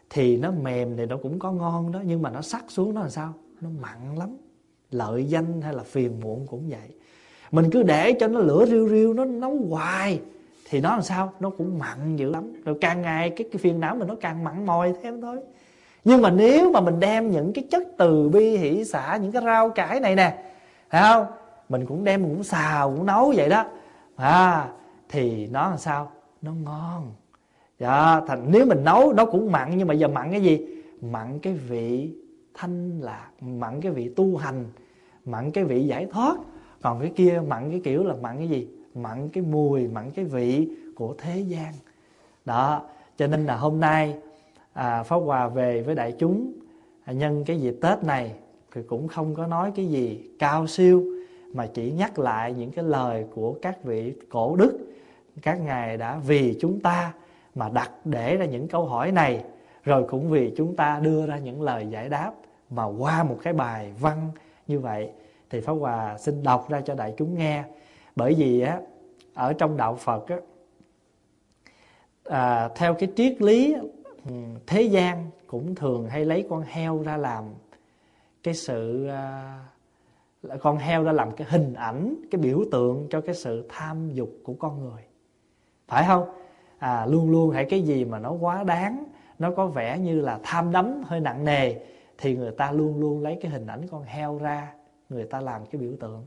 Thì 0.10 0.38
nó 0.38 0.52
mềm 0.52 0.98
thì 0.98 1.06
nó 1.06 1.18
cũng 1.24 1.40
có 1.40 1.52
ngon 1.52 1.92
đó 1.92 2.00
Nhưng 2.06 2.22
mà 2.22 2.30
nó 2.30 2.42
sắc 2.42 2.64
xuống 2.68 2.94
nó 2.94 3.02
làm 3.02 3.10
sao? 3.10 3.34
Nó 3.62 3.70
mặn 3.82 4.16
lắm. 4.16 4.38
Lợi 4.92 5.26
danh 5.26 5.62
hay 5.62 5.74
là 5.74 5.84
phiền 5.84 6.20
muộn 6.20 6.48
cũng 6.50 6.70
vậy. 6.70 6.90
Mình 7.52 7.70
cứ 7.72 7.84
để 7.84 8.14
cho 8.14 8.28
nó 8.28 8.40
lửa 8.40 8.66
riu 8.66 8.90
riu 8.90 9.14
nó 9.14 9.26
nấu 9.26 9.58
hoài 9.70 10.22
thì 10.70 10.82
nó 10.82 10.90
làm 10.90 11.02
sao? 11.02 11.34
Nó 11.40 11.50
cũng 11.50 11.80
mặn 11.80 12.16
dữ 12.16 12.30
lắm. 12.30 12.54
Rồi 12.66 12.78
càng 12.82 13.02
ngày 13.02 13.30
cái, 13.30 13.48
cái 13.52 13.60
phiền 13.60 13.80
não 13.80 13.96
mình 13.96 14.08
nó 14.08 14.16
càng 14.22 14.44
mặn 14.44 14.66
mòi 14.66 14.94
thêm 15.04 15.22
thôi. 15.22 15.38
Nhưng 16.04 16.22
mà 16.22 16.30
nếu 16.30 16.72
mà 16.72 16.82
mình 16.82 17.00
đem 17.00 17.32
những 17.32 17.54
cái 17.54 17.68
chất 17.72 17.84
từ 17.98 18.30
bi 18.30 18.58
hỷ 18.58 18.86
xả 18.86 19.18
những 19.22 19.32
cái 19.32 19.42
rau 19.46 19.70
cải 19.70 20.00
này 20.00 20.16
nè 20.16 20.44
phải 20.90 21.02
không? 21.02 21.26
Mình 21.70 21.86
cũng 21.86 22.04
đem 22.04 22.24
cũng 22.24 22.44
xào 22.44 22.92
cũng 22.96 23.06
nấu 23.06 23.34
vậy 23.36 23.50
đó. 23.50 23.66
À 24.16 24.68
thì 25.10 25.48
nó 25.48 25.70
làm 25.70 25.78
sao? 25.78 26.12
Nó 26.42 26.54
ngon. 26.54 27.12
Dạ 27.80 28.22
thành 28.28 28.46
nếu 28.52 28.66
mình 28.66 28.84
nấu 28.84 29.14
nó 29.14 29.26
cũng 29.26 29.52
mặn 29.52 29.78
nhưng 29.78 29.88
mà 29.88 29.94
giờ 29.94 30.08
mặn 30.08 30.32
cái 30.32 30.42
gì? 30.42 30.68
Mặn 31.02 31.40
cái 31.40 31.54
vị 31.54 32.12
thanh 32.54 33.00
lạc 33.02 33.30
mặn 33.42 33.82
cái 33.82 33.92
vị 33.92 34.10
tu 34.16 34.38
hành 34.38 34.66
mặn 35.26 35.52
cái 35.52 35.64
vị 35.64 35.86
giải 35.86 36.06
thoát. 36.12 36.38
Còn 36.82 37.00
cái 37.00 37.12
kia 37.16 37.42
mặn 37.48 37.72
cái 37.72 37.82
kiểu 37.84 38.04
là 38.04 38.16
mặn 38.22 38.38
cái 38.38 38.48
gì? 38.48 38.68
Mặn 38.96 39.30
cái 39.30 39.44
mùi 39.44 39.88
mặn 39.88 40.12
cái 40.12 40.26
vị 40.26 40.70
của 40.96 41.16
thế 41.18 41.40
gian. 41.40 41.74
Đó 42.46 42.82
cho 43.18 43.28
nên 43.28 43.46
là 43.46 43.56
hôm 43.56 43.80
nay 43.80 44.16
à, 44.74 45.04
pháp 45.04 45.18
hòa 45.18 45.48
về 45.48 45.82
với 45.82 45.96
đại 45.96 46.12
chúng 46.12 46.54
à, 47.04 47.14
nhân 47.14 47.44
cái 47.46 47.60
dịp 47.60 47.78
tết 47.82 48.04
này 48.04 48.34
thì 48.74 48.82
cũng 48.84 49.08
không 49.08 49.36
có 49.36 49.48
nói 49.48 49.72
cái 49.76 49.86
gì 49.86 50.30
cao 50.40 50.68
siêu 50.68 51.04
mà 51.54 51.68
chỉ 51.74 51.92
nhắc 51.92 52.20
lại 52.20 52.54
những 52.54 52.72
cái 52.72 52.86
lời 52.86 53.26
của 53.36 53.54
các 53.62 53.84
vị 53.84 54.14
cổ 54.30 54.56
đức 54.56 54.87
các 55.42 55.60
ngài 55.60 55.98
đã 55.98 56.18
vì 56.18 56.58
chúng 56.60 56.80
ta 56.80 57.14
mà 57.56 57.70
đặt 57.70 57.92
để 58.06 58.38
ra 58.38 58.46
những 58.46 58.68
câu 58.68 58.86
hỏi 58.86 59.12
này 59.12 59.44
rồi 59.84 60.06
cũng 60.10 60.30
vì 60.30 60.54
chúng 60.58 60.76
ta 60.76 61.00
đưa 61.04 61.26
ra 61.26 61.38
những 61.38 61.62
lời 61.62 61.88
giải 61.90 62.10
đáp 62.10 62.32
mà 62.70 62.86
qua 62.86 63.24
một 63.24 63.38
cái 63.44 63.54
bài 63.54 63.94
văn 64.00 64.32
như 64.68 64.80
vậy. 64.80 65.10
Thì 65.50 65.62
pháp 65.62 65.74
hòa 65.74 66.18
xin 66.18 66.44
đọc 66.44 66.70
ra 66.70 66.82
cho 66.82 66.96
đại 66.96 67.14
chúng 67.18 67.38
nghe. 67.38 67.64
Bởi 68.16 68.34
vì 68.34 68.62
á 68.62 68.80
ở 69.34 69.54
trong 69.54 69.78
đạo 69.78 69.96
phật 69.96 70.28
á 70.28 70.38
à, 72.24 72.70
theo 72.76 72.94
cái 72.94 73.10
triết 73.16 73.42
lý 73.42 73.76
ừ, 74.26 74.32
thế 74.68 74.82
gian 74.82 75.30
cũng 75.48 75.76
thường 75.76 76.10
hay 76.10 76.26
lấy 76.26 76.48
con 76.50 76.62
heo 76.62 77.04
ra 77.04 77.18
làm 77.18 77.44
cái 78.44 78.54
sự 78.54 79.08
à, 79.08 79.60
con 80.62 80.78
heo 80.78 81.04
ra 81.04 81.12
làm 81.12 81.32
cái 81.32 81.48
hình 81.50 81.74
ảnh 81.74 82.16
cái 82.32 82.42
biểu 82.42 82.64
tượng 82.72 83.08
cho 83.10 83.22
cái 83.22 83.36
sự 83.36 83.66
tham 83.70 84.10
dục 84.14 84.30
của 84.44 84.54
con 84.54 84.80
người 84.80 85.07
phải 85.88 86.06
không? 86.08 86.30
À, 86.78 87.06
luôn 87.06 87.32
luôn 87.32 87.52
hãy 87.52 87.66
cái 87.66 87.82
gì 87.82 88.06
mà 88.06 88.20
nó 88.20 88.32
quá 88.32 88.64
đáng 88.64 89.06
nó 89.40 89.52
có 89.52 89.68
vẻ 89.68 90.00
như 90.00 90.22
là 90.22 90.40
tham 90.44 90.72
đắm 90.72 91.04
hơi 91.06 91.20
nặng 91.20 91.46
nề 91.46 91.76
thì 92.18 92.36
người 92.36 92.52
ta 92.52 92.72
luôn 92.72 93.00
luôn 93.00 93.24
lấy 93.24 93.38
cái 93.42 93.52
hình 93.52 93.68
ảnh 93.68 93.88
con 93.92 94.04
heo 94.04 94.38
ra 94.38 94.74
người 95.10 95.24
ta 95.24 95.42
làm 95.42 95.66
cái 95.66 95.82
biểu 95.82 95.92
tượng. 96.00 96.26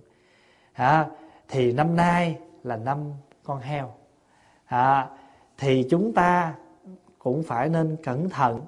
À, 0.72 1.06
thì 1.48 1.72
năm 1.72 1.96
nay 1.96 2.38
là 2.64 2.76
năm 2.76 2.98
con 3.44 3.60
heo. 3.60 3.92
À, 4.66 5.08
thì 5.58 5.86
chúng 5.90 6.12
ta 6.12 6.54
cũng 7.18 7.42
phải 7.42 7.68
nên 7.68 7.96
cẩn 8.02 8.28
thận. 8.28 8.60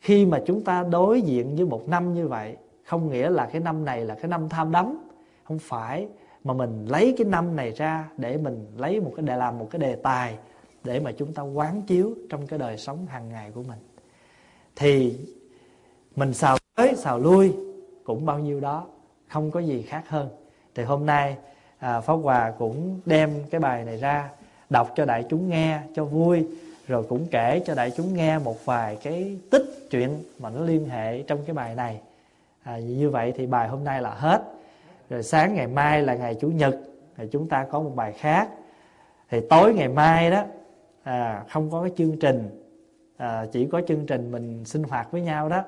Khi 0.00 0.26
mà 0.26 0.42
chúng 0.46 0.64
ta 0.64 0.84
đối 0.90 1.22
diện 1.22 1.56
với 1.56 1.66
một 1.66 1.88
năm 1.88 2.14
như 2.14 2.28
vậy 2.28 2.56
không 2.84 3.10
nghĩa 3.10 3.30
là 3.30 3.46
cái 3.46 3.60
năm 3.60 3.84
này 3.84 4.04
là 4.04 4.14
cái 4.14 4.28
năm 4.28 4.48
tham 4.48 4.72
đắm 4.72 4.98
không 5.44 5.58
phải 5.58 6.08
mà 6.46 6.54
mình 6.54 6.86
lấy 6.88 7.14
cái 7.18 7.26
năm 7.26 7.56
này 7.56 7.70
ra 7.70 8.08
để 8.16 8.36
mình 8.36 8.66
lấy 8.76 9.00
một 9.00 9.12
cái 9.16 9.26
để 9.26 9.36
làm 9.36 9.58
một 9.58 9.68
cái 9.70 9.78
đề 9.78 9.96
tài 9.96 10.38
để 10.84 11.00
mà 11.00 11.12
chúng 11.12 11.32
ta 11.32 11.42
quán 11.42 11.82
chiếu 11.82 12.14
trong 12.30 12.46
cái 12.46 12.58
đời 12.58 12.78
sống 12.78 13.06
hàng 13.06 13.28
ngày 13.28 13.50
của 13.54 13.62
mình. 13.62 13.78
Thì 14.76 15.16
mình 16.16 16.34
xào 16.34 16.58
tới 16.74 16.94
xào 16.96 17.18
lui 17.18 17.54
cũng 18.04 18.26
bao 18.26 18.38
nhiêu 18.38 18.60
đó 18.60 18.86
không 19.28 19.50
có 19.50 19.60
gì 19.60 19.82
khác 19.82 20.08
hơn. 20.08 20.28
Thì 20.74 20.82
hôm 20.82 21.06
nay 21.06 21.36
à, 21.78 22.00
pháp 22.00 22.14
hòa 22.14 22.52
cũng 22.58 23.00
đem 23.06 23.30
cái 23.50 23.60
bài 23.60 23.84
này 23.84 23.96
ra 23.96 24.30
đọc 24.70 24.92
cho 24.96 25.04
đại 25.04 25.24
chúng 25.28 25.48
nghe 25.48 25.80
cho 25.94 26.04
vui 26.04 26.46
rồi 26.86 27.04
cũng 27.08 27.26
kể 27.30 27.62
cho 27.66 27.74
đại 27.74 27.90
chúng 27.96 28.14
nghe 28.14 28.38
một 28.38 28.64
vài 28.64 28.96
cái 29.02 29.36
tích 29.50 29.88
chuyện 29.90 30.24
mà 30.38 30.50
nó 30.50 30.60
liên 30.60 30.88
hệ 30.88 31.22
trong 31.22 31.38
cái 31.46 31.54
bài 31.54 31.74
này. 31.74 32.00
À, 32.62 32.78
như 32.78 33.10
vậy 33.10 33.32
thì 33.36 33.46
bài 33.46 33.68
hôm 33.68 33.84
nay 33.84 34.02
là 34.02 34.10
hết 34.10 34.42
rồi 35.10 35.22
sáng 35.22 35.54
ngày 35.54 35.66
mai 35.66 36.02
là 36.02 36.14
ngày 36.14 36.34
chủ 36.34 36.48
nhật 36.48 36.76
thì 37.16 37.24
chúng 37.30 37.48
ta 37.48 37.66
có 37.70 37.80
một 37.80 37.92
bài 37.94 38.12
khác. 38.12 38.48
Thì 39.30 39.40
tối 39.50 39.74
ngày 39.74 39.88
mai 39.88 40.30
đó 40.30 40.44
à, 41.02 41.44
không 41.48 41.70
có 41.70 41.82
cái 41.82 41.90
chương 41.96 42.18
trình 42.18 42.64
à, 43.16 43.46
chỉ 43.52 43.66
có 43.66 43.82
chương 43.88 44.06
trình 44.06 44.32
mình 44.32 44.64
sinh 44.64 44.82
hoạt 44.82 45.12
với 45.12 45.20
nhau 45.20 45.48
đó 45.48 45.62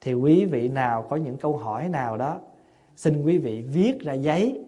thì 0.00 0.14
quý 0.14 0.44
vị 0.44 0.68
nào 0.68 1.02
có 1.02 1.16
những 1.16 1.36
câu 1.36 1.56
hỏi 1.56 1.88
nào 1.88 2.16
đó 2.16 2.40
xin 2.96 3.22
quý 3.22 3.38
vị 3.38 3.64
viết 3.72 4.00
ra 4.00 4.12
giấy. 4.12 4.64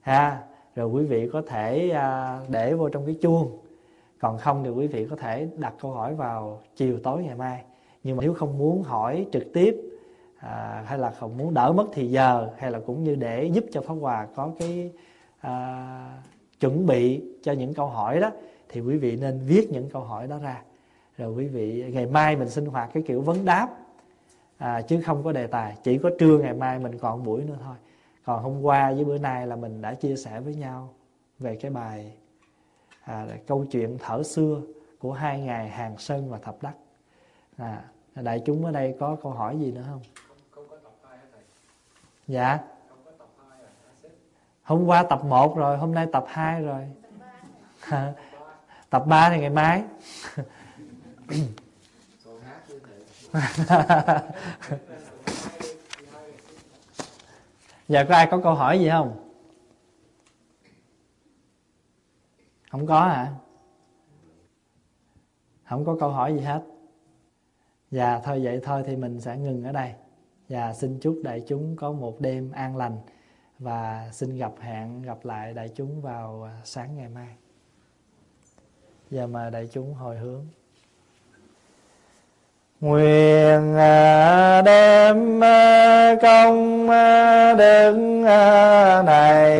Ha 0.00 0.42
rồi 0.76 0.88
quý 0.88 1.04
vị 1.04 1.28
có 1.32 1.42
thể 1.42 1.90
à, 1.90 2.38
để 2.48 2.74
vô 2.74 2.88
trong 2.88 3.06
cái 3.06 3.14
chuông. 3.20 3.58
Còn 4.20 4.38
không 4.38 4.64
thì 4.64 4.70
quý 4.70 4.86
vị 4.86 5.06
có 5.10 5.16
thể 5.16 5.48
đặt 5.56 5.74
câu 5.80 5.90
hỏi 5.90 6.14
vào 6.14 6.60
chiều 6.76 6.98
tối 7.02 7.22
ngày 7.22 7.34
mai. 7.34 7.62
Nhưng 8.02 8.16
mà 8.16 8.22
nếu 8.22 8.34
không 8.34 8.58
muốn 8.58 8.82
hỏi 8.82 9.26
trực 9.32 9.52
tiếp 9.52 9.89
à, 10.40 10.84
hay 10.86 10.98
là 10.98 11.10
không 11.10 11.38
muốn 11.38 11.54
đỡ 11.54 11.72
mất 11.72 11.86
thì 11.92 12.06
giờ 12.06 12.50
hay 12.58 12.70
là 12.70 12.80
cũng 12.86 13.04
như 13.04 13.14
để 13.14 13.44
giúp 13.44 13.64
cho 13.72 13.80
pháp 13.80 13.94
hòa 13.94 14.26
có 14.34 14.52
cái 14.58 14.92
à, 15.40 16.22
chuẩn 16.60 16.86
bị 16.86 17.22
cho 17.42 17.52
những 17.52 17.74
câu 17.74 17.86
hỏi 17.86 18.20
đó 18.20 18.30
thì 18.68 18.80
quý 18.80 18.96
vị 18.96 19.16
nên 19.16 19.40
viết 19.46 19.68
những 19.70 19.90
câu 19.90 20.02
hỏi 20.02 20.26
đó 20.26 20.38
ra. 20.38 20.62
Rồi 21.16 21.32
quý 21.32 21.46
vị 21.46 21.84
ngày 21.92 22.06
mai 22.06 22.36
mình 22.36 22.48
sinh 22.48 22.66
hoạt 22.66 22.90
cái 22.92 23.02
kiểu 23.06 23.20
vấn 23.20 23.44
đáp 23.44 23.68
à, 24.58 24.82
chứ 24.82 25.00
không 25.00 25.22
có 25.24 25.32
đề 25.32 25.46
tài 25.46 25.76
chỉ 25.82 25.98
có 25.98 26.10
trưa 26.18 26.38
ngày 26.38 26.54
mai 26.54 26.78
mình 26.78 26.98
còn 26.98 27.24
buổi 27.24 27.44
nữa 27.44 27.56
thôi. 27.64 27.76
Còn 28.24 28.42
hôm 28.42 28.62
qua 28.62 28.92
với 28.92 29.04
bữa 29.04 29.18
nay 29.18 29.46
là 29.46 29.56
mình 29.56 29.82
đã 29.82 29.94
chia 29.94 30.16
sẻ 30.16 30.40
với 30.40 30.54
nhau 30.54 30.88
về 31.38 31.56
cái 31.56 31.70
bài 31.70 32.12
à, 33.04 33.26
câu 33.46 33.64
chuyện 33.70 33.98
thở 33.98 34.22
xưa 34.22 34.60
của 34.98 35.12
hai 35.12 35.40
ngài 35.40 35.68
hàng 35.68 35.98
sơn 35.98 36.30
và 36.30 36.38
thập 36.38 36.62
đắc. 36.62 36.74
À, 37.56 37.84
đại 38.14 38.42
chúng 38.46 38.64
ở 38.64 38.72
đây 38.72 38.96
có 39.00 39.16
câu 39.22 39.32
hỏi 39.32 39.58
gì 39.58 39.72
nữa 39.72 39.84
không? 39.90 40.00
Dạ. 42.30 42.58
Hôm 44.62 44.86
qua 44.86 45.02
tập 45.02 45.24
1 45.24 45.56
rồi, 45.56 45.78
hôm 45.78 45.94
nay 45.94 46.06
tập 46.12 46.24
2 46.28 46.62
rồi. 46.62 46.88
Tập 48.90 49.04
3 49.06 49.30
thì 49.30 49.40
ngày 49.40 49.50
mai. 49.50 49.84
Giờ 57.88 58.04
có 58.08 58.14
ai 58.14 58.28
có 58.30 58.40
câu 58.42 58.54
hỏi 58.54 58.80
gì 58.80 58.88
không? 58.88 59.32
Không 62.70 62.86
có 62.86 63.04
hả? 63.04 63.32
Không 65.68 65.84
có 65.84 65.96
câu 66.00 66.10
hỏi 66.10 66.34
gì 66.34 66.40
hết. 66.40 66.62
Dạ 67.90 68.20
thôi, 68.24 68.40
vậy 68.44 68.60
thôi 68.64 68.82
thì 68.86 68.96
mình 68.96 69.20
sẽ 69.20 69.36
ngừng 69.36 69.64
ở 69.64 69.72
đây 69.72 69.94
và 70.50 70.72
xin 70.72 70.98
chúc 71.00 71.20
đại 71.22 71.42
chúng 71.46 71.76
có 71.76 71.92
một 71.92 72.20
đêm 72.20 72.52
an 72.52 72.76
lành 72.76 72.98
và 73.58 74.08
xin 74.12 74.36
gặp 74.36 74.52
hẹn, 74.60 75.02
gặp 75.02 75.18
lại 75.22 75.52
đại 75.54 75.68
chúng 75.74 76.00
vào 76.00 76.48
à, 76.48 76.52
sáng 76.64 76.96
ngày 76.96 77.08
mai. 77.08 77.28
Giờ 79.10 79.26
mời 79.26 79.50
đại 79.50 79.68
chúng 79.72 79.94
hồi 79.94 80.16
hướng. 80.16 80.46
Nguyện 82.80 83.74
à, 83.76 84.62
đem 84.62 85.44
à, 85.44 86.14
công 86.22 86.86
đức 87.58 87.92
này 89.06 89.58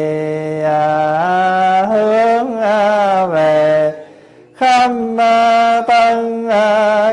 hướng 1.87 2.61
về 3.31 3.93
khắp 4.55 4.91
tân 5.89 6.49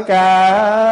cả 0.07 0.86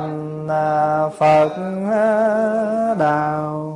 thành 0.00 1.10
Phật 1.18 1.50
đạo 2.98 3.69